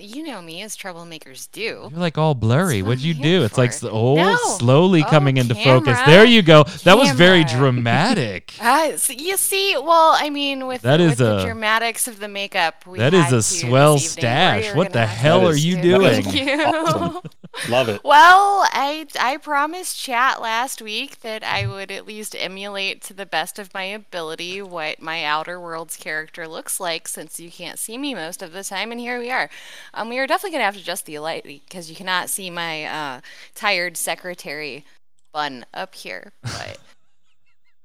Well, 0.01 0.09
you 0.09 0.23
know 0.23 0.41
me 0.41 0.61
as 0.61 0.75
troublemakers 0.75 1.49
do. 1.51 1.61
You're 1.61 1.99
like 1.99 2.17
all 2.17 2.33
blurry. 2.35 2.81
What 2.81 2.89
What'd 2.89 3.03
you 3.03 3.13
do? 3.13 3.21
here 3.21 3.45
It's 3.45 3.57
like 3.57 3.71
for. 3.71 3.87
s- 3.87 3.91
oh, 3.93 4.15
No. 4.15 4.35
slowly 4.57 5.03
Oh, 5.03 5.09
coming 5.09 5.37
into 5.37 5.55
focus. 5.55 5.99
There 6.05 6.25
you 6.25 6.41
go. 6.41 6.63
That 6.83 6.97
was 6.97 7.11
very 7.11 7.43
dramatic. 7.57 8.53
Uh, 8.59 8.97
so 8.97 9.13
you 9.13 9.37
see, 9.37 9.75
well, 9.77 10.15
I 10.17 10.29
mean, 10.29 10.67
with, 10.67 10.81
That 10.81 10.99
with 10.99 11.11
is 11.13 11.17
the 11.19 11.37
a- 11.39 11.45
dramatics 11.45 12.07
of 12.07 12.19
the 12.19 12.27
makeup, 12.27 12.85
we 12.87 12.97
That 12.99 13.13
is 13.13 13.31
a 13.31 13.41
swell 13.43 13.97
stash. 13.99 14.73
What 14.75 14.91
the 14.93 15.05
hell 15.05 15.47
are 15.47 15.51
is- 15.51 15.63
you 15.65 15.75
Thank 15.75 16.25
doing? 16.33 16.47
you. 16.47 16.63
Awesome. 16.63 17.21
Love 17.69 17.89
it. 17.89 18.01
Well, 18.05 18.65
I 18.71 19.05
I 19.19 19.35
promised 19.35 19.99
chat 19.99 20.41
last 20.41 20.81
week 20.81 21.19
that 21.19 21.43
I 21.43 21.67
would 21.67 21.91
at 21.91 22.07
least 22.07 22.33
emulate 22.39 23.01
to 23.03 23.13
the 23.13 23.25
best 23.25 23.59
of 23.59 23.73
my 23.73 23.83
ability 23.83 24.61
what 24.61 25.01
my 25.01 25.25
Outer 25.25 25.59
Worlds 25.59 25.97
character 25.97 26.47
looks 26.47 26.79
like, 26.79 27.09
since 27.09 27.41
you 27.41 27.51
can't 27.51 27.77
see 27.77 27.97
me 27.97 28.15
most 28.15 28.41
of 28.41 28.53
the 28.53 28.63
time, 28.63 28.89
and 28.93 29.01
here 29.01 29.19
we 29.19 29.29
are. 29.31 29.49
Um, 29.93 30.09
we 30.09 30.19
are 30.19 30.27
definitely 30.27 30.51
gonna 30.51 30.65
have 30.65 30.75
to 30.75 30.81
adjust 30.81 31.05
the 31.05 31.19
light 31.19 31.43
because 31.43 31.89
you 31.89 31.95
cannot 31.95 32.29
see 32.29 32.49
my 32.49 32.85
uh, 32.85 33.21
tired 33.55 33.97
secretary 33.97 34.85
bun 35.33 35.65
up 35.73 35.95
here, 35.95 36.33
but 36.41 36.77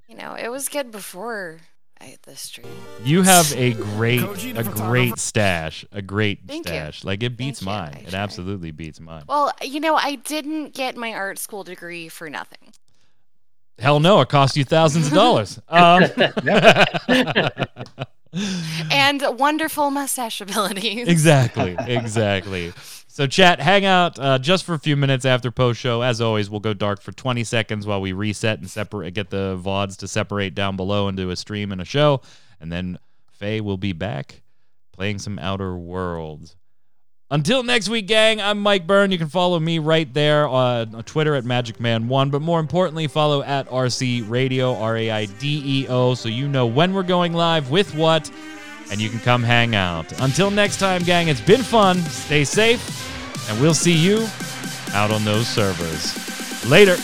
you 0.07 0.15
know 0.15 0.33
it 0.33 0.49
was 0.49 0.69
good 0.69 0.91
before 0.91 1.59
I 1.99 2.17
the 2.23 2.35
stream. 2.35 2.67
You 3.03 3.23
have 3.23 3.53
a 3.55 3.73
great, 3.73 4.21
a 4.55 4.63
great 4.63 5.17
stash. 5.17 5.85
A 5.91 6.01
great 6.01 6.39
Thank 6.47 6.67
you. 6.67 6.73
stash. 6.73 7.03
Like 7.03 7.23
it 7.23 7.37
beats 7.37 7.59
Thank 7.59 7.95
mine. 7.95 8.05
It 8.07 8.13
absolutely 8.13 8.71
beats 8.71 8.99
mine. 8.99 9.23
Well, 9.27 9.51
you 9.61 9.79
know, 9.79 9.95
I 9.95 10.15
didn't 10.15 10.73
get 10.73 10.95
my 10.95 11.13
art 11.13 11.39
school 11.39 11.63
degree 11.63 12.09
for 12.09 12.29
nothing. 12.29 12.73
Hell 13.79 13.99
no, 13.99 14.21
it 14.21 14.29
cost 14.29 14.57
you 14.57 14.63
thousands 14.63 15.07
of 15.07 15.13
dollars. 15.13 15.59
Um, 15.69 16.03
And 18.91 19.23
wonderful 19.37 19.91
mustache 19.91 20.41
abilities. 20.41 21.07
exactly, 21.07 21.75
exactly. 21.87 22.73
So, 23.07 23.25
chat, 23.25 23.59
hang 23.59 23.83
out 23.85 24.19
uh, 24.19 24.37
just 24.37 24.63
for 24.63 24.75
a 24.75 24.79
few 24.79 24.95
minutes 24.95 25.25
after 25.25 25.49
post 25.49 25.79
show. 25.79 26.03
As 26.03 26.21
always, 26.21 26.49
we'll 26.49 26.59
go 26.59 26.73
dark 26.73 27.01
for 27.01 27.11
20 27.11 27.43
seconds 27.43 27.87
while 27.87 27.99
we 27.99 28.11
reset 28.11 28.59
and 28.59 28.69
separate, 28.69 29.13
get 29.13 29.31
the 29.31 29.59
VODs 29.59 29.97
to 29.97 30.07
separate 30.07 30.53
down 30.53 30.75
below 30.75 31.07
into 31.07 31.29
a 31.31 31.35
stream 31.35 31.71
and 31.71 31.81
a 31.81 31.85
show. 31.85 32.21
And 32.61 32.71
then 32.71 32.99
Faye 33.31 33.61
will 33.61 33.77
be 33.77 33.93
back 33.93 34.41
playing 34.91 35.19
some 35.19 35.39
Outer 35.39 35.75
Worlds. 35.77 36.55
Until 37.29 37.61
next 37.61 37.89
week, 37.89 38.07
gang, 38.07 38.39
I'm 38.39 38.61
Mike 38.61 38.87
Byrne. 38.87 39.11
You 39.11 39.17
can 39.17 39.27
follow 39.27 39.59
me 39.59 39.79
right 39.79 40.11
there 40.13 40.47
on 40.47 41.03
Twitter 41.03 41.35
at 41.35 41.43
MagicMan1, 41.43 42.31
but 42.31 42.41
more 42.41 42.61
importantly, 42.61 43.07
follow 43.07 43.43
at 43.43 43.67
RC 43.67 44.29
Radio, 44.29 44.73
R 44.75 44.95
A 44.95 45.11
I 45.11 45.25
D 45.25 45.61
E 45.65 45.87
O, 45.89 46.13
so 46.13 46.29
you 46.29 46.47
know 46.47 46.65
when 46.65 46.93
we're 46.93 47.03
going 47.03 47.33
live, 47.33 47.69
with 47.69 47.93
what, 47.95 48.31
and 48.91 49.01
you 49.01 49.09
can 49.09 49.19
come 49.19 49.43
hang 49.43 49.75
out. 49.75 50.09
Until 50.21 50.49
next 50.49 50.77
time, 50.77 51.03
gang, 51.03 51.27
it's 51.27 51.41
been 51.41 51.63
fun. 51.63 51.97
Stay 52.03 52.45
safe, 52.45 53.49
and 53.49 53.59
we'll 53.59 53.73
see 53.73 53.91
you 53.91 54.25
out 54.93 55.11
on 55.11 55.25
those 55.25 55.49
servers. 55.49 56.15
Later. 56.65 56.95